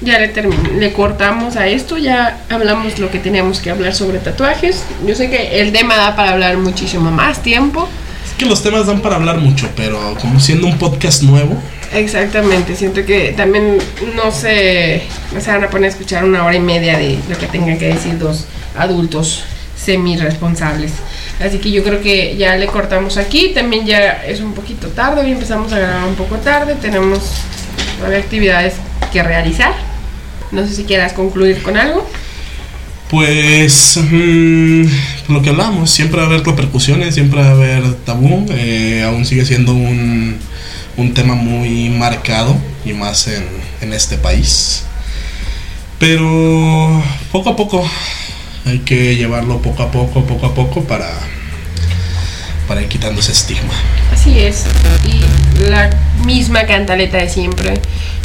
ya 0.00 0.18
le, 0.18 0.32
le 0.78 0.92
cortamos 0.92 1.56
a 1.56 1.66
esto, 1.66 1.98
ya 1.98 2.40
hablamos 2.50 2.98
lo 2.98 3.10
que 3.10 3.18
teníamos 3.18 3.60
que 3.60 3.70
hablar 3.70 3.94
sobre 3.94 4.18
tatuajes. 4.18 4.82
Yo 5.06 5.14
sé 5.14 5.30
que 5.30 5.60
el 5.60 5.72
tema 5.72 5.96
da 5.96 6.16
para 6.16 6.32
hablar 6.32 6.56
muchísimo 6.58 7.10
más 7.10 7.42
tiempo. 7.42 7.88
Es 8.24 8.32
que 8.38 8.46
los 8.46 8.62
temas 8.62 8.86
dan 8.86 9.00
para 9.00 9.16
hablar 9.16 9.38
mucho, 9.38 9.68
pero 9.76 10.16
como 10.20 10.40
siendo 10.40 10.66
un 10.66 10.78
podcast 10.78 11.22
nuevo, 11.22 11.56
Exactamente, 11.92 12.74
siento 12.74 13.04
que 13.06 13.32
también 13.36 13.78
no 14.14 14.30
se, 14.32 15.02
no 15.32 15.40
se 15.40 15.50
van 15.50 15.64
a 15.64 15.70
poner 15.70 15.86
a 15.86 15.92
escuchar 15.92 16.24
una 16.24 16.44
hora 16.44 16.56
y 16.56 16.60
media 16.60 16.98
de 16.98 17.18
lo 17.28 17.38
que 17.38 17.46
tengan 17.46 17.78
que 17.78 17.86
decir 17.86 18.18
dos 18.18 18.44
adultos 18.76 19.44
semi-responsables. 19.86 20.92
Así 21.40 21.58
que 21.58 21.70
yo 21.70 21.84
creo 21.84 22.02
que 22.02 22.36
ya 22.36 22.56
le 22.56 22.66
cortamos 22.66 23.16
aquí. 23.16 23.52
También 23.54 23.86
ya 23.86 24.24
es 24.26 24.40
un 24.40 24.52
poquito 24.52 24.88
tarde, 24.88 25.22
hoy 25.22 25.32
empezamos 25.32 25.72
a 25.72 25.78
grabar 25.78 26.08
un 26.08 26.16
poco 26.16 26.36
tarde. 26.36 26.74
Tenemos 26.74 27.20
nueve 28.00 28.16
actividades 28.18 28.74
que 29.12 29.22
realizar. 29.22 29.72
No 30.50 30.66
sé 30.66 30.74
si 30.74 30.84
quieras 30.84 31.12
concluir 31.12 31.62
con 31.62 31.76
algo. 31.76 32.06
Pues 33.10 33.98
mm, 33.98 34.84
lo 35.28 35.40
que 35.40 35.50
hablamos, 35.50 35.90
siempre 35.90 36.18
va 36.18 36.24
a 36.24 36.26
haber 36.26 36.44
repercusiones, 36.44 37.14
siempre 37.14 37.40
va 37.40 37.46
a 37.46 37.52
haber 37.52 37.94
tabú, 38.04 38.46
eh, 38.50 39.04
aún 39.06 39.24
sigue 39.24 39.44
siendo 39.44 39.74
un, 39.74 40.36
un 40.96 41.14
tema 41.14 41.36
muy 41.36 41.88
marcado 41.90 42.56
y 42.84 42.92
más 42.94 43.28
en, 43.28 43.44
en 43.80 43.92
este 43.92 44.16
país. 44.16 44.82
Pero 46.00 47.00
poco 47.30 47.50
a 47.50 47.56
poco, 47.56 47.88
hay 48.66 48.80
que 48.80 49.14
llevarlo 49.14 49.62
poco 49.62 49.84
a 49.84 49.90
poco, 49.92 50.24
poco 50.24 50.46
a 50.46 50.54
poco 50.54 50.82
para, 50.82 51.08
para 52.66 52.82
ir 52.82 52.88
quitando 52.88 53.20
ese 53.20 53.30
estigma. 53.30 53.72
Así 54.12 54.40
es. 54.40 54.64
Y 55.04 55.70
la 55.70 55.88
misma 56.24 56.66
cantaleta 56.66 57.18
de 57.18 57.28
siempre. 57.28 57.74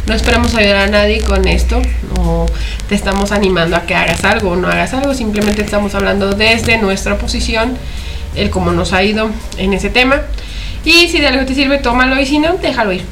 No 0.06 0.14
esperamos 0.14 0.52
ayudar 0.56 0.76
a 0.76 0.86
nadie 0.88 1.22
con 1.22 1.46
esto. 1.46 1.80
No 2.16 2.46
te 2.88 2.96
estamos 2.96 3.30
animando 3.30 3.76
a 3.76 3.82
que 3.82 3.94
hagas 3.94 4.24
algo 4.24 4.50
o 4.50 4.56
no 4.56 4.66
hagas 4.66 4.92
algo. 4.94 5.14
Simplemente 5.14 5.62
estamos 5.62 5.94
hablando 5.94 6.32
desde 6.32 6.76
nuestra 6.78 7.18
posición, 7.18 7.78
el 8.34 8.50
cómo 8.50 8.72
nos 8.72 8.92
ha 8.92 9.04
ido 9.04 9.30
en 9.58 9.72
ese 9.72 9.90
tema. 9.90 10.22
Y 10.84 11.06
si 11.06 11.20
de 11.20 11.28
algo 11.28 11.46
te 11.46 11.54
sirve, 11.54 11.78
tómalo. 11.78 12.20
Y 12.20 12.26
si 12.26 12.40
no, 12.40 12.54
déjalo 12.54 12.92
ir. 12.92 13.04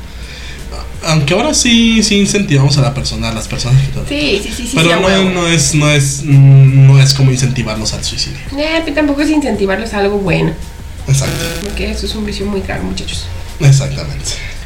Aunque 1.06 1.34
ahora 1.34 1.54
sí, 1.54 2.02
sí 2.02 2.18
incentivamos 2.18 2.76
a 2.78 2.82
la 2.82 2.92
persona, 2.94 3.30
a 3.30 3.32
las 3.32 3.48
personas 3.48 3.80
que 3.82 4.08
Sí, 4.08 4.40
sí, 4.42 4.54
sí, 4.54 4.66
sí. 4.66 4.72
Pero 4.76 4.90
sí, 4.90 5.30
no, 5.34 5.46
es, 5.48 5.74
no 5.74 5.90
es, 5.90 6.22
no 6.24 7.00
es 7.00 7.14
como 7.14 7.30
incentivarlos 7.30 7.92
al 7.94 8.04
suicidio. 8.04 8.38
Eh, 8.58 8.82
pero 8.84 8.94
tampoco 8.96 9.22
es 9.22 9.30
incentivarlos 9.30 9.94
a 9.94 9.98
algo 9.98 10.18
bueno. 10.18 10.52
Exacto. 11.08 11.36
Porque 11.62 11.90
eso 11.90 12.06
es 12.06 12.14
un 12.14 12.26
vicio 12.26 12.44
muy 12.46 12.60
caro, 12.60 12.82
muchachos. 12.84 13.26
Exactamente. 13.60 14.24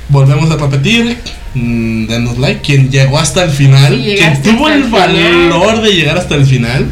Volvemos 0.08 0.50
a 0.50 0.56
repetir. 0.56 1.16
mm, 1.54 2.06
denos 2.06 2.38
like. 2.38 2.60
Quien 2.62 2.90
llegó 2.90 3.18
hasta 3.18 3.44
el 3.44 3.50
final, 3.50 3.94
Si 3.96 4.16
quien 4.16 4.42
tuvo 4.42 4.68
el 4.68 4.84
final. 4.84 5.50
valor 5.50 5.82
de 5.82 5.92
llegar 5.92 6.18
hasta 6.18 6.34
el 6.34 6.44
final, 6.46 6.86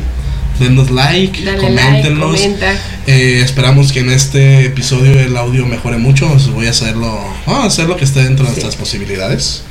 denos 0.62 0.90
like, 0.90 1.42
Dale 1.44 1.58
coméntenos. 1.58 2.32
like, 2.32 2.44
comenta. 2.44 2.72
Eh, 3.06 3.40
esperamos 3.44 3.92
que 3.92 4.00
en 4.00 4.10
este 4.10 4.64
episodio 4.66 5.18
el 5.20 5.36
audio 5.36 5.66
mejore 5.66 5.98
mucho. 5.98 6.28
Voy 6.54 6.66
a 6.66 6.70
hacerlo, 6.70 7.18
vamos 7.46 7.64
a 7.64 7.66
hacer 7.66 7.86
lo 7.88 7.96
que 7.96 8.04
esté 8.04 8.22
dentro 8.22 8.44
de 8.46 8.50
Sí. 8.52 8.60
nuestras 8.60 8.76
posibilidades. 8.76 9.62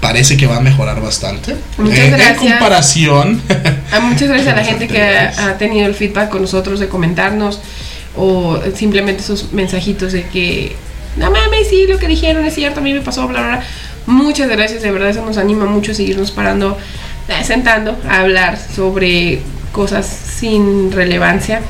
Parece 0.00 0.36
que 0.36 0.46
va 0.46 0.56
a 0.56 0.60
mejorar 0.60 1.00
bastante. 1.02 1.56
Muchas 1.78 1.98
Eh, 1.98 2.04
En 2.06 2.10
gracias. 2.12 2.38
comparación. 2.38 3.42
A 3.92 4.00
muchas 4.00 4.28
gracias 4.28 4.48
a 4.48 4.56
la 4.56 4.64
gente 4.70 4.88
que 4.88 5.02
ha, 5.02 5.28
ha 5.50 5.58
tenido 5.58 5.86
el 5.86 5.94
feedback 5.94 6.30
con 6.30 6.40
nosotros 6.42 6.80
de 6.80 6.88
comentarnos 6.88 7.60
o 8.16 8.58
simplemente 8.74 9.22
esos 9.22 9.52
mensajitos 9.52 10.12
de 10.12 10.24
que 10.24 10.74
no 11.16 11.30
mames, 11.30 11.68
sí, 11.68 11.86
lo 11.88 11.98
que 11.98 12.08
dijeron 12.08 12.44
es 12.44 12.54
cierto, 12.54 12.80
a 12.80 12.82
mí 12.82 12.92
me 12.94 13.00
pasó, 13.00 13.28
bla, 13.28 13.40
bla, 13.40 13.48
bla. 13.56 13.64
Muchas 14.06 14.48
gracias, 14.48 14.82
de 14.82 14.90
verdad 14.90 15.10
eso 15.10 15.24
nos 15.24 15.36
anima 15.36 15.66
mucho 15.66 15.92
a 15.92 15.94
seguirnos 15.94 16.30
parando, 16.30 16.78
sentando 17.44 17.96
a 18.08 18.20
hablar 18.20 18.58
sobre 18.74 19.40
cosas 19.72 20.06
sin 20.06 20.92
relevancia. 20.92 21.62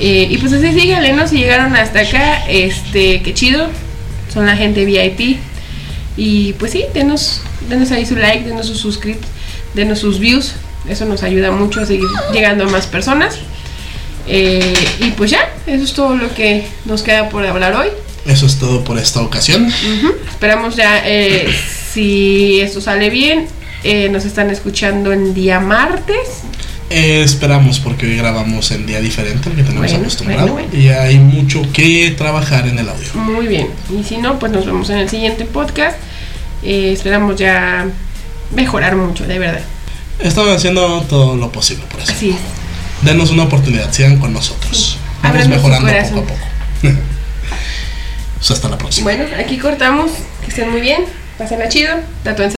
Eh, 0.00 0.28
y 0.30 0.38
pues 0.38 0.52
así 0.52 0.72
síganle, 0.78 1.12
¿no? 1.12 1.26
Si 1.26 1.36
llegaron 1.38 1.74
hasta 1.74 2.00
acá, 2.00 2.46
este, 2.48 3.22
qué 3.22 3.34
chido. 3.34 3.68
Son 4.32 4.46
la 4.46 4.56
gente 4.56 4.84
VIP. 4.84 5.38
Y 6.16 6.52
pues 6.54 6.72
sí, 6.72 6.84
denos, 6.94 7.42
denos 7.68 7.90
ahí 7.92 8.04
su 8.04 8.16
like, 8.16 8.44
denos 8.44 8.66
su 8.66 8.74
suscript, 8.74 9.24
denos 9.74 10.00
sus 10.00 10.18
views. 10.18 10.54
Eso 10.88 11.04
nos 11.04 11.22
ayuda 11.22 11.50
mucho 11.50 11.80
a 11.80 11.86
seguir 11.86 12.08
llegando 12.32 12.64
a 12.64 12.68
más 12.68 12.86
personas. 12.86 13.38
Eh, 14.26 14.74
y 15.00 15.10
pues 15.12 15.30
ya, 15.30 15.48
eso 15.66 15.84
es 15.84 15.92
todo 15.94 16.14
lo 16.14 16.34
que 16.34 16.66
nos 16.84 17.02
queda 17.02 17.28
por 17.28 17.46
hablar 17.46 17.74
hoy. 17.74 17.88
Eso 18.26 18.46
es 18.46 18.58
todo 18.58 18.84
por 18.84 18.98
esta 18.98 19.22
ocasión. 19.22 19.66
Ujú. 19.66 20.14
Esperamos 20.28 20.76
ya, 20.76 21.02
eh, 21.04 21.48
si 21.92 22.60
esto 22.60 22.80
sale 22.80 23.10
bien, 23.10 23.46
eh, 23.84 24.08
nos 24.10 24.24
están 24.24 24.50
escuchando 24.50 25.12
el 25.12 25.32
día 25.34 25.60
martes. 25.60 26.42
Eh, 26.90 27.22
esperamos 27.22 27.80
porque 27.80 28.06
hoy 28.06 28.16
grabamos 28.16 28.70
en 28.70 28.86
día 28.86 29.00
diferente 29.00 29.50
al 29.50 29.56
que 29.56 29.62
tenemos 29.62 29.90
Bueno, 29.90 30.00
acostumbrado 30.00 30.52
bueno, 30.54 30.68
y 30.72 30.88
hay 30.88 31.18
mucho 31.18 31.62
que 31.72 32.14
trabajar 32.16 32.66
en 32.66 32.78
el 32.78 32.88
audio. 32.88 33.08
Muy 33.14 33.46
bien. 33.46 33.68
Y 33.90 34.02
si 34.04 34.16
no, 34.16 34.38
pues 34.38 34.52
nos 34.52 34.64
vemos 34.64 34.88
en 34.90 34.98
el 34.98 35.08
siguiente 35.08 35.44
podcast. 35.44 35.98
Eh, 36.62 36.92
esperamos 36.92 37.36
ya 37.36 37.86
mejorar 38.54 38.96
mucho, 38.96 39.26
de 39.26 39.38
verdad. 39.38 39.60
Estamos 40.18 40.56
haciendo 40.56 41.02
todo 41.02 41.36
lo 41.36 41.52
posible 41.52 41.84
por 41.90 42.00
eso. 42.00 42.12
Así 42.12 42.30
es. 42.30 42.36
Denos 43.02 43.30
una 43.30 43.44
oportunidad, 43.44 43.92
sigan 43.92 44.18
con 44.18 44.32
nosotros. 44.32 44.98
Vamos 45.22 45.42
Ábranos 45.42 45.44
su 45.44 45.68
mejorando 45.68 45.92
poco 46.10 46.20
a 46.20 46.24
poco. 46.24 46.40
Pues 48.38 48.52
hasta 48.52 48.68
la 48.68 48.78
próxima. 48.78 49.02
Bueno, 49.02 49.24
aquí 49.36 49.58
cortamos. 49.58 50.12
Que 50.42 50.50
estén 50.50 50.70
muy 50.70 50.80
bien. 50.80 51.02
Pásenla 51.38 51.68
chido. 51.68 51.96
Tatúense 52.22 52.57